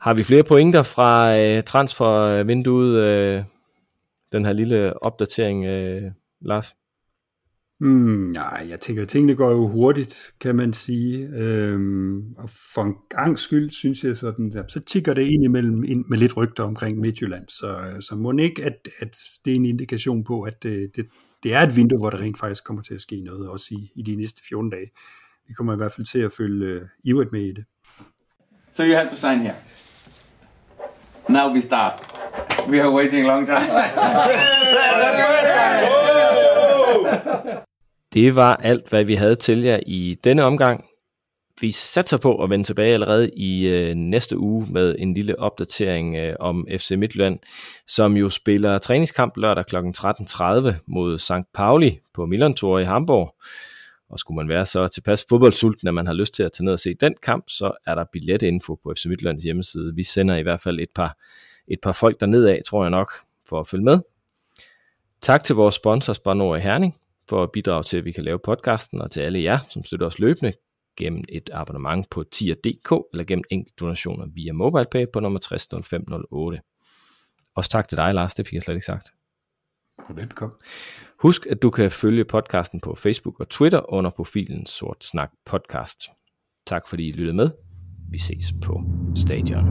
Har 0.00 0.14
vi 0.14 0.22
flere 0.22 0.44
pointer 0.44 0.82
fra 0.82 1.38
øh, 1.38 1.62
transfervinduet, 1.62 2.96
øh, 2.96 3.44
den 4.32 4.44
her 4.44 4.52
lille 4.52 5.02
opdatering, 5.02 5.64
øh, 5.64 6.10
Lars? 6.40 6.74
Hmm, 7.82 8.30
nej, 8.34 8.66
jeg 8.68 8.80
tænker, 8.80 9.04
tingene 9.04 9.34
går 9.34 9.50
jo 9.50 9.68
hurtigt, 9.68 10.32
kan 10.40 10.56
man 10.56 10.72
sige. 10.72 11.28
Øhm, 11.28 12.34
og 12.38 12.50
for 12.74 12.82
en 12.82 12.94
gang 13.10 13.38
skyld, 13.38 13.70
synes 13.70 14.04
jeg 14.04 14.16
sådan, 14.16 14.52
ja, 14.54 14.62
så 14.68 14.80
tigger 14.80 15.14
det 15.14 15.22
ind 15.22 15.44
imellem 15.44 15.84
ind 15.84 16.04
med 16.08 16.18
lidt 16.18 16.36
rygter 16.36 16.64
omkring 16.64 16.98
Midtjylland. 16.98 17.48
Så, 17.48 17.96
så 18.00 18.14
må 18.14 18.32
ikke, 18.32 18.64
at, 18.64 18.88
at 18.98 19.16
det 19.44 19.50
er 19.50 19.56
en 19.56 19.64
indikation 19.64 20.24
på, 20.24 20.42
at 20.42 20.62
det, 20.62 20.96
det, 20.96 21.06
det 21.42 21.54
er 21.54 21.60
et 21.60 21.76
vindue, 21.76 21.98
hvor 21.98 22.10
der 22.10 22.20
rent 22.20 22.38
faktisk 22.38 22.64
kommer 22.64 22.82
til 22.82 22.94
at 22.94 23.00
ske 23.00 23.20
noget, 23.20 23.48
også 23.48 23.66
i, 23.70 23.92
i 23.96 24.02
de 24.02 24.16
næste 24.16 24.40
14 24.48 24.70
dage. 24.70 24.90
Vi 25.48 25.54
kommer 25.54 25.72
i 25.72 25.76
hvert 25.76 25.92
fald 25.92 26.06
til 26.06 26.18
at 26.18 26.32
følge 26.32 26.76
uh, 26.76 26.82
ivrigt 27.04 27.32
med 27.32 27.42
i 27.42 27.52
det. 27.52 27.64
So 28.72 28.82
you 28.82 28.94
have 28.94 29.10
to 29.10 29.16
sign 29.16 29.38
here. 29.38 29.56
Now 31.28 31.54
we 31.54 31.60
start. 31.60 31.92
We 32.68 32.82
are 32.82 32.94
waiting 32.94 33.26
a 33.26 33.28
long 33.28 33.46
time. 33.46 33.68
Det 38.14 38.36
var 38.36 38.56
alt, 38.56 38.88
hvad 38.88 39.04
vi 39.04 39.14
havde 39.14 39.34
til 39.34 39.62
jer 39.62 39.80
i 39.86 40.18
denne 40.24 40.44
omgang. 40.44 40.84
Vi 41.60 41.70
satser 41.70 42.16
på 42.16 42.42
at 42.42 42.50
vende 42.50 42.64
tilbage 42.64 42.94
allerede 42.94 43.30
i 43.36 43.68
øh, 43.68 43.94
næste 43.94 44.38
uge 44.38 44.66
med 44.70 44.96
en 44.98 45.14
lille 45.14 45.38
opdatering 45.38 46.16
øh, 46.16 46.36
om 46.40 46.66
FC 46.78 46.90
Midtjylland, 46.90 47.38
som 47.86 48.16
jo 48.16 48.28
spiller 48.28 48.78
træningskamp 48.78 49.36
lørdag 49.36 49.66
kl. 49.66 49.76
13.30 49.76 50.74
mod 50.86 51.18
St. 51.18 51.52
Pauli 51.54 51.98
på 52.14 52.26
Milan 52.26 52.54
Tour 52.54 52.78
i 52.78 52.84
Hamburg. 52.84 53.34
Og 54.10 54.18
skulle 54.18 54.36
man 54.36 54.48
være 54.48 54.66
så 54.66 54.88
tilpas 54.88 55.26
fodboldsulten, 55.28 55.88
at 55.88 55.94
man 55.94 56.06
har 56.06 56.14
lyst 56.14 56.34
til 56.34 56.42
at 56.42 56.52
tage 56.52 56.64
ned 56.64 56.72
og 56.72 56.78
se 56.78 56.94
den 57.00 57.14
kamp, 57.22 57.44
så 57.48 57.72
er 57.86 57.94
der 57.94 58.04
billetinfo 58.12 58.74
på 58.74 58.92
FC 58.96 59.06
Midtjyllands 59.06 59.42
hjemmeside. 59.42 59.94
Vi 59.94 60.02
sender 60.02 60.36
i 60.36 60.42
hvert 60.42 60.60
fald 60.60 60.80
et 60.80 60.90
par, 60.94 61.16
et 61.68 61.78
par 61.82 61.92
folk 61.92 62.20
derned 62.20 62.44
af, 62.44 62.60
tror 62.66 62.84
jeg 62.84 62.90
nok, 62.90 63.12
for 63.48 63.60
at 63.60 63.66
følge 63.66 63.84
med. 63.84 63.98
Tak 65.20 65.44
til 65.44 65.54
vores 65.54 65.74
sponsor 65.74 66.12
Spar 66.12 66.34
Nord 66.34 66.58
i 66.58 66.62
Herning 66.62 66.94
for 67.28 67.42
at 67.42 67.52
bidrage 67.52 67.82
til, 67.82 67.96
at 67.96 68.04
vi 68.04 68.12
kan 68.12 68.24
lave 68.24 68.38
podcasten, 68.38 69.00
og 69.00 69.10
til 69.10 69.20
alle 69.20 69.42
jer, 69.42 69.58
som 69.68 69.84
støtter 69.84 70.06
os 70.06 70.18
løbende 70.18 70.52
gennem 70.96 71.24
et 71.28 71.50
abonnement 71.52 72.10
på 72.10 72.22
tier.dk 72.22 72.92
eller 73.12 73.24
gennem 73.24 73.44
enkelte 73.50 73.76
donationer 73.80 74.26
via 74.34 74.52
MobilePay 74.52 75.06
på 75.12 75.20
nummer 75.20 75.38
600508. 75.38 76.60
Også 77.54 77.70
tak 77.70 77.88
til 77.88 77.98
dig, 77.98 78.14
Lars, 78.14 78.34
det 78.34 78.46
fik 78.46 78.54
jeg 78.54 78.62
slet 78.62 78.74
ikke 78.74 78.86
sagt. 78.86 79.10
Velbekomme. 80.14 80.54
Husk, 81.20 81.46
at 81.46 81.62
du 81.62 81.70
kan 81.70 81.90
følge 81.90 82.24
podcasten 82.24 82.80
på 82.80 82.94
Facebook 82.94 83.40
og 83.40 83.48
Twitter 83.48 83.92
under 83.92 84.10
profilen 84.10 84.66
Sort 84.66 85.04
Snak 85.04 85.30
Podcast. 85.46 86.00
Tak 86.66 86.88
fordi 86.88 87.08
I 87.08 87.12
lyttede 87.12 87.36
med. 87.36 87.50
Vi 88.10 88.18
ses 88.18 88.52
på 88.64 88.82
stadion. 89.16 89.66